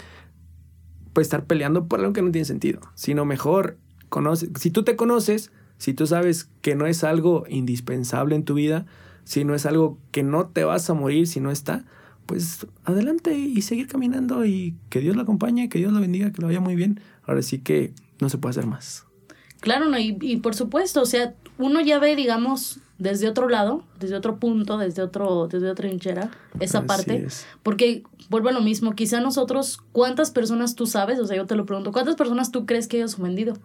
pues, 1.14 1.28
estar 1.28 1.46
peleando 1.46 1.86
por 1.86 2.00
algo 2.00 2.12
que 2.12 2.24
no 2.24 2.32
tiene 2.32 2.46
sentido, 2.46 2.82
sino 2.96 3.24
mejor, 3.24 3.78
conoce, 4.10 4.50
si 4.60 4.72
tú 4.72 4.84
te 4.84 4.96
conoces, 4.96 5.52
si 5.78 5.94
tú 5.94 6.08
sabes 6.08 6.50
que 6.62 6.76
no 6.76 6.88
es 6.88 7.04
algo 7.04 7.46
indispensable 7.48 8.36
en 8.36 8.44
tu 8.44 8.56
vida, 8.56 8.86
si 9.26 9.46
no 9.46 9.54
es 9.54 9.68
algo 9.68 10.00
que 10.12 10.24
no 10.24 10.48
te 10.48 10.64
vas 10.64 10.90
a 10.90 10.96
morir 10.96 11.28
si 11.28 11.40
no 11.40 11.52
está, 11.52 11.86
pues 12.30 12.68
adelante 12.86 13.36
y 13.36 13.60
seguir 13.64 13.88
caminando 13.88 14.46
y 14.46 14.76
que 14.92 15.00
Dios 15.00 15.16
lo 15.16 15.24
acompañe, 15.24 15.68
que 15.68 15.80
Dios 15.80 15.92
lo 15.92 16.00
bendiga, 16.00 16.32
que 16.32 16.40
lo 16.42 16.48
vaya 16.48 16.60
muy 16.60 16.76
bien. 16.76 17.00
Ahora 17.24 17.42
sí 17.42 17.58
que 17.58 17.92
no 18.20 18.30
se 18.30 18.38
puede 18.38 18.52
hacer 18.52 18.68
más. 18.68 19.06
Claro, 19.62 19.88
no, 19.88 19.98
y, 19.98 20.16
y 20.22 20.38
por 20.38 20.54
supuesto, 20.54 21.02
o 21.02 21.08
sea, 21.08 21.34
uno 21.58 21.82
ya 21.82 21.98
ve, 21.98 22.16
digamos, 22.16 22.82
desde 23.00 23.28
otro 23.28 23.50
lado, 23.50 23.84
desde 24.00 24.16
otro 24.16 24.38
punto, 24.38 24.78
desde 24.78 25.02
otro, 25.02 25.48
desde 25.48 25.72
otra 25.72 25.88
hinchera, 25.90 26.30
esa 26.60 26.86
parte. 26.86 27.26
Porque 27.64 28.04
vuelvo 28.30 28.50
a 28.50 28.52
lo 28.52 28.62
mismo, 28.62 28.94
quizá 28.94 29.22
nosotros, 29.22 29.80
¿cuántas 29.92 30.30
personas 30.30 30.76
tú 30.76 30.86
sabes? 30.86 31.18
O 31.18 31.26
sea, 31.26 31.36
yo 31.36 31.48
te 31.48 31.56
lo 31.56 31.66
pregunto, 31.66 31.92
¿cuántas 31.92 32.16
personas 32.16 32.52
tú 32.52 32.68
crees 32.68 32.88
que 32.88 32.98
hayas 32.98 33.16
ofendido? 33.16 33.56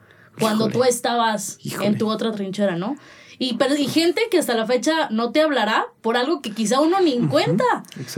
Cuando 0.40 0.68
tú 0.68 0.84
estabas 0.84 1.58
en 1.82 1.98
tu 1.98 2.08
otra 2.08 2.32
trinchera, 2.32 2.76
¿no? 2.76 2.96
Y, 3.38 3.54
pero, 3.54 3.76
y 3.76 3.86
gente 3.86 4.22
que 4.30 4.38
hasta 4.38 4.54
la 4.54 4.66
fecha 4.66 5.08
no 5.10 5.32
te 5.32 5.40
hablará 5.40 5.86
por 6.00 6.16
algo 6.16 6.42
que 6.42 6.52
quizá 6.52 6.80
uno 6.80 7.00
ni 7.00 7.18
cuenta. 7.28 7.64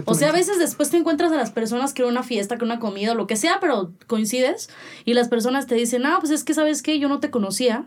O 0.05 0.15
sea, 0.15 0.31
a 0.31 0.33
veces 0.33 0.59
después 0.59 0.91
te 0.91 0.97
encuentras 0.97 1.33
a 1.33 1.37
las 1.37 1.51
personas 1.51 1.93
que 1.93 2.05
una 2.05 2.23
fiesta, 2.23 2.57
que 2.57 2.65
una 2.65 2.79
comida, 2.79 3.13
o 3.13 3.15
lo 3.15 3.27
que 3.27 3.37
sea, 3.37 3.59
pero 3.61 3.93
coincides 4.07 4.69
y 5.05 5.15
las 5.15 5.29
personas 5.29 5.67
te 5.67 5.75
dicen, 5.75 6.07
ah, 6.07 6.19
pues 6.21 6.33
es 6.33 6.45
que 6.45 6.55
sabes 6.55 6.83
qué, 6.83 6.99
yo 6.99 7.09
no 7.09 7.21
te 7.21 7.31
conocía. 7.31 7.87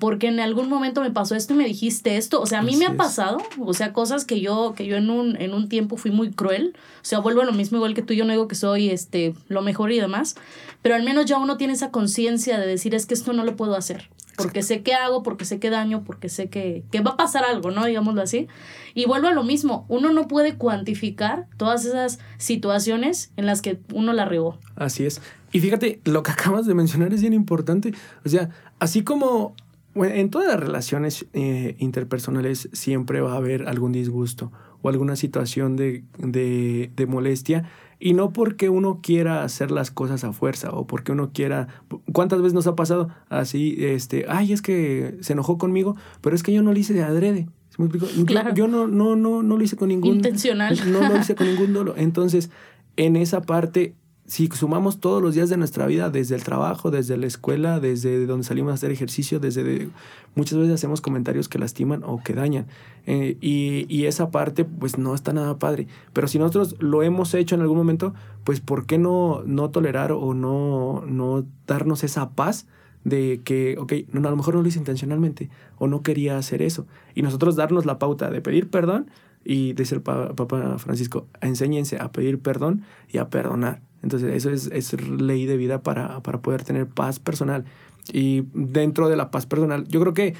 Porque 0.00 0.26
en 0.26 0.40
algún 0.40 0.68
momento 0.68 1.02
me 1.02 1.12
pasó 1.12 1.36
esto 1.36 1.54
y 1.54 1.56
me 1.56 1.64
dijiste 1.64 2.16
esto. 2.16 2.40
O 2.40 2.46
sea, 2.46 2.60
a 2.60 2.62
mí 2.62 2.76
me 2.76 2.86
ha 2.86 2.96
pasado, 2.96 3.38
o 3.60 3.72
sea, 3.74 3.92
cosas 3.92 4.24
que 4.24 4.40
yo, 4.40 4.74
que 4.76 4.86
yo 4.86 4.96
en 4.96 5.08
un, 5.08 5.40
en 5.40 5.54
un 5.54 5.68
tiempo 5.68 5.96
fui 5.96 6.10
muy 6.10 6.32
cruel. 6.32 6.74
O 6.96 7.04
sea, 7.04 7.20
vuelvo 7.20 7.42
a 7.42 7.44
lo 7.44 7.52
mismo 7.52 7.76
igual 7.76 7.94
que 7.94 8.02
tú, 8.02 8.12
yo 8.12 8.24
no 8.24 8.32
digo 8.32 8.48
que 8.48 8.56
soy 8.56 8.90
este, 8.90 9.34
lo 9.46 9.62
mejor 9.62 9.92
y 9.92 10.00
demás. 10.00 10.34
Pero 10.82 10.96
al 10.96 11.04
menos 11.04 11.26
ya 11.26 11.38
uno 11.38 11.56
tiene 11.56 11.72
esa 11.72 11.90
conciencia 11.90 12.58
de 12.58 12.66
decir, 12.66 12.94
es 12.94 13.06
que 13.06 13.14
esto 13.14 13.32
no 13.32 13.44
lo 13.44 13.56
puedo 13.56 13.76
hacer 13.76 14.10
porque 14.36 14.62
sé 14.62 14.82
qué 14.82 14.94
hago, 14.94 15.22
porque 15.22 15.44
sé 15.44 15.58
qué 15.58 15.70
daño, 15.70 16.04
porque 16.04 16.28
sé 16.28 16.48
que, 16.48 16.84
que, 16.90 17.00
va 17.00 17.12
a 17.12 17.16
pasar 17.16 17.44
algo, 17.44 17.70
¿no? 17.70 17.84
Digámoslo 17.84 18.22
así. 18.22 18.48
Y 18.94 19.06
vuelvo 19.06 19.28
a 19.28 19.32
lo 19.32 19.44
mismo, 19.44 19.86
uno 19.88 20.12
no 20.12 20.28
puede 20.28 20.56
cuantificar 20.56 21.46
todas 21.56 21.84
esas 21.84 22.18
situaciones 22.38 23.32
en 23.36 23.46
las 23.46 23.62
que 23.62 23.78
uno 23.92 24.12
la 24.12 24.24
regó. 24.24 24.58
Así 24.76 25.04
es. 25.04 25.20
Y 25.52 25.60
fíjate, 25.60 26.00
lo 26.04 26.22
que 26.22 26.30
acabas 26.32 26.66
de 26.66 26.74
mencionar 26.74 27.12
es 27.12 27.20
bien 27.20 27.34
importante. 27.34 27.92
O 28.24 28.28
sea, 28.28 28.50
así 28.78 29.02
como 29.02 29.54
en 29.94 30.30
todas 30.30 30.48
las 30.48 30.60
relaciones 30.60 31.26
eh, 31.34 31.76
interpersonales 31.78 32.68
siempre 32.72 33.20
va 33.20 33.34
a 33.34 33.36
haber 33.36 33.68
algún 33.68 33.92
disgusto 33.92 34.50
o 34.80 34.88
alguna 34.88 35.16
situación 35.16 35.76
de, 35.76 36.04
de, 36.18 36.90
de 36.96 37.06
molestia 37.06 37.70
y 38.04 38.14
no 38.14 38.32
porque 38.32 38.68
uno 38.68 38.98
quiera 39.00 39.44
hacer 39.44 39.70
las 39.70 39.92
cosas 39.92 40.24
a 40.24 40.32
fuerza 40.32 40.70
o 40.70 40.88
porque 40.88 41.12
uno 41.12 41.30
quiera... 41.32 41.68
¿Cuántas 42.12 42.40
veces 42.40 42.52
nos 42.52 42.66
ha 42.66 42.74
pasado 42.74 43.10
así, 43.28 43.76
este, 43.78 44.26
ay, 44.28 44.52
es 44.52 44.60
que 44.60 45.18
se 45.20 45.34
enojó 45.34 45.56
conmigo, 45.56 45.94
pero 46.20 46.34
es 46.34 46.42
que 46.42 46.52
yo 46.52 46.62
no 46.62 46.72
lo 46.72 46.78
hice 46.80 46.94
de 46.94 47.04
adrede? 47.04 47.46
me 47.78 47.86
explico? 47.86 48.08
Claro. 48.26 48.52
Yo 48.54 48.66
no, 48.66 48.88
no, 48.88 49.14
no, 49.14 49.44
no 49.44 49.56
lo 49.56 49.62
hice 49.62 49.76
con 49.76 49.90
ningún... 49.90 50.16
Intencional. 50.16 50.76
No 50.90 51.08
lo 51.08 51.16
hice 51.16 51.36
con 51.36 51.46
ningún 51.54 51.72
dolo. 51.72 51.94
Entonces, 51.96 52.50
en 52.96 53.14
esa 53.14 53.40
parte 53.40 53.94
si 54.32 54.46
sumamos 54.46 54.98
todos 54.98 55.22
los 55.22 55.34
días 55.34 55.50
de 55.50 55.58
nuestra 55.58 55.84
vida, 55.84 56.08
desde 56.08 56.34
el 56.34 56.42
trabajo, 56.42 56.90
desde 56.90 57.18
la 57.18 57.26
escuela, 57.26 57.80
desde 57.80 58.24
donde 58.24 58.44
salimos 58.44 58.70
a 58.70 58.74
hacer 58.76 58.90
ejercicio, 58.90 59.40
desde 59.40 59.90
muchas 60.34 60.58
veces 60.58 60.72
hacemos 60.72 61.02
comentarios 61.02 61.50
que 61.50 61.58
lastiman 61.58 62.02
o 62.02 62.22
que 62.24 62.32
dañan. 62.32 62.66
Eh, 63.04 63.36
y, 63.42 64.06
esa 64.06 64.30
parte, 64.30 64.64
pues 64.64 64.96
no 64.96 65.14
está 65.14 65.34
nada 65.34 65.58
padre. 65.58 65.86
Pero 66.14 66.28
si 66.28 66.38
nosotros 66.38 66.76
lo 66.78 67.02
hemos 67.02 67.34
hecho 67.34 67.56
en 67.56 67.60
algún 67.60 67.76
momento, 67.76 68.14
pues 68.42 68.60
¿por 68.60 68.86
qué 68.86 68.96
no, 68.96 69.42
no 69.44 69.68
tolerar 69.68 70.12
o 70.12 70.32
no, 70.32 71.04
no 71.06 71.44
darnos 71.66 72.02
esa 72.02 72.30
paz? 72.30 72.66
de 73.04 73.40
que, 73.44 73.76
ok, 73.78 73.92
no, 74.12 74.26
a 74.28 74.30
lo 74.30 74.36
mejor 74.36 74.54
no 74.54 74.62
lo 74.62 74.68
hice 74.68 74.78
intencionalmente 74.78 75.50
o 75.76 75.88
no 75.88 76.02
quería 76.02 76.38
hacer 76.38 76.62
eso. 76.62 76.86
Y 77.14 77.20
nosotros 77.20 77.56
darnos 77.56 77.84
la 77.84 77.98
pauta 77.98 78.30
de 78.30 78.40
pedir 78.40 78.70
perdón 78.70 79.10
y 79.44 79.74
el 79.76 80.00
Papa 80.00 80.78
Francisco, 80.78 81.26
enséñense 81.40 81.98
a 81.98 82.12
pedir 82.12 82.38
perdón 82.38 82.84
y 83.10 83.18
a 83.18 83.28
perdonar. 83.28 83.82
Entonces 84.02 84.34
eso 84.34 84.50
es, 84.50 84.66
es 84.72 85.00
ley 85.08 85.46
de 85.46 85.56
vida 85.56 85.82
para, 85.82 86.20
para, 86.20 86.40
poder 86.40 86.64
tener 86.64 86.86
paz 86.86 87.18
personal. 87.18 87.64
Y 88.12 88.44
dentro 88.52 89.08
de 89.08 89.16
la 89.16 89.30
paz 89.30 89.46
personal, 89.46 89.86
yo 89.88 90.00
creo 90.00 90.14
que 90.14 90.34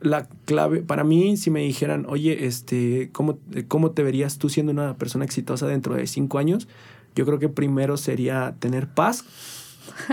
la 0.00 0.26
clave, 0.44 0.82
para 0.82 1.04
mí, 1.04 1.36
si 1.36 1.50
me 1.50 1.60
dijeran, 1.60 2.06
oye, 2.08 2.46
este, 2.46 3.10
¿cómo, 3.12 3.38
¿cómo 3.68 3.92
te 3.92 4.02
verías 4.02 4.38
tú 4.38 4.48
siendo 4.48 4.72
una 4.72 4.96
persona 4.96 5.24
exitosa 5.24 5.66
dentro 5.66 5.94
de 5.94 6.06
cinco 6.06 6.38
años? 6.38 6.68
Yo 7.14 7.24
creo 7.24 7.38
que 7.38 7.48
primero 7.48 7.96
sería 7.96 8.56
tener 8.58 8.88
paz, 8.88 9.24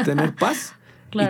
tener 0.06 0.36
paz 0.40 0.76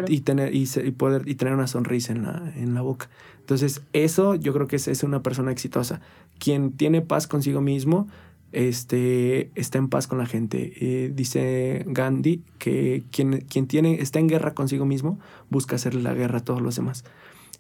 y, 0.08 0.22
tener, 0.22 0.54
y, 0.54 0.66
poder, 0.92 1.28
y 1.28 1.36
tener 1.36 1.54
una 1.54 1.68
sonrisa 1.68 2.12
en 2.12 2.24
la, 2.24 2.54
en 2.56 2.74
la 2.74 2.82
boca. 2.82 3.10
Entonces, 3.40 3.82
eso 3.94 4.36
yo 4.36 4.54
creo 4.54 4.68
que 4.68 4.76
es, 4.76 4.88
es 4.88 5.04
una 5.04 5.24
persona 5.24 5.52
exitosa. 5.52 6.02
Quien 6.38 6.72
tiene 6.74 7.02
paz 7.02 7.28
consigo 7.28 7.62
mismo, 7.62 8.08
este, 8.52 9.52
está 9.56 9.78
en 9.78 9.88
paz 9.88 10.08
con 10.08 10.18
la 10.18 10.26
gente. 10.26 10.74
Eh, 10.82 11.12
dice 11.14 11.84
Gandhi 11.88 12.44
que 12.58 13.04
quien, 13.12 13.42
quien 13.42 13.68
tiene, 13.68 14.02
está 14.02 14.20
en 14.20 14.28
guerra 14.28 14.54
consigo 14.54 14.86
mismo 14.86 15.20
busca 15.50 15.76
hacerle 15.76 16.02
la 16.02 16.14
guerra 16.14 16.40
a 16.40 16.44
todos 16.44 16.62
los 16.62 16.76
demás. 16.76 17.04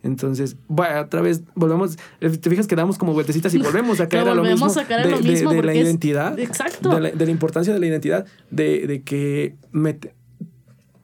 Entonces, 0.03 0.57
bueno, 0.67 1.01
otra 1.01 1.21
vez 1.21 1.43
volvemos, 1.53 1.97
eh, 2.21 2.29
te 2.29 2.49
fijas 2.49 2.65
que 2.67 2.75
damos 2.75 2.97
como 2.97 3.13
vueltecitas 3.13 3.53
y 3.53 3.57
volvemos 3.61 3.99
a 3.99 4.09
caer 4.09 4.29
a 4.29 4.35
lo 4.35 4.43
mismo, 4.43 4.67
de, 4.67 5.63
la 5.63 5.75
identidad, 5.75 6.39
exacto. 6.39 6.99
De, 6.99 7.25
la, 7.25 7.31
importancia 7.31 7.73
de 7.73 7.79
la 7.79 7.85
identidad, 7.85 8.25
de, 8.49 9.03
que 9.05 9.55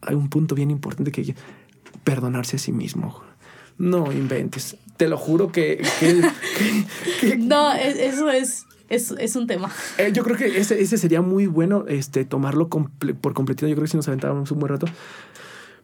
hay 0.01 0.15
un 0.15 0.29
punto 0.29 0.55
bien 0.55 0.71
importante 0.71 1.11
que 1.11 1.35
perdonarse 2.03 2.55
a 2.55 2.59
sí 2.59 2.71
mismo. 2.71 3.21
No 3.77 4.11
inventes, 4.11 4.77
te 4.97 5.07
lo 5.07 5.17
juro 5.17 5.51
que... 5.51 5.83
no, 7.37 7.73
e, 7.73 8.07
eso 8.07 8.31
es 8.31 8.65
es, 8.89 9.11
es 9.11 9.35
un 9.35 9.47
tema. 9.47 9.71
Eh, 9.97 10.11
yo 10.13 10.23
creo 10.23 10.37
que 10.37 10.57
ese, 10.57 10.81
ese 10.81 10.97
sería 10.97 11.21
muy 11.21 11.47
bueno 11.47 11.85
este, 11.87 12.25
tomarlo 12.25 12.69
por 12.69 13.33
completo. 13.33 13.67
Yo 13.67 13.75
creo 13.75 13.85
que 13.85 13.91
si 13.91 13.97
nos 13.97 14.07
aventábamos 14.07 14.51
un 14.51 14.59
buen 14.59 14.71
rato. 14.71 14.87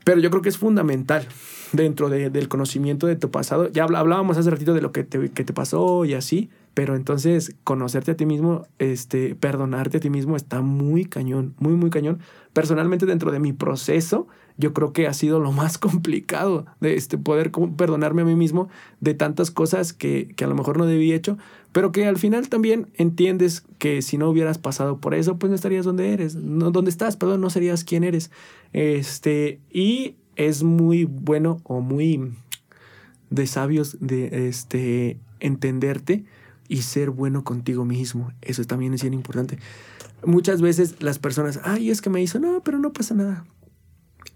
Pero 0.04 0.20
yo 0.20 0.30
creo 0.30 0.42
que 0.42 0.50
es 0.50 0.58
fundamental 0.58 1.26
dentro 1.72 2.10
de, 2.10 2.30
del 2.30 2.48
conocimiento 2.48 3.08
de 3.08 3.16
tu 3.16 3.32
pasado. 3.32 3.70
Ya 3.70 3.84
hablábamos 3.84 4.38
hace 4.38 4.50
ratito 4.50 4.74
de 4.74 4.82
lo 4.82 4.92
que 4.92 5.04
te, 5.04 5.30
que 5.30 5.44
te 5.44 5.54
pasó 5.54 6.06
y 6.06 6.14
así. 6.14 6.50
Pero 6.74 6.96
entonces, 6.96 7.56
conocerte 7.64 8.12
a 8.12 8.18
ti 8.18 8.26
mismo, 8.26 8.66
este, 8.80 9.36
perdonarte 9.36 9.98
a 9.98 10.00
ti 10.00 10.10
mismo 10.10 10.36
está 10.36 10.62
muy 10.62 11.06
cañón, 11.06 11.54
muy, 11.60 11.74
muy 11.74 11.92
cañón. 11.92 12.20
Personalmente, 12.52 13.06
dentro 13.06 13.32
de 13.32 13.40
mi 13.40 13.54
proceso, 13.54 14.28
yo 14.58 14.74
creo 14.74 14.92
que 14.92 15.08
ha 15.08 15.14
sido 15.14 15.40
lo 15.40 15.52
más 15.52 15.78
complicado 15.78 16.66
de 16.80 16.96
este, 16.96 17.18
poder 17.18 17.52
perdonarme 17.78 18.24
a 18.24 18.26
mí 18.26 18.36
mismo 18.36 18.70
de 19.02 19.14
tantas 19.14 19.52
cosas 19.52 19.94
que, 19.94 20.34
que 20.36 20.46
a 20.46 20.48
lo 20.48 20.56
mejor 20.56 20.78
no 20.78 20.86
debí 20.88 21.14
hecho, 21.14 21.38
pero 21.74 21.92
que 21.92 22.06
al 22.06 22.18
final 22.18 22.48
también 22.50 22.88
entiendes 22.94 23.64
que 23.80 24.02
si 24.02 24.18
no 24.18 24.30
hubieras 24.30 24.60
pasado 24.60 25.00
por 25.00 25.16
eso, 25.16 25.38
pues 25.38 25.50
no 25.50 25.56
estarías 25.56 25.84
donde 25.84 26.14
eres, 26.14 26.36
no 26.36 26.72
donde 26.72 26.92
estás, 26.92 27.18
perdón, 27.18 27.42
no 27.42 27.50
serías 27.50 27.84
quien 27.84 28.04
eres. 28.04 28.32
Este, 28.74 29.60
y 29.72 30.16
es 30.36 30.64
muy 30.64 31.04
bueno 31.06 31.60
o 31.64 31.82
muy 31.82 32.32
de 33.32 33.48
sabios 33.48 33.98
de 34.00 34.48
este 34.48 35.18
entenderte 35.40 36.24
y 36.68 36.84
ser 36.84 37.10
bueno 37.10 37.44
contigo 37.44 37.86
mismo. 37.86 38.32
Eso 38.42 38.64
también 38.66 38.94
es 38.94 39.02
bien 39.02 39.16
importante. 39.16 39.58
Muchas 40.24 40.62
veces 40.62 41.02
las 41.02 41.18
personas, 41.18 41.60
ay, 41.64 41.90
es 41.90 42.02
que 42.02 42.12
me 42.12 42.22
hizo, 42.22 42.40
no, 42.40 42.62
pero 42.64 42.78
no 42.78 42.94
pasa 42.94 43.16
nada. 43.16 43.46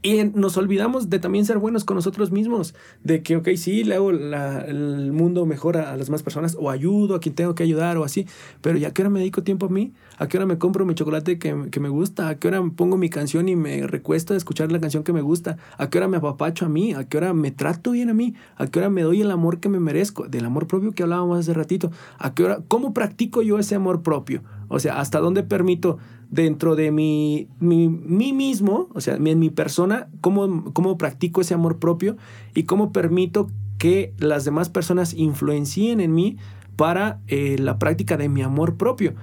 Y 0.08 0.24
nos 0.24 0.56
olvidamos 0.56 1.10
de 1.10 1.20
también 1.20 1.44
ser 1.44 1.58
buenos 1.58 1.84
con 1.84 1.96
nosotros 1.96 2.32
mismos, 2.32 2.74
de 3.04 3.22
que, 3.24 3.36
ok, 3.36 3.50
sí, 3.58 3.84
le 3.84 3.96
hago 3.96 4.12
el 4.12 5.12
mundo 5.12 5.46
mejor 5.46 5.76
a, 5.76 5.98
las 5.98 6.10
más 6.10 6.24
personas, 6.24 6.56
o 6.58 6.70
ayudo 6.70 7.14
a 7.14 7.20
quien 7.20 7.36
tengo 7.36 7.56
que 7.56 7.64
ayudar, 7.64 7.98
o 7.98 8.06
así, 8.06 8.26
pero 8.62 8.78
ya 8.78 8.92
que 8.92 9.02
hora 9.02 9.10
me 9.10 9.20
dedico 9.20 9.44
tiempo 9.44 9.66
a 9.66 9.70
mí, 9.70 9.92
a 10.18 10.30
qué 10.30 10.38
hora 10.38 10.46
me 10.46 10.58
compro 10.58 10.86
mi 10.86 10.96
chocolate 10.96 11.38
que, 11.40 11.68
que 11.70 11.82
me 11.82 11.90
gusta, 11.90 12.30
a 12.30 12.36
qué 12.36 12.48
hora 12.48 12.64
pongo 12.74 12.96
mi 12.96 13.10
canción 13.10 13.50
y 13.50 13.58
me 13.58 13.86
recuesto 13.86 14.34
a 14.34 14.38
escuchar 14.38 14.72
la 14.72 14.80
canción 14.80 15.04
que 15.04 15.12
me 15.12 15.20
gusta, 15.20 15.58
a 15.78 15.90
qué 15.90 15.98
hora 15.98 16.08
me 16.08 16.16
apapacho 16.16 16.66
a 16.66 16.70
mí, 16.70 16.94
a 16.94 17.04
qué 17.04 17.18
hora 17.18 17.34
me 17.34 17.52
trato 17.52 17.92
bien 17.92 18.10
a 18.10 18.14
mí, 18.14 18.34
a 18.56 18.68
qué 18.68 18.80
hora 18.80 18.90
me 18.90 19.02
doy 19.02 19.20
el 19.20 19.30
amor 19.30 19.60
que 19.60 19.68
me 19.68 19.82
merezco, 19.82 20.30
del 20.30 20.46
amor 20.46 20.68
propio 20.68 20.94
que 20.94 21.04
hablábamos 21.04 21.38
hace 21.38 21.54
ratito, 21.54 21.92
a 22.18 22.34
qué 22.34 22.46
hora, 22.46 22.60
cómo 22.70 22.94
practico 22.94 23.42
yo 23.42 23.60
ese 23.60 23.76
amor 23.76 24.04
propio, 24.04 24.42
o 24.70 24.80
sea, 24.80 25.02
hasta 25.02 25.20
dónde 25.20 25.44
permito 25.44 25.98
dentro 26.30 26.76
de 26.76 26.92
mi, 26.92 27.48
mi, 27.60 27.90
mismo, 27.90 28.90
o 28.94 29.02
sea, 29.02 29.16
en 29.16 29.40
mi 29.40 29.50
persona, 29.50 30.10
cómo, 30.22 30.74
cómo 30.74 30.98
practico 30.98 31.42
ese 31.42 31.54
amor 31.54 31.80
propio 31.80 32.18
y 32.54 32.64
cómo 32.64 32.92
permito 32.92 33.50
que 33.78 34.14
las 34.18 34.46
demás 34.46 34.70
personas 34.70 35.14
influencien 35.14 36.00
en 36.00 36.14
mí 36.14 36.38
para 36.76 37.20
eh, 37.28 37.58
la 37.60 37.80
práctica 37.80 38.18
de 38.18 38.30
mi 38.30 38.42
amor 38.42 38.78
propio. 38.78 39.14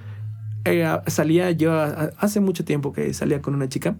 Eh, 0.65 0.87
salía 1.07 1.51
yo 1.51 1.73
hace 2.17 2.39
mucho 2.39 2.65
tiempo 2.65 2.91
que 2.91 3.13
salía 3.13 3.41
con 3.41 3.53
una 3.53 3.69
chica 3.69 3.97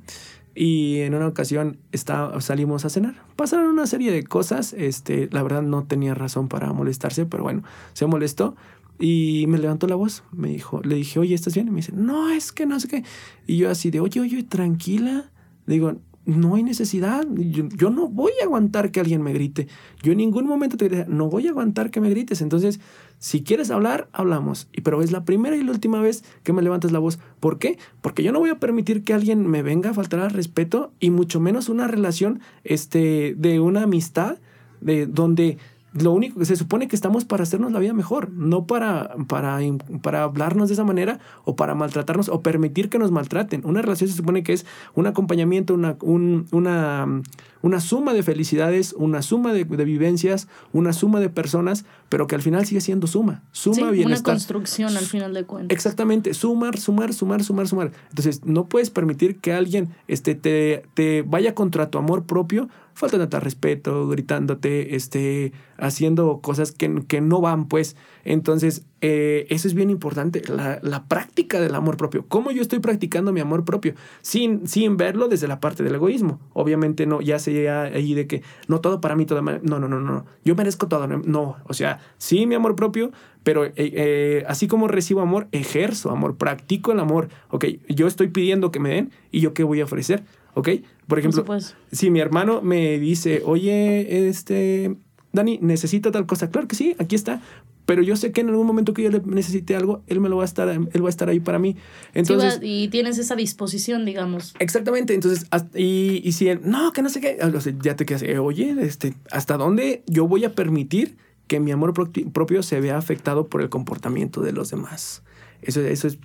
y 0.56 1.02
en 1.02 1.14
una 1.14 1.28
ocasión 1.28 1.78
está, 1.92 2.40
salimos 2.40 2.86
a 2.86 2.90
cenar. 2.90 3.16
Pasaron 3.36 3.68
una 3.68 3.86
serie 3.88 4.12
de 4.12 4.24
cosas, 4.24 4.74
este, 4.74 5.28
la 5.32 5.44
verdad 5.44 5.62
no 5.62 5.84
tenía 5.84 6.16
razón 6.16 6.48
para 6.48 6.72
molestarse, 6.72 7.26
pero 7.26 7.44
bueno, 7.44 7.64
se 7.94 8.06
molestó 8.06 8.56
y 9.00 9.46
me 9.48 9.58
levantó 9.58 9.88
la 9.88 9.96
voz, 9.96 10.24
me 10.32 10.50
dijo, 10.50 10.82
le 10.84 10.96
dije, 10.96 11.20
oye, 11.20 11.36
¿estás 11.36 11.56
bien? 11.56 11.68
Y 11.68 11.72
me 11.72 11.78
dice, 11.78 11.92
no, 11.94 12.30
es 12.30 12.52
que 12.52 12.66
no 12.66 12.80
sé 12.80 12.88
qué. 12.88 13.04
Y 13.46 13.58
yo 13.58 13.70
así 13.70 13.92
de, 13.92 14.00
oye, 14.00 14.22
oye, 14.22 14.44
tranquila. 14.44 15.32
Digo, 15.68 15.96
no 16.26 16.56
hay 16.56 16.64
necesidad. 16.64 17.26
Yo, 17.36 17.90
no 17.90 18.08
voy 18.08 18.32
a 18.42 18.46
aguantar 18.46 18.92
que 18.92 19.00
alguien 19.00 19.22
me 19.22 19.34
grite. 19.34 19.68
Yo 20.02 20.12
en 20.12 20.18
ningún 20.18 20.48
momento 20.48 20.78
te 20.78 20.90
diré, 20.90 21.06
no 21.08 21.30
voy 21.30 21.48
a 21.48 21.52
aguantar 21.52 21.92
que 21.92 22.02
me 22.02 22.10
grites. 22.10 22.42
Entonces, 22.42 22.80
si 23.20 23.44
quieres 23.44 23.70
hablar, 23.70 24.10
hablamos. 24.12 24.68
Pero 24.84 25.02
es 25.02 25.12
la 25.12 25.24
primera 25.24 25.56
y 25.56 25.64
la 25.64 25.72
última 25.72 26.02
vez 26.02 26.24
que 26.44 26.54
me 26.54 26.62
levantas 26.62 26.92
la 26.92 27.00
voz. 27.00 27.20
¿Por 27.40 27.60
qué? 27.60 27.78
Porque 28.02 28.24
yo 28.24 28.32
no 28.32 28.40
voy 28.40 28.50
a 28.50 28.60
permitir 28.60 29.04
que 29.04 29.14
alguien 29.14 29.46
me 29.48 29.62
venga 29.62 29.92
a 29.92 29.94
faltar 29.94 30.20
al 30.20 30.32
respeto 30.32 30.94
y 31.00 31.12
mucho 31.12 31.40
menos 31.40 31.70
una 31.70 31.88
relación 31.88 32.40
este, 32.64 33.36
de 33.38 33.60
una 33.60 33.84
amistad 33.84 34.38
de 34.82 35.06
donde 35.06 35.58
lo 36.02 36.12
único 36.12 36.40
que 36.40 36.46
se 36.46 36.56
supone 36.58 36.88
que 36.88 36.96
estamos 36.96 37.24
para 37.24 37.44
hacernos 37.44 37.72
la 37.72 37.80
vida 37.80 37.94
mejor, 37.94 38.30
no 38.32 38.66
para, 38.66 39.16
para, 39.28 39.60
para 40.02 40.24
hablarnos 40.24 40.68
de 40.68 40.74
esa 40.74 40.84
manera 40.84 41.20
o 41.46 41.56
para 41.56 41.74
maltratarnos 41.74 42.28
o 42.28 42.42
permitir 42.42 42.90
que 42.90 43.00
nos 43.00 43.12
maltraten. 43.12 43.62
Una 43.66 43.82
relación 43.82 44.10
se 44.10 44.16
supone 44.16 44.44
que 44.44 44.54
es 44.54 44.66
un 44.94 45.08
acompañamiento, 45.08 45.74
una, 45.74 45.96
una, 46.02 47.22
una 47.66 47.80
suma 47.80 48.14
de 48.14 48.22
felicidades, 48.22 48.94
una 48.96 49.24
suma 49.24 49.52
de, 49.52 49.64
vivencias, 49.64 50.48
una 50.72 50.94
suma 50.94 51.20
de 51.20 51.30
personas, 51.30 51.84
pero 52.10 52.28
que 52.28 52.36
al 52.36 52.44
final 52.44 52.64
sigue 52.68 52.80
siendo 52.80 53.08
suma. 53.08 53.42
Suma 53.54 53.92
sí, 53.92 54.06
Una 54.06 54.22
construcción 54.22 54.96
al 54.96 55.06
final 55.06 55.34
de 55.34 55.46
cuentas. 55.46 55.76
Exactamente, 55.76 56.36
sumar, 56.36 56.78
sumar, 56.78 57.12
sumar, 57.12 57.44
sumar, 57.44 57.68
sumar. 57.68 57.92
Entonces, 58.10 58.46
no 58.46 58.70
puedes 58.70 58.92
permitir 58.92 59.38
que 59.38 59.52
alguien 59.52 59.90
este, 60.08 60.36
te, 60.36 60.84
te 60.94 61.24
vaya 61.24 61.56
contra 61.56 61.90
tu 61.90 61.98
amor 61.98 62.26
propio 62.26 62.70
faltándote 62.96 63.36
al 63.36 63.42
respeto, 63.42 64.08
gritándote, 64.08 64.96
este, 64.96 65.52
haciendo 65.78 66.40
cosas 66.42 66.72
que, 66.72 67.04
que 67.08 67.20
no 67.20 67.42
van, 67.42 67.68
pues. 67.68 67.98
Entonces, 68.24 68.86
eh, 69.02 69.46
eso 69.50 69.68
es 69.68 69.74
bien 69.74 69.90
importante, 69.90 70.42
la, 70.48 70.80
la, 70.82 71.04
práctica 71.04 71.60
del 71.60 71.76
amor 71.76 71.98
propio. 71.98 72.26
¿Cómo 72.28 72.52
yo 72.52 72.62
estoy 72.62 72.80
practicando 72.80 73.34
mi 73.34 73.42
amor 73.42 73.66
propio? 73.66 73.96
Sin, 74.22 74.66
sin 74.66 74.96
verlo 74.96 75.28
desde 75.28 75.48
la 75.48 75.60
parte 75.60 75.84
del 75.84 75.96
egoísmo. 75.96 76.40
Obviamente 76.54 77.06
no, 77.06 77.22
ya 77.22 77.38
ahí 77.68 78.14
de 78.14 78.28
que 78.28 78.44
no 78.68 78.82
todo 78.82 79.02
para 79.02 79.16
mí, 79.16 79.26
todo 79.26 79.42
No, 79.42 79.60
no, 79.62 79.88
no, 79.88 80.00
no. 80.00 80.26
Yo 80.44 80.56
merezco 80.56 80.88
todo. 80.88 81.08
No, 81.08 81.58
o 81.66 81.74
sea, 81.74 82.00
sí 82.18 82.46
mi 82.46 82.56
amor 82.56 82.76
propio, 82.76 83.12
pero 83.44 83.66
eh, 83.66 83.74
eh, 83.76 84.44
así 84.48 84.68
como 84.68 84.88
recibo 84.88 85.22
amor, 85.22 85.48
ejerzo 85.52 86.12
amor, 86.12 86.38
practico 86.38 86.92
el 86.92 87.00
amor. 87.00 87.30
Ok, 87.50 87.66
yo 87.90 88.08
estoy 88.08 88.28
pidiendo 88.28 88.72
que 88.72 88.80
me 88.80 88.90
den 88.90 89.12
y 89.32 89.42
yo 89.42 89.54
qué 89.54 89.64
voy 89.64 89.82
a 89.82 89.86
ofrecer. 89.86 90.24
¿Ok? 90.54 90.70
Por 91.08 91.20
ejemplo, 91.20 91.46
si 91.92 92.10
mi 92.10 92.22
hermano 92.22 92.62
me 92.62 92.98
dice, 92.98 93.42
oye, 93.46 94.28
este, 94.28 94.96
Dani, 95.34 95.60
necesito 95.62 96.12
tal 96.12 96.26
cosa. 96.26 96.50
Claro 96.50 96.68
que 96.68 96.76
sí, 96.76 96.96
aquí 96.98 97.16
está. 97.16 97.42
Pero 97.86 98.02
yo 98.02 98.16
sé 98.16 98.32
que 98.32 98.42
en 98.42 98.50
algún 98.50 98.66
momento 98.66 98.94
que 98.94 99.04
yo 99.04 99.12
le 99.12 99.22
necesite 99.26 99.76
algo, 99.76 100.04
él 100.08 100.20
me 100.20 100.30
lo 100.30 100.38
va 100.38 100.44
a 100.44 100.46
estar, 100.46 100.70
él 100.70 101.04
va 101.04 101.08
a 101.08 101.10
estar 101.10 101.30
ahí 101.30 101.40
para 101.40 101.60
mí. 101.60 101.76
Entonces, 102.14 102.60
y 102.62 102.88
tienes 102.88 103.18
esa 103.18 103.36
disposición, 103.36 104.06
digamos. 104.06 104.56
Exactamente. 104.60 105.14
Entonces, 105.14 105.48
y, 105.76 106.22
y 106.24 106.32
si 106.32 106.50
él, 106.50 106.62
no, 106.64 106.92
que 106.94 107.02
no 107.02 107.10
sé 107.10 107.22
qué, 107.22 107.38
ya 107.84 107.96
te 107.96 108.06
quedas, 108.06 108.24
eh, 108.24 108.40
oye, 108.40 108.76
este, 108.82 109.14
¿hasta 109.32 109.58
dónde 109.58 110.04
yo 110.08 110.28
voy 110.28 110.46
a 110.46 110.56
permitir 110.56 111.18
que 111.48 111.60
mi 111.60 111.72
amor 111.72 111.94
propio 111.94 112.64
se 112.64 112.80
vea 112.80 112.98
afectado 112.98 113.48
por 113.48 113.62
el 113.62 113.70
comportamiento 113.70 114.42
de 114.42 114.52
los 114.52 114.72
demás? 114.72 115.22
Eso, 115.62 115.82
eso 115.82 116.08
es 116.08 116.18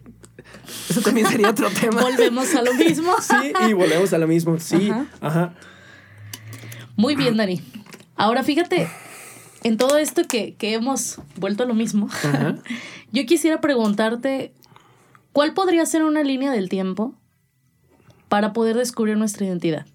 eso 0.89 1.01
también 1.01 1.27
sería 1.27 1.51
otro 1.51 1.69
tema. 1.81 2.03
Volvemos 2.03 2.55
a 2.55 2.63
lo 2.63 2.75
mismo. 2.75 3.15
sí, 3.21 3.53
y 3.69 3.73
volvemos 3.73 4.13
a 4.13 4.19
lo 4.19 4.27
mismo. 4.27 4.59
Sí, 4.59 4.91
ajá. 5.21 5.55
Muy 6.97 7.17
bien, 7.17 7.37
Dani. 7.37 7.61
Ahora 8.17 8.43
fíjate, 8.43 8.89
en 9.63 9.77
todo 9.77 9.99
esto 9.99 10.23
que, 10.27 10.57
hemos 10.61 11.19
vuelto 11.37 11.63
a 11.63 11.67
lo 11.67 11.75
mismo, 11.75 12.09
yo 13.13 13.27
quisiera 13.27 13.61
preguntarte, 13.61 14.53
¿cuál 15.33 15.55
podría 15.55 15.85
ser 15.87 16.05
una 16.05 16.23
línea 16.23 16.53
del 16.53 16.69
tiempo 16.69 17.15
para 18.29 18.53
poder 18.53 18.77
descubrir 18.77 19.17
nuestra 19.17 19.47
identidad? 19.47 19.87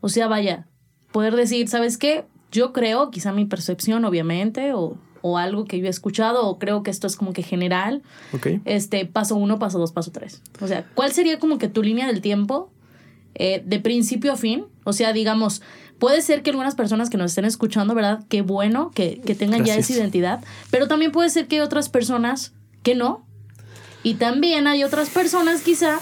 O 0.00 0.08
sea, 0.08 0.28
vaya, 0.28 0.66
poder 1.12 1.34
decir, 1.36 1.68
¿sabes 1.68 1.98
qué? 1.98 2.24
Yo 2.50 2.72
creo, 2.72 3.10
quizá 3.10 3.32
mi 3.32 3.44
percepción, 3.44 4.04
obviamente, 4.04 4.72
o 4.72 4.96
o 5.22 5.38
algo 5.38 5.64
que 5.64 5.78
yo 5.78 5.86
he 5.86 5.90
escuchado 5.90 6.46
o 6.46 6.58
creo 6.58 6.82
que 6.82 6.90
esto 6.90 7.06
es 7.06 7.16
como 7.16 7.32
que 7.32 7.42
general. 7.42 8.02
Este, 8.64 9.06
paso 9.06 9.36
uno, 9.36 9.58
paso 9.58 9.78
dos, 9.78 9.92
paso 9.92 10.10
tres. 10.12 10.42
O 10.60 10.66
sea, 10.66 10.84
¿cuál 10.94 11.12
sería 11.12 11.38
como 11.38 11.58
que 11.58 11.68
tu 11.68 11.82
línea 11.82 12.06
del 12.06 12.20
tiempo 12.20 12.70
eh, 13.34 13.62
de 13.64 13.80
principio 13.80 14.32
a 14.32 14.36
fin? 14.36 14.66
O 14.84 14.92
sea, 14.92 15.12
digamos, 15.12 15.62
puede 15.98 16.22
ser 16.22 16.42
que 16.42 16.50
algunas 16.50 16.74
personas 16.74 17.10
que 17.10 17.16
nos 17.16 17.32
estén 17.32 17.44
escuchando, 17.44 17.94
¿verdad? 17.94 18.24
Qué 18.28 18.42
bueno 18.42 18.90
que, 18.94 19.20
que 19.24 19.34
tengan 19.34 19.64
ya 19.64 19.76
esa 19.76 19.92
identidad, 19.92 20.40
pero 20.70 20.88
también 20.88 21.12
puede 21.12 21.30
ser 21.30 21.46
que 21.46 21.56
hay 21.56 21.62
otras 21.62 21.88
personas 21.88 22.52
que 22.82 22.94
no. 22.94 23.24
Y 24.02 24.14
también 24.14 24.66
hay 24.68 24.84
otras 24.84 25.10
personas 25.10 25.62
quizá 25.62 25.98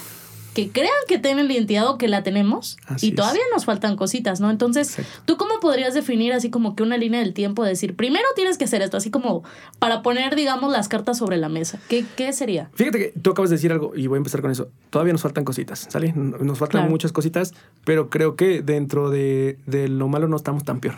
que 0.57 0.70
crean 0.70 0.88
que 1.07 1.18
tienen 1.18 1.48
la 1.48 1.52
identidad 1.52 1.86
o 1.86 1.98
que 1.98 2.09
la 2.09 2.22
tenemos 2.22 2.78
y 3.02 3.12
todavía 3.12 3.42
nos 3.52 3.66
faltan 3.66 3.94
cositas, 3.94 4.40
¿no? 4.40 4.50
Entonces, 4.50 4.96
¿tú 5.26 5.36
cómo 5.36 5.61
podrías 5.61 5.92
definir 5.92 6.32
así 6.32 6.48
como 6.48 6.74
que 6.74 6.82
una 6.82 6.96
línea 6.96 7.20
del 7.20 7.34
tiempo 7.34 7.62
de 7.62 7.68
decir, 7.68 7.94
primero 7.94 8.24
tienes 8.34 8.57
que 8.57 8.64
hacer 8.64 8.80
esto, 8.80 8.96
así 8.96 9.11
como 9.11 9.44
para 9.78 10.00
poner, 10.00 10.34
digamos, 10.34 10.72
las 10.72 10.88
cartas 10.88 11.18
sobre 11.18 11.36
la 11.36 11.50
mesa? 11.50 11.78
¿Qué, 11.90 12.07
qué 12.16 12.32
sería? 12.32 12.70
Fíjate 12.72 12.98
que 12.98 13.20
tú 13.20 13.32
acabas 13.32 13.50
de 13.50 13.57
decir 13.57 13.70
algo 13.70 13.92
y 13.94 14.07
voy 14.07 14.16
a 14.16 14.20
empezar 14.20 14.40
con 14.40 14.50
eso. 14.50 14.70
Todavía 14.88 15.12
nos 15.12 15.20
faltan 15.20 15.44
cositas, 15.44 15.88
¿sale? 15.90 16.14
Nos 16.14 16.59
faltan 16.59 16.88
muchas 16.88 17.12
cositas, 17.12 17.52
pero 17.84 18.09
creo 18.09 18.34
que 18.34 18.62
dentro 18.62 19.11
de, 19.11 19.59
de 19.66 19.88
lo 19.88 20.09
malo 20.09 20.26
no 20.26 20.36
estamos 20.36 20.64
tan 20.64 20.80
peor. 20.80 20.94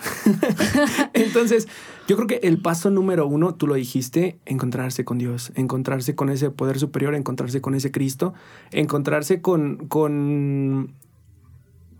Entonces, 1.15 1.67
yo 2.09 2.17
creo 2.17 2.27
que 2.27 2.41
el 2.43 2.63
paso 2.63 2.89
número 2.89 3.27
uno, 3.27 3.55
tú 3.55 3.67
lo 3.67 3.75
dijiste, 3.75 4.39
encontrarse 4.47 5.05
con 5.05 5.19
Dios, 5.19 5.53
encontrarse 5.57 6.15
con 6.15 6.31
ese 6.31 6.51
poder 6.51 6.79
superior, 6.79 7.15
encontrarse 7.15 7.61
con 7.61 7.75
ese 7.75 7.91
Cristo, 7.93 8.33
encontrarse 8.73 9.43
con, 9.43 9.77
con, 9.89 10.95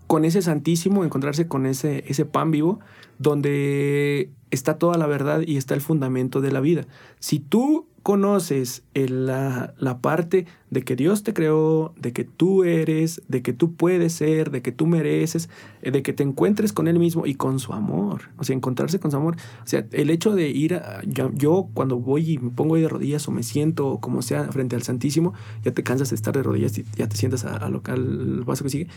con 0.07 0.25
ese 0.25 0.41
Santísimo, 0.41 1.03
encontrarse 1.03 1.47
con 1.47 1.67
ese, 1.67 2.03
ese 2.07 2.25
pan 2.25 2.49
vivo, 2.49 2.79
donde 3.19 4.31
está 4.49 4.79
toda 4.79 4.97
la 4.97 5.05
verdad 5.05 5.41
y 5.45 5.57
está 5.57 5.75
el 5.75 5.81
fundamento 5.81 6.41
de 6.41 6.51
la 6.53 6.59
vida. 6.59 6.87
Si 7.19 7.39
tú 7.39 7.85
conoces 8.09 8.81
la, 8.95 9.75
la, 9.77 10.01
parte 10.01 10.47
de 10.71 10.81
que 10.81 10.95
Dios 10.95 11.21
te 11.21 11.31
creó, 11.31 11.93
de 11.95 12.11
que 12.11 12.23
tú 12.23 12.63
eres, 12.63 13.21
de 13.27 13.43
que 13.43 13.53
tú 13.53 13.75
puedes 13.75 14.13
ser, 14.13 14.49
de 14.49 14.63
que 14.63 14.71
tú 14.71 14.87
mereces, 14.87 15.47
eh, 15.83 15.91
de 15.91 16.01
que 16.01 16.11
te 16.11 16.23
encuentres 16.23 16.73
con 16.73 16.87
Él 16.87 16.97
mismo 16.97 17.27
y 17.27 17.35
con 17.35 17.59
su 17.59 17.71
amor. 17.71 18.31
O 18.37 18.43
sea, 18.43 18.55
encontrarse 18.55 18.99
con 18.99 19.11
su 19.11 19.17
amor. 19.17 19.35
O 19.63 19.67
sea, 19.67 19.85
el 19.91 20.09
hecho 20.09 20.33
de 20.33 20.49
ir 20.49 20.73
a, 20.73 21.03
yo, 21.03 21.69
cuando 21.75 21.99
voy 21.99 22.31
y 22.31 22.37
me 22.39 22.49
pongo 22.49 22.73
ahí 22.73 22.81
de 22.81 22.89
rodillas 22.89 23.27
o 23.27 23.31
me 23.31 23.43
siento 23.43 23.99
como 23.99 24.23
sea 24.23 24.45
frente 24.45 24.75
al 24.75 24.81
Santísimo, 24.81 25.35
ya 25.63 25.71
te 25.71 25.83
cansas 25.83 26.09
de 26.09 26.15
estar 26.15 26.33
de 26.33 26.41
rodillas 26.41 26.75
y 26.79 26.85
ya 26.95 27.07
te 27.07 27.15
sientas 27.15 27.45
a, 27.45 27.69
lo 27.69 27.83
al 27.85 28.41
paso 28.43 28.63
que 28.63 28.71
sigue. 28.71 28.87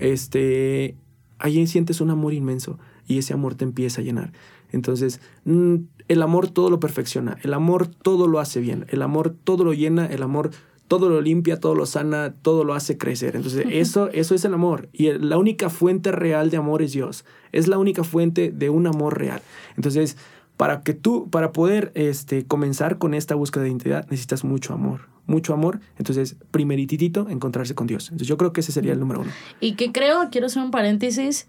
Este, 0.00 0.96
ahí 1.38 1.64
sientes 1.68 2.00
un 2.00 2.10
amor 2.10 2.34
inmenso 2.34 2.80
y 3.06 3.18
ese 3.18 3.32
amor 3.32 3.54
te 3.54 3.62
empieza 3.62 4.00
a 4.00 4.04
llenar. 4.04 4.32
Entonces, 4.72 5.20
mm, 5.44 5.76
el 6.10 6.22
amor 6.22 6.48
todo 6.48 6.70
lo 6.70 6.80
perfecciona, 6.80 7.38
el 7.44 7.54
amor 7.54 7.86
todo 7.86 8.26
lo 8.26 8.40
hace 8.40 8.58
bien, 8.58 8.84
el 8.88 9.00
amor 9.00 9.32
todo 9.44 9.62
lo 9.62 9.72
llena, 9.72 10.06
el 10.06 10.24
amor 10.24 10.50
todo 10.88 11.08
lo 11.08 11.20
limpia, 11.20 11.60
todo 11.60 11.76
lo 11.76 11.86
sana, 11.86 12.34
todo 12.42 12.64
lo 12.64 12.74
hace 12.74 12.98
crecer. 12.98 13.36
Entonces, 13.36 13.64
eso, 13.70 14.10
eso 14.10 14.34
es 14.34 14.44
el 14.44 14.52
amor. 14.52 14.88
Y 14.92 15.12
la 15.12 15.38
única 15.38 15.70
fuente 15.70 16.10
real 16.10 16.50
de 16.50 16.56
amor 16.56 16.82
es 16.82 16.90
Dios. 16.90 17.24
Es 17.52 17.68
la 17.68 17.78
única 17.78 18.02
fuente 18.02 18.50
de 18.50 18.70
un 18.70 18.88
amor 18.88 19.20
real. 19.20 19.40
Entonces, 19.76 20.16
para 20.56 20.82
que 20.82 20.94
tú, 20.94 21.30
para 21.30 21.52
poder 21.52 21.92
este, 21.94 22.44
comenzar 22.44 22.98
con 22.98 23.14
esta 23.14 23.36
búsqueda 23.36 23.62
de 23.62 23.68
identidad, 23.68 24.04
necesitas 24.10 24.42
mucho 24.42 24.74
amor. 24.74 25.02
Mucho 25.26 25.54
amor. 25.54 25.78
Entonces, 25.96 26.34
primerititito, 26.50 27.28
encontrarse 27.28 27.76
con 27.76 27.86
Dios. 27.86 28.06
Entonces, 28.06 28.26
yo 28.26 28.36
creo 28.36 28.52
que 28.52 28.62
ese 28.62 28.72
sería 28.72 28.94
el 28.94 28.98
número 28.98 29.20
uno. 29.20 29.30
Y 29.60 29.76
que 29.76 29.92
creo, 29.92 30.28
quiero 30.32 30.48
hacer 30.48 30.60
un 30.60 30.72
paréntesis, 30.72 31.46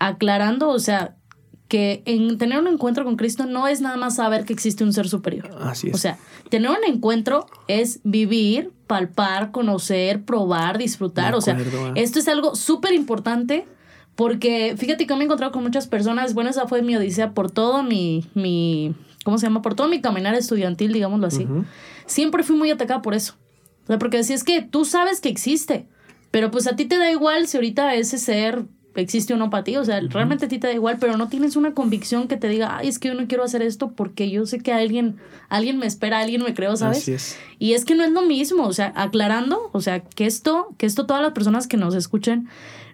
aclarando, 0.00 0.70
o 0.70 0.80
sea, 0.80 1.14
que 1.68 2.02
en 2.06 2.38
tener 2.38 2.60
un 2.60 2.68
encuentro 2.68 3.04
con 3.04 3.16
Cristo 3.16 3.46
no 3.46 3.66
es 3.66 3.80
nada 3.80 3.96
más 3.96 4.16
saber 4.16 4.44
que 4.44 4.52
existe 4.52 4.84
un 4.84 4.92
ser 4.92 5.08
superior. 5.08 5.50
Así 5.60 5.88
es. 5.88 5.94
O 5.94 5.98
sea, 5.98 6.18
tener 6.48 6.70
un 6.70 6.84
encuentro 6.86 7.46
es 7.66 8.00
vivir, 8.04 8.72
palpar, 8.86 9.50
conocer, 9.50 10.22
probar, 10.22 10.78
disfrutar. 10.78 11.34
O 11.34 11.40
sea, 11.40 11.58
esto 11.96 12.18
es 12.18 12.28
algo 12.28 12.54
súper 12.54 12.92
importante 12.94 13.66
porque 14.14 14.74
fíjate 14.78 15.06
que 15.06 15.14
me 15.14 15.22
he 15.22 15.24
encontrado 15.24 15.52
con 15.52 15.62
muchas 15.62 15.88
personas. 15.88 16.34
Bueno, 16.34 16.50
esa 16.50 16.68
fue 16.68 16.82
mi 16.82 16.96
odisea 16.96 17.32
por 17.32 17.50
todo 17.50 17.82
mi, 17.82 18.26
mi 18.34 18.94
¿cómo 19.24 19.38
se 19.38 19.46
llama? 19.46 19.60
Por 19.60 19.74
todo 19.74 19.88
mi 19.88 20.00
caminar 20.00 20.34
estudiantil, 20.34 20.92
digámoslo 20.92 21.26
así. 21.26 21.48
Siempre 22.06 22.44
fui 22.44 22.56
muy 22.56 22.70
atacada 22.70 23.02
por 23.02 23.14
eso. 23.14 23.34
O 23.84 23.86
sea, 23.88 23.98
porque 23.98 24.18
es 24.18 24.44
que 24.44 24.62
tú 24.62 24.84
sabes 24.84 25.20
que 25.20 25.28
existe, 25.28 25.86
pero 26.30 26.50
pues 26.50 26.66
a 26.66 26.76
ti 26.76 26.86
te 26.86 26.96
da 26.96 27.10
igual 27.10 27.46
si 27.48 27.56
ahorita 27.56 27.94
ese 27.94 28.18
ser 28.18 28.64
existe 29.00 29.34
o 29.34 29.36
no 29.36 29.50
para 29.50 29.64
ti. 29.64 29.76
O 29.76 29.84
sea, 29.84 30.00
realmente 30.00 30.46
a 30.46 30.48
ti 30.48 30.58
te 30.58 30.66
da 30.66 30.72
igual, 30.72 30.98
pero 30.98 31.16
no 31.16 31.28
tienes 31.28 31.56
una 31.56 31.72
convicción 31.72 32.28
que 32.28 32.36
te 32.36 32.48
diga, 32.48 32.78
ay, 32.78 32.88
es 32.88 32.98
que 32.98 33.08
yo 33.08 33.14
no 33.14 33.26
quiero 33.26 33.44
hacer 33.44 33.62
esto 33.62 33.92
porque 33.92 34.30
yo 34.30 34.46
sé 34.46 34.60
que 34.60 34.72
alguien, 34.72 35.16
alguien 35.48 35.78
me 35.78 35.86
espera, 35.86 36.20
alguien 36.20 36.42
me 36.42 36.54
creo, 36.54 36.76
¿sabes? 36.76 36.98
Así 36.98 37.12
es. 37.12 37.36
Y 37.58 37.74
es 37.74 37.84
que 37.84 37.94
no 37.94 38.04
es 38.04 38.12
lo 38.12 38.22
mismo, 38.22 38.64
o 38.66 38.72
sea, 38.72 38.92
aclarando, 38.96 39.70
o 39.72 39.80
sea, 39.80 40.00
que 40.00 40.26
esto, 40.26 40.68
que 40.78 40.86
esto 40.86 41.06
todas 41.06 41.22
las 41.22 41.32
personas 41.32 41.66
que 41.66 41.76
nos 41.76 41.94
escuchen 41.94 42.48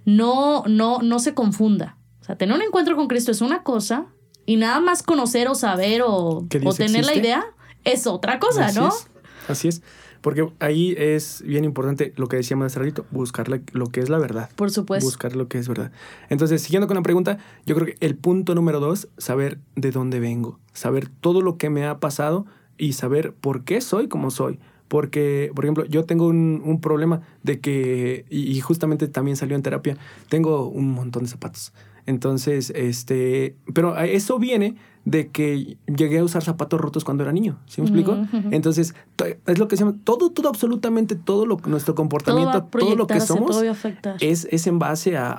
no, 0.04 0.64
no, 0.66 0.98
no 1.02 1.18
se 1.18 1.34
confunda. 1.34 1.96
O 2.20 2.24
sea, 2.24 2.36
tener 2.36 2.54
un 2.54 2.62
encuentro 2.62 2.96
con 2.96 3.08
Cristo 3.08 3.32
es 3.32 3.40
una 3.40 3.62
cosa 3.62 4.06
y 4.46 4.56
nada 4.56 4.80
más 4.80 5.02
conocer 5.02 5.48
o 5.48 5.54
saber 5.54 6.02
o, 6.02 6.46
o 6.64 6.74
tener 6.74 7.04
la 7.04 7.14
idea 7.14 7.44
es 7.84 8.06
otra 8.06 8.38
cosa, 8.38 8.72
¿no? 8.72 8.90
Así 9.48 9.68
es. 9.68 9.82
Porque 10.22 10.48
ahí 10.60 10.94
es 10.96 11.42
bien 11.44 11.64
importante 11.64 12.12
lo 12.16 12.28
que 12.28 12.36
decíamos 12.36 12.66
hace 12.66 12.78
ratito, 12.78 13.04
buscar 13.10 13.48
lo 13.48 13.86
que 13.88 14.00
es 14.00 14.08
la 14.08 14.18
verdad. 14.18 14.48
Por 14.54 14.70
supuesto. 14.70 15.04
Buscar 15.04 15.36
lo 15.36 15.48
que 15.48 15.58
es 15.58 15.68
verdad. 15.68 15.90
Entonces, 16.30 16.62
siguiendo 16.62 16.86
con 16.86 16.96
la 16.96 17.02
pregunta, 17.02 17.38
yo 17.66 17.74
creo 17.74 17.88
que 17.88 17.96
el 18.00 18.16
punto 18.16 18.54
número 18.54 18.78
dos, 18.80 19.08
saber 19.18 19.58
de 19.74 19.90
dónde 19.90 20.20
vengo, 20.20 20.58
saber 20.72 21.08
todo 21.08 21.42
lo 21.42 21.58
que 21.58 21.70
me 21.70 21.84
ha 21.84 21.98
pasado 21.98 22.46
y 22.78 22.92
saber 22.94 23.34
por 23.34 23.64
qué 23.64 23.80
soy 23.80 24.08
como 24.08 24.30
soy. 24.30 24.60
Porque, 24.86 25.50
por 25.54 25.64
ejemplo, 25.64 25.84
yo 25.86 26.04
tengo 26.04 26.26
un, 26.26 26.62
un 26.64 26.80
problema 26.80 27.22
de 27.42 27.60
que, 27.60 28.24
y 28.30 28.60
justamente 28.60 29.08
también 29.08 29.36
salió 29.36 29.56
en 29.56 29.62
terapia, 29.62 29.96
tengo 30.28 30.68
un 30.68 30.90
montón 30.92 31.24
de 31.24 31.30
zapatos. 31.30 31.72
Entonces, 32.06 32.70
este, 32.74 33.56
pero 33.72 33.96
eso 33.98 34.38
viene 34.38 34.76
de 35.04 35.30
que 35.30 35.76
llegué 35.86 36.18
a 36.18 36.24
usar 36.24 36.44
zapatos 36.44 36.80
rotos 36.80 37.02
cuando 37.02 37.24
era 37.24 37.32
niño, 37.32 37.58
¿sí 37.66 37.80
me 37.80 37.88
explico? 37.88 38.16
Entonces, 38.52 38.94
es 39.46 39.58
lo 39.58 39.66
que 39.66 39.76
se 39.76 39.84
llama, 39.84 39.96
todo, 40.04 40.30
todo, 40.30 40.48
absolutamente 40.48 41.16
todo 41.16 41.44
lo, 41.44 41.56
nuestro 41.66 41.96
comportamiento, 41.96 42.62
todo, 42.64 42.94
lo 42.94 43.06
que 43.08 43.20
somos, 43.20 43.60
es, 44.20 44.46
es 44.50 44.66
en 44.68 44.78
base 44.78 45.16
a, 45.16 45.32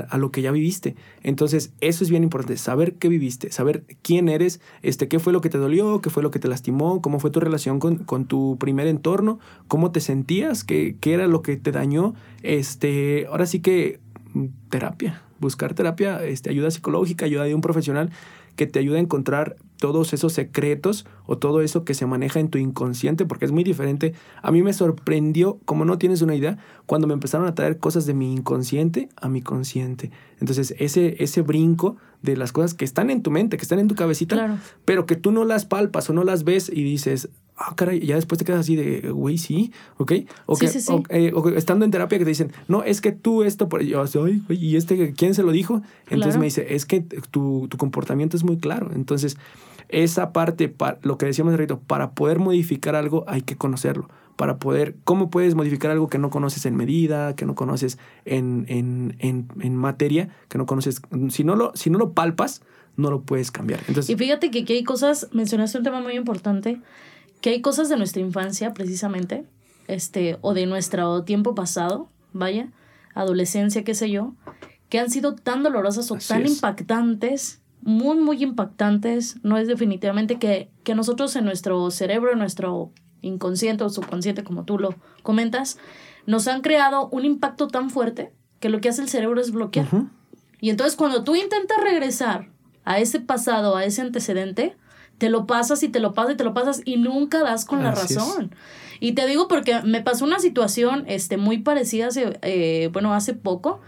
a, 0.00 0.18
lo 0.18 0.30
que 0.30 0.40
ya 0.40 0.50
viviste. 0.52 0.96
Entonces, 1.22 1.72
eso 1.80 2.02
es 2.02 2.08
bien 2.08 2.22
importante, 2.22 2.56
saber 2.56 2.94
qué 2.94 3.08
viviste, 3.08 3.52
saber 3.52 3.84
quién 4.02 4.30
eres, 4.30 4.60
este, 4.82 5.06
qué 5.06 5.18
fue 5.18 5.34
lo 5.34 5.42
que 5.42 5.50
te 5.50 5.58
dolió, 5.58 6.00
qué 6.00 6.08
fue 6.08 6.22
lo 6.22 6.30
que 6.30 6.38
te 6.38 6.48
lastimó, 6.48 7.02
cómo 7.02 7.20
fue 7.20 7.30
tu 7.30 7.40
relación 7.40 7.78
con, 7.78 7.96
con 7.96 8.24
tu 8.24 8.56
primer 8.58 8.86
entorno, 8.86 9.38
cómo 9.68 9.90
te 9.90 10.00
sentías, 10.00 10.64
qué, 10.64 10.96
qué 10.98 11.12
era 11.12 11.26
lo 11.26 11.42
que 11.42 11.58
te 11.58 11.72
dañó. 11.72 12.14
Este, 12.42 13.26
ahora 13.26 13.44
sí 13.44 13.60
que 13.60 14.00
mm, 14.32 14.46
terapia, 14.70 15.22
buscar 15.40 15.74
terapia, 15.74 16.24
este, 16.24 16.50
ayuda 16.50 16.70
psicológica, 16.70 17.24
ayuda 17.24 17.44
de 17.44 17.54
un 17.54 17.60
profesional 17.60 18.10
que 18.56 18.66
te 18.66 18.78
ayude 18.78 18.98
a 18.98 19.00
encontrar 19.00 19.56
todos 19.78 20.12
esos 20.12 20.34
secretos 20.34 21.06
o 21.24 21.38
todo 21.38 21.62
eso 21.62 21.84
que 21.84 21.94
se 21.94 22.04
maneja 22.04 22.40
en 22.40 22.50
tu 22.50 22.58
inconsciente, 22.58 23.24
porque 23.24 23.46
es 23.46 23.52
muy 23.52 23.64
diferente. 23.64 24.12
A 24.42 24.50
mí 24.50 24.62
me 24.62 24.72
sorprendió, 24.72 25.58
como 25.64 25.84
no 25.84 25.96
tienes 25.96 26.20
una 26.20 26.34
idea, 26.34 26.58
cuando 26.84 27.06
me 27.06 27.14
empezaron 27.14 27.46
a 27.46 27.54
traer 27.54 27.78
cosas 27.78 28.04
de 28.04 28.12
mi 28.12 28.32
inconsciente 28.32 29.08
a 29.16 29.28
mi 29.28 29.40
consciente. 29.40 30.10
Entonces, 30.40 30.74
ese, 30.78 31.22
ese 31.22 31.40
brinco 31.40 31.96
de 32.20 32.36
las 32.36 32.52
cosas 32.52 32.74
que 32.74 32.84
están 32.84 33.08
en 33.08 33.22
tu 33.22 33.30
mente, 33.30 33.56
que 33.56 33.62
están 33.62 33.78
en 33.78 33.88
tu 33.88 33.94
cabecita, 33.94 34.60
pero 34.84 35.06
que 35.06 35.16
tú 35.16 35.32
no 35.32 35.44
las 35.44 35.64
palpas 35.64 36.10
o 36.10 36.12
no 36.12 36.24
las 36.24 36.44
ves 36.44 36.68
y 36.68 36.82
dices, 36.82 37.30
ah, 37.60 37.74
caray, 37.76 38.00
ya 38.00 38.16
después 38.16 38.38
te 38.38 38.44
quedas 38.44 38.60
así 38.60 38.74
de, 38.74 39.10
güey, 39.10 39.36
sí, 39.36 39.70
¿ok? 39.98 40.12
O, 40.46 40.56
que, 40.56 40.66
eh, 41.10 41.32
O, 41.34 41.48
estando 41.50 41.84
en 41.84 41.90
terapia 41.90 42.18
que 42.18 42.24
te 42.24 42.30
dicen, 42.30 42.52
no, 42.68 42.82
es 42.82 43.02
que 43.02 43.12
tú 43.12 43.42
esto, 43.42 43.68
por 43.68 43.82
yo, 43.82 44.02
ay, 44.24 44.42
¿y 44.48 44.76
este 44.76 45.12
quién 45.12 45.34
se 45.34 45.42
lo 45.42 45.52
dijo? 45.52 45.82
Entonces 46.08 46.38
me 46.38 46.46
dice, 46.46 46.74
es 46.74 46.86
que 46.86 47.02
tu, 47.02 47.68
tu, 47.68 47.76
comportamiento 47.76 48.36
es 48.36 48.44
muy 48.44 48.56
claro. 48.56 48.90
Entonces, 48.94 49.36
esa 49.90 50.32
parte, 50.32 50.74
lo 51.02 51.18
que 51.18 51.26
decíamos 51.26 51.52
ahorita, 51.52 51.78
para 51.78 52.12
poder 52.12 52.38
modificar 52.38 52.94
algo 52.94 53.24
hay 53.28 53.42
que 53.42 53.56
conocerlo. 53.56 54.08
Para 54.36 54.56
poder, 54.56 54.96
¿cómo 55.04 55.28
puedes 55.28 55.54
modificar 55.54 55.90
algo 55.90 56.08
que 56.08 56.16
no 56.16 56.30
conoces 56.30 56.64
en 56.64 56.74
medida, 56.74 57.36
que 57.36 57.44
no 57.44 57.54
conoces 57.54 57.98
en, 58.24 58.64
en, 58.68 59.16
en, 59.18 59.48
en 59.60 59.76
materia, 59.76 60.30
que 60.48 60.56
no 60.56 60.64
conoces, 60.64 61.02
si 61.28 61.44
no 61.44 61.56
lo, 61.56 61.72
si 61.74 61.90
no 61.90 61.98
lo 61.98 62.14
palpas, 62.14 62.62
no 62.96 63.10
lo 63.10 63.20
puedes 63.20 63.50
cambiar. 63.50 63.80
Entonces, 63.86 64.08
y 64.08 64.16
fíjate 64.16 64.50
que 64.50 64.60
aquí 64.60 64.72
hay 64.72 64.84
cosas, 64.84 65.28
mencionaste 65.32 65.76
un 65.76 65.84
tema 65.84 66.00
muy 66.00 66.14
importante, 66.14 66.80
que 67.40 67.50
hay 67.50 67.60
cosas 67.60 67.88
de 67.88 67.96
nuestra 67.96 68.22
infancia 68.22 68.74
precisamente, 68.74 69.44
este, 69.88 70.38
o 70.40 70.54
de 70.54 70.66
nuestro 70.66 71.24
tiempo 71.24 71.54
pasado, 71.54 72.08
vaya, 72.32 72.68
adolescencia, 73.14 73.84
qué 73.84 73.94
sé 73.94 74.10
yo, 74.10 74.34
que 74.88 74.98
han 74.98 75.10
sido 75.10 75.34
tan 75.34 75.62
dolorosas 75.62 76.10
o 76.10 76.16
tan 76.16 76.46
impactantes, 76.46 77.60
muy, 77.82 78.18
muy 78.18 78.42
impactantes. 78.42 79.36
No 79.42 79.56
es 79.56 79.68
definitivamente 79.68 80.38
que, 80.38 80.70
que 80.84 80.94
nosotros 80.94 81.34
en 81.36 81.44
nuestro 81.44 81.90
cerebro, 81.90 82.32
en 82.32 82.38
nuestro 82.38 82.92
inconsciente 83.22 83.84
o 83.84 83.88
subconsciente, 83.88 84.44
como 84.44 84.64
tú 84.64 84.78
lo 84.78 84.94
comentas, 85.22 85.78
nos 86.26 86.48
han 86.48 86.60
creado 86.60 87.08
un 87.10 87.24
impacto 87.24 87.68
tan 87.68 87.90
fuerte 87.90 88.32
que 88.60 88.68
lo 88.68 88.80
que 88.80 88.90
hace 88.90 89.02
el 89.02 89.08
cerebro 89.08 89.40
es 89.40 89.50
bloquear. 89.50 89.88
Y 90.60 90.70
entonces 90.70 90.96
cuando 90.96 91.24
tú 91.24 91.34
intentas 91.34 91.78
regresar 91.82 92.50
a 92.84 92.98
ese 92.98 93.20
pasado, 93.20 93.76
a 93.76 93.84
ese 93.84 94.02
antecedente, 94.02 94.76
te 95.20 95.28
lo 95.28 95.46
pasas 95.46 95.82
y 95.82 95.90
te 95.90 96.00
lo 96.00 96.14
pasas 96.14 96.32
y 96.32 96.36
te 96.38 96.44
lo 96.44 96.54
pasas 96.54 96.80
y 96.86 96.96
nunca 96.96 97.42
das 97.42 97.66
con 97.66 97.82
la 97.84 97.90
razón. 97.90 98.54
Y 99.00 99.12
te 99.12 99.26
digo 99.26 99.48
porque 99.48 99.82
me 99.82 100.00
pasó 100.00 100.24
una 100.24 100.38
situación 100.38 101.04
este, 101.06 101.36
muy 101.36 101.58
parecida 101.58 102.06
hace, 102.06 102.38
eh, 102.40 102.88
bueno, 102.90 103.12
hace 103.12 103.34
poco, 103.34 103.82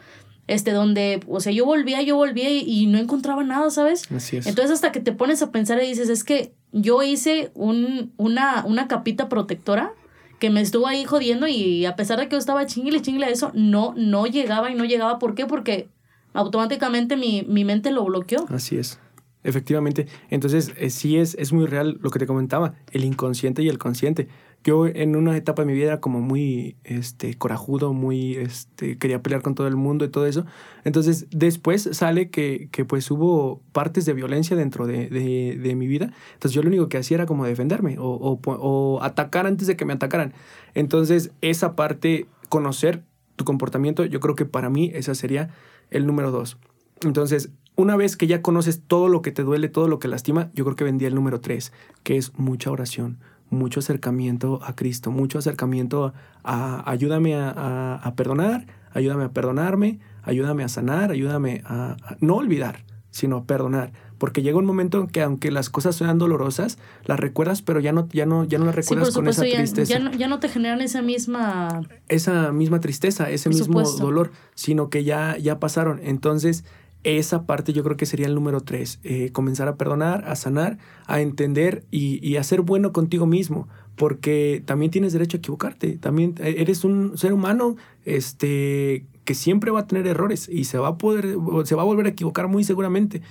este, 0.47 0.73
donde, 0.73 1.21
o 1.27 1.41
sea, 1.41 1.51
yo 1.51 1.65
volvía, 1.65 2.03
yo 2.03 2.17
volvía 2.17 2.51
y, 2.51 2.85
no 2.87 2.99
encontraba 2.99 3.43
nada, 3.45 3.71
¿sabes? 3.71 4.13
Así 4.13 4.37
es. 4.37 4.47
Entonces 4.47 4.73
hasta 4.73 4.93
que 4.93 5.01
te 5.01 5.13
pones 5.13 5.41
a 5.41 5.51
pensar 5.51 5.83
y 5.83 5.87
dices, 5.87 6.11
es 6.11 6.23
que 6.23 6.53
yo 6.71 7.03
hice 7.03 7.51
un, 7.55 8.13
una, 8.19 8.63
una 8.67 8.87
capita 8.87 9.31
protectora 9.31 9.95
que 10.39 10.51
me 10.51 10.61
estuvo 10.61 10.87
ahí 10.87 11.07
jodiendo 11.07 11.49
y 11.49 11.87
a 11.87 11.97
pesar 11.97 12.19
de 12.19 12.29
que 12.29 12.33
yo 12.33 12.39
estaba 12.39 12.67
chingle, 12.67 13.01
chingle 13.01 13.25
a 13.25 13.31
eso, 13.31 13.53
no, 13.55 13.95
no 13.97 14.27
llegaba 14.27 14.71
y 14.71 14.75
no 14.75 14.85
llegaba. 14.85 15.19
¿Por 15.19 15.35
qué? 15.35 15.47
Porque 15.47 15.89
automáticamente 16.35 17.17
mi, 17.17 17.43
mi 17.49 17.65
mente 17.65 17.91
lo 17.91 18.05
bloqueó. 18.05 18.45
Así 18.51 18.77
es. 18.77 18.99
Efectivamente. 19.45 20.07
Entonces, 20.31 20.73
eh, 20.77 20.91
sí 20.91 21.19
es, 21.19 21.35
es 21.35 21.53
muy 21.53 21.67
real 21.67 21.99
lo 22.01 22.11
que 22.11 22.19
te 22.19 22.27
comentaba, 22.27 22.75
el 22.93 23.05
inconsciente 23.05 23.63
y 23.63 23.69
el 23.69 23.79
consciente. 23.79 24.29
Yo 24.65 24.87
en 24.87 25.17
una 25.17 25.37
etapa 25.37 25.63
de 25.63 25.67
mi 25.67 25.73
vida 25.73 25.87
era 25.87 26.01
como 26.01 26.21
muy 26.21 26.77
este, 26.85 27.35
corajudo, 27.35 27.93
muy, 27.93 28.37
este, 28.37 28.97
quería 28.97 29.21
pelear 29.21 29.43
con 29.43 29.57
todo 29.57 29.67
el 29.67 29.75
mundo 29.75 30.05
y 30.05 30.09
todo 30.09 30.27
eso. 30.27 30.47
Entonces, 30.85 31.27
después 31.31 31.89
sale 31.93 32.31
que, 32.31 32.69
que 32.71 32.85
pues 32.85 33.11
hubo 33.11 33.61
partes 33.73 34.05
de 34.05 34.13
violencia 34.13 34.57
dentro 34.57 34.87
de, 34.87 35.09
de, 35.09 35.75
mi 35.75 35.89
vida. 35.89 36.13
Entonces, 36.35 36.53
yo 36.53 36.63
lo 36.63 36.69
único 36.69 36.89
que 36.89 36.99
hacía 36.99 37.17
era 37.17 37.27
como 37.27 37.45
defenderme 37.45 37.99
o, 37.99 38.05
o, 38.05 38.41
o 38.45 39.03
atacar 39.03 39.49
antes 39.49 39.67
de 39.67 39.77
que 39.77 39.85
me 39.85 39.95
atacaran. 39.95 40.33
Entonces, 40.75 41.33
esa 41.41 41.75
parte, 41.75 42.29
conocer 42.49 43.03
tu 43.35 43.45
comportamiento, 43.45 44.05
yo 44.05 44.21
creo 44.21 44.37
que 44.37 44.45
para 44.45 44.71
mí 44.71 44.93
esa 44.95 45.17
sería 45.17 45.51
el 45.91 46.07
número 46.07 46.31
dos. 46.31 46.57
Entonces, 47.05 47.51
una 47.77 47.97
vez 47.97 48.17
que 48.17 48.27
ya 48.27 48.43
conoces 48.43 48.83
todo 48.87 49.09
lo 49.09 49.23
que 49.23 49.33
te 49.33 49.43
duele, 49.43 49.69
todo 49.69 49.89
lo 49.89 49.99
que 49.99 50.09
lastima, 50.09 50.51
yo 50.55 50.65
creo 50.65 50.77
que 50.77 50.85
vendría 50.85 51.09
el 51.09 51.15
número 51.15 51.41
tres, 51.41 51.73
que 52.03 52.17
es 52.17 52.33
mucha 52.39 52.71
oración, 52.71 53.19
mucho 53.51 53.81
acercamiento 53.81 54.61
a 54.63 54.75
Cristo, 54.75 55.11
mucho 55.11 55.39
acercamiento 55.39 56.13
a 56.45 56.91
ayúdame 56.91 57.35
a, 57.37 58.13
perdonar, 58.17 58.67
ayúdame 58.93 59.25
a 59.25 59.33
perdonarme, 59.33 60.01
ayúdame 60.23 60.65
a 60.65 60.69
sanar, 60.69 61.11
ayúdame 61.11 61.63
a, 61.65 61.97
no 62.21 62.37
olvidar, 62.37 62.85
sino 63.11 63.37
a 63.37 63.45
perdonar. 63.45 63.93
Porque 64.19 64.43
llega 64.43 64.57
un 64.57 64.67
momento 64.67 65.01
en 65.01 65.09
que 65.09 65.21
aunque 65.21 65.51
las 65.51 65.69
cosas 65.69 65.97
sean 65.97 66.17
dolorosas, 66.17 66.79
las 67.05 67.19
recuerdas, 67.19 67.61
pero 67.61 67.81
ya 67.81 67.93
no, 67.93 68.09
ya 68.13 68.25
no, 68.25 68.45
ya 68.45 68.59
no 68.59 68.67
las 68.67 68.77
recuerdas 68.77 69.13
con 69.13 69.27
esa 69.27 69.43
tristeza. 69.43 69.99
Ya 70.17 70.29
no, 70.29 70.39
te 70.39 70.49
generan 70.49 70.81
esa 70.81 71.03
misma... 71.03 71.83
Esa 72.09 72.53
misma 72.53 72.79
tristeza, 72.79 73.29
ese 73.31 73.49
mismo 73.49 73.83
dolor, 73.83 74.31
sino 74.55 74.91
que 74.91 75.03
ya, 75.03 75.37
ya 75.39 75.59
pasaron. 75.59 75.99
Entonces, 76.05 76.65
esa 77.05 77.47
parte 77.47 77.73
yo 77.73 77.83
creo 77.83 77.97
que 77.97 78.07
sería 78.07 78.27
el 78.27 78.35
número 78.35 78.61
tres, 78.61 79.01
eh, 79.03 79.31
comenzar 79.33 79.69
a 79.69 79.77
perdonar, 79.77 80.25
a 80.29 80.37
sanar, 80.37 80.79
a 81.07 81.21
entender 81.21 81.85
y, 81.91 82.27
y, 82.27 82.37
a 82.37 82.45
ser 82.45 82.61
bueno 82.61 82.93
contigo 82.93 83.27
mismo, 83.27 83.69
porque 83.97 84.63
también 84.65 84.91
tienes 84.91 85.13
derecho 85.13 85.37
a 85.37 85.41
equivocarte, 85.41 85.99
también 85.99 86.35
eh, 86.39 86.57
eres 86.59 86.85
un 86.85 87.19
ser 87.19 87.33
humano 87.33 87.77
este, 88.05 89.07
que 89.25 89.35
siempre 89.35 89.71
va 89.71 89.81
a 89.81 89.87
tener 89.87 90.07
errores 90.07 90.49
y 90.49 90.65
se 90.65 90.79
va 90.79 90.89
a, 90.89 90.99
poder, 90.99 91.37
se 91.65 91.75
va 91.75 91.83
a 91.83 91.87
volver 91.87 92.07
a 92.07 92.11
equivocar 92.11 92.49
muy 92.49 92.65
seguramente. 92.65 93.23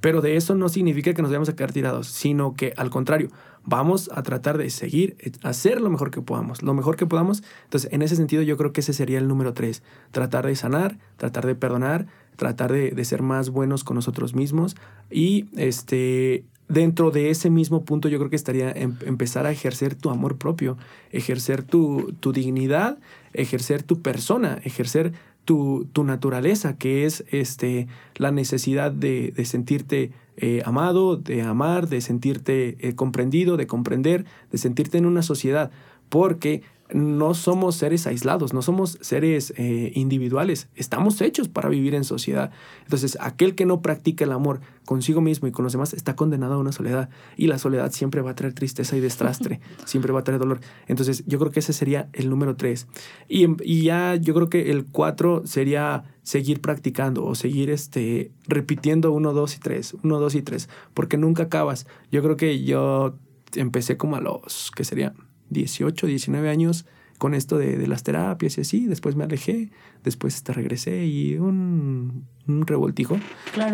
Pero 0.00 0.20
de 0.20 0.36
eso 0.36 0.54
no 0.54 0.68
significa 0.68 1.12
que 1.12 1.22
nos 1.22 1.30
vayamos 1.32 1.48
a 1.48 1.56
quedar 1.56 1.72
tirados, 1.72 2.06
sino 2.06 2.54
que 2.54 2.72
al 2.76 2.88
contrario, 2.88 3.30
vamos 3.64 4.10
a 4.14 4.22
tratar 4.22 4.56
de 4.56 4.70
seguir, 4.70 5.16
eh, 5.18 5.32
hacer 5.42 5.80
lo 5.80 5.90
mejor 5.90 6.10
que 6.10 6.22
podamos, 6.22 6.62
lo 6.62 6.72
mejor 6.72 6.96
que 6.96 7.06
podamos. 7.06 7.42
Entonces, 7.64 7.92
en 7.92 8.02
ese 8.02 8.14
sentido, 8.14 8.42
yo 8.42 8.56
creo 8.56 8.72
que 8.72 8.80
ese 8.80 8.92
sería 8.92 9.18
el 9.18 9.26
número 9.26 9.54
tres, 9.54 9.82
tratar 10.12 10.46
de 10.46 10.54
sanar, 10.54 10.98
tratar 11.16 11.46
de 11.46 11.56
perdonar, 11.56 12.06
tratar 12.38 12.72
de, 12.72 13.04
ser 13.04 13.20
más 13.20 13.50
buenos 13.50 13.84
con 13.84 13.96
nosotros 13.96 14.34
mismos 14.34 14.76
y 15.10 15.46
este, 15.56 16.44
dentro 16.68 17.10
de 17.10 17.30
ese 17.30 17.50
mismo 17.50 17.84
punto 17.84 18.08
yo 18.08 18.18
creo 18.18 18.30
que 18.30 18.36
estaría 18.36 18.70
em, 18.70 18.96
empezar 19.04 19.44
a 19.44 19.50
ejercer 19.50 19.96
tu 19.96 20.08
amor 20.08 20.38
propio, 20.38 20.78
ejercer 21.10 21.64
tu, 21.64 22.14
tu 22.20 22.32
dignidad, 22.32 22.98
ejercer 23.34 23.82
tu 23.82 24.00
persona, 24.00 24.60
ejercer 24.64 25.12
tu, 25.44 25.88
tu, 25.92 26.04
naturaleza, 26.04 26.76
que 26.76 27.04
es 27.04 27.24
este, 27.30 27.88
la 28.16 28.30
necesidad 28.30 28.92
de, 28.92 29.32
de 29.34 29.44
sentirte 29.44 30.12
eh, 30.36 30.62
amado, 30.64 31.16
de 31.16 31.42
amar, 31.42 31.88
de 31.88 32.00
sentirte 32.00 32.76
eh, 32.86 32.94
comprendido, 32.94 33.56
de 33.56 33.66
comprender, 33.66 34.26
de 34.52 34.58
sentirte 34.58 34.96
en 34.96 35.06
una 35.06 35.22
sociedad. 35.22 35.72
Porque 36.08 36.62
no 36.92 37.34
somos 37.34 37.76
seres 37.76 38.06
aislados, 38.06 38.54
no 38.54 38.62
somos 38.62 38.98
seres 39.00 39.52
eh, 39.56 39.92
individuales, 39.94 40.68
estamos 40.74 41.20
hechos 41.20 41.48
para 41.48 41.68
vivir 41.68 41.94
en 41.94 42.04
sociedad. 42.04 42.50
Entonces, 42.84 43.18
aquel 43.20 43.54
que 43.54 43.66
no 43.66 43.82
practica 43.82 44.24
el 44.24 44.32
amor 44.32 44.60
consigo 44.84 45.20
mismo 45.20 45.48
y 45.48 45.52
con 45.52 45.64
los 45.64 45.72
demás 45.72 45.92
está 45.92 46.16
condenado 46.16 46.54
a 46.54 46.58
una 46.58 46.72
soledad. 46.72 47.10
Y 47.36 47.46
la 47.46 47.58
soledad 47.58 47.92
siempre 47.92 48.22
va 48.22 48.30
a 48.30 48.34
traer 48.34 48.54
tristeza 48.54 48.96
y 48.96 49.00
destrastre, 49.00 49.60
siempre 49.84 50.12
va 50.12 50.20
a 50.20 50.24
traer 50.24 50.40
dolor. 50.40 50.60
Entonces, 50.86 51.24
yo 51.26 51.38
creo 51.38 51.50
que 51.50 51.60
ese 51.60 51.72
sería 51.72 52.08
el 52.12 52.30
número 52.30 52.56
tres. 52.56 52.86
Y, 53.28 53.46
y 53.62 53.82
ya 53.82 54.14
yo 54.16 54.34
creo 54.34 54.48
que 54.48 54.70
el 54.70 54.86
cuatro 54.86 55.42
sería 55.44 56.04
seguir 56.22 56.60
practicando 56.60 57.24
o 57.24 57.34
seguir 57.34 57.70
este, 57.70 58.32
repitiendo 58.46 59.12
uno, 59.12 59.32
dos 59.32 59.56
y 59.56 59.60
tres, 59.60 59.94
uno, 60.02 60.20
dos 60.20 60.34
y 60.34 60.42
tres, 60.42 60.68
porque 60.94 61.16
nunca 61.16 61.44
acabas. 61.44 61.86
Yo 62.10 62.22
creo 62.22 62.36
que 62.36 62.64
yo 62.64 63.16
empecé 63.54 63.96
como 63.96 64.16
a 64.16 64.20
los, 64.20 64.70
¿qué 64.74 64.84
sería? 64.84 65.14
18, 65.50 66.06
19 66.06 66.48
años 66.48 66.86
con 67.18 67.34
esto 67.34 67.58
de, 67.58 67.86
las 67.86 68.02
terapias 68.02 68.58
y 68.58 68.60
así. 68.62 68.86
Después 68.86 69.16
me 69.16 69.24
alejé, 69.24 69.70
después 70.04 70.42
te 70.42 70.52
regresé 70.52 71.06
y 71.06 71.36
un, 71.36 72.26
un 72.46 72.66
revoltijo. 72.66 73.18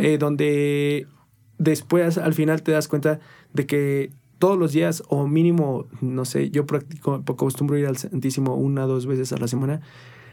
Eh, 0.00 0.18
donde 0.18 1.06
después 1.58 2.18
al 2.18 2.34
final 2.34 2.62
te 2.62 2.72
das 2.72 2.88
cuenta 2.88 3.20
de 3.52 3.66
que 3.66 4.10
todos 4.38 4.58
los 4.58 4.72
días 4.72 5.02
o 5.08 5.26
mínimo, 5.26 5.86
no 6.00 6.24
sé, 6.24 6.50
yo 6.50 6.66
practico, 6.66 7.14
acostumbro 7.14 7.78
ir 7.78 7.86
al 7.86 7.96
Santísimo 7.96 8.56
una 8.56 8.84
o 8.84 8.88
dos 8.88 9.06
veces 9.06 9.32
a 9.32 9.36
la 9.38 9.48
semana 9.48 9.80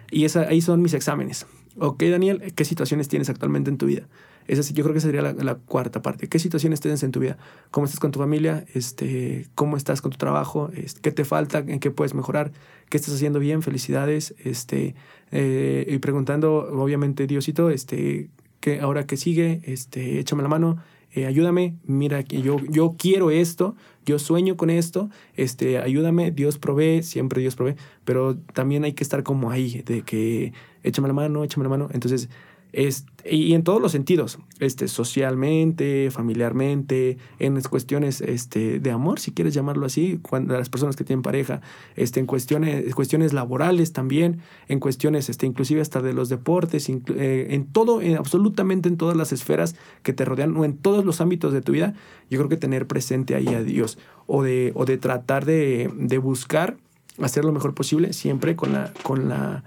y 0.09 0.26
esa, 0.26 0.41
ahí 0.41 0.61
son 0.61 0.81
mis 0.81 0.93
exámenes. 0.93 1.45
Ok, 1.77 2.03
Daniel, 2.03 2.53
¿qué 2.53 2.65
situaciones 2.65 3.07
tienes 3.07 3.30
actualmente 3.30 3.69
en 3.69 3.77
tu 3.77 3.85
vida? 3.85 4.07
Esa 4.51 4.63
sí, 4.63 4.73
yo 4.73 4.83
creo 4.83 4.93
que 4.93 4.99
sería 4.99 5.21
la, 5.21 5.55
cuarta 5.55 6.01
parte. 6.01 6.27
¿Qué 6.27 6.37
situaciones 6.37 6.81
tienes 6.81 7.03
en 7.03 7.13
tu 7.13 7.21
vida? 7.21 7.37
¿Cómo 7.71 7.85
estás 7.85 8.01
con 8.01 8.11
tu 8.11 8.19
familia? 8.19 8.65
Este, 8.73 9.47
¿Cómo 9.55 9.77
estás 9.77 10.01
con 10.01 10.11
tu 10.11 10.17
trabajo? 10.17 10.69
¿Qué 11.01 11.13
te 11.13 11.23
falta? 11.23 11.59
¿En 11.59 11.79
qué 11.79 11.89
puedes 11.89 12.13
mejorar? 12.13 12.51
¿Qué 12.89 12.97
estás 12.97 13.13
haciendo 13.13 13.39
bien? 13.39 13.61
Felicidades. 13.61 14.35
Este, 14.43 14.93
eh, 15.31 15.85
y 15.87 15.99
preguntando, 15.99 16.67
obviamente, 16.69 17.27
Diosito, 17.27 17.69
este, 17.69 18.29
que 18.59 18.81
ahora 18.81 19.05
que 19.05 19.15
sigue, 19.15 19.61
este, 19.63 20.19
échame 20.19 20.43
la 20.43 20.49
mano, 20.49 20.83
eh, 21.13 21.27
ayúdame, 21.27 21.75
mira, 21.85 22.19
yo, 22.19 22.57
yo 22.69 22.95
quiero 22.97 23.31
esto, 23.31 23.77
yo 24.05 24.19
sueño 24.19 24.57
con 24.57 24.69
esto, 24.69 25.09
este, 25.35 25.77
ayúdame, 25.77 26.31
Dios 26.31 26.57
provee, 26.57 27.03
siempre 27.03 27.41
Dios 27.41 27.55
provee, 27.55 27.75
pero 28.03 28.37
también 28.37 28.83
hay 28.83 28.93
que 28.93 29.03
estar 29.03 29.23
como 29.23 29.49
ahí, 29.49 29.81
de 29.85 30.01
que 30.01 30.51
échame 30.83 31.07
la 31.07 31.13
mano, 31.13 31.45
échame 31.45 31.63
la 31.63 31.69
mano. 31.69 31.87
Entonces, 31.93 32.29
y 32.73 33.53
en 33.53 33.64
todos 33.64 33.81
los 33.81 33.91
sentidos, 33.91 34.39
este, 34.60 34.88
socialmente, 34.88 36.10
familiarmente, 36.10 37.18
en 37.39 37.61
cuestiones 37.61 38.22
este, 38.22 38.80
de 38.80 38.91
amor, 38.91 39.19
si 39.19 39.31
quieres 39.31 39.53
llamarlo 39.53 39.85
así, 39.85 40.19
cuando 40.22 40.57
las 40.57 40.69
personas 40.69 40.95
que 40.95 41.03
tienen 41.03 41.22
pareja, 41.22 41.61
este, 41.95 42.19
en 42.19 42.26
cuestiones, 42.26 42.95
cuestiones 42.95 43.34
laborales 43.34 43.93
también, 43.93 44.39
en 44.68 44.80
cuestiones 44.80 45.30
este, 45.30 45.45
inclusive 45.45 45.81
hasta 45.81 46.02
de 46.02 46.14
los 46.14 46.30
deportes, 46.30 46.89
eh, 46.89 47.48
en 47.49 47.65
todo, 47.65 48.02
en, 48.02 48.18
absolutamente 48.18 48.89
en 48.89 48.98
todas 48.98 49.18
las 49.18 49.34
esferas 49.34 49.76
que 50.03 50.14
te 50.14 50.26
rodean 50.26 50.56
o 50.56 50.65
en 50.65 50.77
todos 50.77 51.06
los 51.06 51.22
ámbitos 51.22 51.53
de 51.53 51.61
tu 51.61 51.73
vida, 51.73 51.93
yo 52.30 52.39
creo 52.39 52.49
que 52.49 52.57
tener 52.57 52.88
presente 52.88 53.35
ahí 53.35 53.49
a 53.49 53.64
Dios 53.64 53.98
o 54.27 54.43
de, 54.43 54.72
o 54.76 54.85
de 54.85 54.98
tratar 54.98 55.45
de, 55.45 55.91
de 55.95 56.18
buscar 56.18 56.77
hacer 57.22 57.45
lo 57.45 57.52
mejor 57.52 57.73
posible 57.73 58.14
siempre 58.14 58.56
con 58.56 58.73
la, 58.73 58.93
con 59.03 59.30
la, 59.30 59.64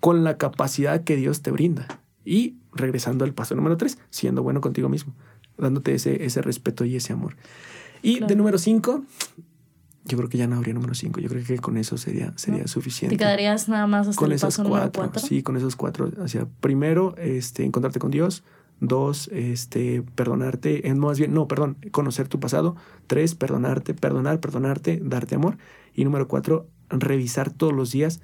con 0.00 0.24
la 0.24 0.36
capacidad 0.36 1.04
que 1.04 1.16
Dios 1.16 1.42
te 1.42 1.50
brinda. 1.50 1.86
Y 2.26 2.56
regresando 2.74 3.24
al 3.24 3.32
paso 3.32 3.54
número 3.54 3.78
tres, 3.78 3.98
siendo 4.10 4.42
bueno 4.42 4.60
contigo 4.60 4.88
mismo, 4.90 5.14
dándote 5.56 5.94
ese, 5.94 6.24
ese 6.24 6.42
respeto 6.42 6.84
y 6.84 6.96
ese 6.96 7.12
amor. 7.12 7.36
Y 8.02 8.20
de 8.20 8.36
número 8.36 8.58
cinco, 8.58 9.04
yo 10.04 10.18
creo 10.18 10.28
que 10.28 10.36
ya 10.36 10.46
no 10.46 10.56
habría 10.56 10.74
número 10.74 10.94
cinco. 10.94 11.20
Yo 11.20 11.28
creo 11.28 11.44
que 11.44 11.58
con 11.58 11.76
eso 11.76 11.96
sería, 11.96 12.32
sería 12.36 12.66
suficiente. 12.66 13.16
¿Te 13.16 13.18
quedarías 13.18 13.68
nada 13.68 13.86
más 13.86 14.08
hasta 14.08 14.18
con 14.18 14.32
el 14.32 14.38
paso 14.38 14.64
número 14.64 14.90
cuatro? 14.92 15.20
Sí, 15.20 15.42
con 15.42 15.56
esos 15.56 15.76
cuatro. 15.76 16.10
O 16.18 16.28
sea, 16.28 16.46
primero, 16.60 17.14
este, 17.16 17.64
encontrarte 17.64 18.00
con 18.00 18.10
Dios. 18.10 18.42
Dos, 18.78 19.28
este, 19.32 20.02
perdonarte. 20.02 20.88
En, 20.88 20.98
más 20.98 21.18
bien, 21.18 21.32
no, 21.32 21.48
perdón, 21.48 21.78
conocer 21.92 22.28
tu 22.28 22.40
pasado. 22.40 22.76
Tres, 23.06 23.34
perdonarte, 23.34 23.94
perdonar, 23.94 24.40
perdonarte, 24.40 25.00
darte 25.02 25.36
amor. 25.36 25.58
Y 25.94 26.04
número 26.04 26.28
cuatro, 26.28 26.68
revisar 26.90 27.50
todos 27.50 27.72
los 27.72 27.90
días 27.92 28.20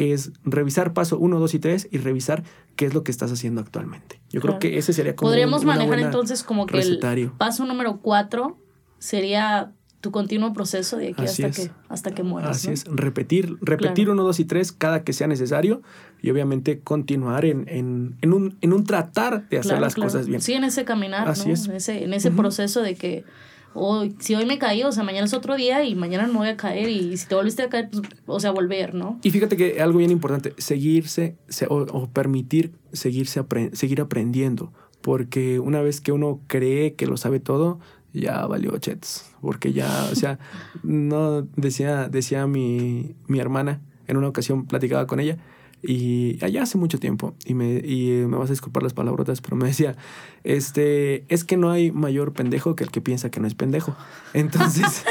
que 0.00 0.14
es 0.14 0.32
revisar 0.44 0.94
paso 0.94 1.18
1, 1.18 1.38
2 1.38 1.54
y 1.54 1.58
3 1.58 1.88
y 1.90 1.98
revisar 1.98 2.42
qué 2.74 2.86
es 2.86 2.94
lo 2.94 3.04
que 3.04 3.10
estás 3.10 3.30
haciendo 3.32 3.60
actualmente. 3.60 4.18
Yo 4.30 4.40
creo 4.40 4.58
que 4.58 4.78
ese 4.78 4.94
sería 4.94 5.14
como 5.14 5.28
Podríamos 5.28 5.66
manejar 5.66 5.98
entonces 5.98 6.42
como 6.42 6.64
que 6.64 6.78
el 6.78 6.98
paso 7.36 7.66
número 7.66 7.98
4 8.00 8.56
sería 8.98 9.74
tu 10.00 10.10
continuo 10.10 10.54
proceso 10.54 10.96
de 10.96 11.08
aquí 11.08 11.24
hasta 11.24 11.50
que, 11.50 11.70
hasta 11.90 12.12
que 12.12 12.22
mueras. 12.22 12.56
Así 12.56 12.70
es, 12.70 12.86
repetir, 12.86 13.58
repetir 13.60 14.08
1, 14.08 14.22
2 14.22 14.40
y 14.40 14.44
3 14.46 14.72
cada 14.72 15.04
que 15.04 15.12
sea 15.12 15.26
necesario 15.26 15.82
y 16.22 16.30
obviamente 16.30 16.80
continuar 16.80 17.44
en, 17.44 17.68
en, 17.68 18.16
en, 18.22 18.32
un, 18.32 18.56
en 18.62 18.72
un 18.72 18.84
tratar 18.84 19.50
de 19.50 19.58
hacer 19.58 19.80
las 19.80 19.96
cosas 19.96 20.26
bien. 20.26 20.40
Sí, 20.40 20.54
en 20.54 20.64
ese 20.64 20.86
caminar, 20.86 21.28
Así 21.28 21.50
es. 21.50 21.68
en 21.68 21.74
ese, 21.74 22.04
en 22.04 22.14
ese 22.14 22.30
proceso 22.30 22.80
de 22.80 22.94
que 22.94 23.26
o 23.74 24.04
si 24.18 24.34
hoy 24.34 24.46
me 24.46 24.58
caí, 24.58 24.82
o 24.82 24.92
sea, 24.92 25.04
mañana 25.04 25.26
es 25.26 25.34
otro 25.34 25.56
día 25.56 25.84
y 25.84 25.94
mañana 25.94 26.26
no 26.26 26.40
voy 26.40 26.48
a 26.48 26.56
caer 26.56 26.88
y 26.88 27.16
si 27.16 27.26
te 27.26 27.34
volviste 27.34 27.62
a 27.62 27.68
caer, 27.68 27.88
pues, 27.90 28.02
o 28.26 28.40
sea, 28.40 28.50
volver, 28.50 28.94
¿no? 28.94 29.18
Y 29.22 29.30
fíjate 29.30 29.56
que 29.56 29.80
algo 29.80 29.98
bien 29.98 30.10
importante, 30.10 30.54
seguirse 30.58 31.36
o, 31.68 32.08
permitir 32.08 32.72
seguirse 32.92 33.44
seguir 33.72 34.00
aprendiendo, 34.00 34.72
porque 35.00 35.60
una 35.60 35.82
vez 35.82 36.00
que 36.00 36.12
uno 36.12 36.40
cree 36.46 36.94
que 36.94 37.06
lo 37.06 37.16
sabe 37.16 37.38
todo, 37.38 37.78
ya 38.12 38.44
valió 38.46 38.76
chets, 38.78 39.30
porque 39.40 39.72
ya, 39.72 40.08
o 40.10 40.14
sea, 40.16 40.38
no 40.82 41.42
decía 41.56 42.08
decía 42.08 42.46
mi 42.46 43.14
mi 43.28 43.38
hermana 43.38 43.80
en 44.08 44.16
una 44.16 44.28
ocasión 44.28 44.66
platicaba 44.66 45.06
con 45.06 45.20
ella 45.20 45.38
y 45.82 46.42
allá 46.44 46.62
hace 46.62 46.76
mucho 46.76 46.98
tiempo, 46.98 47.34
y 47.44 47.54
me, 47.54 47.78
y 47.78 48.24
me 48.26 48.36
vas 48.36 48.50
a 48.50 48.52
disculpar 48.52 48.82
las 48.82 48.92
palabrotas, 48.92 49.40
pero 49.40 49.56
me 49.56 49.66
decía, 49.66 49.96
este, 50.44 51.24
es 51.32 51.44
que 51.44 51.56
no 51.56 51.70
hay 51.70 51.90
mayor 51.90 52.32
pendejo 52.32 52.76
que 52.76 52.84
el 52.84 52.90
que 52.90 53.00
piensa 53.00 53.30
que 53.30 53.40
no 53.40 53.46
es 53.46 53.54
pendejo. 53.54 53.96
Entonces, 54.34 55.04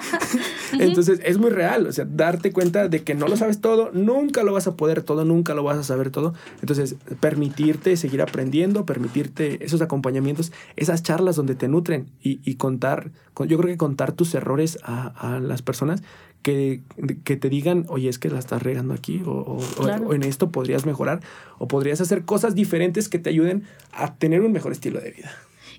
entonces 0.78 1.20
es 1.24 1.38
muy 1.38 1.50
real, 1.50 1.86
o 1.86 1.92
sea, 1.92 2.04
darte 2.04 2.52
cuenta 2.52 2.88
de 2.88 3.02
que 3.02 3.14
no 3.14 3.28
lo 3.28 3.36
sabes 3.36 3.60
todo, 3.60 3.90
nunca 3.92 4.42
lo 4.42 4.52
vas 4.52 4.66
a 4.66 4.76
poder 4.76 5.02
todo, 5.02 5.24
nunca 5.24 5.54
lo 5.54 5.62
vas 5.62 5.78
a 5.78 5.84
saber 5.84 6.10
todo. 6.10 6.34
Entonces, 6.60 6.96
permitirte 7.20 7.96
seguir 7.96 8.22
aprendiendo, 8.22 8.84
permitirte 8.84 9.64
esos 9.64 9.80
acompañamientos, 9.80 10.52
esas 10.76 11.02
charlas 11.02 11.36
donde 11.36 11.54
te 11.54 11.68
nutren 11.68 12.06
y, 12.20 12.40
y 12.44 12.56
contar, 12.56 13.12
yo 13.46 13.58
creo 13.58 13.70
que 13.70 13.76
contar 13.76 14.12
tus 14.12 14.34
errores 14.34 14.78
a, 14.82 15.06
a 15.06 15.40
las 15.40 15.62
personas 15.62 16.02
que, 16.46 16.82
que, 17.24 17.36
te 17.36 17.48
digan, 17.48 17.86
oye, 17.88 18.08
es 18.08 18.20
que 18.20 18.30
la 18.30 18.38
estás 18.38 18.62
regando 18.62 18.94
aquí, 18.94 19.20
o, 19.26 19.58
o, 19.78 20.14
en 20.14 20.22
esto 20.22 20.52
podrías 20.52 20.86
mejorar, 20.86 21.18
o 21.58 21.66
podrías 21.66 22.00
hacer 22.00 22.24
cosas 22.24 22.54
diferentes 22.54 23.08
que 23.08 23.18
te 23.18 23.30
ayuden 23.30 23.64
a 23.90 24.14
tener 24.14 24.42
un 24.42 24.52
mejor 24.52 24.70
estilo 24.70 25.00
de 25.00 25.10
vida. 25.10 25.32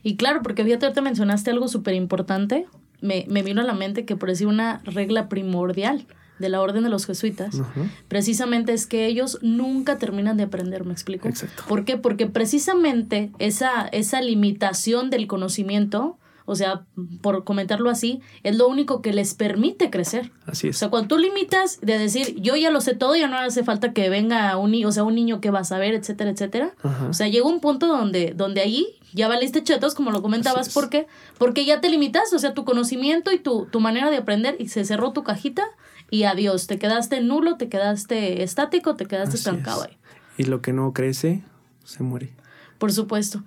Y 0.03 0.17
claro, 0.17 0.41
porque 0.43 0.65
fíjate, 0.65 0.91
te 0.91 1.01
mencionaste 1.01 1.51
algo 1.51 1.69
súper 1.69 1.93
importante, 1.93 2.65
me, 2.99 3.25
me 3.29 3.43
vino 3.43 3.61
a 3.61 3.63
la 3.63 3.75
mente 3.75 4.03
que 4.03 4.17
por 4.17 4.27
decir 4.27 4.47
una 4.47 4.81
regla 4.83 5.29
primordial 5.29 6.05
de 6.37 6.49
la 6.49 6.59
orden 6.59 6.83
de 6.83 6.89
los 6.89 7.05
jesuitas, 7.05 7.61
precisamente 8.09 8.73
es 8.73 8.87
que 8.87 9.05
ellos 9.05 9.39
nunca 9.41 9.97
terminan 9.97 10.35
de 10.35 10.43
aprender, 10.43 10.83
¿me 10.83 10.91
explico? 10.91 11.29
Exacto. 11.29 11.63
¿Por 11.65 11.85
qué? 11.85 11.95
Porque 11.95 12.27
precisamente 12.27 13.31
esa, 13.39 13.87
esa 13.87 14.19
limitación 14.19 15.09
del 15.09 15.27
conocimiento, 15.27 16.17
o 16.49 16.55
sea, 16.55 16.85
por 17.21 17.43
comentarlo 17.43 17.89
así, 17.89 18.21
es 18.43 18.55
lo 18.57 18.67
único 18.67 19.01
que 19.03 19.11
les 19.13 19.33
permite 19.35 19.89
crecer. 19.89 20.31
Así 20.45 20.67
O 20.67 20.69
es. 20.71 20.77
sea, 20.77 20.89
cuando 20.89 21.09
tú 21.09 21.17
limitas 21.19 21.79
de 21.81 21.99
decir, 21.99 22.35
yo 22.41 22.55
ya 22.55 22.71
lo 22.71 22.81
sé 22.81 22.95
todo, 22.95 23.15
ya 23.15 23.27
no 23.27 23.37
hace 23.37 23.63
falta 23.63 23.91
que 23.93 24.09
venga 24.09 24.57
un 24.57 24.71
niño, 24.71 24.87
o 24.87 24.91
sea, 24.91 25.03
un 25.03 25.13
niño 25.13 25.41
que 25.41 25.51
va 25.51 25.59
a 25.59 25.63
saber, 25.65 25.93
etcétera, 25.93 26.31
etcétera. 26.31 26.73
Ajá. 26.81 27.07
O 27.09 27.13
sea, 27.13 27.27
llega 27.27 27.45
un 27.45 27.59
punto 27.59 27.85
donde, 27.87 28.33
donde 28.35 28.61
ahí 28.61 28.87
ya 29.13 29.27
valiste 29.27 29.61
chetos, 29.61 29.93
como 29.93 30.11
lo 30.11 30.21
comentabas. 30.21 30.73
¿por 30.73 30.89
qué? 30.89 31.05
Porque 31.37 31.65
ya 31.65 31.81
te 31.81 31.89
limitas, 31.89 32.31
o 32.33 32.39
sea, 32.39 32.53
tu 32.53 32.65
conocimiento 32.65 33.31
y 33.31 33.39
tu, 33.39 33.65
tu 33.65 33.79
manera 33.81 34.09
de 34.09 34.17
aprender, 34.17 34.55
y 34.57 34.69
se 34.69 34.85
cerró 34.85 35.11
tu 35.11 35.23
cajita, 35.23 35.63
y 36.09 36.23
adiós, 36.23 36.67
te 36.67 36.79
quedaste 36.79 37.19
nulo, 37.19 37.57
te 37.57 37.67
quedaste 37.67 38.41
estático, 38.43 38.95
te 38.95 39.05
quedaste 39.05 39.35
Así 39.35 39.37
estancado 39.39 39.83
es. 39.83 39.89
ahí. 39.89 39.97
Y 40.37 40.43
lo 40.45 40.61
que 40.61 40.71
no 40.71 40.93
crece, 40.93 41.43
se 41.83 42.03
muere. 42.03 42.31
Por 42.77 42.91
supuesto. 42.91 43.43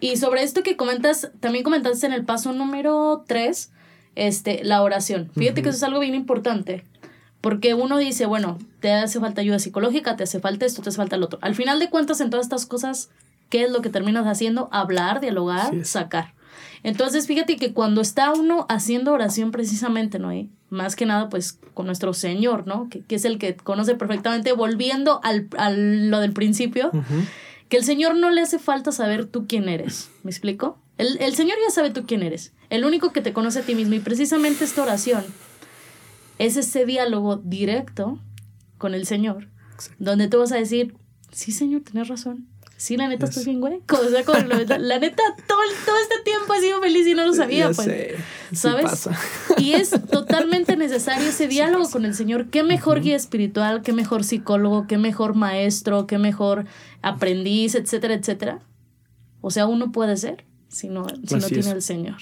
Y 0.00 0.16
sobre 0.16 0.42
esto 0.42 0.62
que 0.62 0.76
comentas, 0.76 1.30
también 1.40 1.64
comentaste 1.64 2.06
en 2.06 2.12
el 2.12 2.24
paso 2.24 2.52
número 2.52 3.24
3, 3.26 3.72
este, 4.16 4.62
la 4.64 4.82
oración. 4.82 5.30
Fíjate 5.34 5.62
que 5.62 5.70
eso 5.70 5.78
es 5.78 5.82
algo 5.82 6.00
bien 6.00 6.14
importante. 6.14 6.84
Porque 7.40 7.74
uno 7.74 7.98
dice, 7.98 8.26
bueno, 8.26 8.58
te 8.80 8.92
hace 8.92 9.20
falta 9.20 9.42
ayuda 9.42 9.58
psicológica, 9.58 10.16
te 10.16 10.24
hace 10.24 10.40
falta 10.40 10.64
esto, 10.64 10.82
te 10.82 10.88
hace 10.88 10.96
falta 10.96 11.16
el 11.16 11.22
otro. 11.22 11.38
Al 11.42 11.54
final 11.54 11.78
de 11.78 11.90
cuentas, 11.90 12.20
en 12.20 12.30
todas 12.30 12.46
estas 12.46 12.64
cosas, 12.64 13.10
¿qué 13.50 13.64
es 13.64 13.70
lo 13.70 13.82
que 13.82 13.90
terminas 13.90 14.26
haciendo? 14.26 14.68
Hablar, 14.72 15.20
dialogar, 15.20 15.84
sacar. 15.84 16.32
Entonces, 16.82 17.26
fíjate 17.26 17.56
que 17.56 17.72
cuando 17.72 18.00
está 18.00 18.32
uno 18.32 18.66
haciendo 18.68 19.12
oración 19.12 19.50
precisamente, 19.50 20.18
¿no? 20.18 20.32
Y 20.32 20.50
más 20.70 20.96
que 20.96 21.06
nada, 21.06 21.28
pues, 21.28 21.58
con 21.74 21.86
nuestro 21.86 22.14
Señor, 22.14 22.66
¿no? 22.66 22.88
Que, 22.88 23.00
que 23.00 23.14
es 23.16 23.24
el 23.24 23.38
que 23.38 23.56
conoce 23.56 23.94
perfectamente, 23.94 24.52
volviendo 24.52 25.20
al, 25.22 25.48
al 25.56 26.10
lo 26.10 26.20
del 26.20 26.32
principio, 26.32 26.90
que 27.74 27.78
el 27.78 27.84
Señor 27.84 28.14
no 28.14 28.30
le 28.30 28.40
hace 28.40 28.60
falta 28.60 28.92
saber 28.92 29.26
tú 29.26 29.46
quién 29.48 29.68
eres. 29.68 30.08
¿Me 30.22 30.30
explico? 30.30 30.78
El, 30.96 31.20
el 31.20 31.34
Señor 31.34 31.56
ya 31.60 31.72
sabe 31.72 31.90
tú 31.90 32.06
quién 32.06 32.22
eres. 32.22 32.52
El 32.70 32.84
único 32.84 33.10
que 33.10 33.20
te 33.20 33.32
conoce 33.32 33.58
a 33.58 33.62
ti 33.62 33.74
mismo. 33.74 33.94
Y 33.94 33.98
precisamente 33.98 34.62
esta 34.62 34.84
oración 34.84 35.24
es 36.38 36.56
ese 36.56 36.86
diálogo 36.86 37.38
directo 37.38 38.20
con 38.78 38.94
el 38.94 39.06
Señor, 39.06 39.48
donde 39.98 40.28
tú 40.28 40.38
vas 40.38 40.52
a 40.52 40.56
decir, 40.56 40.94
sí, 41.32 41.50
Señor, 41.50 41.80
tienes 41.80 42.06
razón. 42.06 42.46
Sí, 42.84 42.98
la 42.98 43.08
neta, 43.08 43.24
estoy 43.24 43.44
bien, 43.46 43.60
güey. 43.60 43.80
O 43.90 44.08
sea, 44.10 44.24
como 44.26 44.40
la, 44.40 44.76
la 44.78 44.98
neta, 44.98 45.22
todo, 45.48 45.58
todo 45.86 45.96
este 46.02 46.22
tiempo 46.22 46.52
he 46.52 46.60
sido 46.60 46.82
feliz 46.82 47.06
y 47.06 47.14
no 47.14 47.24
lo 47.24 47.32
sabía, 47.32 47.70
Ya 47.70 47.72
pues. 47.72 47.86
sé, 47.86 48.14
sí 48.50 48.56
¿Sabes? 48.56 48.84
pasa. 48.84 49.18
Y 49.58 49.72
es 49.72 49.88
totalmente 50.10 50.76
necesario 50.76 51.26
ese 51.26 51.48
diálogo 51.48 51.88
con 51.88 52.04
el 52.04 52.14
Señor. 52.14 52.50
Qué 52.50 52.62
mejor 52.62 53.00
guía 53.00 53.16
espiritual, 53.16 53.80
qué 53.80 53.94
mejor 53.94 54.22
psicólogo, 54.22 54.86
qué 54.86 54.98
mejor 54.98 55.34
maestro, 55.34 56.06
qué 56.06 56.18
mejor 56.18 56.66
aprendiz, 57.00 57.74
etcétera, 57.74 58.12
etcétera. 58.12 58.58
O 59.40 59.50
sea, 59.50 59.64
uno 59.66 59.90
puede 59.90 60.18
ser 60.18 60.44
si 60.68 60.88
no, 60.90 61.06
si 61.26 61.36
no 61.36 61.46
tiene 61.46 61.70
al 61.70 61.80
Señor. 61.80 62.16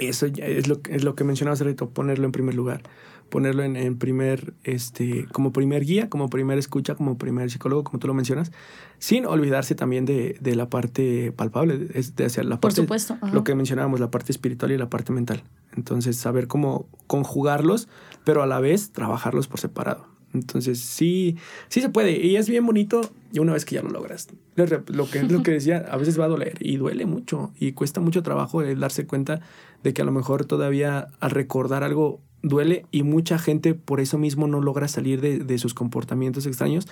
Eso 0.00 0.26
es 0.26 0.66
lo, 0.66 0.80
que- 0.82 0.96
es 0.96 1.04
lo 1.04 1.14
que 1.14 1.22
mencionaba 1.22 1.52
hace 1.54 1.62
rato, 1.62 1.90
ponerlo 1.90 2.24
en 2.26 2.32
primer 2.32 2.56
lugar. 2.56 2.82
Ponerlo 3.30 3.62
en, 3.62 3.76
en 3.76 3.96
primer, 3.96 4.52
este, 4.64 5.26
como 5.32 5.52
primer 5.52 5.84
guía, 5.84 6.10
como 6.10 6.28
primer 6.28 6.58
escucha, 6.58 6.94
como 6.94 7.16
primer 7.16 7.50
psicólogo, 7.50 7.84
como 7.84 7.98
tú 7.98 8.06
lo 8.06 8.14
mencionas, 8.14 8.52
sin 8.98 9.24
olvidarse 9.24 9.74
también 9.74 10.04
de, 10.04 10.36
de 10.40 10.54
la 10.56 10.68
parte 10.68 11.32
palpable, 11.32 11.78
de, 11.78 12.06
de 12.16 12.24
hacia 12.24 12.42
la 12.42 12.56
Por 12.56 12.70
parte, 12.70 12.82
supuesto, 12.82 13.16
ajá. 13.22 13.32
lo 13.32 13.44
que 13.44 13.54
mencionábamos, 13.54 14.00
la 14.00 14.10
parte 14.10 14.32
espiritual 14.32 14.72
y 14.72 14.76
la 14.76 14.90
parte 14.90 15.12
mental. 15.12 15.42
Entonces, 15.76 16.16
saber 16.16 16.48
cómo 16.48 16.86
conjugarlos, 17.06 17.88
pero 18.24 18.42
a 18.42 18.46
la 18.46 18.60
vez 18.60 18.92
trabajarlos 18.92 19.48
por 19.48 19.60
separado. 19.60 20.06
Entonces, 20.32 20.78
sí, 20.80 21.36
sí 21.68 21.80
se 21.80 21.88
puede. 21.88 22.24
Y 22.24 22.36
es 22.36 22.48
bien 22.48 22.64
bonito 22.64 23.00
y 23.32 23.38
una 23.40 23.52
vez 23.52 23.64
que 23.64 23.74
ya 23.76 23.82
lo 23.82 23.90
logras. 23.90 24.28
Lo 24.88 25.08
que, 25.10 25.22
lo 25.24 25.42
que 25.42 25.50
decía, 25.52 25.78
a 25.90 25.96
veces 25.96 26.18
va 26.18 26.26
a 26.26 26.28
doler 26.28 26.56
y 26.60 26.76
duele 26.76 27.06
mucho 27.06 27.52
y 27.58 27.72
cuesta 27.72 28.00
mucho 28.00 28.22
trabajo 28.22 28.62
el 28.62 28.78
darse 28.80 29.06
cuenta 29.06 29.40
de 29.82 29.92
que 29.92 30.02
a 30.02 30.04
lo 30.04 30.12
mejor 30.12 30.44
todavía 30.44 31.08
al 31.20 31.30
recordar 31.30 31.82
algo 31.84 32.20
duele 32.42 32.86
y 32.90 33.02
mucha 33.02 33.38
gente 33.38 33.74
por 33.74 34.00
eso 34.00 34.16
mismo 34.18 34.46
no 34.46 34.60
logra 34.60 34.88
salir 34.88 35.20
de, 35.20 35.38
de 35.40 35.58
sus 35.58 35.74
comportamientos 35.74 36.46
extraños 36.46 36.86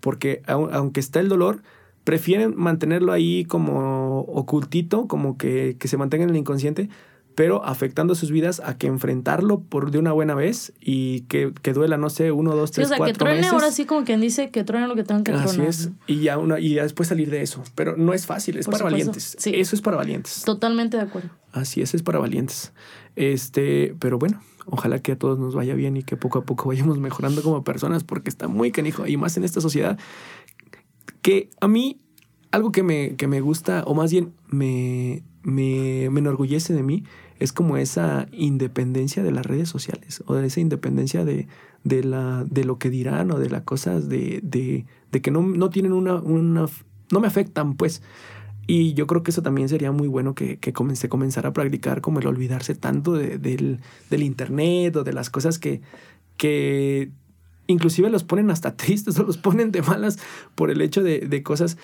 porque 0.00 0.42
au- 0.46 0.68
aunque 0.72 1.00
está 1.00 1.18
el 1.20 1.28
dolor, 1.28 1.62
prefieren 2.04 2.54
mantenerlo 2.56 3.12
ahí 3.12 3.44
como 3.44 4.20
ocultito, 4.20 5.06
como 5.08 5.36
que, 5.38 5.76
que 5.78 5.88
se 5.88 5.96
mantenga 5.96 6.24
en 6.24 6.30
el 6.30 6.36
inconsciente, 6.36 6.88
pero 7.34 7.64
afectando 7.64 8.14
sus 8.14 8.30
vidas 8.30 8.60
a 8.64 8.76
que 8.76 8.86
enfrentarlo 8.86 9.60
por 9.60 9.90
de 9.90 9.98
una 9.98 10.12
buena 10.12 10.34
vez 10.34 10.72
y 10.80 11.22
que, 11.22 11.52
que 11.62 11.72
duela, 11.72 11.96
no 11.96 12.10
sé, 12.10 12.32
uno, 12.32 12.54
dos, 12.54 12.70
Sí, 12.70 12.74
tres, 12.76 12.90
o 12.92 12.96
sea, 12.96 13.06
que 13.06 13.12
truene 13.12 13.38
meses. 13.38 13.52
ahora 13.52 13.70
sí 13.70 13.84
como 13.86 14.04
quien 14.04 14.20
dice 14.20 14.50
que 14.50 14.64
truene 14.64 14.86
lo 14.88 14.94
que 14.94 15.04
tengan 15.04 15.24
que 15.24 15.32
Así 15.32 15.56
tronar. 15.56 15.68
es, 15.68 15.90
y 16.06 16.20
ya, 16.20 16.38
una, 16.38 16.60
y 16.60 16.74
ya 16.74 16.82
después 16.82 17.08
salir 17.08 17.30
de 17.30 17.42
eso. 17.42 17.62
Pero 17.74 17.96
no 17.96 18.12
es 18.12 18.26
fácil, 18.26 18.56
es 18.58 18.66
Por 18.66 18.72
para 18.72 18.90
supuesto, 18.90 19.08
valientes. 19.12 19.36
sí. 19.38 19.52
Eso 19.54 19.74
es 19.76 19.82
para 19.82 19.96
valientes. 19.96 20.42
Totalmente 20.44 20.96
de 20.96 21.02
acuerdo. 21.04 21.30
Así 21.52 21.80
es, 21.82 21.94
es 21.94 22.02
para 22.02 22.18
valientes. 22.18 22.72
Este, 23.16 23.94
pero 23.98 24.18
bueno, 24.18 24.40
ojalá 24.66 25.00
que 25.00 25.12
a 25.12 25.18
todos 25.18 25.38
nos 25.38 25.54
vaya 25.54 25.74
bien 25.74 25.96
y 25.96 26.02
que 26.02 26.16
poco 26.16 26.38
a 26.38 26.44
poco 26.44 26.68
vayamos 26.68 26.98
mejorando 26.98 27.42
como 27.42 27.62
personas, 27.64 28.04
porque 28.04 28.30
está 28.30 28.48
muy 28.48 28.72
canijo, 28.72 29.06
y 29.06 29.16
más 29.16 29.36
en 29.36 29.44
esta 29.44 29.60
sociedad, 29.60 29.98
que 31.22 31.50
a 31.60 31.68
mí, 31.68 32.00
algo 32.50 32.72
que 32.72 32.82
me, 32.82 33.16
que 33.16 33.26
me 33.26 33.40
gusta, 33.40 33.84
o 33.86 33.94
más 33.94 34.10
bien 34.12 34.32
me, 34.48 35.22
me, 35.42 36.08
me 36.10 36.20
enorgullece 36.20 36.72
de 36.74 36.82
mí, 36.82 37.04
es 37.38 37.52
como 37.52 37.76
esa 37.76 38.26
independencia 38.32 39.22
de 39.22 39.32
las 39.32 39.44
redes 39.46 39.68
sociales, 39.68 40.22
o 40.26 40.34
de 40.34 40.46
esa 40.46 40.60
independencia 40.60 41.24
de, 41.24 41.48
de, 41.84 42.04
la, 42.04 42.44
de 42.48 42.64
lo 42.64 42.78
que 42.78 42.90
dirán, 42.90 43.30
o 43.32 43.38
de 43.38 43.50
las 43.50 43.62
cosas 43.62 44.08
de, 44.08 44.40
de, 44.42 44.86
de 45.10 45.20
que 45.22 45.30
no, 45.30 45.42
no 45.42 45.70
tienen 45.70 45.92
una, 45.92 46.14
una, 46.16 46.66
no 47.10 47.20
me 47.20 47.26
afectan, 47.26 47.74
pues. 47.74 48.02
Y 48.68 48.94
yo 48.94 49.08
creo 49.08 49.24
que 49.24 49.32
eso 49.32 49.42
también 49.42 49.68
sería 49.68 49.90
muy 49.90 50.06
bueno 50.06 50.36
que, 50.36 50.58
que 50.58 50.72
comen- 50.72 50.94
se 50.94 51.08
comenzara 51.08 51.48
a 51.48 51.52
practicar, 51.52 52.00
como 52.00 52.20
el 52.20 52.28
olvidarse 52.28 52.76
tanto 52.76 53.12
de- 53.14 53.38
del, 53.38 53.80
del 54.08 54.22
internet 54.22 54.94
o 54.94 55.02
de 55.02 55.12
las 55.12 55.28
cosas 55.30 55.58
que, 55.58 55.80
que 56.36 57.10
inclusive 57.66 58.08
los 58.10 58.22
ponen 58.24 58.50
hasta 58.50 58.76
tristes 58.76 59.18
o 59.18 59.24
los 59.24 59.36
ponen 59.38 59.72
de 59.72 59.82
malas 59.82 60.18
por 60.54 60.70
el 60.70 60.80
hecho 60.80 61.02
de, 61.02 61.20
de 61.20 61.42
cosas 61.42 61.76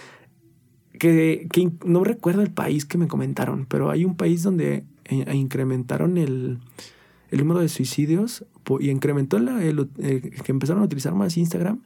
que, 0.98 1.48
no 1.84 2.04
recuerdo 2.04 2.42
el 2.42 2.50
país 2.50 2.84
que 2.84 2.98
me 2.98 3.08
comentaron, 3.08 3.66
pero 3.66 3.90
hay 3.90 4.04
un 4.04 4.16
país 4.16 4.42
donde 4.42 4.84
eh, 5.06 5.34
incrementaron 5.34 6.18
el, 6.18 6.58
el 7.30 7.38
número 7.38 7.60
de 7.60 7.68
suicidios 7.68 8.44
y 8.80 8.90
incrementó 8.90 9.38
la- 9.38 9.64
el- 9.64 9.88
que 9.96 10.52
empezaron 10.52 10.82
a 10.82 10.86
utilizar 10.86 11.14
más 11.14 11.36
Instagram 11.36 11.80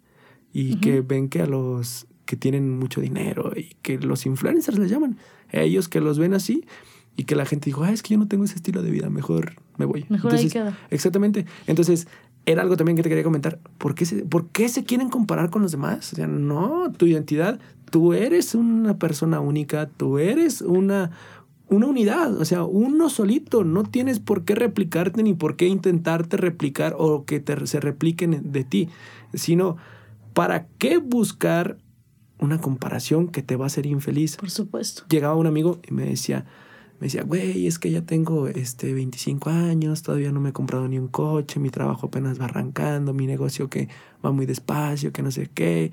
y 0.53 0.77
que 0.77 1.01
ven 1.01 1.29
que 1.29 1.41
a 1.43 1.47
los 1.47 2.07
que 2.27 2.37
tienen 2.37 2.79
mucho 2.79 3.01
dinero 3.01 3.53
y 3.57 3.75
que 3.83 3.99
los 3.99 4.27
influencers 4.27 4.79
les 4.79 4.91
llaman, 4.91 5.17
a 5.53 5.61
ellos 5.61 5.89
que 5.89 6.01
los 6.01 6.19
ven 6.19 6.35
así 6.35 6.65
y 7.17 7.25
que 7.25 7.37
la 7.37 7.45
gente 7.47 7.67
dijo, 7.67 7.85
ah, 7.85 7.93
es 7.93 8.03
que 8.03 8.15
yo 8.15 8.19
no 8.19 8.27
tengo 8.29 8.45
ese 8.45 8.55
estilo 8.57 8.83
de 8.83 8.91
vida, 8.91 9.11
mejor 9.11 9.55
me 9.77 9.85
voy. 9.85 10.07
Mejor 10.09 10.33
ahí 10.35 10.49
queda. 10.53 10.79
Exactamente. 10.91 11.45
Entonces, 11.67 12.07
era 12.47 12.63
algo 12.63 12.77
también 12.77 12.97
que 12.97 13.03
te 13.03 13.09
quería 13.09 13.23
comentar. 13.25 13.59
¿Por 13.79 13.95
qué, 13.95 14.05
se, 14.07 14.25
¿Por 14.25 14.49
qué 14.49 14.69
se 14.69 14.85
quieren 14.85 15.11
comparar 15.11 15.51
con 15.51 15.63
los 15.63 15.73
demás? 15.73 16.13
O 16.13 16.17
sea, 16.17 16.27
no, 16.27 16.91
tu 16.97 17.07
identidad, 17.07 17.61
tú 17.93 18.15
eres 18.15 18.55
una 18.55 18.99
persona 18.99 19.41
única, 19.41 19.87
tú 19.87 20.19
eres 20.19 20.63
una, 20.63 21.11
una 21.69 21.87
unidad, 21.87 22.41
o 22.41 22.45
sea, 22.47 22.65
uno 22.65 23.11
solito. 23.11 23.65
No 23.65 23.85
tienes 23.85 24.19
por 24.19 24.47
qué 24.47 24.55
replicarte 24.55 25.23
ni 25.23 25.35
por 25.35 25.57
qué 25.57 25.67
intentarte 25.67 26.39
replicar 26.39 26.97
o 26.99 27.27
que 27.27 27.39
te, 27.39 27.67
se 27.67 27.81
repliquen 27.81 28.51
de 28.51 28.65
ti, 28.65 28.89
sino 29.35 29.77
¿para 30.33 30.69
qué 30.79 30.97
buscar 30.97 31.77
una 32.39 32.63
comparación 32.63 33.29
que 33.29 33.43
te 33.43 33.57
va 33.57 33.65
a 33.65 33.67
hacer 33.67 33.85
infeliz? 33.85 34.39
Por 34.39 34.51
supuesto. 34.51 35.03
llegaba 35.11 35.37
un 35.37 35.47
amigo 35.47 35.79
y 35.87 35.93
me 35.93 36.07
decía, 36.07 36.47
me 36.99 37.09
decía, 37.09 37.25
güey, 37.25 37.67
es 37.67 37.79
que 37.79 37.91
ya 37.91 38.01
tengo 38.01 38.49
este 38.49 38.95
25 38.95 39.51
años, 39.51 40.03
todavía 40.03 40.33
no 40.33 40.41
me 40.41 40.49
he 40.49 40.53
comprado 40.55 40.89
ni 40.89 40.99
un 40.99 41.09
coche, 41.09 41.61
mi 41.61 41.69
trabajo 41.69 42.07
apenas 42.07 42.41
va 42.41 42.47
arrancando, 42.47 43.13
mi 43.13 43.27
negocio 43.27 43.69
que 43.69 43.91
va 44.25 44.33
muy 44.33 44.47
despacio, 44.47 45.13
que 45.13 45.23
no 45.23 45.31
sé 45.31 45.51
qué. 45.53 45.93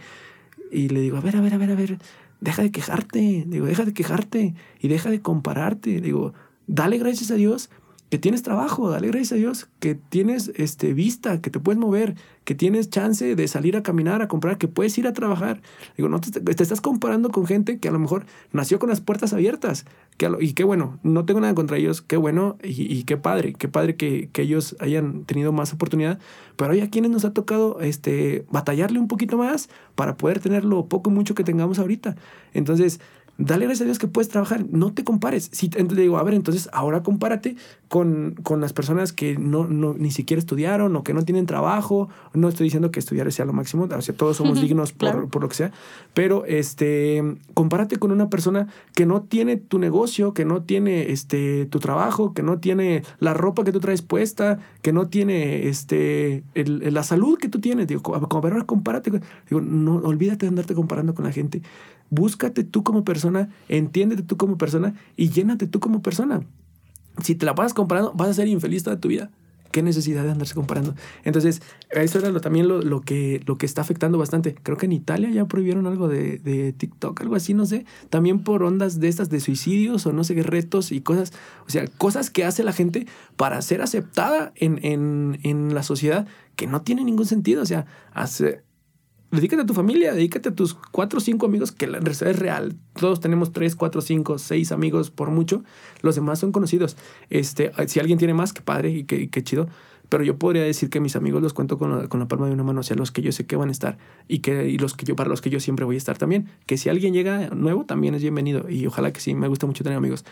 Y 0.72 0.90
le 0.90 1.02
digo, 1.02 1.18
a 1.18 1.22
ver, 1.22 1.36
a 1.36 1.42
ver, 1.42 1.54
a 1.54 1.58
ver, 1.58 1.72
a 1.72 1.76
ver, 1.76 1.98
deja 2.42 2.62
de 2.62 2.72
quejarte, 2.72 3.46
digo, 3.48 3.66
deja 3.66 3.86
de 3.86 3.94
quejarte 3.94 4.54
y 4.80 4.88
deja 4.88 5.10
de 5.10 5.22
compararte, 5.22 6.02
digo, 6.02 6.34
dale 6.68 6.98
gracias 6.98 7.32
a 7.32 7.36
Dios 7.36 7.70
que 8.10 8.18
tienes 8.18 8.42
trabajo, 8.42 8.90
dale 8.90 9.08
gracias 9.08 9.34
a 9.34 9.36
Dios 9.36 9.70
que 9.80 9.94
tienes 9.94 10.52
este, 10.56 10.94
vista, 10.94 11.42
que 11.42 11.52
te 11.52 11.60
puedes 11.60 11.80
mover, 11.80 12.16
que 12.44 12.56
tienes 12.56 12.90
chance 12.90 13.36
de 13.36 13.48
salir 13.48 13.78
a 13.78 13.84
caminar, 13.84 14.22
a 14.22 14.28
comprar, 14.28 14.58
que 14.58 14.68
puedes 14.68 14.98
ir 14.98 15.08
a 15.08 15.14
trabajar. 15.14 15.62
Digo, 15.96 16.10
no 16.10 16.20
te, 16.20 16.32
te 16.32 16.64
estás 16.64 16.82
comparando 16.82 17.30
con 17.30 17.46
gente 17.46 17.78
que 17.78 17.88
a 17.88 17.92
lo 17.92 18.00
mejor 18.00 18.26
nació 18.52 18.80
con 18.80 18.90
las 18.90 19.00
puertas 19.00 19.34
abiertas. 19.34 19.86
Que 20.20 20.30
y 20.42 20.52
qué 20.52 20.66
bueno, 20.66 21.00
no 21.02 21.26
tengo 21.26 21.40
nada 21.40 21.56
contra 21.56 21.78
ellos, 21.78 22.02
qué 22.02 22.18
bueno 22.18 22.58
y, 22.62 22.94
y 22.94 23.04
qué 23.06 23.16
padre, 23.16 23.54
qué 23.54 23.70
padre 23.70 23.96
que, 23.96 24.30
que 24.32 24.42
ellos 24.42 24.76
hayan 24.80 25.24
tenido 25.24 25.54
más 25.54 25.74
oportunidad. 25.74 26.20
Pero 26.58 26.74
hay 26.74 26.82
a 26.82 26.90
quienes 26.90 27.10
nos 27.10 27.24
ha 27.24 27.34
tocado 27.34 27.80
este, 27.80 28.46
batallarle 28.52 29.00
un 29.00 29.08
poquito 29.08 29.38
más 29.38 29.70
para 29.96 30.18
poder 30.18 30.42
tener 30.42 30.66
lo 30.66 30.88
poco 30.90 31.10
y 31.10 31.14
mucho 31.14 31.36
que 31.36 31.46
tengamos 31.46 31.80
ahorita. 31.80 32.18
Entonces, 32.54 33.00
dale 33.40 33.66
gracias 33.66 33.82
a 33.82 33.86
Dios 33.86 34.00
que 34.00 34.08
puedes 34.08 34.28
trabajar, 34.28 34.66
no 34.70 34.94
te 34.94 35.04
compares. 35.04 35.50
Si, 35.54 35.68
entonces 35.68 35.96
le 35.96 36.04
digo, 36.04 36.18
a 36.18 36.24
ver, 36.24 36.34
entonces 36.34 36.70
ahora 36.74 37.02
compárate 37.04 37.56
con, 37.88 38.36
con 38.44 38.60
las 38.60 38.74
personas 38.74 39.14
que 39.14 39.38
no, 39.38 39.66
no, 39.66 39.94
ni 39.94 40.12
siquiera 40.12 40.40
estudiaron 40.40 40.96
o 40.96 41.04
que 41.04 41.14
no 41.14 41.24
tienen 41.24 41.46
trabajo. 41.46 42.10
No 42.34 42.50
estoy 42.50 42.66
diciendo 42.66 42.92
que 42.92 43.00
estudiar 43.00 43.32
sea 43.32 43.46
lo 43.46 43.54
máximo, 43.54 43.88
o 43.90 44.02
sea, 44.02 44.16
todos 44.16 44.38
somos 44.38 44.62
dignos 44.62 44.92
por, 44.92 45.30
por, 45.30 45.42
lo 45.42 45.50
que 45.50 45.56
sea, 45.56 45.72
pero 46.14 46.44
este, 46.46 47.24
compárate 47.54 47.98
con 47.98 48.12
una 48.12 48.30
persona 48.30 48.68
que 48.94 49.06
no 49.06 49.22
tiene 49.22 49.56
tu 49.56 49.80
negocio, 49.80 50.34
que 50.34 50.44
no 50.44 50.64
tiene 50.64 51.12
este, 51.12 51.66
tu 51.66 51.80
trabajo, 51.80 52.34
que 52.34 52.44
no 52.44 52.60
tiene 52.60 53.04
la 53.20 53.34
ropa 53.34 53.64
que 53.64 53.72
tú 53.72 53.80
traes 53.80 54.02
puesta, 54.02 54.60
que 54.82 54.92
no 54.92 55.08
tiene 55.08 55.68
este, 55.70 56.44
el, 56.56 56.94
la 56.94 57.04
salud 57.04 57.38
que 57.38 57.48
tú 57.48 57.62
tienes. 57.62 57.88
Digo, 57.88 58.02
como, 58.02 58.42
pero 58.42 58.66
compárate. 58.66 59.12
Digo, 59.50 59.62
no, 59.62 59.96
olvídate 59.96 60.46
de 60.46 60.50
andarte 60.50 60.76
comparando 60.76 61.14
con 61.14 61.24
la 61.24 61.32
gente 61.32 61.62
Búscate 62.10 62.64
tú 62.64 62.84
como 62.84 63.04
persona, 63.04 63.50
entiéndete 63.68 64.24
tú 64.24 64.38
como 64.38 64.58
persona 64.58 64.96
y 65.16 65.30
llénate 65.30 65.68
tú 65.68 65.80
como 65.80 66.02
persona. 66.02 66.42
Si 67.24 67.36
te 67.36 67.46
la 67.46 67.56
pasas 67.56 67.74
comparando, 67.74 68.14
vas 68.14 68.30
a 68.30 68.34
ser 68.34 68.48
infeliz 68.48 68.84
toda 68.84 69.00
tu 69.00 69.10
vida. 69.10 69.30
¿Qué 69.72 69.84
necesidad 69.84 70.24
de 70.24 70.32
andarse 70.32 70.56
comparando? 70.56 70.96
Entonces, 71.24 71.62
eso 71.92 72.18
era 72.18 72.32
lo, 72.32 72.42
también 72.42 72.68
lo, 72.68 72.82
lo, 72.82 73.02
que, 73.02 73.44
lo 73.46 73.60
que 73.60 73.68
está 73.68 73.82
afectando 73.82 74.18
bastante. 74.18 74.56
Creo 74.56 74.78
que 74.78 74.88
en 74.88 74.94
Italia 74.94 75.30
ya 75.30 75.46
prohibieron 75.46 75.86
algo 75.86 76.08
de, 76.08 76.40
de, 76.40 76.74
TikTok, 76.74 77.22
algo 77.22 77.36
así, 77.36 77.54
no 77.54 77.68
sé. 77.68 77.86
También 78.10 78.40
por 78.40 78.64
ondas 78.64 79.00
de 79.00 79.08
estas 79.08 79.30
de 79.30 79.40
suicidios 79.40 80.08
o 80.08 80.14
no 80.14 80.24
sé 80.24 80.34
qué 80.34 80.42
retos 80.42 80.92
y 80.92 81.02
cosas. 81.02 81.34
O 81.68 81.70
sea, 81.70 81.86
cosas 81.86 82.32
que 82.32 82.46
hace 82.46 82.64
la 82.64 82.74
gente 82.74 83.06
para 83.36 83.62
ser 83.62 83.84
aceptada 83.84 84.54
en, 84.56 84.80
en, 84.84 85.40
en 85.44 85.76
la 85.76 85.84
sociedad 85.84 86.28
que 86.56 86.66
no 86.66 86.82
tiene 86.82 87.04
ningún 87.04 87.28
sentido. 87.28 87.62
O 87.62 87.68
sea, 87.68 87.86
hace, 88.12 88.64
dedícate 89.32 89.64
a 89.64 89.66
tu 89.66 89.74
familia, 89.74 90.14
dedícate 90.14 90.50
a 90.50 90.56
tus 90.56 90.74
cuatro 90.74 91.18
o 91.18 91.22
cinco 91.22 91.46
amigos, 91.46 91.72
que 91.72 91.88
la 91.88 92.00
es 92.00 92.40
real. 92.40 92.76
Todos 92.94 93.20
tenemos 93.20 93.52
tres, 93.52 93.76
cuatro, 93.76 94.02
cinco, 94.02 94.38
seis 94.38 94.72
amigos 94.72 95.12
por 95.12 95.30
mucho. 95.30 95.64
Los 96.02 96.16
demás 96.16 96.40
son 96.40 96.52
conocidos. 96.52 96.98
Este, 97.30 97.72
si 97.88 98.00
alguien 98.00 98.18
tiene 98.18 98.34
más, 98.34 98.54
qué 98.54 98.62
padre 98.62 98.92
y 98.92 99.04
qué, 99.04 99.30
qué 99.30 99.44
chido. 99.44 99.68
Pero 100.10 100.24
yo 100.24 100.38
podría 100.38 100.64
decir 100.64 100.90
que 100.90 101.00
mis 101.00 101.16
amigos 101.16 101.42
los 101.42 101.54
cuento 101.54 101.78
con 101.78 101.96
la, 101.96 102.08
con 102.08 102.20
la, 102.20 102.28
palma 102.28 102.48
de 102.48 102.54
una 102.54 102.64
mano, 102.64 102.80
o 102.80 102.84
sea, 102.84 102.98
los 102.98 103.12
que 103.12 103.22
yo 103.22 103.32
sé 103.32 103.46
que 103.46 103.56
van 103.56 103.70
a 103.70 103.72
estar 103.72 104.00
y, 104.28 104.40
que, 104.40 104.68
y 104.68 104.80
los 104.80 104.96
que 104.96 105.06
yo, 105.06 105.16
para 105.16 105.30
los 105.30 105.40
que 105.40 105.52
yo 105.52 105.60
siempre 105.60 105.86
voy 105.86 105.96
a 105.96 105.98
estar 106.00 106.18
también. 106.18 106.50
Que 106.66 106.78
si 106.78 106.90
alguien 106.90 107.14
llega 107.14 107.50
nuevo, 107.50 107.86
también 107.86 108.16
es 108.16 108.24
bienvenido. 108.24 108.68
Y 108.70 108.88
ojalá 108.88 109.14
que 109.14 109.20
sí, 109.20 109.36
me 109.36 109.48
gusta 109.48 109.68
mucho 109.68 109.84
tener 109.84 109.98
amigos. 109.98 110.26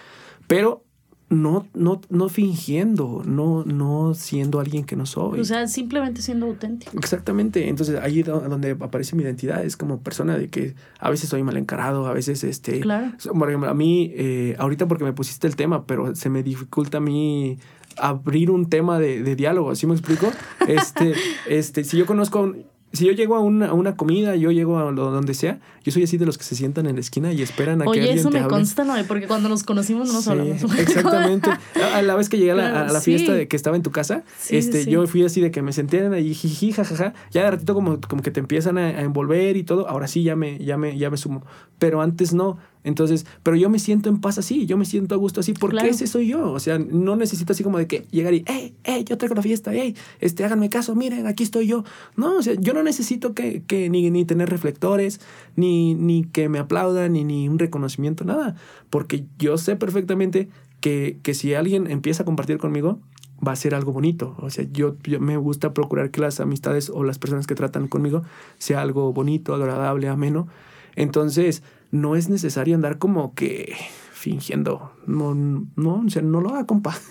Pero 0.48 0.84
no, 1.30 1.68
no, 1.74 1.99
no 2.10 2.30
fingiendo, 2.30 3.22
no, 3.26 3.66
no 3.66 4.14
siendo 4.14 4.62
alguien 4.62 4.86
que 4.86 4.95
no 4.95 5.06
soy. 5.06 5.41
O 5.41 5.45
sea, 5.45 5.68
simplemente 5.68 6.22
siendo 6.22 6.45
auténtico. 6.45 6.98
Exactamente. 6.98 7.68
Entonces 7.68 7.99
ahí 8.02 8.22
es 8.22 8.26
donde 8.26 8.72
aparece 8.72 9.16
mi 9.16 9.24
identidad. 9.24 9.64
Es 9.64 9.76
como 9.76 9.99
persona 9.99 10.38
de 10.38 10.48
que 10.48 10.76
a 10.99 11.10
veces 11.10 11.30
soy 11.30 11.44
mal 11.44 11.58
encarado, 11.58 12.08
a 12.08 12.14
veces 12.14 12.44
este. 12.45 12.80
Claro. 12.80 13.12
Por 13.38 13.49
ejemplo, 13.49 13.70
a 13.70 13.74
mí, 13.74 14.12
eh, 14.16 14.56
ahorita 14.58 14.88
porque 14.88 15.04
me 15.04 15.14
pusiste 15.14 15.48
el 15.48 15.58
tema, 15.58 15.86
pero 15.86 16.16
se 16.16 16.30
me 16.30 16.44
dificulta 16.44 16.99
a 16.99 17.02
mí 17.02 17.60
abrir 17.98 18.49
un 18.49 18.70
tema 18.70 18.99
de, 18.99 19.22
de 19.22 19.36
diálogo, 19.36 19.76
¿sí 19.76 19.88
me 19.88 19.94
explico? 19.94 20.32
Este, 20.68 21.14
este, 21.49 21.84
si 21.84 21.98
yo 21.98 22.06
conozco 22.06 22.54
si 22.93 23.05
yo 23.05 23.11
llego 23.11 23.35
a 23.35 23.39
una, 23.41 23.68
a 23.68 23.73
una 23.73 23.95
comida, 23.95 24.35
yo 24.35 24.51
llego 24.51 24.80
a 24.80 24.91
lo, 24.91 25.11
donde 25.11 25.34
sea, 25.34 25.59
yo 25.84 25.91
soy 25.91 26.03
así 26.03 26.18
de 26.18 26.26
los 26.26 26.38
que 26.38 26.43
se 26.43 26.55
sientan 26.55 26.85
en 26.88 26.95
la 26.95 27.01
esquina 27.01 27.34
y 27.34 27.41
esperan 27.41 27.81
a 27.81 27.85
que 27.85 27.99
alguien 27.99 28.18
eso 28.18 28.31
me 28.31 28.41
consta, 28.47 28.85
¿no? 28.85 28.93
Porque 29.07 29.27
cuando 29.27 29.49
nos 29.49 29.64
conocimos 29.64 30.07
no 30.07 30.14
nos 30.14 30.27
hablamos. 30.27 30.64
Exactamente. 30.80 31.49
a 31.93 32.01
la 32.01 32.15
vez 32.15 32.30
que 32.30 32.38
llegué 32.38 32.51
a 32.51 32.55
la, 32.55 33.01
fiesta 33.01 33.34
de 33.34 33.47
que 33.47 33.55
estaba 33.55 33.76
en 33.76 33.84
tu 33.84 33.91
casa, 33.91 34.23
este, 34.49 34.85
yo 34.85 35.05
fui 35.07 35.23
así 35.23 35.41
de 35.41 35.51
que 35.51 35.61
me 35.61 35.73
senté 35.73 36.07
ahí, 36.07 36.34
jiji, 36.34 36.72
jajaja. 36.72 37.14
Ya 37.31 37.43
de 37.43 37.51
ratito 37.51 37.73
como, 37.73 37.99
como 38.01 38.22
que 38.22 38.31
te 38.31 38.39
empiezan 38.39 38.77
a, 38.77 38.88
a, 38.88 39.01
envolver 39.01 39.57
y 39.57 39.64
todo. 39.64 39.88
Ahora 39.88 40.07
sí 40.07 40.23
ya 40.23 40.35
me, 40.35 40.57
ya 40.59 40.77
me, 40.77 40.97
ya 40.97 41.09
me 41.09 41.18
sumo. 41.18 41.43
Pero 41.80 42.01
antes 42.01 42.34
no. 42.34 42.57
Entonces, 42.84 43.26
pero 43.44 43.58
yo 43.58 43.70
me 43.70 43.80
siento 43.80 44.10
en 44.10 44.22
paz 44.22 44.38
así, 44.38 44.66
yo 44.66 44.78
me 44.78 44.86
siento 44.86 45.16
a 45.16 45.18
gusto 45.18 45.40
así, 45.40 45.54
porque 45.54 45.90
ese 45.90 46.08
soy 46.08 46.28
yo. 46.28 46.52
O 46.52 46.60
sea, 46.60 46.80
no 46.80 47.16
necesito 47.16 47.54
así 47.54 47.64
como 47.64 47.78
de 47.78 47.88
que 47.88 48.06
llegar 48.12 48.34
y, 48.34 48.44
hey, 48.48 48.76
hey, 48.84 49.04
yo 49.08 49.18
traigo 49.18 49.36
la 49.36 49.41
fiesta, 49.41 49.72
hey, 49.74 49.95
este, 50.20 50.45
háganme 50.45 50.70
caso, 50.70 50.95
miren, 50.95 51.28
aquí 51.28 51.44
estoy 51.44 51.68
yo. 51.68 51.84
No, 52.16 52.38
o 52.38 52.41
sea, 52.41 52.54
yo 52.56 52.74
no 52.74 52.84
necesito 52.84 53.34
que, 53.34 53.64
que 53.64 53.90
ni, 53.90 54.10
ni 54.10 54.26
tener 54.26 54.49
reflectores, 54.49 55.20
ni, 55.56 55.95
ni 55.95 56.24
que 56.24 56.49
me 56.49 56.60
aplaudan, 56.60 57.14
ni, 57.14 57.24
ni 57.24 57.49
un 57.49 57.60
reconocimiento, 57.60 58.24
nada. 58.24 58.56
Porque 58.90 59.26
yo 59.38 59.58
sé 59.58 59.76
perfectamente 59.76 60.49
que, 60.80 61.18
que 61.24 61.34
si 61.34 61.54
alguien 61.54 61.90
empieza 61.90 62.24
a 62.24 62.26
compartir 62.26 62.58
conmigo, 62.58 62.99
va 63.45 63.52
a 63.52 63.56
ser 63.56 63.76
algo 63.76 63.91
bonito. 63.91 64.36
O 64.40 64.49
sea, 64.49 64.66
yo, 64.72 64.95
yo, 65.04 65.20
me 65.20 65.38
gusta 65.38 65.74
procurar 65.74 66.12
que 66.12 66.22
las 66.22 66.40
amistades 66.40 66.90
o 66.90 67.04
las 67.04 67.20
personas 67.20 67.48
que 67.48 67.56
tratan 67.56 67.88
conmigo 67.88 68.24
sea 68.58 68.82
algo 68.82 69.14
bonito, 69.14 69.54
agradable, 69.54 70.08
ameno. 70.08 70.48
Entonces, 70.95 71.64
no 71.91 72.15
es 72.15 72.30
necesario 72.30 72.76
andar 72.76 72.97
como 72.97 73.34
que 73.34 73.76
fingiendo. 74.11 74.91
No, 75.05 75.34
no, 75.35 76.03
o 76.05 76.09
sea, 76.09 76.22
no 76.22 76.41
lo 76.41 76.49
haga, 76.49 76.65
compa. 76.65 76.97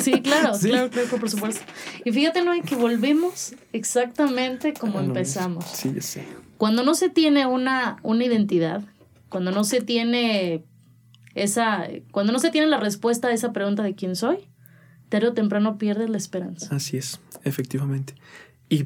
Sí, 0.00 0.22
claro, 0.22 0.58
claro, 0.60 0.90
claro, 0.90 1.08
por 1.08 1.30
supuesto. 1.30 1.64
Y 2.04 2.10
fíjate, 2.10 2.44
Noé, 2.44 2.62
que 2.62 2.74
volvemos 2.74 3.54
exactamente 3.72 4.74
como 4.74 4.98
ah, 4.98 5.04
empezamos. 5.04 5.64
Sí, 5.66 5.92
yo 5.94 6.02
sé. 6.02 6.24
Cuando 6.56 6.82
no 6.82 6.96
se 6.96 7.10
tiene 7.10 7.46
una, 7.46 7.98
una 8.02 8.24
identidad, 8.24 8.82
cuando 9.28 9.52
no 9.52 9.62
se 9.62 9.80
tiene 9.80 10.64
esa, 11.36 11.86
cuando 12.10 12.32
no 12.32 12.40
se 12.40 12.50
tiene 12.50 12.66
la 12.66 12.78
respuesta 12.78 13.28
a 13.28 13.32
esa 13.32 13.52
pregunta 13.52 13.84
de 13.84 13.94
quién 13.94 14.16
soy, 14.16 14.48
tarde 15.08 15.28
o 15.28 15.32
temprano 15.32 15.78
pierdes 15.78 16.10
la 16.10 16.16
esperanza. 16.16 16.74
Así 16.74 16.96
es, 16.96 17.20
efectivamente. 17.44 18.14
Y 18.68 18.84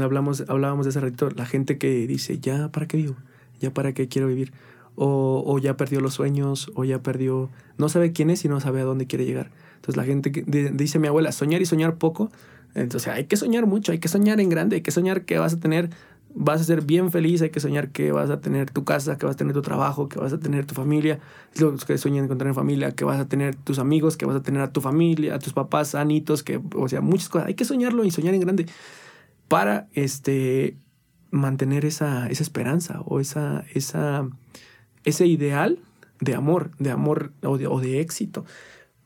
hablamos, 0.00 0.44
hablábamos 0.48 0.86
de 0.86 0.90
ese 0.90 1.00
ratito, 1.00 1.30
la 1.30 1.46
gente 1.46 1.78
que 1.78 2.06
dice, 2.06 2.38
ya, 2.38 2.70
¿para 2.70 2.86
qué 2.86 2.96
vivo? 2.96 3.16
Ya 3.62 3.72
para 3.72 3.94
qué 3.94 4.08
quiero 4.08 4.28
vivir. 4.28 4.52
O, 4.94 5.58
ya 5.58 5.78
perdió 5.78 6.00
los 6.00 6.12
sueños, 6.12 6.70
o 6.74 6.84
ya 6.84 7.02
perdió, 7.02 7.48
no 7.78 7.88
sabe 7.88 8.12
quién 8.12 8.28
es 8.28 8.44
y 8.44 8.48
no 8.48 8.60
sabe 8.60 8.82
a 8.82 8.84
dónde 8.84 9.06
quiere 9.06 9.24
llegar. 9.24 9.50
Entonces 9.76 9.96
la 9.96 10.04
gente 10.04 10.30
dice 10.74 10.98
mi 10.98 11.08
abuela, 11.08 11.32
soñar 11.32 11.62
y 11.62 11.66
soñar 11.66 11.96
poco. 11.96 12.30
Entonces 12.74 13.08
hay 13.08 13.24
que 13.24 13.36
soñar 13.36 13.66
mucho, 13.66 13.92
hay 13.92 13.98
que 13.98 14.08
soñar 14.08 14.38
en 14.40 14.50
grande, 14.50 14.76
hay 14.76 14.82
que 14.82 14.90
soñar 14.90 15.24
que 15.24 15.38
vas 15.38 15.54
a 15.54 15.60
tener, 15.60 15.88
vas 16.34 16.60
a 16.60 16.64
ser 16.64 16.82
bien 16.82 17.10
feliz, 17.10 17.40
hay 17.40 17.48
que 17.48 17.60
soñar 17.60 17.88
que 17.88 18.12
vas 18.12 18.28
a 18.28 18.40
tener 18.40 18.70
tu 18.70 18.84
casa, 18.84 19.16
que 19.16 19.24
vas 19.24 19.34
a 19.34 19.38
tener 19.38 19.54
tu 19.54 19.62
trabajo, 19.62 20.10
que 20.10 20.18
vas 20.18 20.34
a 20.34 20.38
tener 20.38 20.66
tu 20.66 20.74
familia. 20.74 21.20
Los 21.58 21.86
que 21.86 21.96
sueñan 21.96 22.28
con 22.28 22.36
tener 22.36 22.52
familia, 22.52 22.92
que 22.92 23.04
vas 23.04 23.18
a 23.18 23.26
tener 23.26 23.56
tus 23.56 23.78
amigos, 23.78 24.18
que 24.18 24.26
vas 24.26 24.36
a 24.36 24.42
tener 24.42 24.60
a 24.60 24.72
tu 24.72 24.82
familia, 24.82 25.36
a 25.36 25.38
tus 25.38 25.54
papás 25.54 25.88
sanitos, 25.88 26.42
que, 26.42 26.60
o 26.76 26.88
sea, 26.88 27.00
muchas 27.00 27.30
cosas. 27.30 27.48
Hay 27.48 27.54
que 27.54 27.64
soñarlo 27.64 28.04
y 28.04 28.10
soñar 28.10 28.34
en 28.34 28.40
grande 28.40 28.66
para 29.48 29.88
este 29.94 30.76
mantener 31.32 31.84
esa, 31.84 32.28
esa 32.28 32.42
esperanza 32.42 33.00
o 33.06 33.18
esa, 33.18 33.64
esa, 33.74 34.28
ese 35.04 35.26
ideal 35.26 35.80
de 36.20 36.36
amor, 36.36 36.70
de 36.78 36.92
amor 36.92 37.32
o 37.42 37.58
de, 37.58 37.66
o 37.66 37.80
de, 37.80 38.00
éxito. 38.00 38.44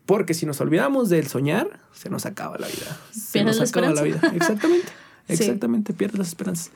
Porque 0.05 0.35
si 0.35 0.45
nos 0.45 0.61
olvidamos 0.61 1.09
del 1.09 1.27
soñar, 1.29 1.81
se 1.93 2.11
nos 2.11 2.27
acaba 2.27 2.59
la 2.59 2.67
vida. 2.67 3.01
Se 3.11 3.43
nos 3.43 3.61
acaba 3.61 3.91
la 3.91 4.03
vida. 4.03 4.21
Exactamente. 4.35 4.89
Exactamente, 5.29 5.93
pierdes 5.93 6.19
las 6.19 6.29
esperanzas. 6.29 6.71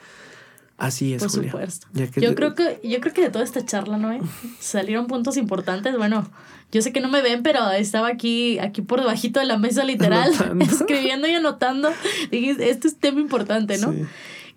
Así 0.77 1.13
es, 1.13 1.21
Por 1.21 1.31
supuesto. 1.31 1.87
yo, 1.93 2.35
creo 2.35 2.55
que, 2.55 2.81
yo 2.83 3.01
creo 3.01 3.13
que 3.13 3.21
de 3.21 3.29
toda 3.29 3.45
esta 3.45 3.65
charla, 3.65 3.99
¿no? 3.99 4.19
Salieron 4.61 5.09
puntos 5.09 5.37
importantes. 5.37 5.95
Bueno, 5.97 6.27
yo 6.73 6.81
sé 6.81 6.91
que 6.91 7.01
no 7.01 7.09
me 7.09 7.21
ven, 7.21 7.43
pero 7.43 7.71
estaba 7.71 8.09
aquí, 8.09 8.59
aquí 8.61 8.81
por 8.81 8.99
debajito 8.99 9.41
de 9.41 9.47
la 9.47 9.59
mesa, 9.59 9.85
literal, 9.85 10.33
escribiendo 10.61 11.29
y 11.29 11.35
anotando. 11.35 11.93
Dije, 12.31 12.71
este 12.71 12.89
es 12.89 12.97
tema 12.97 13.21
importante, 13.21 13.77
¿no? 13.77 13.93
Sí. 13.93 14.07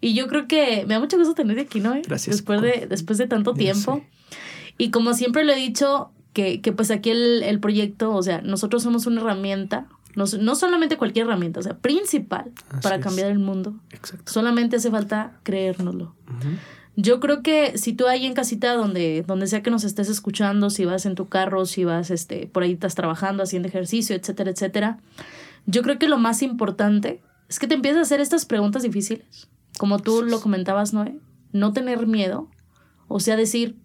Y 0.03 0.15
yo 0.15 0.27
creo 0.27 0.49
que 0.49 0.84
me 0.85 0.95
da 0.95 0.99
mucho 0.99 1.17
gusto 1.17 1.34
tenerte 1.34 1.61
aquí, 1.61 1.80
¿no? 1.80 1.93
Gracias. 2.05 2.35
Después 2.35 2.61
de, 2.61 2.88
después 2.89 3.17
de 3.17 3.25
tanto 3.25 3.53
tiempo. 3.53 4.03
Y 4.77 4.91
como 4.91 5.13
siempre 5.13 5.45
lo 5.45 5.53
he 5.53 5.55
dicho, 5.55 6.11
que, 6.34 6.59
que 6.59 6.73
pues 6.73 6.91
aquí 6.91 7.11
el, 7.11 7.41
el, 7.41 7.61
proyecto, 7.61 8.13
o 8.13 8.21
sea, 8.21 8.41
nosotros 8.41 8.84
somos 8.84 9.05
una 9.05 9.21
herramienta, 9.21 9.88
no, 10.15 10.25
no 10.41 10.55
solamente 10.55 10.97
cualquier 10.97 11.27
herramienta, 11.27 11.61
o 11.61 11.63
sea, 11.63 11.77
principal 11.77 12.51
para 12.81 12.99
cambiar 12.99 13.31
el 13.31 13.39
mundo. 13.39 13.75
Exacto. 13.91 14.30
Solamente 14.30 14.75
hace 14.75 14.91
falta 14.91 15.39
creérnoslo. 15.43 16.13
Yo 16.97 17.21
creo 17.21 17.41
que 17.41 17.77
si 17.77 17.93
tú 17.93 18.07
ahí 18.07 18.25
en 18.25 18.34
casita, 18.34 18.73
donde, 18.73 19.23
donde 19.25 19.47
sea 19.47 19.63
que 19.63 19.71
nos 19.71 19.85
estés 19.85 20.09
escuchando, 20.09 20.69
si 20.69 20.84
vas 20.84 21.05
en 21.05 21.15
tu 21.15 21.30
carro, 21.30 21.65
si 21.65 21.85
vas 21.85 22.11
este, 22.11 22.47
por 22.47 22.63
ahí 22.63 22.73
estás 22.73 22.95
trabajando, 22.95 23.41
haciendo 23.41 23.69
ejercicio, 23.69 24.17
etcétera, 24.17 24.51
etcétera, 24.51 24.97
yo 25.65 25.81
creo 25.81 25.97
que 25.97 26.09
lo 26.09 26.17
más 26.17 26.41
importante 26.41 27.21
es 27.47 27.57
que 27.57 27.67
te 27.67 27.75
empieces 27.75 27.99
a 27.99 28.01
hacer 28.01 28.19
estas 28.19 28.45
preguntas 28.45 28.84
difíciles 28.84 29.47
como 29.77 29.99
tú 29.99 30.23
lo 30.23 30.39
comentabas, 30.39 30.93
Noé, 30.93 31.19
no 31.51 31.73
tener 31.73 32.07
miedo. 32.07 32.49
O 33.07 33.19
sea, 33.19 33.35
decir, 33.35 33.77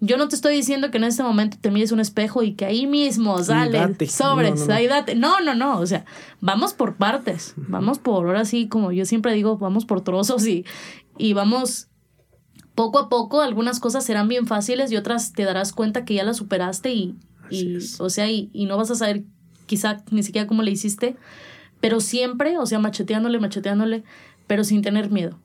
yo 0.00 0.16
no 0.16 0.28
te 0.28 0.34
estoy 0.34 0.56
diciendo 0.56 0.90
que 0.90 0.96
en 0.96 1.04
este 1.04 1.22
momento 1.22 1.58
te 1.60 1.70
mires 1.70 1.92
un 1.92 2.00
espejo 2.00 2.42
y 2.42 2.54
que 2.54 2.64
ahí 2.64 2.86
mismo 2.86 3.38
sale 3.42 3.78
sobres, 4.08 4.68
ahí 4.70 4.86
date. 4.86 5.14
No, 5.14 5.40
no, 5.40 5.54
no. 5.54 5.78
O 5.78 5.86
sea, 5.86 6.06
vamos 6.40 6.72
por 6.72 6.96
partes. 6.96 7.52
Vamos 7.56 7.98
por, 7.98 8.26
ahora 8.26 8.46
sí, 8.46 8.66
como 8.66 8.92
yo 8.92 9.04
siempre 9.04 9.34
digo, 9.34 9.58
vamos 9.58 9.84
por 9.84 10.00
trozos 10.00 10.46
y, 10.46 10.64
y 11.18 11.34
vamos 11.34 11.88
poco 12.74 12.98
a 12.98 13.08
poco. 13.10 13.42
Algunas 13.42 13.78
cosas 13.78 14.04
serán 14.04 14.28
bien 14.28 14.46
fáciles 14.46 14.90
y 14.90 14.96
otras 14.96 15.34
te 15.34 15.44
darás 15.44 15.72
cuenta 15.72 16.06
que 16.06 16.14
ya 16.14 16.24
las 16.24 16.38
superaste 16.38 16.94
y, 16.94 17.16
y 17.50 17.76
o 17.98 18.08
sea, 18.08 18.30
y, 18.30 18.48
y 18.54 18.64
no 18.64 18.78
vas 18.78 18.90
a 18.90 18.94
saber 18.94 19.24
quizá 19.66 20.02
ni 20.10 20.22
siquiera 20.22 20.46
cómo 20.46 20.62
le 20.62 20.70
hiciste. 20.70 21.16
Pero 21.80 22.00
siempre, 22.00 22.56
o 22.58 22.64
sea, 22.64 22.78
macheteándole, 22.78 23.38
macheteándole, 23.38 24.04
pero 24.50 24.64
sin 24.64 24.82
tener 24.82 25.12
miedo. 25.12 25.38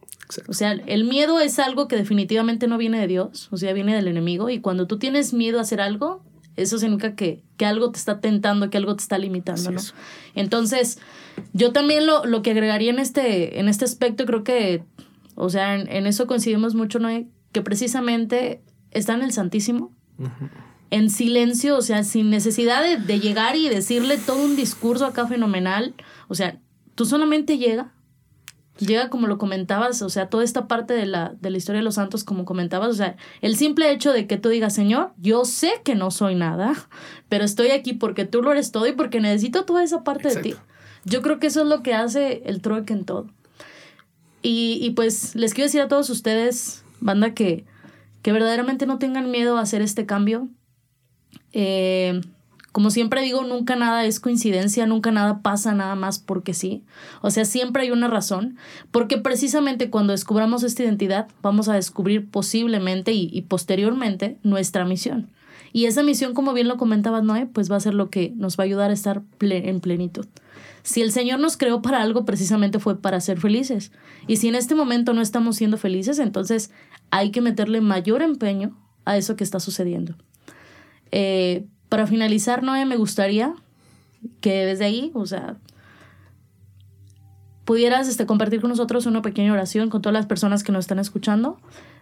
O 0.48 0.54
sea, 0.54 0.72
el 0.72 1.04
miedo 1.04 1.40
es 1.40 1.60
algo 1.60 1.88
que 1.88 1.96
definitivamente 1.96 2.66
no 2.66 2.80
viene 2.80 3.00
de 3.00 3.06
Dios, 3.06 3.50
o 3.52 3.58
sea, 3.58 3.72
viene 3.72 3.94
del 3.94 4.08
enemigo. 4.08 4.50
Y 4.50 4.62
cuando 4.62 4.88
tú 4.88 4.98
tienes 4.98 5.32
miedo 5.32 5.60
a 5.60 5.62
hacer 5.62 5.80
algo, 5.80 6.24
eso 6.56 6.80
significa 6.80 7.14
que, 7.14 7.44
que 7.56 7.68
algo 7.68 7.92
te 7.92 8.00
está 8.00 8.20
tentando, 8.20 8.72
que 8.72 8.78
algo 8.78 8.96
te 8.96 9.04
está 9.04 9.20
limitando, 9.20 9.70
¿no? 9.70 9.82
Entonces, 10.34 10.98
yo 11.54 11.72
también 11.72 12.08
lo, 12.08 12.26
lo, 12.26 12.42
que 12.42 12.50
agregaría 12.50 12.90
en 12.90 12.98
este, 12.98 13.60
en 13.60 13.70
este 13.70 13.86
aspecto, 13.86 14.26
creo 14.26 14.44
que, 14.44 14.84
o 15.36 15.52
sea, 15.52 15.76
en, 15.76 16.08
eso 16.08 16.26
coincidimos 16.26 16.74
mucho, 16.74 16.98
¿no? 16.98 17.10
Que 17.52 17.62
precisamente 17.62 18.64
está 18.90 19.14
en 19.14 19.22
el 19.22 19.34
Santísimo, 19.34 19.94
en 20.90 21.12
silencio, 21.12 21.78
o 21.78 21.84
sea, 21.84 22.04
sin 22.04 22.32
necesidad 22.32 22.82
de, 22.82 22.98
de 22.98 23.20
llegar 23.20 23.56
y 23.56 23.70
decirle 23.70 24.18
todo 24.18 24.44
un 24.44 24.56
discurso 24.56 25.06
acá 25.06 25.28
fenomenal. 25.28 25.94
O 26.28 26.34
sea, 26.34 26.60
tú 26.96 27.06
solamente 27.06 27.60
llega 27.60 27.92
llega 28.78 29.10
como 29.10 29.28
lo 29.28 29.38
comentabas, 29.38 30.02
o 30.02 30.10
sea, 30.10 30.30
toda 30.30 30.44
esta 30.44 30.68
parte 30.68 30.94
de 30.94 31.06
la, 31.06 31.34
de 31.40 31.50
la 31.50 31.58
historia 31.58 31.80
de 31.80 31.86
los 31.86 31.96
santos, 31.96 32.24
como 32.24 32.46
comentabas, 32.46 32.90
o 32.90 32.94
sea, 32.94 33.16
el 33.42 33.56
simple 33.56 33.92
hecho 33.92 34.12
de 34.12 34.28
que 34.28 34.38
tú 34.38 34.50
digas, 34.50 34.74
Señor, 34.74 35.14
yo 35.18 35.46
sé 35.46 35.82
que 35.84 35.96
no 35.96 36.12
soy 36.12 36.36
nada, 36.36 36.74
pero 37.30 37.46
estoy 37.46 37.72
aquí 37.72 37.94
porque 37.94 38.26
tú 38.26 38.42
lo 38.42 38.52
eres 38.52 38.72
todo 38.72 38.88
y 38.88 38.92
porque 38.92 39.20
necesito 39.22 39.66
toda 39.66 39.84
esa 39.84 40.04
parte 40.04 40.30
de 40.30 40.42
ti. 40.42 40.56
Yo 41.06 41.22
creo 41.22 41.40
que 41.40 41.48
eso 41.48 41.62
es 41.62 41.68
lo 41.68 41.84
que 41.84 41.94
hace 41.94 42.42
el 42.46 42.62
trueque 42.62 42.94
en 42.94 43.06
todo. 43.06 43.28
Y, 44.42 44.80
y, 44.82 44.92
pues 44.92 45.36
les 45.36 45.54
quiero 45.54 45.68
decir 45.68 45.82
a 45.82 45.88
todos 45.88 46.10
ustedes, 46.10 46.84
banda, 47.00 47.34
que, 47.34 47.66
que 48.22 48.32
verdaderamente 48.32 48.86
no 48.86 49.00
tengan 49.00 49.32
miedo 49.32 49.58
a 49.58 49.62
hacer 49.62 49.82
este 49.82 50.06
cambio. 50.06 50.50
Eh, 51.52 52.22
como 52.76 52.90
siempre 52.90 53.22
digo, 53.22 53.46
nunca 53.46 53.78
nada 53.78 54.04
es 54.04 54.20
coincidencia, 54.20 54.86
nunca 54.86 55.10
nada 55.10 55.42
pasa 55.42 55.74
nada 55.74 55.96
más 55.96 56.20
porque 56.20 56.54
sí. 56.54 56.84
O 57.22 57.32
sea, 57.32 57.46
siempre 57.46 57.84
hay 57.84 57.92
una 57.92 58.10
razón, 58.10 58.58
porque 58.92 59.18
precisamente 59.18 59.90
cuando 59.90 60.12
descubramos 60.12 60.62
esta 60.62 60.84
identidad 60.84 61.30
vamos 61.42 61.70
a 61.70 61.76
descubrir 61.76 62.30
posiblemente 62.30 63.14
y, 63.14 63.42
posteriormente 63.44 64.40
nuestra 64.44 64.84
misión. 64.84 65.30
Y 65.72 65.86
esa 65.86 66.04
misión, 66.04 66.34
como 66.34 66.52
bien 66.52 66.68
lo 66.68 66.76
comentaba 66.76 67.22
Noé, 67.22 67.46
pues 67.46 67.72
va 67.72 67.78
a 67.78 67.80
ser 67.80 67.94
lo 67.94 68.10
que 68.10 68.34
nos 68.36 68.60
va 68.60 68.64
a 68.64 68.66
ayudar 68.66 68.90
a 68.90 68.94
estar 68.94 69.22
en 69.40 69.80
plenitud. 69.80 70.26
Si 70.84 71.02
el 71.02 71.14
Señor 71.14 71.40
nos 71.40 71.56
creó 71.56 71.82
para 71.82 72.02
algo, 72.02 72.26
precisamente 72.26 72.80
fue 72.80 73.00
para 73.00 73.22
ser 73.22 73.40
felices. 73.40 73.94
Y 74.28 74.36
si 74.36 74.50
en 74.50 74.56
este 74.56 74.76
momento 74.76 75.14
no 75.14 75.22
estamos 75.22 75.56
siendo 75.56 75.78
felices, 75.78 76.20
entonces 76.20 76.72
hay 77.10 77.32
que 77.32 77.40
meterle 77.40 77.80
mayor 77.80 78.22
empeño 78.22 78.78
a 79.06 79.16
eso 79.16 79.38
que 79.38 79.46
está 79.46 79.62
sucediendo. 79.62 80.18
Eh, 81.14 81.68
para 81.96 82.08
finalizar, 82.08 82.62
Noé, 82.62 82.84
me 82.84 82.98
gustaría 82.98 83.56
que 84.42 84.66
desde 84.66 84.84
ahí, 84.84 85.12
o 85.14 85.26
sea, 85.26 85.56
pudieras 87.64 88.10
este, 88.10 88.26
compartir 88.26 88.60
con 88.60 88.70
nosotros 88.70 89.06
una 89.06 89.22
pequeña 89.22 89.54
oración 89.54 89.90
con 89.90 90.02
todas 90.02 90.14
las 90.14 90.26
personas 90.26 90.66
que 90.66 90.74
nos 90.74 90.84
están 90.84 91.00
escuchando 91.00 91.58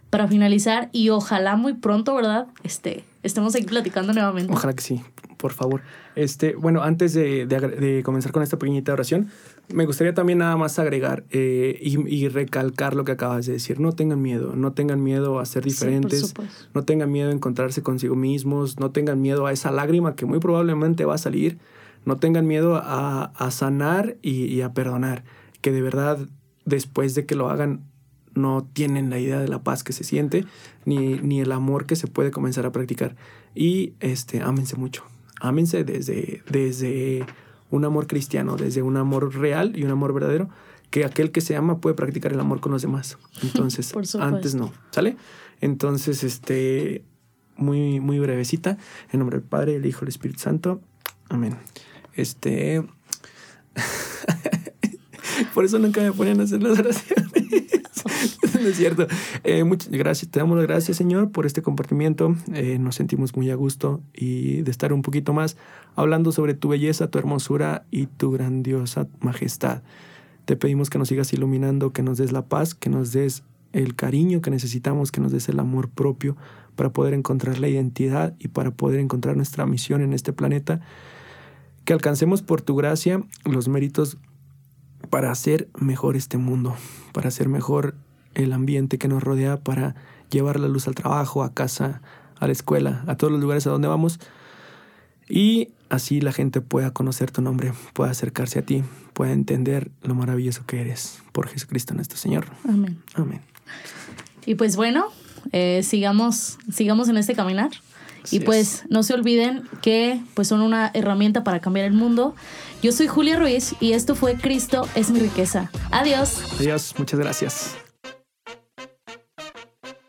para 0.10 0.28
finalizar 0.28 0.90
y 0.94 1.10
ojalá 1.10 1.58
muy 1.58 1.76
pronto, 1.76 2.16
¿verdad? 2.16 2.48
Este, 2.64 3.04
estemos 3.22 3.54
aquí 3.54 3.66
platicando 3.66 4.14
nuevamente. 4.14 4.52
Ojalá 4.52 4.74
que 4.74 4.82
sí, 4.82 5.04
por 5.38 5.54
favor. 5.54 5.84
Este, 6.16 6.56
bueno, 6.56 6.82
antes 6.82 7.14
de, 7.14 7.46
de, 7.46 8.02
comenzar 8.02 8.32
con 8.32 8.42
esta 8.42 8.58
pequeñita 8.58 8.94
oración, 8.94 9.30
me 9.70 9.86
gustaría 9.86 10.14
también 10.14 10.40
nada 10.40 10.58
más 10.58 10.78
agregar 10.78 11.24
eh, 11.32 11.80
y, 11.82 12.28
recalcar 12.28 12.96
lo 12.96 13.06
que 13.06 13.14
acabas 13.14 13.46
de 13.46 13.54
decir. 13.54 13.80
No 13.80 13.94
tengan 13.94 14.22
miedo, 14.22 14.56
no 14.56 14.74
tengan 14.74 15.02
miedo 15.02 15.40
a 15.40 15.46
ser 15.46 15.64
diferentes, 15.64 16.34
no 16.74 16.84
tengan 16.84 17.12
miedo 17.12 17.30
a 17.30 17.34
encontrarse 17.34 17.82
consigo 17.82 18.16
mismos, 18.16 18.80
no 18.80 18.92
tengan 18.92 19.22
miedo 19.22 19.46
a 19.46 19.52
esa 19.54 19.72
lágrima 19.72 20.16
que 20.16 20.26
muy 20.26 20.40
probablemente 20.40 21.06
va 21.06 21.16
a 21.16 21.18
salir, 21.18 21.58
no 22.06 22.18
tengan 22.18 22.46
miedo 22.46 22.76
a, 22.76 23.26
a 23.36 23.52
sanar 23.52 24.18
y, 24.22 24.46
y 24.46 24.62
a 24.62 24.74
perdonar, 24.74 25.24
que 25.62 25.72
de 25.72 25.82
verdad 25.82 26.20
después 26.66 27.16
de 27.16 27.26
que 27.26 27.36
lo 27.36 27.50
hagan 27.50 27.82
no 28.36 28.68
tienen 28.74 29.10
la 29.10 29.20
idea 29.20 29.40
de 29.40 29.48
la 29.48 29.64
paz 29.64 29.84
que 29.84 29.94
se 29.94 30.04
siente, 30.04 30.46
ni, 30.86 31.20
ni 31.20 31.40
el 31.40 31.52
amor 31.52 31.86
que 31.86 31.96
se 31.96 32.08
puede 32.08 32.32
comenzar 32.32 32.66
a 32.66 32.72
practicar. 32.72 33.16
Y 33.56 33.94
este, 34.00 34.42
ámense 34.42 34.76
mucho, 34.76 35.04
ámense 35.40 35.84
desde, 35.84 36.42
desde 36.50 37.26
un 37.74 37.86
amor 37.86 38.06
cristiano, 38.06 38.56
desde 38.56 38.84
un 38.84 38.98
amor 38.98 39.36
real 39.36 39.74
y 39.76 39.84
un 39.84 39.90
amor 39.90 40.14
verdadero, 40.14 40.48
que 40.92 41.06
aquel 41.06 41.32
que 41.32 41.42
se 41.42 41.56
ama 41.56 41.82
puede 41.82 41.96
practicar 41.96 42.32
el 42.32 42.40
amor 42.40 42.60
con 42.60 42.72
los 42.72 42.84
demás. 42.84 43.18
Entonces, 43.42 43.92
antes 44.20 44.54
no, 44.54 44.72
¿sale? 44.92 45.18
Entonces, 45.60 46.24
este, 46.24 47.04
muy, 47.56 48.00
muy 48.00 48.20
brevecita, 48.20 48.78
en 49.12 49.20
nombre 49.20 49.40
del 49.40 49.48
Padre, 49.48 49.78
el 49.78 49.86
Hijo 49.88 50.02
y 50.02 50.06
el 50.06 50.10
Espíritu 50.10 50.40
Santo. 50.40 50.82
Amén. 51.30 51.58
Este... 52.14 52.86
Por 55.54 55.66
eso 55.66 55.80
nunca 55.80 56.02
me 56.02 56.12
ponían 56.12 56.40
a 56.40 56.44
hacer 56.44 56.62
las 56.62 56.80
oraciones. 56.80 57.32
no 58.62 58.68
es 58.68 58.78
cierto. 58.78 59.08
Eh, 59.44 59.64
muchas 59.64 59.90
gracias, 59.90 60.32
te 60.32 60.40
damos 60.40 60.58
las 60.58 60.68
gracias, 60.68 60.98
Señor, 60.98 61.32
por 61.32 61.46
este 61.46 61.62
compartimiento. 61.62 62.36
Eh, 62.54 62.78
nos 62.80 62.96
sentimos 62.96 63.36
muy 63.36 63.50
a 63.50 63.56
gusto 63.56 64.02
y 64.14 64.62
de 64.62 64.72
estar 64.72 64.94
un 64.94 65.02
poquito 65.02 65.34
más 65.34 65.58
hablando 65.96 66.32
sobre 66.32 66.54
tu 66.54 66.70
belleza, 66.70 67.10
tu 67.10 67.20
hermosura 67.20 67.86
y 67.92 68.08
tu 68.08 68.32
grandiosa 68.32 69.08
majestad. 69.20 69.82
Te 70.46 70.56
pedimos 70.56 70.90
que 70.90 70.98
nos 70.98 71.08
sigas 71.08 71.32
iluminando, 71.34 71.94
que 71.94 72.04
nos 72.04 72.18
des 72.18 72.32
la 72.32 72.46
paz, 72.46 72.76
que 72.76 72.90
nos 72.90 73.14
des 73.14 73.44
el 73.72 73.96
cariño 73.96 74.42
que 74.42 74.52
necesitamos, 74.52 75.12
que 75.12 75.22
nos 75.22 75.32
des 75.32 75.50
el 75.50 75.60
amor 75.60 75.90
propio 75.90 76.38
para 76.76 76.92
poder 76.92 77.14
encontrar 77.14 77.60
la 77.60 77.68
identidad 77.68 78.36
y 78.40 78.50
para 78.50 78.72
poder 78.72 79.00
encontrar 79.00 79.36
nuestra 79.36 79.66
misión 79.66 80.02
en 80.02 80.14
este 80.14 80.34
planeta. 80.34 80.82
Que 81.86 81.94
alcancemos 81.94 82.42
por 82.42 82.62
tu 82.62 82.76
gracia 82.76 83.24
los 83.46 83.68
méritos 83.68 84.18
para 85.14 85.30
hacer 85.30 85.70
mejor 85.80 86.16
este 86.16 86.40
mundo, 86.40 86.76
para 87.12 87.28
hacer 87.28 87.48
mejor 87.48 87.94
el 88.34 88.52
ambiente 88.52 88.98
que 88.98 89.08
nos 89.08 89.22
rodea, 89.22 89.60
para 89.60 89.94
llevar 90.32 90.60
la 90.60 90.68
luz 90.68 90.88
al 90.88 90.96
trabajo, 90.96 91.44
a 91.44 91.54
casa, 91.54 92.02
a 92.40 92.48
la 92.48 92.52
escuela, 92.52 93.04
a 93.06 93.16
todos 93.16 93.32
los 93.32 93.40
lugares 93.40 93.68
a 93.68 93.70
donde 93.70 93.88
vamos. 93.88 94.20
Y 95.30 95.70
así 95.90 96.20
la 96.20 96.32
gente 96.32 96.62
pueda 96.62 96.94
conocer 96.94 97.30
tu 97.30 97.44
nombre, 97.44 97.74
pueda 97.94 98.10
acercarse 98.10 98.58
a 98.58 98.66
ti, 98.66 98.84
pueda 99.14 99.34
entender 99.34 99.92
lo 100.02 100.16
maravilloso 100.16 100.66
que 100.66 100.82
eres 100.82 101.22
por 101.32 101.48
Jesucristo 101.48 101.94
nuestro 101.94 102.18
Señor. 102.18 102.48
Amén. 102.68 102.98
Amén. 103.14 103.42
Y 104.48 104.56
pues 104.56 104.76
bueno, 104.76 105.06
eh, 105.52 105.82
sigamos, 105.84 106.58
sigamos 106.72 107.08
en 107.10 107.18
este 107.18 107.36
caminar. 107.36 107.70
Y 108.32 108.40
pues 108.42 108.84
no 108.90 109.04
se 109.04 109.14
olviden 109.14 109.64
que 109.82 110.22
pues 110.34 110.48
son 110.48 110.62
una 110.62 110.92
herramienta 110.94 111.44
para 111.44 111.60
cambiar 111.60 111.86
el 111.86 111.94
mundo. 111.94 112.36
Yo 112.82 112.92
soy 112.92 113.08
Julia 113.08 113.38
Ruiz 113.38 113.76
y 113.80 113.94
esto 113.94 114.16
fue 114.16 114.36
Cristo 114.36 114.88
es 114.96 115.10
mi 115.10 115.20
riqueza. 115.20 115.72
Adiós. 115.92 116.38
Adiós, 116.60 116.94
muchas 116.98 117.20
gracias. 117.20 117.83